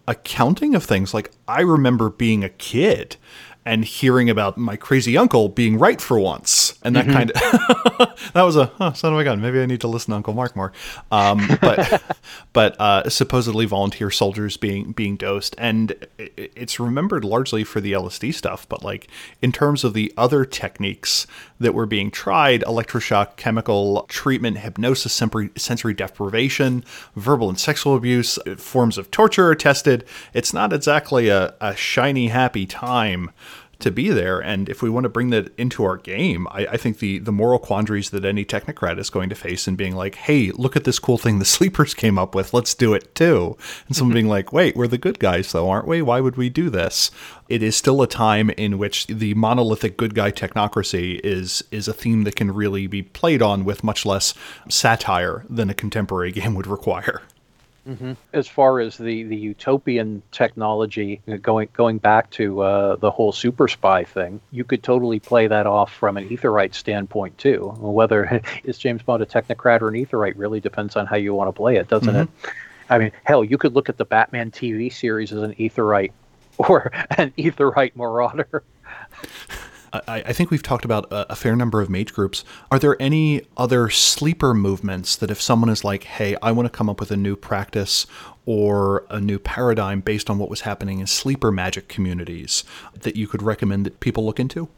accounting 0.07 0.75
of 0.75 0.85
things. 0.85 1.15
Like 1.15 1.31
I 1.47 1.61
remember 1.61 2.11
being 2.11 2.45
a 2.45 2.49
kid 2.49 3.17
and 3.65 3.85
hearing 3.85 4.29
about 4.29 4.59
my 4.59 4.77
crazy 4.77 5.17
uncle 5.17 5.49
being 5.49 5.79
right 5.79 6.01
for 6.01 6.19
once, 6.19 6.79
and 6.83 6.97
that 6.97 7.07
mm-hmm. 7.07 7.15
kind 7.15 7.31
of 7.31 8.33
that 8.33 8.43
was 8.43 8.57
a 8.57 8.67
huh, 8.67 8.93
son 8.93 9.13
of 9.13 9.19
a 9.21 9.25
gun. 9.25 9.41
Maybe 9.41 9.61
I 9.61 9.67
need 9.67 9.81
to 9.83 9.89
listen 9.89 10.11
to 10.11 10.17
Uncle 10.17 10.35
Mark 10.35 10.57
more. 10.57 10.73
Um, 11.13 11.49
but 11.61 12.03
but 12.53 12.81
uh, 12.81 13.09
supposedly 13.09 13.65
volunteer 13.67 14.11
soldiers 14.11 14.57
being 14.57 14.93
being 14.93 15.17
dosed, 15.17 15.55
and 15.59 15.95
it's 16.19 16.81
remembered 16.81 17.25
largely 17.25 17.63
for 17.63 17.81
the 17.81 17.93
LSD 17.93 18.35
stuff. 18.35 18.69
But 18.69 18.83
like 18.83 19.09
in 19.41 19.53
terms 19.53 19.85
of 19.85 19.95
the 19.95 20.13
other 20.17 20.45
techniques 20.45 21.27
that 21.61 21.75
were 21.75 21.87
being 21.87 22.11
tried, 22.11 22.63
electroshock, 22.63 23.37
chemical 23.37 24.07
treatment, 24.09 24.59
hypnosis, 24.59 25.13
sensory 25.13 25.95
deprivation, 25.95 26.85
verbal 27.15 27.49
and 27.49 27.61
sexual 27.61 27.95
abuse, 27.95 28.41
forms 28.57 28.99
of 28.99 29.11
torture 29.13 29.49
are 29.49 29.55
tested. 29.55 30.05
It's 30.35 30.53
not 30.53 30.73
exactly 30.73 31.29
a, 31.29 31.55
a 31.61 31.77
shiny 31.77 32.29
happy 32.29 32.67
time 32.67 33.31
to 33.83 33.91
be 33.91 34.09
there. 34.11 34.41
And 34.41 34.69
if 34.69 34.83
we 34.83 34.91
want 34.91 35.05
to 35.05 35.11
bring 35.11 35.31
that 35.31 35.53
into 35.59 35.85
our 35.85 35.97
game, 35.97 36.47
I, 36.51 36.67
I, 36.73 36.77
think 36.77 36.99
the 36.99 37.19
the 37.19 37.33
moral 37.33 37.59
quandaries 37.59 38.11
that 38.11 38.25
any 38.25 38.45
technocrat 38.45 38.99
is 38.99 39.11
going 39.11 39.29
to 39.29 39.35
face 39.35 39.69
in 39.69 39.77
being 39.77 39.95
like, 39.95 40.15
hey, 40.15 40.51
look 40.53 40.77
at 40.77 40.85
this 40.85 40.99
cool 40.99 41.19
thing 41.19 41.39
the 41.39 41.45
sleepers 41.57 41.95
came 41.95 42.19
up 42.19 42.35
with, 42.35 42.55
let's 42.55 42.75
do 42.75 42.95
it 42.95 43.15
too. 43.15 43.57
And 43.87 43.97
someone 43.97 44.15
being 44.21 44.29
like, 44.29 44.53
wait, 44.53 44.77
we're 44.77 44.87
the 44.87 44.99
good 44.99 45.19
guys 45.19 45.53
though, 45.53 45.69
aren't 45.69 45.89
we? 45.89 46.03
Why 46.03 46.21
would 46.21 46.37
we 46.37 46.49
do 46.49 46.71
this? 46.71 47.11
It 47.49 47.63
is 47.63 47.77
still 47.77 48.01
a 48.03 48.07
time 48.07 48.51
in 48.51 48.79
which 48.79 49.07
the 49.07 49.35
monolithic 49.35 49.97
good 49.97 50.15
guy 50.15 50.31
technocracy 50.31 51.21
is 51.23 51.63
is 51.71 51.89
a 51.89 51.93
theme 51.93 52.25
that 52.25 52.37
can 52.37 52.53
really 52.53 52.87
be 52.87 53.03
played 53.03 53.43
on 53.43 53.65
with 53.65 53.85
much 53.85 54.07
less 54.07 54.35
satire 54.69 55.45
than 55.49 55.71
a 55.71 55.75
contemporary 55.75 56.33
game 56.39 56.55
would 56.55 56.67
require. 56.67 57.23
Mm-hmm. 57.89 58.13
As 58.33 58.47
far 58.47 58.79
as 58.79 58.97
the, 58.97 59.25
the 59.25 59.37
utopian 59.37 60.23
technology, 60.31 61.21
going 61.41 61.69
going 61.73 61.99
back 61.99 62.31
to 62.31 62.61
uh, 62.61 62.97
the 62.97 63.11
whole 63.11 63.33
super 63.33 63.67
spy 63.67 64.05
thing, 64.05 64.41
you 64.53 64.63
could 64.63 64.85
totally 64.85 65.19
play 65.19 65.49
that 65.49 65.67
off 65.67 65.93
from 65.93 66.17
an 66.17 66.29
etherite 66.29 66.75
standpoint 66.75 67.37
too. 67.39 67.75
Whether 67.79 68.41
is 68.65 68.79
James 68.79 69.03
Bond 69.03 69.23
a 69.23 69.27
technocrat 69.27 69.81
or 69.81 69.89
an 69.89 69.95
etherite 69.95 70.35
really 70.37 70.61
depends 70.61 70.95
on 70.95 71.07
how 71.07 71.17
you 71.17 71.35
want 71.35 71.49
to 71.49 71.53
play 71.53 71.77
it, 71.77 71.89
doesn't 71.89 72.15
mm-hmm. 72.15 72.47
it? 72.47 72.53
I 72.89 72.99
mean, 72.99 73.11
hell, 73.25 73.43
you 73.43 73.59
could 73.59 73.75
look 73.75 73.89
at 73.89 73.97
the 73.97 74.05
Batman 74.05 74.51
TV 74.51 74.93
series 74.93 75.33
as 75.33 75.43
an 75.43 75.55
etherite 75.55 76.13
or 76.59 76.93
an 77.19 77.33
etherite 77.33 77.97
Marauder. 77.97 78.63
I, 79.93 80.23
I 80.27 80.33
think 80.33 80.51
we've 80.51 80.63
talked 80.63 80.85
about 80.85 81.11
a, 81.13 81.33
a, 81.33 81.37
fair 81.37 81.55
number 81.55 81.81
of 81.81 81.91
mage 81.91 82.13
groups. 82.13 82.45
Are 82.71 82.79
there 82.79 83.01
any 83.01 83.43
other 83.57 83.91
sleeper 83.91 84.55
movements 84.55 85.17
that 85.17 85.31
if 85.31 85.41
someone 85.41 85.69
is 85.69 85.85
like, 85.85 86.05
hey, 86.05 86.37
I 86.43 86.53
want 86.53 86.67
to 86.67 86.71
come 86.71 86.89
up 86.89 86.99
with 86.99 87.11
a 87.11 87.17
new 87.17 87.37
practice 87.37 88.07
or 88.47 89.05
a 89.11 89.21
new 89.21 89.39
paradigm 89.39 90.01
based 90.01 90.31
on 90.31 90.39
what 90.39 90.49
was 90.49 90.63
happening 90.63 91.01
in 91.01 91.07
sleeper 91.07 91.53
magic 91.53 91.89
communities 91.89 92.65
that 93.01 93.17
you 93.17 93.29
could 93.29 93.43
recommend 93.43 93.87
that 93.87 94.01
people 94.01 94.25
look 94.25 94.41
into? 94.41 94.69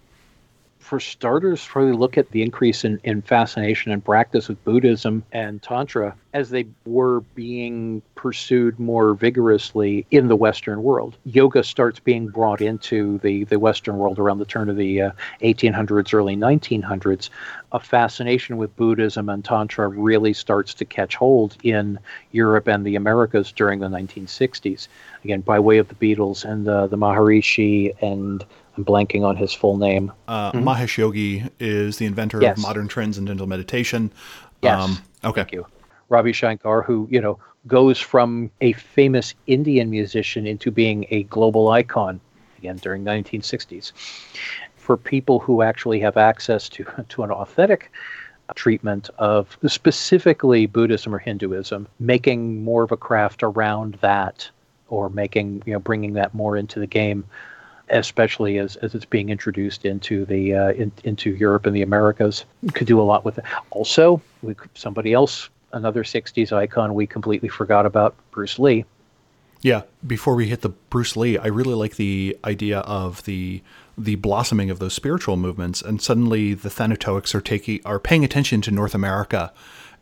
For 0.95 1.01
starters, 1.01 1.66
probably 1.66 1.90
look 1.90 2.16
at 2.16 2.30
the 2.30 2.40
increase 2.40 2.84
in, 2.84 3.01
in 3.03 3.20
fascination 3.20 3.90
and 3.90 4.05
practice 4.05 4.47
with 4.47 4.62
Buddhism 4.62 5.24
and 5.32 5.61
Tantra 5.61 6.14
as 6.34 6.51
they 6.51 6.66
were 6.86 7.22
being 7.34 8.01
pursued 8.14 8.78
more 8.78 9.14
vigorously 9.14 10.07
in 10.12 10.28
the 10.28 10.36
Western 10.36 10.84
world. 10.84 11.16
Yoga 11.24 11.64
starts 11.64 11.99
being 11.99 12.28
brought 12.28 12.61
into 12.61 13.18
the, 13.18 13.42
the 13.45 13.59
Western 13.59 13.99
world 13.99 14.20
around 14.20 14.38
the 14.38 14.45
turn 14.45 14.68
of 14.68 14.76
the 14.76 15.03
uh, 15.03 15.11
1800s, 15.42 16.14
early 16.14 16.36
1900s. 16.36 17.28
A 17.72 17.80
fascination 17.80 18.57
with 18.57 18.76
Buddhism 18.76 19.28
and 19.28 19.45
Tantra 19.45 19.88
really 19.88 20.32
starts 20.32 20.74
to 20.74 20.84
catch 20.84 21.16
hold 21.16 21.57
in 21.64 21.99
Europe 22.30 22.68
and 22.68 22.86
the 22.86 22.95
Americas 22.95 23.51
during 23.51 23.80
the 23.80 23.88
1960s. 23.88 24.86
Again, 25.24 25.40
by 25.40 25.59
way 25.59 25.78
of 25.78 25.88
the 25.88 25.97
Beatles 25.97 26.45
and 26.45 26.68
uh, 26.68 26.86
the 26.86 26.97
Maharishi 26.97 28.01
and 28.01 28.45
I'm 28.77 28.85
blanking 28.85 29.22
on 29.25 29.37
his 29.37 29.53
full 29.53 29.77
name. 29.77 30.12
Uh, 30.27 30.53
mm-hmm. 30.53 30.68
Mahesh 30.68 30.97
Yogi 30.97 31.45
is 31.61 31.99
the 31.99 32.07
inventor 32.07 32.41
yes. 32.41 32.57
of 32.57 32.62
modern 32.62 32.89
transcendental 32.89 33.47
meditation. 33.47 34.12
Yes. 34.62 34.83
Um, 34.83 34.99
okay. 35.25 35.43
Thank 35.43 35.53
you. 35.53 35.66
Ravi 36.09 36.33
Shankar, 36.33 36.83
who, 36.83 37.09
you 37.11 37.20
know, 37.20 37.39
goes 37.66 37.99
from 37.99 38.51
a 38.61 38.72
famous 38.72 39.35
Indian 39.47 39.91
musician 39.91 40.47
into 40.47 40.70
being 40.70 41.07
a 41.11 41.22
global 41.25 41.70
icon 41.70 42.20
again 42.59 42.77
during 42.77 43.05
the 43.05 43.11
1960s. 43.11 43.93
For 44.77 44.97
people 44.97 45.39
who 45.39 45.62
actually 45.62 46.01
have 46.01 46.16
access 46.16 46.68
to, 46.70 46.85
to 47.09 47.22
an 47.22 47.31
authentic 47.31 47.91
treatment 48.55 49.09
of 49.18 49.57
specifically 49.66 50.66
Buddhism 50.66 51.14
or 51.14 51.18
Hinduism, 51.18 51.89
making 51.99 52.62
more 52.62 52.83
of 52.83 52.93
a 52.93 52.97
craft 52.97 53.43
around 53.43 53.95
that 54.03 54.51
or 54.89 55.09
making, 55.09 55.62
you 55.64 55.72
know, 55.72 55.79
bringing 55.79 56.12
that 56.14 56.35
more 56.35 56.57
into 56.57 56.79
the 56.79 56.87
game 56.87 57.25
especially 57.91 58.59
as, 58.59 58.76
as 58.76 58.95
it's 58.95 59.05
being 59.05 59.30
introduced 59.30 59.85
into 59.85 60.24
the 60.24 60.55
uh, 60.55 60.72
in, 60.72 60.93
into 61.05 61.30
Europe 61.30 61.66
and 61.66 61.74
the 61.74 61.82
Americas. 61.82 62.45
Could 62.72 62.87
do 62.87 63.01
a 63.01 63.03
lot 63.03 63.24
with 63.24 63.39
it. 63.39 63.45
Also, 63.70 64.20
we, 64.43 64.55
somebody 64.74 65.12
else, 65.12 65.49
another 65.72 66.05
'60s 66.05 66.53
icon 66.53 66.95
we 66.95 67.07
completely 67.07 67.49
forgot 67.49 67.87
about, 67.87 68.14
Bruce 68.30 68.59
Lee. 68.59 68.85
Yeah, 69.61 69.82
before 70.07 70.35
we 70.35 70.49
hit 70.49 70.61
the 70.61 70.68
Bruce 70.68 71.16
Lee, 71.16 71.39
I 71.39 71.47
really 71.47 71.74
like 71.74 71.97
the 71.97 72.37
idea 72.45 72.80
of 72.80 73.24
the 73.24 73.62
the 73.97 74.16
blossoming 74.16 74.70
of 74.70 74.78
those 74.78 74.93
spiritual 74.93 75.37
movements, 75.37 75.80
and 75.80 76.03
suddenly 76.03 76.53
the 76.53 76.68
Thanatoics 76.68 77.35
are 77.35 77.41
taking 77.41 77.80
are 77.85 77.99
paying 77.99 78.24
attention 78.24 78.61
to 78.62 78.70
North 78.70 78.95
America 78.95 79.53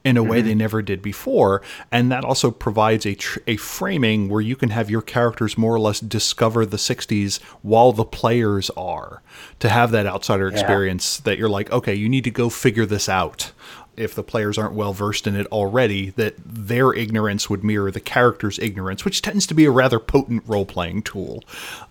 in 0.05 0.17
a 0.17 0.21
mm-hmm. 0.21 0.31
way 0.31 0.43
they 0.43 0.55
never 0.55 0.83
did 0.83 1.03
before. 1.03 1.63
And 1.91 2.11
that 2.11 2.25
also 2.25 2.51
provides 2.51 3.07
a, 3.07 3.15
tr- 3.15 3.41
a 3.47 3.57
framing 3.57 4.29
where 4.29 4.41
you 4.41 4.57
can 4.57 4.71
have 4.71 4.91
your 4.91 5.03
characters 5.03 5.57
more 5.57 5.75
or 5.75 5.81
less 5.81 6.01
discover 6.01 6.67
the 6.67 6.77
60s 6.77 7.41
while 7.63 7.93
the 7.93 8.05
players 8.05 8.71
are. 8.71 9.23
To 9.61 9.69
have 9.69 9.91
that 9.93 10.07
outsider 10.07 10.49
yeah. 10.49 10.55
experience 10.55 11.19
that 11.21 11.39
you're 11.39 11.49
like, 11.49 11.71
okay, 11.71 11.95
you 11.95 12.09
need 12.09 12.25
to 12.25 12.31
go 12.31 12.49
figure 12.49 12.87
this 12.87 13.09
out 13.09 13.53
if 13.97 14.15
the 14.15 14.23
players 14.23 14.59
aren't 14.59 14.75
well 14.75 14.93
versed 14.93 15.27
in 15.27 15.37
it 15.37 15.47
already, 15.49 16.11
that 16.11 16.35
their 16.45 16.93
ignorance 16.93 17.51
would 17.51 17.63
mirror 17.63 17.91
the 17.91 18.01
character's 18.01 18.59
ignorance, 18.59 19.05
which 19.05 19.23
tends 19.23 19.47
to 19.47 19.55
be 19.55 19.65
a 19.65 19.71
rather 19.71 19.99
potent 19.99 20.43
role 20.47 20.65
playing 20.65 21.03
tool. 21.03 21.43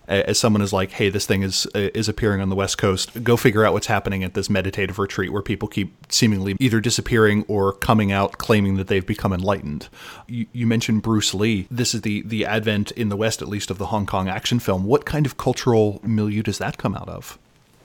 As 0.08 0.38
someone 0.38 0.62
is 0.62 0.72
like, 0.72 0.92
"Hey, 0.92 1.08
this 1.08 1.26
thing 1.26 1.42
is 1.42 1.66
is 1.74 2.08
appearing 2.08 2.40
on 2.40 2.48
the 2.48 2.56
West 2.56 2.76
Coast. 2.76 3.22
Go 3.22 3.36
figure 3.36 3.64
out 3.64 3.72
what's 3.72 3.86
happening 3.86 4.24
at 4.24 4.34
this 4.34 4.50
meditative 4.50 4.98
retreat 4.98 5.32
where 5.32 5.42
people 5.42 5.68
keep 5.68 5.94
seemingly 6.12 6.56
either 6.58 6.80
disappearing 6.80 7.44
or 7.48 7.72
coming 7.72 8.12
out 8.12 8.38
claiming 8.38 8.76
that 8.76 8.88
they've 8.88 9.06
become 9.06 9.32
enlightened." 9.32 9.88
You, 10.26 10.46
you 10.52 10.66
mentioned 10.66 11.02
Bruce 11.02 11.32
Lee. 11.32 11.66
This 11.70 11.94
is 11.94 12.02
the 12.02 12.22
the 12.22 12.44
advent 12.44 12.90
in 12.92 13.08
the 13.08 13.16
West, 13.16 13.42
at 13.42 13.48
least, 13.48 13.70
of 13.70 13.78
the 13.78 13.86
Hong 13.86 14.06
Kong 14.06 14.28
action 14.28 14.58
film. 14.58 14.84
What 14.84 15.04
kind 15.04 15.24
of 15.24 15.36
cultural 15.36 16.00
milieu 16.02 16.42
does 16.42 16.58
that 16.58 16.78
come 16.78 16.94
out 16.94 17.08
of? 17.08 17.38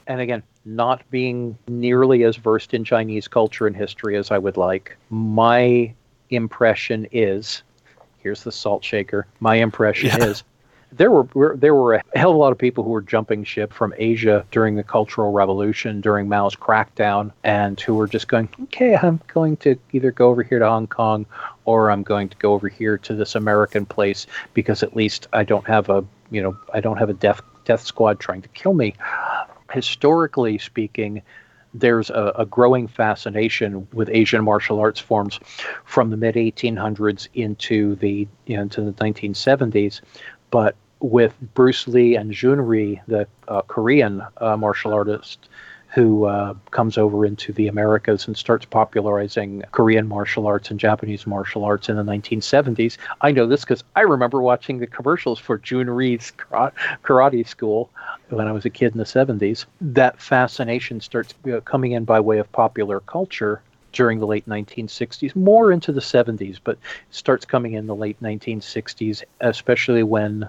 and 0.07 0.21
again, 0.21 0.41
not 0.67 1.09
being 1.09 1.57
nearly 1.67 2.23
as 2.23 2.35
versed 2.35 2.73
in 2.73 2.83
Chinese 2.83 3.27
culture 3.27 3.65
and 3.65 3.75
history 3.75 4.17
as 4.17 4.31
I 4.31 4.37
would 4.37 4.57
like, 4.57 4.97
my 5.09 5.93
impression 6.29 7.07
is 7.11 7.63
here's 8.19 8.43
the 8.43 8.51
salt 8.51 8.83
shaker. 8.83 9.25
My 9.39 9.55
impression 9.55 10.09
yeah. 10.09 10.25
is 10.25 10.43
there 10.91 11.11
were 11.11 11.55
there 11.57 11.75
were 11.75 11.95
a 11.95 12.03
hell 12.15 12.31
of 12.31 12.35
a 12.35 12.39
lot 12.39 12.51
of 12.51 12.57
people 12.57 12.83
who 12.83 12.89
were 12.89 13.01
jumping 13.01 13.43
ship 13.43 13.73
from 13.73 13.93
Asia 13.97 14.45
during 14.51 14.75
the 14.75 14.83
Cultural 14.83 15.31
Revolution, 15.31 16.01
during 16.01 16.27
Mao's 16.27 16.55
crackdown, 16.55 17.31
and 17.43 17.79
who 17.79 17.93
were 17.93 18.07
just 18.07 18.27
going, 18.27 18.49
okay, 18.63 18.95
I'm 18.95 19.21
going 19.27 19.57
to 19.57 19.77
either 19.91 20.11
go 20.11 20.29
over 20.29 20.43
here 20.43 20.59
to 20.59 20.67
Hong 20.67 20.87
Kong 20.87 21.25
or 21.65 21.91
I'm 21.91 22.03
going 22.03 22.29
to 22.29 22.37
go 22.37 22.53
over 22.53 22.69
here 22.69 22.97
to 22.99 23.13
this 23.13 23.35
American 23.35 23.85
place 23.85 24.27
because 24.53 24.83
at 24.83 24.95
least 24.95 25.27
I 25.33 25.43
don't 25.43 25.67
have 25.67 25.89
a 25.89 26.03
you 26.31 26.41
know 26.41 26.57
I 26.73 26.81
don't 26.81 26.97
have 26.97 27.09
a 27.09 27.13
death 27.13 27.41
death 27.65 27.81
squad 27.81 28.19
trying 28.19 28.41
to 28.41 28.49
kill 28.49 28.73
me 28.73 28.93
historically 29.71 30.57
speaking, 30.57 31.21
there's 31.73 32.09
a, 32.09 32.33
a, 32.37 32.45
growing 32.45 32.87
fascination 32.87 33.87
with 33.93 34.09
Asian 34.09 34.43
martial 34.43 34.79
arts 34.79 34.99
forms 34.99 35.39
from 35.85 36.09
the 36.09 36.17
mid 36.17 36.35
1800s 36.35 37.27
into 37.33 37.95
the 37.95 38.27
into 38.45 38.81
the 38.81 38.93
1970s, 38.93 40.01
but 40.49 40.75
with 40.99 41.35
Bruce 41.53 41.87
Lee 41.87 42.15
and 42.15 42.31
Jhoon 42.31 42.65
Rhee, 42.65 43.01
the 43.07 43.27
uh, 43.47 43.61
Korean 43.63 44.23
uh, 44.37 44.57
martial 44.57 44.93
artist 44.93 45.49
who 45.97 46.25
uh, 46.25 46.53
comes 46.69 46.95
over 46.95 47.25
into 47.25 47.51
the 47.51 47.67
Americas 47.67 48.27
and 48.27 48.37
starts 48.37 48.67
popularizing 48.67 49.63
Korean 49.71 50.07
martial 50.07 50.45
arts 50.45 50.69
and 50.69 50.79
Japanese 50.79 51.25
martial 51.25 51.65
arts 51.65 51.89
in 51.89 51.95
the 51.95 52.03
1970s. 52.03 52.97
I 53.21 53.31
know 53.31 53.47
this 53.47 53.61
because 53.61 53.83
I 53.95 54.01
remember 54.01 54.39
watching 54.39 54.77
the 54.77 54.85
commercials 54.85 55.39
for 55.39 55.57
Jhoon 55.57 55.87
Rhee's 55.87 56.31
karate 56.37 57.47
school 57.47 57.89
when 58.29 58.47
I 58.47 58.51
was 58.51 58.63
a 58.63 58.69
kid 58.69 58.91
in 58.91 58.99
the 58.99 59.05
70s. 59.05 59.65
That 59.81 60.21
fascination 60.21 61.01
starts 61.01 61.33
coming 61.65 61.93
in 61.93 62.05
by 62.05 62.19
way 62.19 62.37
of 62.37 62.51
popular 62.51 62.99
culture 62.99 63.63
during 63.91 64.19
the 64.19 64.27
late 64.27 64.47
1960s, 64.47 65.35
more 65.35 65.71
into 65.71 65.91
the 65.91 65.99
70s, 65.99 66.59
but 66.63 66.77
starts 67.09 67.43
coming 67.43 67.73
in 67.73 67.87
the 67.87 67.95
late 67.95 68.21
1960s, 68.21 69.23
especially 69.41 70.03
when 70.03 70.47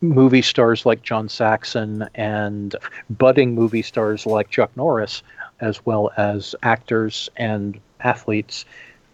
movie 0.00 0.42
stars 0.42 0.86
like 0.86 1.02
John 1.02 1.28
Saxon 1.28 2.08
and 2.14 2.74
budding 3.10 3.54
movie 3.54 3.82
stars 3.82 4.26
like 4.26 4.50
Chuck 4.50 4.70
Norris, 4.76 5.22
as 5.60 5.84
well 5.84 6.10
as 6.16 6.54
actors 6.62 7.28
and 7.36 7.78
athletes, 8.00 8.64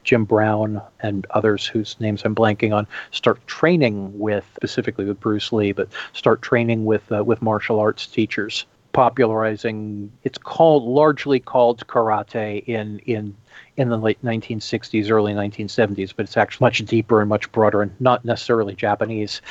Jim 0.05 0.25
Brown 0.25 0.81
and 1.01 1.27
others 1.31 1.67
whose 1.67 1.97
names 1.99 2.23
I'm 2.25 2.35
blanking 2.35 2.75
on, 2.75 2.87
start 3.11 3.45
training 3.47 4.17
with 4.19 4.49
specifically 4.55 5.05
with 5.05 5.19
Bruce 5.19 5.53
Lee, 5.53 5.73
but 5.73 5.89
start 6.13 6.43
training 6.43 6.85
with 6.85 7.11
uh, 7.11 7.25
with 7.25 7.43
martial 7.43 7.81
arts 7.81 8.07
teachers 8.07 8.67
popularizing. 8.93 10.11
It's 10.23 10.39
called 10.39 10.85
largely 10.85 11.41
called 11.41 11.87
karate 11.87 12.65
in 12.67 13.01
in 13.01 13.37
in 13.77 13.91
the 13.91 13.99
late 13.99 14.23
1960s, 14.25 15.11
early 15.11 15.35
1970s, 15.35 16.15
but 16.17 16.25
it's 16.25 16.37
actually 16.37 16.65
much 16.65 16.85
deeper 16.87 17.21
and 17.21 17.29
much 17.29 17.51
broader 17.53 17.83
and 17.83 17.93
not 18.01 18.25
necessarily 18.25 18.75
Japanese. 18.75 19.43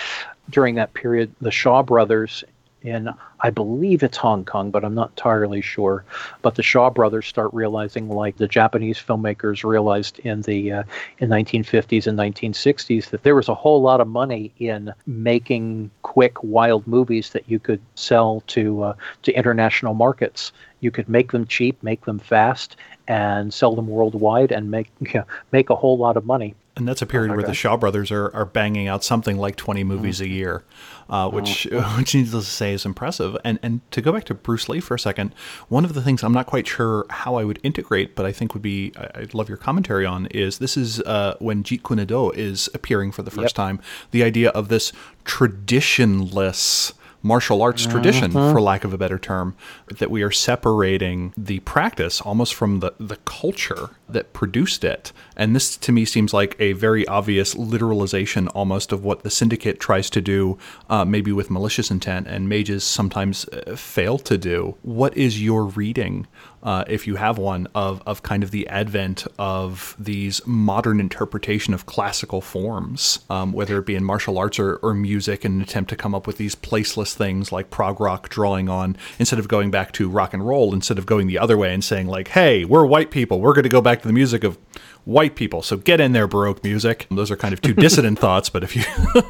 During 0.49 0.75
that 0.75 0.93
period, 0.93 1.33
the 1.41 1.51
Shaw 1.51 1.83
brothers 1.83 2.43
in 2.85 3.09
I 3.41 3.49
believe 3.49 4.01
it's 4.01 4.17
Hong 4.17 4.45
Kong, 4.45 4.71
but 4.71 4.85
I'm 4.85 4.95
not 4.95 5.09
entirely 5.09 5.61
sure. 5.61 6.05
But 6.41 6.55
the 6.55 6.63
Shaw 6.63 6.89
brothers 6.89 7.27
start 7.27 7.53
realizing, 7.53 8.09
like 8.09 8.37
the 8.37 8.47
Japanese 8.47 8.97
filmmakers 8.97 9.63
realized 9.63 10.19
in 10.19 10.41
the 10.43 10.71
uh, 10.71 10.83
in 11.19 11.29
1950s 11.29 12.07
and 12.07 12.17
1960s, 12.17 13.09
that 13.09 13.23
there 13.23 13.35
was 13.35 13.49
a 13.49 13.55
whole 13.55 13.81
lot 13.81 14.01
of 14.01 14.07
money 14.07 14.51
in 14.59 14.93
making 15.05 15.91
quick, 16.03 16.41
wild 16.43 16.87
movies 16.87 17.31
that 17.31 17.49
you 17.49 17.59
could 17.59 17.81
sell 17.95 18.41
to 18.47 18.83
uh, 18.83 18.93
to 19.23 19.33
international 19.33 19.93
markets. 19.93 20.51
You 20.79 20.91
could 20.91 21.09
make 21.09 21.31
them 21.31 21.45
cheap, 21.45 21.81
make 21.83 22.05
them 22.05 22.19
fast, 22.19 22.77
and 23.07 23.53
sell 23.53 23.75
them 23.75 23.87
worldwide, 23.87 24.51
and 24.51 24.71
make 24.71 24.89
you 25.01 25.13
know, 25.15 25.25
make 25.51 25.69
a 25.69 25.75
whole 25.75 25.97
lot 25.97 26.17
of 26.17 26.25
money. 26.25 26.55
And 26.77 26.85
that's 26.87 27.01
a 27.01 27.05
period 27.05 27.31
oh 27.31 27.35
where 27.35 27.45
the 27.45 27.53
Shaw 27.53 27.77
brothers 27.77 28.11
are, 28.11 28.35
are 28.35 28.45
banging 28.45 28.89
out 28.89 29.03
something 29.03 29.37
like 29.37 29.55
20 29.55 29.85
movies 29.85 30.17
mm-hmm. 30.17 30.25
a 30.25 30.35
year, 30.35 30.65
uh, 31.09 31.29
which, 31.29 31.67
oh. 31.71 31.81
which 31.97 32.13
needless 32.13 32.45
to 32.45 32.51
say 32.51 32.73
is 32.73 32.85
impressive. 32.85 33.37
And, 33.45 33.59
and 33.63 33.79
to 33.91 34.01
go 34.01 34.11
back 34.11 34.25
to 34.25 34.33
Bruce 34.33 34.67
Lee 34.67 34.81
for 34.81 34.95
a 34.95 34.99
second, 34.99 35.33
one 35.69 35.85
of 35.85 35.93
the 35.93 36.01
things 36.01 36.21
I'm 36.21 36.33
not 36.33 36.47
quite 36.47 36.67
sure 36.67 37.05
how 37.09 37.35
I 37.35 37.45
would 37.45 37.59
integrate, 37.63 38.15
but 38.15 38.25
I 38.25 38.33
think 38.33 38.53
would 38.53 38.61
be, 38.61 38.91
I'd 38.97 39.33
love 39.33 39.47
your 39.47 39.57
commentary 39.57 40.05
on, 40.05 40.25
is 40.27 40.57
this 40.57 40.75
is 40.75 40.99
uh, 41.01 41.35
when 41.39 41.63
Jeet 41.63 41.83
Kune 41.83 42.05
Do 42.05 42.31
is 42.31 42.69
appearing 42.73 43.13
for 43.13 43.23
the 43.23 43.31
first 43.31 43.57
yep. 43.57 43.65
time. 43.65 43.81
The 44.11 44.23
idea 44.23 44.49
of 44.49 44.67
this 44.67 44.91
traditionless 45.23 46.93
martial 47.25 47.63
arts 47.63 47.87
tradition, 47.87 48.31
mm-hmm. 48.31 48.53
for 48.53 48.61
lack 48.61 48.83
of 48.83 48.93
a 48.93 48.97
better 48.97 49.17
term, 49.17 49.55
that 49.87 50.11
we 50.11 50.21
are 50.21 50.31
separating 50.31 51.33
the 51.35 51.59
practice 51.61 52.21
almost 52.21 52.53
from 52.53 52.81
the, 52.81 52.93
the 52.99 53.17
culture 53.25 53.89
that 54.07 54.31
produced 54.31 54.83
it. 54.83 55.11
And 55.35 55.55
this 55.55 55.75
to 55.77 55.91
me 55.91 56.05
seems 56.05 56.33
like 56.33 56.55
a 56.59 56.73
very 56.73 57.07
obvious 57.07 57.55
literalization 57.55 58.47
almost 58.53 58.91
of 58.91 59.03
what 59.03 59.23
the 59.23 59.31
syndicate 59.31 59.79
tries 59.79 60.11
to 60.11 60.21
do, 60.21 60.59
uh, 60.87 61.03
maybe 61.03 61.31
with 61.31 61.49
malicious 61.49 61.89
intent, 61.89 62.27
and 62.27 62.47
mages 62.47 62.83
sometimes 62.83 63.49
uh, 63.49 63.75
fail 63.75 64.19
to 64.19 64.37
do. 64.37 64.77
What 64.83 65.17
is 65.17 65.41
your 65.41 65.65
reading 65.65 66.27
uh, 66.65 66.83
if 66.87 67.05
you 67.05 67.15
have 67.15 67.37
one, 67.37 67.67
of, 67.75 68.01
of 68.07 68.23
kind 68.23 68.43
of 68.43 68.49
the 68.49 68.67
advent 68.67 69.27
of 69.37 69.95
these 69.99 70.45
modern 70.47 70.99
interpretation 70.99 71.75
of 71.75 71.85
classical 71.85 72.41
forms, 72.41 73.19
um, 73.29 73.53
whether 73.53 73.77
it 73.77 73.85
be 73.85 73.93
in 73.93 74.03
martial 74.03 74.39
arts 74.39 74.57
or, 74.57 74.77
or 74.77 74.95
music, 74.95 75.45
and 75.45 75.55
an 75.55 75.61
attempt 75.61 75.91
to 75.91 75.95
come 75.95 76.15
up 76.15 76.25
with 76.25 76.37
these 76.37 76.55
placeless 76.55 77.13
things 77.13 77.51
like 77.51 77.69
prog 77.69 78.01
rock, 78.01 78.29
drawing 78.29 78.67
on, 78.67 78.97
instead 79.19 79.37
of 79.37 79.47
going 79.47 79.69
back 79.69 79.91
to 79.91 80.09
rock 80.09 80.33
and 80.33 80.45
roll, 80.45 80.73
instead 80.73 80.97
of 80.97 81.05
going 81.05 81.27
the 81.27 81.37
other 81.37 81.55
way 81.55 81.71
and 81.71 81.83
saying, 81.83 82.07
like, 82.07 82.29
hey, 82.29 82.65
we're 82.65 82.85
white 82.85 83.11
people, 83.11 83.39
we're 83.39 83.53
going 83.53 83.63
to 83.63 83.69
go 83.69 83.81
back 83.81 84.01
to 84.01 84.07
the 84.07 84.13
music 84.13 84.43
of 84.43 84.57
white 85.05 85.35
people. 85.35 85.61
So 85.61 85.77
get 85.77 86.01
in 86.01 86.11
there, 86.11 86.27
Baroque 86.27 86.63
music. 86.63 87.07
Those 87.09 87.31
are 87.31 87.35
kind 87.37 87.53
of 87.53 87.61
two 87.61 87.73
dissident 87.85 88.19
thoughts, 88.19 88.49
but 88.49 88.63
if 88.63 88.75
you. 88.75 88.83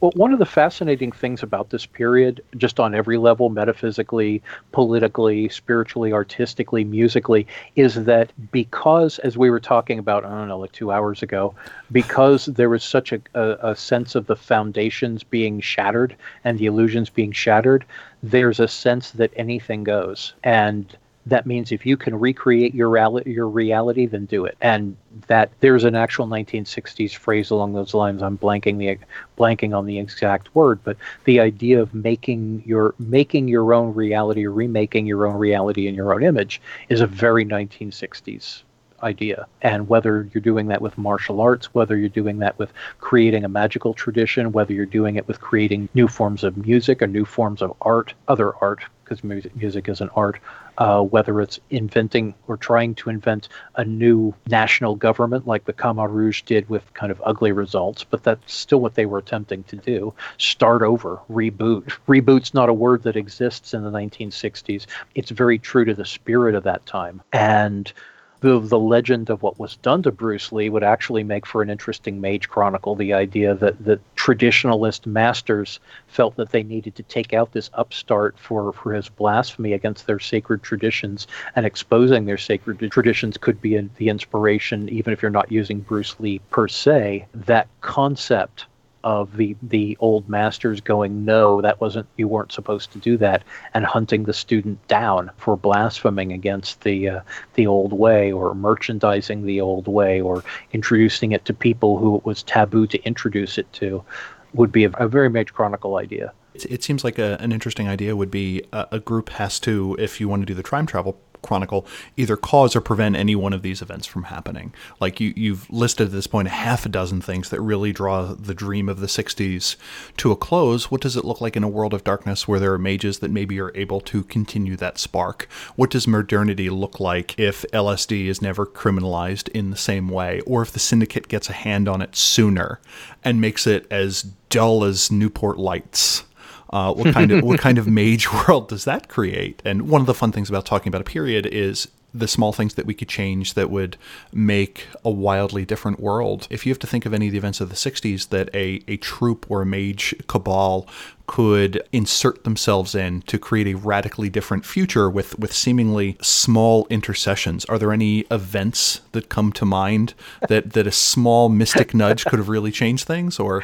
well, 0.00 0.12
one 0.14 0.32
of 0.32 0.38
the 0.38 0.46
fascinating 0.46 1.10
things 1.10 1.42
about 1.42 1.70
this 1.70 1.86
period, 1.86 2.42
just 2.56 2.78
on 2.78 2.94
every 2.94 3.16
level, 3.16 3.48
metaphysically, 3.48 4.42
politically, 4.72 5.48
spiritually, 5.48 6.12
artistically, 6.12 6.84
musically, 6.84 7.46
is 7.76 8.04
that 8.04 8.30
because, 8.52 9.18
as 9.20 9.36
we 9.36 9.50
were 9.50 9.60
talking 9.60 9.98
about, 9.98 10.24
I 10.24 10.28
don't 10.28 10.48
know, 10.48 10.58
like 10.58 10.72
two 10.72 10.92
hours 10.92 11.22
ago, 11.22 11.54
because 11.90 12.46
there 12.46 12.68
was 12.68 12.84
such 12.84 13.12
a, 13.12 13.20
a, 13.34 13.70
a 13.70 13.76
sense 13.76 14.14
of 14.14 14.26
the 14.26 14.36
foundations 14.36 15.24
being 15.24 15.60
shattered 15.60 16.14
and 16.44 16.58
the 16.58 16.66
illusions 16.66 17.08
being 17.08 17.32
shattered, 17.32 17.84
there's 18.22 18.60
a 18.60 18.68
sense 18.68 19.12
that 19.12 19.32
anything 19.34 19.82
goes. 19.82 20.34
And 20.44 20.94
that 21.26 21.46
means 21.46 21.70
if 21.70 21.84
you 21.84 21.96
can 21.96 22.18
recreate 22.18 22.74
your 22.74 22.88
reality, 22.88 23.30
your 23.30 23.48
reality, 23.48 24.06
then 24.06 24.24
do 24.24 24.44
it. 24.46 24.56
And 24.60 24.96
that 25.26 25.50
there's 25.60 25.84
an 25.84 25.94
actual 25.94 26.26
1960s 26.26 27.14
phrase 27.14 27.50
along 27.50 27.74
those 27.74 27.94
lines. 27.94 28.22
I'm 28.22 28.38
blanking 28.38 28.78
the 28.78 28.98
blanking 29.38 29.76
on 29.76 29.86
the 29.86 29.98
exact 29.98 30.54
word, 30.54 30.80
but 30.82 30.96
the 31.24 31.40
idea 31.40 31.80
of 31.80 31.94
making 31.94 32.62
your 32.66 32.94
making 32.98 33.48
your 33.48 33.74
own 33.74 33.94
reality 33.94 34.46
or 34.46 34.52
remaking 34.52 35.06
your 35.06 35.26
own 35.26 35.36
reality 35.36 35.86
in 35.86 35.94
your 35.94 36.14
own 36.14 36.22
image 36.22 36.60
is 36.88 37.00
a 37.00 37.06
very 37.06 37.44
1960s 37.44 38.62
idea. 39.02 39.46
And 39.62 39.88
whether 39.88 40.28
you're 40.32 40.42
doing 40.42 40.68
that 40.68 40.82
with 40.82 40.96
martial 40.98 41.40
arts, 41.40 41.74
whether 41.74 41.96
you're 41.96 42.08
doing 42.08 42.38
that 42.38 42.58
with 42.58 42.72
creating 43.00 43.44
a 43.44 43.48
magical 43.48 43.94
tradition, 43.94 44.52
whether 44.52 44.72
you're 44.72 44.86
doing 44.86 45.16
it 45.16 45.26
with 45.28 45.40
creating 45.40 45.88
new 45.94 46.08
forms 46.08 46.44
of 46.44 46.56
music 46.56 47.02
or 47.02 47.06
new 47.06 47.24
forms 47.24 47.62
of 47.62 47.72
art, 47.82 48.14
other 48.28 48.54
art, 48.56 48.80
because 49.04 49.24
music, 49.24 49.54
music 49.56 49.88
is 49.88 50.00
an 50.00 50.10
art, 50.14 50.38
uh, 50.78 51.02
whether 51.02 51.40
it's 51.40 51.58
inventing 51.70 52.34
or 52.46 52.56
trying 52.56 52.94
to 52.96 53.10
invent 53.10 53.48
a 53.76 53.84
new 53.84 54.34
national 54.48 54.96
government 54.96 55.46
like 55.46 55.64
the 55.64 55.72
Khmer 55.72 56.10
Rouge 56.10 56.42
did 56.42 56.68
with 56.68 56.92
kind 56.94 57.12
of 57.12 57.22
ugly 57.24 57.52
results, 57.52 58.04
but 58.04 58.22
that's 58.22 58.52
still 58.52 58.80
what 58.80 58.94
they 58.94 59.06
were 59.06 59.18
attempting 59.18 59.62
to 59.64 59.76
do. 59.76 60.12
Start 60.38 60.82
over, 60.82 61.20
reboot. 61.30 61.84
Reboot's 62.08 62.54
not 62.54 62.68
a 62.68 62.74
word 62.74 63.02
that 63.02 63.16
exists 63.16 63.74
in 63.74 63.82
the 63.82 63.90
1960s. 63.90 64.86
It's 65.14 65.30
very 65.30 65.58
true 65.58 65.84
to 65.84 65.94
the 65.94 66.04
spirit 66.04 66.54
of 66.54 66.64
that 66.64 66.84
time. 66.86 67.22
And 67.32 67.92
the 68.40 68.58
the 68.58 68.78
legend 68.78 69.30
of 69.30 69.42
what 69.42 69.58
was 69.58 69.76
done 69.76 70.02
to 70.02 70.10
Bruce 70.10 70.52
Lee 70.52 70.70
would 70.70 70.82
actually 70.82 71.24
make 71.24 71.46
for 71.46 71.62
an 71.62 71.70
interesting 71.70 72.20
Mage 72.20 72.48
Chronicle. 72.48 72.94
The 72.94 73.12
idea 73.12 73.54
that 73.54 73.84
the 73.84 74.00
traditionalist 74.16 75.06
masters 75.06 75.80
felt 76.06 76.36
that 76.36 76.50
they 76.50 76.62
needed 76.62 76.94
to 76.96 77.02
take 77.02 77.32
out 77.32 77.52
this 77.52 77.70
upstart 77.74 78.38
for 78.38 78.72
for 78.72 78.94
his 78.94 79.08
blasphemy 79.08 79.72
against 79.72 80.06
their 80.06 80.18
sacred 80.18 80.62
traditions, 80.62 81.26
and 81.54 81.66
exposing 81.66 82.24
their 82.24 82.38
sacred 82.38 82.78
traditions 82.90 83.36
could 83.36 83.60
be 83.60 83.76
the 83.96 84.08
inspiration, 84.08 84.88
even 84.88 85.12
if 85.12 85.22
you're 85.22 85.30
not 85.30 85.52
using 85.52 85.80
Bruce 85.80 86.18
Lee 86.18 86.40
per 86.50 86.68
se. 86.68 87.26
That 87.34 87.68
concept 87.80 88.66
of 89.04 89.36
the 89.36 89.56
the 89.62 89.96
old 90.00 90.28
masters 90.28 90.80
going 90.80 91.24
no 91.24 91.60
that 91.60 91.80
wasn't 91.80 92.06
you 92.16 92.28
weren't 92.28 92.52
supposed 92.52 92.92
to 92.92 92.98
do 92.98 93.16
that 93.16 93.42
and 93.74 93.84
hunting 93.84 94.24
the 94.24 94.32
student 94.32 94.86
down 94.88 95.30
for 95.36 95.56
blaspheming 95.56 96.32
against 96.32 96.80
the 96.82 97.08
uh, 97.08 97.20
the 97.54 97.66
old 97.66 97.92
way 97.92 98.32
or 98.32 98.54
merchandising 98.54 99.44
the 99.44 99.60
old 99.60 99.88
way 99.88 100.20
or 100.20 100.44
introducing 100.72 101.32
it 101.32 101.44
to 101.44 101.54
people 101.54 101.98
who 101.98 102.16
it 102.16 102.24
was 102.24 102.42
taboo 102.42 102.86
to 102.86 103.02
introduce 103.04 103.58
it 103.58 103.70
to 103.72 104.04
would 104.52 104.72
be 104.72 104.84
a, 104.84 104.90
a 104.92 105.08
very 105.08 105.30
Mage 105.30 105.52
Chronicle 105.52 105.96
idea. 105.96 106.32
It 106.54 106.82
seems 106.82 107.04
like 107.04 107.18
a, 107.18 107.36
an 107.40 107.52
interesting 107.52 107.88
idea 107.88 108.16
would 108.16 108.30
be 108.30 108.64
a, 108.72 108.88
a, 108.92 108.98
group 108.98 109.28
has 109.30 109.60
to, 109.60 109.96
if 110.00 110.20
you 110.20 110.28
want 110.28 110.42
to 110.42 110.46
do 110.46 110.54
the 110.54 110.64
time 110.64 110.84
travel 110.84 111.20
Chronicle 111.42 111.86
either 112.16 112.36
cause 112.36 112.74
or 112.74 112.80
prevent 112.80 113.16
any 113.16 113.34
one 113.34 113.52
of 113.52 113.62
these 113.62 113.82
events 113.82 114.06
from 114.06 114.24
happening. 114.24 114.72
Like 115.00 115.20
you, 115.20 115.32
you've 115.36 115.68
listed 115.70 116.08
at 116.08 116.12
this 116.12 116.26
point 116.26 116.48
a 116.48 116.50
half 116.50 116.86
a 116.86 116.88
dozen 116.88 117.20
things 117.20 117.50
that 117.50 117.60
really 117.60 117.92
draw 117.92 118.34
the 118.34 118.54
dream 118.54 118.88
of 118.88 119.00
the 119.00 119.06
60s 119.06 119.76
to 120.18 120.32
a 120.32 120.36
close. 120.36 120.90
What 120.90 121.00
does 121.00 121.16
it 121.16 121.24
look 121.24 121.40
like 121.40 121.56
in 121.56 121.64
a 121.64 121.68
world 121.68 121.94
of 121.94 122.04
darkness 122.04 122.46
where 122.46 122.60
there 122.60 122.72
are 122.72 122.78
mages 122.78 123.18
that 123.20 123.30
maybe 123.30 123.60
are 123.60 123.72
able 123.74 124.00
to 124.02 124.22
continue 124.24 124.76
that 124.76 124.98
spark? 124.98 125.48
What 125.76 125.90
does 125.90 126.06
modernity 126.06 126.70
look 126.70 127.00
like 127.00 127.38
if 127.38 127.64
LSD 127.72 128.26
is 128.26 128.42
never 128.42 128.66
criminalized 128.66 129.48
in 129.48 129.70
the 129.70 129.76
same 129.76 130.08
way, 130.08 130.40
or 130.46 130.62
if 130.62 130.72
the 130.72 130.78
syndicate 130.78 131.28
gets 131.28 131.48
a 131.48 131.54
hand 131.54 131.88
on 131.88 132.02
it 132.02 132.16
sooner 132.16 132.80
and 133.24 133.40
makes 133.40 133.66
it 133.66 133.86
as 133.90 134.22
dull 134.22 134.84
as 134.84 135.10
Newport 135.10 135.58
Lights? 135.58 136.24
Uh, 136.70 136.92
what 136.94 137.12
kind 137.12 137.32
of 137.32 137.42
what 137.42 137.58
kind 137.58 137.78
of 137.78 137.86
mage 137.88 138.32
world 138.48 138.68
does 138.68 138.84
that 138.84 139.08
create? 139.08 139.60
And 139.64 139.88
one 139.88 140.00
of 140.00 140.06
the 140.06 140.14
fun 140.14 140.32
things 140.32 140.48
about 140.48 140.66
talking 140.66 140.88
about 140.88 141.00
a 141.00 141.04
period 141.04 141.46
is 141.46 141.88
the 142.12 142.28
small 142.28 142.52
things 142.52 142.74
that 142.74 142.86
we 142.86 142.94
could 142.94 143.08
change 143.08 143.54
that 143.54 143.70
would 143.70 143.96
make 144.32 144.86
a 145.04 145.10
wildly 145.10 145.64
different 145.64 146.00
world. 146.00 146.46
If 146.50 146.66
you 146.66 146.72
have 146.72 146.78
to 146.80 146.86
think 146.86 147.06
of 147.06 147.14
any 147.14 147.26
of 147.26 147.32
the 147.32 147.38
events 147.38 147.60
of 147.60 147.68
the 147.68 147.76
60s 147.76 148.28
that 148.30 148.52
a, 148.54 148.82
a 148.88 148.96
troop 148.96 149.46
or 149.48 149.62
a 149.62 149.66
mage 149.66 150.14
cabal 150.26 150.86
could 151.30 151.80
insert 151.92 152.42
themselves 152.42 152.92
in 152.92 153.22
to 153.22 153.38
create 153.38 153.68
a 153.68 153.74
radically 153.74 154.28
different 154.28 154.66
future 154.66 155.08
with, 155.08 155.38
with 155.38 155.52
seemingly 155.52 156.16
small 156.20 156.88
intercessions. 156.90 157.64
Are 157.66 157.78
there 157.78 157.92
any 157.92 158.24
events 158.32 159.02
that 159.12 159.28
come 159.28 159.52
to 159.52 159.64
mind 159.64 160.14
that, 160.48 160.72
that 160.72 160.88
a 160.88 160.90
small 160.90 161.48
mystic 161.48 161.94
nudge 161.94 162.24
could 162.24 162.40
have 162.40 162.48
really 162.48 162.72
changed 162.72 163.06
things? 163.06 163.38
Or 163.38 163.62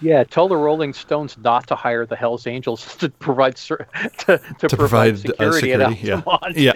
yeah, 0.00 0.24
tell 0.24 0.48
the 0.48 0.56
Rolling 0.56 0.94
Stones 0.94 1.36
not 1.36 1.66
to 1.66 1.74
hire 1.74 2.06
the 2.06 2.16
Hell's 2.16 2.46
Angels 2.46 2.96
to 3.00 3.10
provide 3.10 3.56
to, 3.56 3.76
to, 3.76 4.38
to 4.38 4.68
provide, 4.74 4.78
provide 4.78 5.18
security, 5.18 5.74
uh, 5.74 5.90
security 5.90 6.62
yeah. 6.64 6.72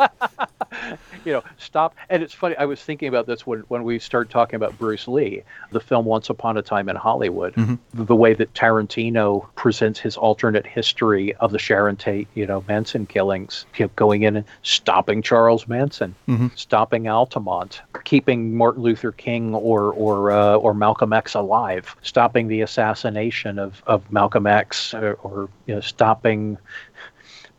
yeah. 0.00 0.96
you 1.24 1.32
know, 1.32 1.42
stop. 1.58 1.94
And 2.08 2.22
it's 2.22 2.34
funny. 2.34 2.56
I 2.56 2.64
was 2.64 2.82
thinking 2.82 3.08
about 3.08 3.26
this 3.26 3.46
when, 3.46 3.60
when 3.68 3.84
we 3.84 3.98
start 3.98 4.30
talking 4.30 4.56
about 4.56 4.78
Bruce 4.78 5.08
Lee, 5.08 5.42
the 5.70 5.80
film 5.80 6.04
Once 6.04 6.30
Upon 6.30 6.56
a 6.56 6.62
Time 6.62 6.88
in 6.88 6.96
Hollywood, 6.96 7.54
mm-hmm. 7.54 8.04
the 8.04 8.16
way 8.16 8.34
that 8.34 8.52
Tarantino 8.54 9.46
presents 9.54 9.98
his 9.98 10.16
alternate 10.16 10.66
history 10.66 11.34
of 11.36 11.52
the 11.52 11.58
Sharon 11.58 11.96
Tate, 11.96 12.28
you 12.34 12.46
know, 12.46 12.64
Manson 12.68 13.06
killings, 13.06 13.66
you 13.76 13.86
know, 13.86 13.90
going 13.96 14.22
in 14.22 14.36
and 14.36 14.46
stopping 14.62 15.22
Charles 15.22 15.68
Manson, 15.68 16.14
mm-hmm. 16.28 16.48
stopping 16.54 17.08
Altamont, 17.08 17.82
keeping 18.04 18.56
Martin 18.56 18.82
Luther 18.82 19.12
King 19.12 19.54
or 19.54 19.92
or 19.92 20.32
uh, 20.32 20.56
or 20.56 20.74
Malcolm 20.74 21.12
X 21.12 21.34
alive, 21.34 21.94
stopping 22.02 22.48
the 22.48 22.60
assassination 22.60 23.58
of 23.58 23.82
of 23.86 24.10
Malcolm 24.12 24.46
X, 24.46 24.94
or, 24.94 25.14
or 25.22 25.48
you 25.66 25.74
know, 25.74 25.80
stopping 25.80 26.58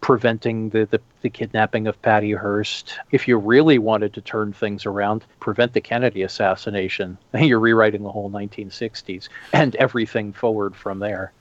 preventing 0.04 0.70
the, 0.72 0.86
the, 0.92 1.00
the, 1.22 1.30
kidnapping 1.30 1.88
of 1.88 2.00
Patty 2.02 2.34
Hearst. 2.34 3.00
If 3.12 3.26
you 3.26 3.38
really 3.38 3.78
wanted 3.78 4.14
to 4.16 4.22
turn 4.22 4.52
things 4.52 4.86
around, 4.86 5.24
prevent 5.40 5.72
the 5.72 5.80
Kennedy 5.80 6.24
assassination. 6.24 7.18
You're 7.34 7.62
rewriting 7.62 8.04
the 8.04 8.12
whole 8.12 8.30
1960s 8.30 9.30
and 9.54 9.74
everything 9.78 10.34
forward 10.34 10.76
from 10.76 11.00
there 11.00 11.32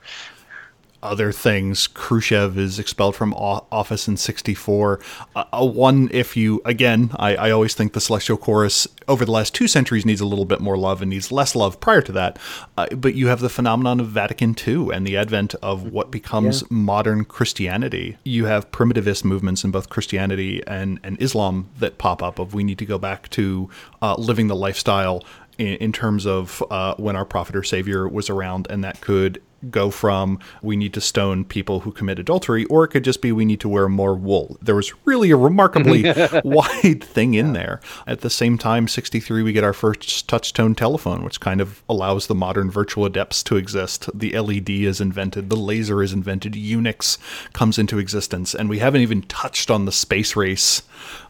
other 1.02 1.32
things. 1.32 1.86
Khrushchev 1.86 2.58
is 2.58 2.78
expelled 2.78 3.16
from 3.16 3.34
office 3.34 4.08
in 4.08 4.16
64. 4.16 5.00
Uh, 5.34 5.44
a 5.52 5.64
one, 5.64 6.08
if 6.12 6.36
you, 6.36 6.62
again, 6.64 7.10
I, 7.16 7.36
I, 7.36 7.50
always 7.50 7.74
think 7.74 7.92
the 7.92 8.00
Celestial 8.00 8.36
Chorus 8.36 8.86
over 9.08 9.24
the 9.24 9.32
last 9.32 9.54
two 9.54 9.66
centuries 9.66 10.06
needs 10.06 10.20
a 10.20 10.26
little 10.26 10.44
bit 10.44 10.60
more 10.60 10.76
love 10.76 11.02
and 11.02 11.10
needs 11.10 11.32
less 11.32 11.54
love 11.54 11.80
prior 11.80 12.02
to 12.02 12.12
that. 12.12 12.38
Uh, 12.76 12.86
but 12.94 13.14
you 13.14 13.26
have 13.28 13.40
the 13.40 13.48
phenomenon 13.48 14.00
of 14.00 14.08
Vatican 14.08 14.54
II 14.66 14.90
and 14.92 15.06
the 15.06 15.16
advent 15.16 15.54
of 15.56 15.92
what 15.92 16.10
becomes 16.10 16.62
yeah. 16.62 16.68
modern 16.70 17.24
Christianity. 17.24 18.16
You 18.24 18.46
have 18.46 18.70
primitivist 18.70 19.24
movements 19.24 19.64
in 19.64 19.70
both 19.70 19.88
Christianity 19.88 20.62
and, 20.66 21.00
and 21.02 21.20
Islam 21.20 21.68
that 21.78 21.98
pop 21.98 22.22
up 22.22 22.38
of 22.38 22.54
we 22.54 22.64
need 22.64 22.78
to 22.78 22.86
go 22.86 22.98
back 22.98 23.28
to 23.30 23.68
uh, 24.00 24.14
living 24.18 24.46
the 24.46 24.56
lifestyle 24.56 25.24
in, 25.58 25.76
in 25.76 25.92
terms 25.92 26.26
of 26.26 26.62
uh, 26.70 26.94
when 26.96 27.16
our 27.16 27.24
prophet 27.24 27.56
or 27.56 27.62
savior 27.62 28.08
was 28.08 28.30
around, 28.30 28.66
and 28.70 28.84
that 28.84 29.00
could 29.00 29.42
go 29.70 29.90
from 29.90 30.38
we 30.62 30.76
need 30.76 30.92
to 30.94 31.00
stone 31.00 31.44
people 31.44 31.80
who 31.80 31.92
commit 31.92 32.18
adultery, 32.18 32.64
or 32.66 32.84
it 32.84 32.88
could 32.88 33.04
just 33.04 33.22
be 33.22 33.32
we 33.32 33.44
need 33.44 33.60
to 33.60 33.68
wear 33.68 33.88
more 33.88 34.14
wool. 34.14 34.56
There 34.60 34.74
was 34.74 34.92
really 35.04 35.30
a 35.30 35.36
remarkably 35.36 36.02
wide 36.44 37.02
thing 37.02 37.34
in 37.34 37.52
there. 37.52 37.80
At 38.06 38.20
the 38.20 38.30
same 38.30 38.58
time, 38.58 38.88
63, 38.88 39.42
we 39.42 39.52
get 39.52 39.64
our 39.64 39.72
first 39.72 40.28
touch-tone 40.28 40.74
telephone, 40.74 41.24
which 41.24 41.40
kind 41.40 41.60
of 41.60 41.82
allows 41.88 42.26
the 42.26 42.34
modern 42.34 42.70
virtual 42.70 43.06
adepts 43.06 43.42
to 43.44 43.56
exist. 43.56 44.08
The 44.14 44.38
LED 44.38 44.70
is 44.70 45.00
invented, 45.00 45.50
the 45.50 45.56
laser 45.56 46.02
is 46.02 46.12
invented, 46.12 46.54
Unix 46.54 47.18
comes 47.52 47.78
into 47.78 47.98
existence, 47.98 48.54
and 48.54 48.68
we 48.68 48.78
haven't 48.78 49.02
even 49.02 49.22
touched 49.22 49.70
on 49.70 49.84
the 49.84 49.92
space 49.92 50.36
race 50.36 50.82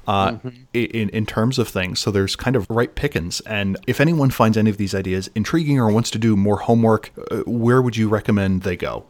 uh, 0.06 0.32
mm-hmm. 0.32 0.48
in 0.72 1.08
in 1.10 1.26
terms 1.26 1.58
of 1.58 1.68
things. 1.68 2.00
So 2.00 2.10
there's 2.10 2.36
kind 2.36 2.56
of 2.56 2.68
right 2.70 2.94
pickings. 2.94 3.40
And 3.42 3.76
if 3.86 4.00
anyone 4.00 4.30
finds 4.30 4.56
any 4.56 4.70
of 4.70 4.76
these 4.76 4.94
ideas 4.94 5.30
intriguing 5.34 5.78
or 5.78 5.90
wants 5.90 6.10
to 6.12 6.18
do 6.18 6.36
more 6.36 6.58
homework, 6.58 7.10
uh, 7.30 7.42
where 7.46 7.82
would 7.82 7.96
you 7.96 8.08
recommend 8.08 8.62
they 8.62 8.76
go? 8.76 9.04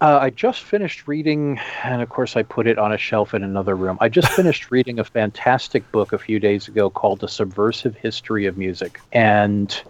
Uh, 0.00 0.18
I 0.20 0.30
just 0.30 0.62
finished 0.62 1.08
reading, 1.08 1.58
and 1.82 2.02
of 2.02 2.10
course, 2.10 2.36
I 2.36 2.42
put 2.42 2.66
it 2.66 2.78
on 2.78 2.92
a 2.92 2.98
shelf 2.98 3.32
in 3.32 3.42
another 3.42 3.74
room. 3.74 3.96
I 4.00 4.10
just 4.10 4.28
finished 4.36 4.70
reading 4.70 4.98
a 4.98 5.04
fantastic 5.04 5.90
book 5.92 6.12
a 6.12 6.18
few 6.18 6.38
days 6.38 6.68
ago 6.68 6.90
called 6.90 7.20
The 7.20 7.28
Subversive 7.28 7.96
History 7.96 8.44
of 8.44 8.58
Music. 8.58 9.00
And 9.12 9.82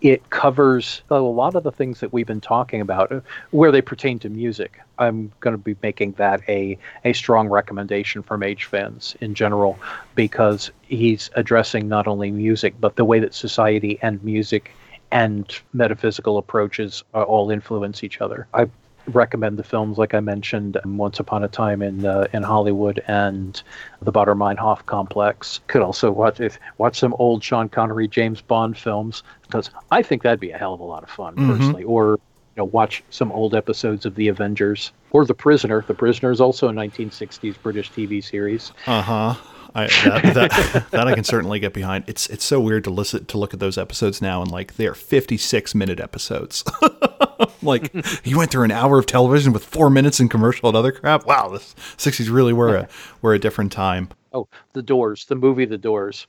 it 0.00 0.30
covers 0.30 1.02
a 1.10 1.18
lot 1.18 1.54
of 1.54 1.62
the 1.62 1.72
things 1.72 2.00
that 2.00 2.12
we've 2.12 2.26
been 2.26 2.40
talking 2.40 2.80
about 2.80 3.12
uh, 3.12 3.20
where 3.50 3.70
they 3.70 3.82
pertain 3.82 4.18
to 4.20 4.30
music. 4.30 4.80
I'm 4.98 5.30
going 5.40 5.52
to 5.52 5.58
be 5.58 5.76
making 5.82 6.12
that 6.12 6.40
a, 6.48 6.78
a 7.04 7.12
strong 7.12 7.48
recommendation 7.48 8.22
for 8.22 8.38
Mage 8.38 8.64
fans 8.64 9.14
in 9.20 9.34
general 9.34 9.78
because 10.14 10.70
he's 10.82 11.30
addressing 11.34 11.88
not 11.88 12.06
only 12.06 12.30
music, 12.30 12.74
but 12.80 12.96
the 12.96 13.04
way 13.04 13.20
that 13.20 13.34
society 13.34 13.98
and 14.00 14.22
music 14.24 14.72
and 15.12 15.60
metaphysical 15.72 16.38
approaches 16.38 17.02
all 17.12 17.50
influence 17.50 18.04
each 18.04 18.20
other. 18.20 18.46
I 18.54 18.68
recommend 19.06 19.58
the 19.58 19.64
films, 19.64 19.98
like 19.98 20.14
I 20.14 20.20
mentioned, 20.20 20.78
um, 20.84 20.96
Once 20.96 21.20
Upon 21.20 21.44
a 21.44 21.48
Time 21.48 21.82
in 21.82 22.04
uh, 22.04 22.26
in 22.32 22.42
Hollywood 22.42 23.02
and 23.06 23.62
the 24.02 24.12
Baader 24.12 24.36
Meinhof 24.36 24.86
Complex. 24.86 25.60
Could 25.66 25.82
also 25.82 26.10
watch 26.10 26.40
if 26.40 26.58
watch 26.78 26.98
some 26.98 27.14
old 27.18 27.42
Sean 27.42 27.68
Connery 27.68 28.08
James 28.08 28.40
Bond 28.40 28.76
films 28.76 29.22
because 29.42 29.70
I 29.90 30.02
think 30.02 30.22
that'd 30.22 30.40
be 30.40 30.50
a 30.50 30.58
hell 30.58 30.74
of 30.74 30.80
a 30.80 30.84
lot 30.84 31.02
of 31.02 31.10
fun 31.10 31.34
mm-hmm. 31.34 31.50
personally. 31.50 31.84
Or 31.84 32.18
you 32.56 32.62
know, 32.62 32.64
watch 32.64 33.02
some 33.10 33.30
old 33.32 33.54
episodes 33.54 34.06
of 34.06 34.14
The 34.14 34.28
Avengers 34.28 34.92
or 35.12 35.24
The 35.24 35.34
Prisoner. 35.34 35.84
The 35.86 35.94
Prisoner 35.94 36.30
is 36.30 36.40
also 36.40 36.68
a 36.68 36.72
1960s 36.72 37.60
British 37.62 37.90
TV 37.92 38.22
series. 38.22 38.72
Uh 38.86 39.02
huh. 39.02 39.34
I, 39.74 39.86
that, 39.86 40.34
that, 40.34 40.86
that, 40.90 41.08
I 41.08 41.14
can 41.14 41.24
certainly 41.24 41.60
get 41.60 41.72
behind. 41.72 42.04
It's 42.06 42.28
it's 42.28 42.44
so 42.44 42.60
weird 42.60 42.84
to 42.84 42.90
listen 42.90 43.24
to 43.26 43.38
look 43.38 43.54
at 43.54 43.60
those 43.60 43.78
episodes 43.78 44.20
now 44.20 44.42
and 44.42 44.50
like 44.50 44.76
they're 44.76 44.94
56 44.94 45.74
minute 45.74 46.00
episodes. 46.00 46.64
like 47.62 47.92
you 48.24 48.38
went 48.38 48.50
through 48.50 48.64
an 48.64 48.70
hour 48.70 48.98
of 48.98 49.06
television 49.06 49.52
with 49.52 49.64
four 49.64 49.90
minutes 49.90 50.20
in 50.20 50.28
commercial 50.28 50.68
and 50.68 50.76
other 50.76 50.92
crap. 50.92 51.26
Wow, 51.26 51.48
the 51.48 51.58
60s 51.58 52.32
really 52.32 52.52
were 52.52 52.76
a 52.76 52.88
were 53.22 53.34
a 53.34 53.38
different 53.38 53.72
time. 53.72 54.08
Oh, 54.32 54.48
The 54.72 54.82
Doors, 54.82 55.24
the 55.26 55.36
movie 55.36 55.64
The 55.64 55.78
Doors. 55.78 56.26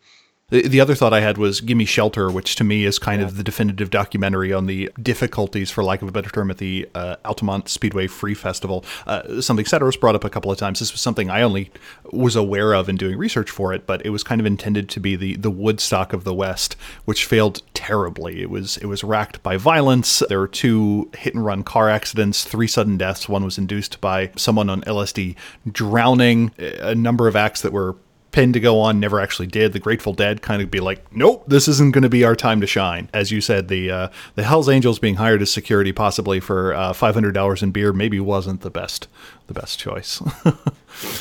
The, 0.51 0.67
the 0.67 0.81
other 0.81 0.95
thought 0.95 1.13
I 1.13 1.21
had 1.21 1.37
was 1.37 1.61
Gimme 1.61 1.85
Shelter, 1.85 2.29
which 2.29 2.55
to 2.57 2.63
me 2.63 2.83
is 2.83 2.99
kind 2.99 3.21
yeah. 3.21 3.27
of 3.27 3.37
the 3.37 3.43
definitive 3.43 3.89
documentary 3.89 4.51
on 4.53 4.67
the 4.67 4.91
difficulties, 5.01 5.71
for 5.71 5.83
lack 5.83 6.01
of 6.01 6.09
a 6.09 6.11
better 6.11 6.29
term, 6.29 6.51
at 6.51 6.57
the 6.57 6.87
uh, 6.93 7.15
Altamont 7.25 7.69
Speedway 7.69 8.07
Free 8.07 8.33
Festival. 8.33 8.85
Uh, 9.07 9.41
something 9.41 9.65
Satyros 9.65 9.99
brought 9.99 10.13
up 10.13 10.25
a 10.25 10.29
couple 10.29 10.51
of 10.51 10.57
times. 10.57 10.79
This 10.79 10.91
was 10.91 10.99
something 10.99 11.29
I 11.29 11.41
only 11.41 11.71
was 12.11 12.35
aware 12.35 12.73
of 12.73 12.89
in 12.89 12.97
doing 12.97 13.17
research 13.17 13.49
for 13.49 13.73
it, 13.73 13.87
but 13.87 14.05
it 14.05 14.09
was 14.09 14.23
kind 14.23 14.41
of 14.41 14.45
intended 14.45 14.89
to 14.89 14.99
be 14.99 15.15
the, 15.15 15.37
the 15.37 15.49
Woodstock 15.49 16.11
of 16.11 16.25
the 16.25 16.33
West, 16.33 16.75
which 17.05 17.25
failed 17.25 17.61
terribly. 17.73 18.41
It 18.41 18.49
was 18.49 18.75
it 18.77 18.87
was 18.87 19.05
racked 19.05 19.41
by 19.41 19.55
violence. 19.55 20.21
There 20.27 20.39
were 20.39 20.49
two 20.49 21.09
hit 21.17 21.33
and 21.33 21.45
run 21.45 21.63
car 21.63 21.89
accidents, 21.89 22.43
three 22.43 22.67
sudden 22.67 22.97
deaths. 22.97 23.29
One 23.29 23.45
was 23.45 23.57
induced 23.57 24.01
by 24.01 24.31
someone 24.35 24.69
on 24.69 24.81
LSD 24.81 25.35
drowning. 25.71 26.51
A 26.59 26.93
number 26.93 27.29
of 27.29 27.37
acts 27.37 27.61
that 27.61 27.71
were 27.71 27.95
pinned 28.31 28.53
to 28.53 28.59
go 28.59 28.79
on 28.79 28.99
never 28.99 29.19
actually 29.19 29.47
did. 29.47 29.73
The 29.73 29.79
Grateful 29.79 30.13
Dead 30.13 30.41
kind 30.41 30.61
of 30.61 30.71
be 30.71 30.79
like, 30.79 31.03
nope, 31.13 31.43
this 31.47 31.67
isn't 31.67 31.93
going 31.93 32.03
to 32.03 32.09
be 32.09 32.23
our 32.23 32.35
time 32.35 32.61
to 32.61 32.67
shine. 32.67 33.09
As 33.13 33.31
you 33.31 33.41
said, 33.41 33.67
the 33.67 33.91
uh, 33.91 34.07
the 34.35 34.43
Hell's 34.43 34.69
Angels 34.69 34.99
being 34.99 35.15
hired 35.15 35.41
as 35.41 35.51
security, 35.51 35.91
possibly 35.91 36.39
for 36.39 36.73
uh, 36.73 36.93
five 36.93 37.13
hundred 37.13 37.33
dollars 37.33 37.61
in 37.61 37.71
beer, 37.71 37.93
maybe 37.93 38.19
wasn't 38.19 38.61
the 38.61 38.69
best 38.69 39.07
the 39.47 39.53
best 39.53 39.79
choice. 39.79 40.21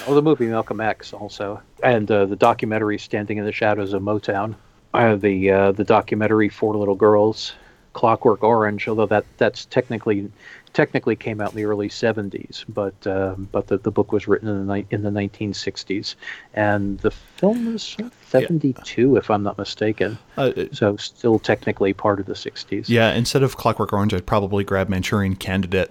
oh, 0.07 0.15
the 0.15 0.23
movie 0.23 0.47
Malcolm 0.47 0.81
X 0.81 1.13
also, 1.13 1.61
and 1.83 2.11
uh, 2.11 2.27
the 2.27 2.37
documentary 2.37 2.99
Standing 2.99 3.39
in 3.39 3.45
the 3.45 3.53
Shadows 3.53 3.93
of 3.93 4.03
Motown. 4.03 4.55
Uh, 4.93 5.17
the 5.17 5.51
uh, 5.51 5.73
the 5.73 5.85
documentary 5.85 6.49
Four 6.49 6.77
Little 6.77 6.97
Girls, 6.97 7.53
Clockwork 7.93 8.43
Orange, 8.43 8.89
although 8.89 9.07
that 9.07 9.25
that's 9.37 9.65
technically 9.67 10.31
technically 10.73 11.17
came 11.17 11.41
out 11.41 11.51
in 11.51 11.57
the 11.57 11.65
early 11.65 11.89
70s, 11.89 12.65
but 12.69 13.07
uh, 13.07 13.35
but 13.53 13.67
the, 13.67 13.79
the 13.79 13.91
book 13.91 14.13
was 14.13 14.29
written 14.29 14.49
in 14.49 14.67
the 14.67 14.85
in 14.91 15.03
the 15.03 15.11
1960s, 15.11 16.15
and 16.55 16.99
the 17.01 17.11
film 17.11 17.73
was 17.73 17.97
72, 18.27 19.13
yeah. 19.13 19.19
if 19.19 19.31
I'm 19.31 19.43
not 19.43 19.59
mistaken. 19.59 20.19
Uh, 20.37 20.53
so 20.73 20.97
still 20.97 21.39
technically 21.39 21.93
part 21.93 22.21
of 22.21 22.27
the 22.27 22.35
60s. 22.35 22.89
Yeah, 22.89 23.13
instead 23.13 23.43
of 23.43 23.57
Clockwork 23.57 23.93
Orange, 23.93 24.15
I'd 24.15 24.27
probably 24.27 24.65
grab 24.65 24.89
Manchurian 24.89 25.37
Candidate. 25.37 25.91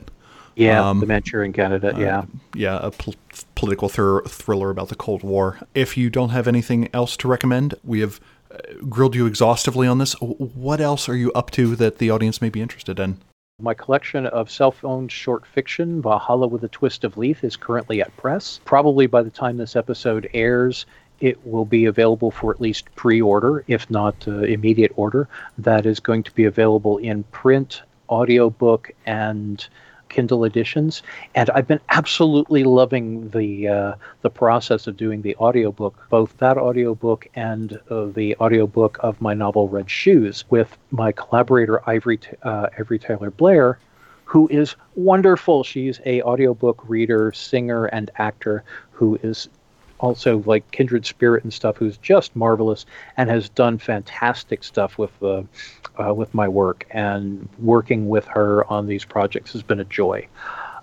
Yeah, 0.55 0.87
um, 0.87 0.99
the 0.99 1.05
Manchurian 1.05 1.53
Candidate. 1.53 1.97
Yeah, 1.97 2.19
uh, 2.19 2.25
yeah, 2.53 2.79
a 2.81 2.91
pl- 2.91 3.15
political 3.55 3.89
thr- 3.89 4.21
thriller 4.27 4.69
about 4.69 4.89
the 4.89 4.95
Cold 4.95 5.23
War. 5.23 5.59
If 5.73 5.97
you 5.97 6.09
don't 6.09 6.29
have 6.29 6.47
anything 6.47 6.89
else 6.93 7.15
to 7.17 7.27
recommend, 7.27 7.75
we 7.83 8.01
have 8.01 8.19
uh, 8.51 8.57
grilled 8.89 9.15
you 9.15 9.25
exhaustively 9.25 9.87
on 9.87 9.99
this. 9.99 10.13
What 10.19 10.81
else 10.81 11.07
are 11.07 11.15
you 11.15 11.31
up 11.33 11.51
to 11.51 11.75
that 11.77 11.99
the 11.99 12.09
audience 12.09 12.41
may 12.41 12.49
be 12.49 12.61
interested 12.61 12.99
in? 12.99 13.21
My 13.61 13.73
collection 13.73 14.25
of 14.25 14.49
self 14.49 14.85
owned 14.85 15.11
short 15.11 15.45
fiction, 15.45 16.01
Valhalla 16.01 16.47
with 16.47 16.63
a 16.63 16.69
Twist 16.69 17.03
of 17.03 17.17
Leith, 17.17 17.43
is 17.43 17.57
currently 17.57 18.01
at 18.01 18.15
press. 18.15 18.61
Probably 18.63 19.05
by 19.05 19.21
the 19.21 19.29
time 19.29 19.57
this 19.57 19.75
episode 19.75 20.29
airs, 20.33 20.85
it 21.19 21.45
will 21.45 21.65
be 21.65 21.85
available 21.85 22.31
for 22.31 22.51
at 22.51 22.61
least 22.61 22.93
pre 22.95 23.21
order, 23.21 23.65
if 23.67 23.89
not 23.89 24.15
uh, 24.27 24.39
immediate 24.39 24.93
order. 24.95 25.27
That 25.57 25.85
is 25.85 25.99
going 25.99 26.23
to 26.23 26.31
be 26.31 26.45
available 26.45 26.99
in 26.99 27.23
print, 27.23 27.81
audiobook, 28.09 28.91
and 29.05 29.67
Kindle 30.09 30.43
editions, 30.43 31.01
and 31.35 31.49
I've 31.51 31.67
been 31.67 31.79
absolutely 31.89 32.63
loving 32.63 33.29
the 33.29 33.67
uh, 33.67 33.93
the 34.21 34.29
process 34.29 34.87
of 34.87 34.97
doing 34.97 35.21
the 35.21 35.35
audiobook, 35.37 35.95
both 36.09 36.37
that 36.37 36.57
audiobook 36.57 37.27
and 37.35 37.79
uh, 37.89 38.05
the 38.07 38.35
audiobook 38.37 38.97
of 39.01 39.21
my 39.21 39.33
novel 39.33 39.69
Red 39.69 39.89
Shoes 39.89 40.43
with 40.49 40.77
my 40.91 41.11
collaborator 41.11 41.87
Ivory 41.89 42.19
uh, 42.43 42.67
Ivory 42.77 42.99
Taylor 42.99 43.31
Blair, 43.31 43.79
who 44.25 44.47
is 44.49 44.75
wonderful. 44.95 45.63
She's 45.63 46.01
a 46.05 46.21
audiobook 46.23 46.83
reader, 46.87 47.31
singer, 47.31 47.85
and 47.85 48.11
actor 48.17 48.63
who 48.91 49.19
is 49.23 49.49
also 49.99 50.39
like 50.45 50.69
kindred 50.71 51.05
spirit 51.05 51.43
and 51.43 51.53
stuff 51.53 51.77
who's 51.77 51.97
just 51.97 52.35
marvelous 52.35 52.85
and 53.17 53.29
has 53.29 53.49
done 53.49 53.77
fantastic 53.77 54.63
stuff 54.63 54.97
with 54.97 55.11
uh, 55.21 55.43
uh, 55.99 56.13
with 56.13 56.33
my 56.33 56.47
work. 56.47 56.85
And 56.91 57.47
working 57.59 58.09
with 58.09 58.25
her 58.25 58.65
on 58.71 58.87
these 58.87 59.05
projects 59.05 59.53
has 59.53 59.63
been 59.63 59.79
a 59.79 59.85
joy. 59.85 60.27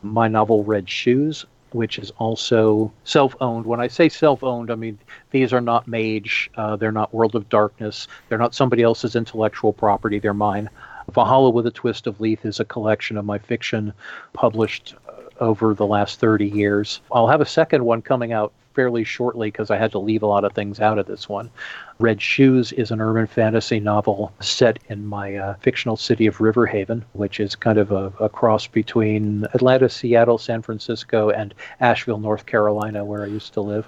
My 0.03 0.29
novel 0.29 0.65
red 0.65 0.89
shoes 0.89 1.45
which 1.73 1.99
is 1.99 2.13
also 2.19 2.93
self-owned. 3.05 3.67
When 3.67 3.81
i 3.81 3.89
say 3.89 4.09
self-owned 4.09 4.71
i 4.71 4.77
mean 4.77 4.99
these 5.33 5.53
are 5.53 5.61
not 5.61 5.89
mage 5.89 6.49
uh, 6.55 6.77
they're 6.77 6.93
not 6.93 7.13
world 7.13 7.35
of 7.35 7.49
darkness 7.49 8.07
they're 8.29 8.39
not 8.39 8.55
somebody 8.55 8.83
else's 8.83 9.17
intellectual 9.17 9.73
property 9.73 10.19
they're 10.19 10.33
mine. 10.33 10.71
Valhalla 11.13 11.51
with 11.51 11.67
a 11.67 11.71
twist 11.71 12.07
of 12.07 12.21
leith 12.21 12.45
is 12.45 12.61
a 12.61 12.65
collection 12.65 13.17
of 13.17 13.25
my 13.25 13.39
fiction 13.39 13.93
published 14.33 14.95
uh, 15.09 15.13
over 15.41 15.75
the 15.75 15.87
last 15.87 16.19
30 16.19 16.47
years. 16.47 17.01
I'll 17.13 17.29
have 17.29 17.41
a 17.41 17.47
second 17.47 17.85
one 17.85 18.03
coming 18.03 18.33
out 18.33 18.53
fairly 18.77 19.05
shortly 19.05 19.49
because 19.49 19.71
I 19.71 19.79
had 19.79 19.91
to 19.93 19.99
leave 19.99 20.23
a 20.23 20.27
lot 20.27 20.45
of 20.45 20.53
things 20.53 20.81
out 20.81 20.99
of 20.99 21.07
this 21.07 21.29
one. 21.31 21.51
Red 21.99 22.21
Shoes 22.21 22.73
is 22.73 22.91
an 22.91 23.01
urban 23.01 23.27
fantasy 23.27 23.81
novel 23.81 24.33
set 24.41 24.79
in 24.91 25.07
my 25.07 25.35
uh, 25.35 25.55
fictional 25.61 25.97
city 25.97 26.27
of 26.27 26.37
Riverhaven, 26.37 27.03
which 27.15 27.41
is 27.41 27.57
kind 27.57 27.79
of 27.79 27.91
a, 27.91 28.13
a, 28.21 28.29
cross 28.29 28.67
between 28.67 29.47
Atlanta, 29.55 29.89
Seattle, 29.89 30.37
San 30.37 30.61
Francisco, 30.61 31.31
and 31.31 31.55
Asheville, 31.81 32.19
North 32.19 32.45
Carolina, 32.45 33.03
where 33.03 33.25
I 33.25 33.29
used 33.29 33.55
to 33.55 33.63
live. 33.63 33.87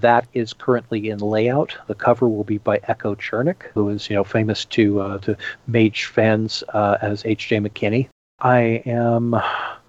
That 0.00 0.26
is 0.34 0.52
currently 0.52 1.08
in 1.08 1.18
layout. 1.18 1.76
The 1.86 1.94
cover 1.94 2.28
will 2.28 2.44
be 2.44 2.58
by 2.58 2.80
Echo 2.84 3.14
Chernik, 3.14 3.70
who 3.72 3.88
is 3.88 4.10
you 4.10 4.16
know 4.16 4.24
famous 4.24 4.66
to 4.66 5.00
uh, 5.00 5.18
to 5.18 5.36
Mage 5.66 6.04
fans 6.06 6.62
uh, 6.74 6.98
as 7.00 7.24
H.J. 7.24 7.58
McKinney. 7.58 8.08
I 8.44 8.82
am 8.84 9.34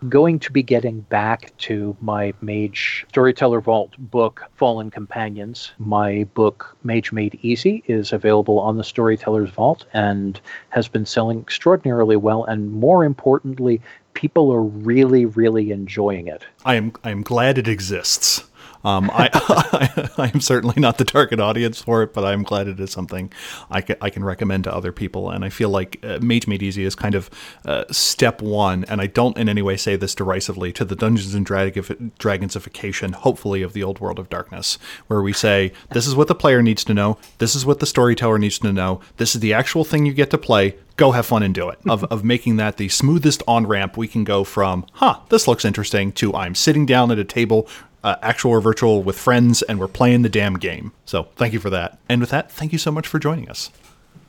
going 0.07 0.39
to 0.39 0.51
be 0.51 0.63
getting 0.63 1.01
back 1.01 1.55
to 1.57 1.97
my 1.99 2.33
Mage 2.39 3.05
Storyteller 3.09 3.59
Vault 3.59 3.91
book, 3.97 4.45
Fallen 4.55 4.89
Companions. 4.89 5.73
My 5.77 6.23
book, 6.35 6.77
Mage 6.81 7.11
Made 7.11 7.37
Easy, 7.41 7.83
is 7.87 8.13
available 8.13 8.57
on 8.59 8.77
the 8.77 8.83
Storyteller's 8.85 9.49
Vault 9.49 9.85
and 9.91 10.39
has 10.69 10.87
been 10.87 11.05
selling 11.05 11.41
extraordinarily 11.41 12.15
well. 12.15 12.45
And 12.45 12.71
more 12.71 13.03
importantly, 13.03 13.81
people 14.13 14.49
are 14.53 14.63
really, 14.63 15.25
really 15.25 15.71
enjoying 15.71 16.27
it. 16.29 16.45
I 16.63 16.75
am 16.75 16.93
I 17.03 17.11
am 17.11 17.23
glad 17.23 17.57
it 17.57 17.67
exists. 17.67 18.45
Um, 18.85 19.09
I, 19.13 20.09
I, 20.15 20.31
am 20.31 20.39
certainly 20.39 20.75
not 20.77 20.99
the 20.99 21.05
target 21.05 21.39
audience 21.39 21.81
for 21.81 22.03
it, 22.03 22.13
but 22.13 22.23
I'm 22.23 22.43
glad 22.43 22.67
it 22.67 22.79
is 22.79 22.91
something 22.91 23.33
I 23.71 23.81
can, 23.81 23.95
I 23.99 24.11
can 24.11 24.23
recommend 24.23 24.65
to 24.65 24.73
other 24.73 24.91
people. 24.91 25.31
And 25.31 25.43
I 25.43 25.49
feel 25.49 25.69
like 25.69 25.99
uh, 26.03 26.19
Mage 26.21 26.45
Made 26.45 26.61
Easy 26.61 26.85
is 26.85 26.93
kind 26.93 27.15
of 27.15 27.31
uh, 27.65 27.85
step 27.89 28.43
one, 28.43 28.85
and 28.85 29.01
I 29.01 29.07
don't 29.07 29.37
in 29.39 29.49
any 29.49 29.63
way 29.63 29.75
say 29.75 29.95
this 29.95 30.13
derisively, 30.13 30.71
to 30.73 30.85
the 30.85 30.95
Dungeons 30.95 31.33
and 31.33 31.47
Dragonsification, 31.47 33.13
hopefully, 33.15 33.63
of 33.63 33.73
the 33.73 33.81
old 33.81 33.99
world 33.99 34.19
of 34.19 34.29
darkness, 34.29 34.77
where 35.07 35.23
we 35.23 35.33
say, 35.33 35.73
this 35.89 36.05
is 36.05 36.15
what 36.15 36.27
the 36.27 36.35
player 36.35 36.61
needs 36.61 36.83
to 36.83 36.93
know, 36.93 37.17
this 37.39 37.55
is 37.55 37.65
what 37.65 37.79
the 37.79 37.87
storyteller 37.87 38.37
needs 38.37 38.59
to 38.59 38.71
know, 38.71 39.01
this 39.17 39.33
is 39.33 39.41
the 39.41 39.53
actual 39.53 39.83
thing 39.83 40.05
you 40.05 40.13
get 40.13 40.29
to 40.29 40.37
play, 40.37 40.75
go 40.95 41.11
have 41.11 41.25
fun 41.25 41.41
and 41.41 41.55
do 41.55 41.69
it. 41.69 41.79
Of, 41.87 42.03
of 42.05 42.23
making 42.23 42.57
that 42.57 42.77
the 42.77 42.89
smoothest 42.89 43.41
on 43.47 43.65
ramp, 43.65 43.97
we 43.97 44.07
can 44.07 44.23
go 44.23 44.43
from, 44.43 44.85
huh, 44.93 45.19
this 45.29 45.47
looks 45.47 45.65
interesting, 45.65 46.11
to 46.13 46.35
I'm 46.35 46.53
sitting 46.53 46.85
down 46.85 47.09
at 47.09 47.17
a 47.17 47.23
table 47.23 47.67
uh, 48.05 48.15
actual 48.21 48.51
or 48.51 48.61
virtual 48.61 49.01
with 49.01 49.17
friends, 49.17 49.63
and 49.63 49.79
we're 49.79 49.87
playing 49.87 50.21
the 50.21 50.29
damn 50.29 50.53
game. 50.53 50.93
So 51.05 51.23
thank 51.35 51.53
you 51.53 51.59
for 51.59 51.71
that. 51.71 51.97
And 52.07 52.21
with 52.21 52.29
that, 52.29 52.51
thank 52.51 52.71
you 52.71 52.77
so 52.77 52.91
much 52.91 53.07
for 53.07 53.17
joining 53.17 53.49
us. 53.49 53.71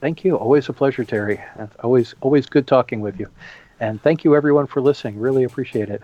Thank 0.01 0.25
you. 0.25 0.37
Always 0.37 0.69
a 0.69 0.73
pleasure, 0.73 1.05
Terry. 1.05 1.41
Always 1.83 2.15
always 2.23 2.47
good 2.47 2.67
talking 2.67 3.01
with 3.01 3.21
you. 3.21 3.29
And 3.79 4.03
thank 4.03 4.25
you 4.25 4.35
everyone 4.35 4.67
for 4.67 4.81
listening. 4.81 5.21
Really 5.21 5.45
appreciate 5.45 5.91
it. 5.91 6.03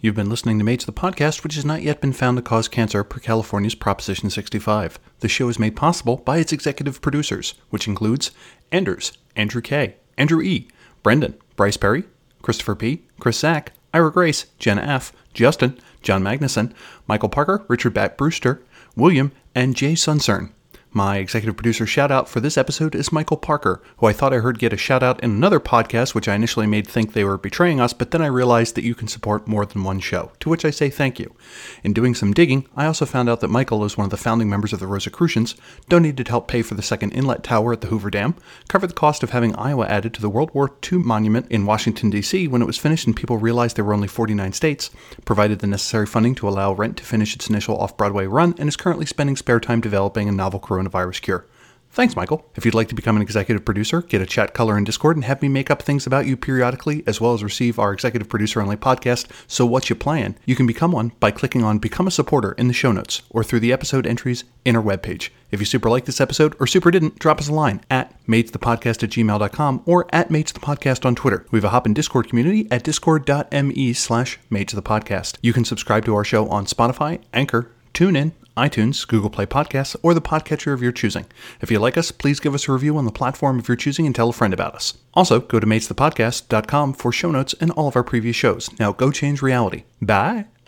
You've 0.00 0.16
been 0.16 0.28
listening 0.28 0.58
to 0.58 0.64
Mages 0.64 0.84
the 0.84 0.92
podcast, 0.92 1.44
which 1.44 1.54
has 1.54 1.64
not 1.64 1.82
yet 1.82 2.00
been 2.00 2.12
found 2.12 2.36
to 2.36 2.42
cause 2.42 2.68
cancer 2.68 3.04
per 3.04 3.20
California's 3.20 3.76
Proposition 3.76 4.28
65. 4.28 4.98
The 5.20 5.28
show 5.28 5.48
is 5.48 5.58
made 5.58 5.76
possible 5.76 6.18
by 6.18 6.38
its 6.38 6.52
executive 6.52 7.00
producers, 7.00 7.54
which 7.70 7.86
includes 7.88 8.32
Anders, 8.70 9.16
Andrew 9.36 9.62
K., 9.62 9.94
Andrew 10.18 10.42
E., 10.42 10.68
Brendan, 11.02 11.34
Bryce 11.56 11.76
Perry, 11.76 12.04
Christopher 12.42 12.74
P., 12.74 13.04
Chris 13.18 13.38
Sack, 13.38 13.72
Ira 13.94 14.12
Grace, 14.12 14.46
Jenna 14.58 14.82
F., 14.82 15.12
Justin, 15.32 15.78
John 16.04 16.22
Magnuson, 16.22 16.72
Michael 17.08 17.30
Parker, 17.30 17.64
Richard 17.66 17.94
Bat 17.94 18.16
Brewster, 18.16 18.62
William, 18.94 19.32
and 19.54 19.74
Jay 19.74 19.94
Suncern. 19.94 20.52
My 20.96 21.16
executive 21.16 21.56
producer 21.56 21.88
shout 21.88 22.12
out 22.12 22.28
for 22.28 22.38
this 22.38 22.56
episode 22.56 22.94
is 22.94 23.10
Michael 23.10 23.36
Parker, 23.36 23.82
who 23.96 24.06
I 24.06 24.12
thought 24.12 24.32
I 24.32 24.36
heard 24.36 24.60
get 24.60 24.72
a 24.72 24.76
shout 24.76 25.02
out 25.02 25.20
in 25.24 25.32
another 25.32 25.58
podcast, 25.58 26.14
which 26.14 26.28
I 26.28 26.36
initially 26.36 26.68
made 26.68 26.86
think 26.86 27.12
they 27.12 27.24
were 27.24 27.36
betraying 27.36 27.80
us, 27.80 27.92
but 27.92 28.12
then 28.12 28.22
I 28.22 28.26
realized 28.26 28.76
that 28.76 28.84
you 28.84 28.94
can 28.94 29.08
support 29.08 29.48
more 29.48 29.66
than 29.66 29.82
one 29.82 29.98
show, 29.98 30.30
to 30.38 30.48
which 30.48 30.64
I 30.64 30.70
say 30.70 30.90
thank 30.90 31.18
you. 31.18 31.34
In 31.82 31.94
doing 31.94 32.14
some 32.14 32.32
digging, 32.32 32.68
I 32.76 32.86
also 32.86 33.06
found 33.06 33.28
out 33.28 33.40
that 33.40 33.48
Michael 33.48 33.84
is 33.84 33.96
one 33.96 34.04
of 34.04 34.12
the 34.12 34.16
founding 34.16 34.48
members 34.48 34.72
of 34.72 34.78
the 34.78 34.86
Rosicrucians, 34.86 35.56
donated 35.88 36.26
to 36.26 36.30
help 36.30 36.46
pay 36.46 36.62
for 36.62 36.74
the 36.74 36.80
second 36.82 37.10
inlet 37.10 37.42
tower 37.42 37.72
at 37.72 37.80
the 37.80 37.88
Hoover 37.88 38.08
Dam, 38.08 38.36
covered 38.68 38.90
the 38.90 38.94
cost 38.94 39.24
of 39.24 39.30
having 39.30 39.56
Iowa 39.56 39.86
added 39.86 40.14
to 40.14 40.20
the 40.20 40.30
World 40.30 40.54
War 40.54 40.70
II 40.92 40.98
monument 40.98 41.50
in 41.50 41.66
Washington, 41.66 42.08
D.C. 42.08 42.46
when 42.46 42.62
it 42.62 42.66
was 42.66 42.78
finished 42.78 43.08
and 43.08 43.16
people 43.16 43.38
realized 43.38 43.74
there 43.74 43.84
were 43.84 43.94
only 43.94 44.06
49 44.06 44.52
states, 44.52 44.90
provided 45.24 45.58
the 45.58 45.66
necessary 45.66 46.06
funding 46.06 46.36
to 46.36 46.48
allow 46.48 46.72
Rent 46.72 46.98
to 46.98 47.04
finish 47.04 47.34
its 47.34 47.48
initial 47.48 47.76
off 47.78 47.96
Broadway 47.96 48.26
run, 48.26 48.54
and 48.58 48.68
is 48.68 48.76
currently 48.76 49.06
spending 49.06 49.34
spare 49.34 49.58
time 49.58 49.80
developing 49.80 50.28
a 50.28 50.32
novel 50.32 50.60
coronavirus 50.60 50.83
cure. 50.90 51.46
Thanks, 51.94 52.16
Michael. 52.16 52.44
If 52.56 52.64
you'd 52.64 52.74
like 52.74 52.88
to 52.88 52.94
become 52.96 53.14
an 53.14 53.22
executive 53.22 53.64
producer, 53.64 54.02
get 54.02 54.20
a 54.20 54.26
chat 54.26 54.52
color 54.52 54.76
in 54.76 54.82
Discord, 54.82 55.16
and 55.16 55.24
have 55.26 55.40
me 55.40 55.48
make 55.48 55.70
up 55.70 55.80
things 55.80 56.08
about 56.08 56.26
you 56.26 56.36
periodically, 56.36 57.04
as 57.06 57.20
well 57.20 57.34
as 57.34 57.44
receive 57.44 57.78
our 57.78 57.92
executive 57.92 58.28
producer 58.28 58.60
only 58.60 58.74
podcast, 58.74 59.30
So 59.46 59.64
What 59.64 59.88
You 59.88 59.94
Plan, 59.94 60.36
you 60.44 60.56
can 60.56 60.66
become 60.66 60.90
one 60.90 61.12
by 61.20 61.30
clicking 61.30 61.62
on 61.62 61.78
Become 61.78 62.08
a 62.08 62.10
Supporter 62.10 62.50
in 62.58 62.66
the 62.66 62.74
show 62.74 62.90
notes 62.90 63.22
or 63.30 63.44
through 63.44 63.60
the 63.60 63.72
episode 63.72 64.08
entries 64.08 64.42
in 64.64 64.74
our 64.74 64.82
webpage. 64.82 65.30
If 65.52 65.60
you 65.60 65.66
super 65.66 65.88
like 65.88 66.04
this 66.06 66.20
episode 66.20 66.56
or 66.58 66.66
super 66.66 66.90
didn't, 66.90 67.20
drop 67.20 67.38
us 67.38 67.46
a 67.46 67.54
line 67.54 67.80
at 67.88 68.12
magesthepodcast 68.26 69.04
at 69.04 69.10
gmail.com 69.10 69.82
or 69.86 70.06
at 70.12 70.30
magesthepodcast 70.30 71.06
on 71.06 71.14
Twitter. 71.14 71.46
We 71.52 71.58
have 71.58 71.64
a 71.64 71.68
hop 71.68 71.86
in 71.86 71.94
Discord 71.94 72.28
community 72.28 72.66
at 72.72 72.82
discord.me 72.82 73.92
slash 73.92 74.40
magesthepodcast. 74.50 75.36
You 75.42 75.52
can 75.52 75.64
subscribe 75.64 76.04
to 76.06 76.16
our 76.16 76.24
show 76.24 76.48
on 76.48 76.66
Spotify, 76.66 77.20
Anchor, 77.32 77.70
TuneIn, 77.92 78.32
iTunes, 78.56 79.06
Google 79.06 79.30
Play 79.30 79.46
Podcasts, 79.46 79.96
or 80.02 80.14
the 80.14 80.20
podcatcher 80.20 80.72
of 80.72 80.82
your 80.82 80.92
choosing. 80.92 81.26
If 81.60 81.70
you 81.70 81.78
like 81.78 81.96
us, 81.96 82.10
please 82.10 82.40
give 82.40 82.54
us 82.54 82.68
a 82.68 82.72
review 82.72 82.96
on 82.96 83.04
the 83.04 83.12
platform 83.12 83.58
of 83.58 83.68
your 83.68 83.76
choosing 83.76 84.06
and 84.06 84.14
tell 84.14 84.30
a 84.30 84.32
friend 84.32 84.54
about 84.54 84.74
us. 84.74 84.94
Also, 85.14 85.40
go 85.40 85.60
to 85.60 85.66
magesthepodcast.com 85.66 86.94
for 86.94 87.12
show 87.12 87.30
notes 87.30 87.54
and 87.60 87.70
all 87.72 87.88
of 87.88 87.96
our 87.96 88.04
previous 88.04 88.36
shows. 88.36 88.70
Now 88.78 88.92
go 88.92 89.10
change 89.10 89.42
reality. 89.42 89.84
Bye! 90.00 90.46